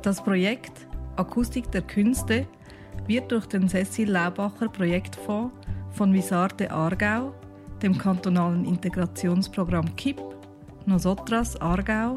Das 0.09 0.25
Projekt 0.25 0.87
Akustik 1.17 1.71
der 1.71 1.83
Künste 1.83 2.47
wird 3.07 3.31
durch 3.31 3.45
den 3.45 3.69
Cecil 3.69 4.11
Laubacher 4.11 4.71
Projektfonds 4.71 5.53
von 5.91 6.15
Visarte 6.15 6.71
Aargau, 6.71 7.35
dem 7.83 7.99
kantonalen 7.99 8.65
Integrationsprogramm 8.65 9.95
KIP, 9.97 10.19
Nosotras 10.87 11.61
Aargau 11.61 12.15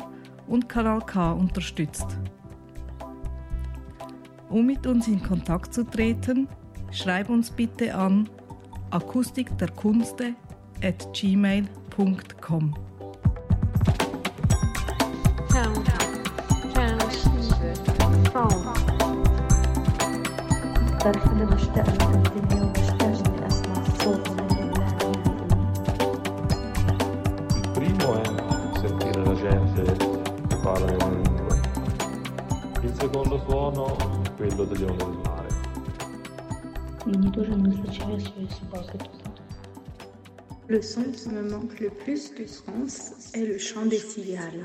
und 0.47 0.69
Kanal 0.69 1.01
K 1.01 1.33
unterstützt. 1.33 2.07
Um 4.49 4.67
mit 4.67 4.87
uns 4.87 5.09
in 5.09 5.21
Kontakt 5.21 5.73
zu 5.73 5.83
treten, 5.83 6.47
schreib 6.91 7.29
uns 7.29 7.51
bitte 7.51 7.93
an 7.93 8.29
akustikderkunste 8.89 10.33
at 21.00 21.00
gmail.com. 21.00 21.00
تعرف 21.00 21.32
أنا 21.32 21.44
مشتاقة 21.54 22.12
للدنيا 22.12 22.62
ومشتاقة 22.62 23.06
إني 23.26 23.46
أسمع 23.46 23.76
الصوت 23.86 24.28
من 24.30 24.40
الله 24.50 24.86
Il 27.56 27.70
primo 27.74 28.08
è 28.20 28.26
sentire 28.80 29.20
la 29.24 29.34
gente 29.34 29.82
che 30.48 30.56
parla 30.62 30.86
nelle 30.86 31.20
lingue. 31.22 31.60
Il 32.82 32.92
secondo 33.00 33.38
suono 33.48 33.84
è 33.96 34.30
quello 34.36 34.64
delle 34.64 34.86
onde 34.90 35.04
del 35.04 35.18
mare. 35.24 35.50
Мені 37.06 37.28
дуже 37.30 37.56
не 37.56 37.68
вистачає 37.68 38.20
своєї 38.20 38.50
собаки 38.60 38.98
тут. 38.98 39.10
Le 40.68 40.82
son 40.82 41.06
qui 41.12 41.28
me 41.28 41.42
manque 41.42 41.78
le 41.80 41.90
plus 41.90 42.22
de 42.38 42.44
France 42.58 42.98
est 43.34 43.46
le 43.52 43.58
chant 43.68 43.86
des 43.94 44.02
cigales. 44.12 44.64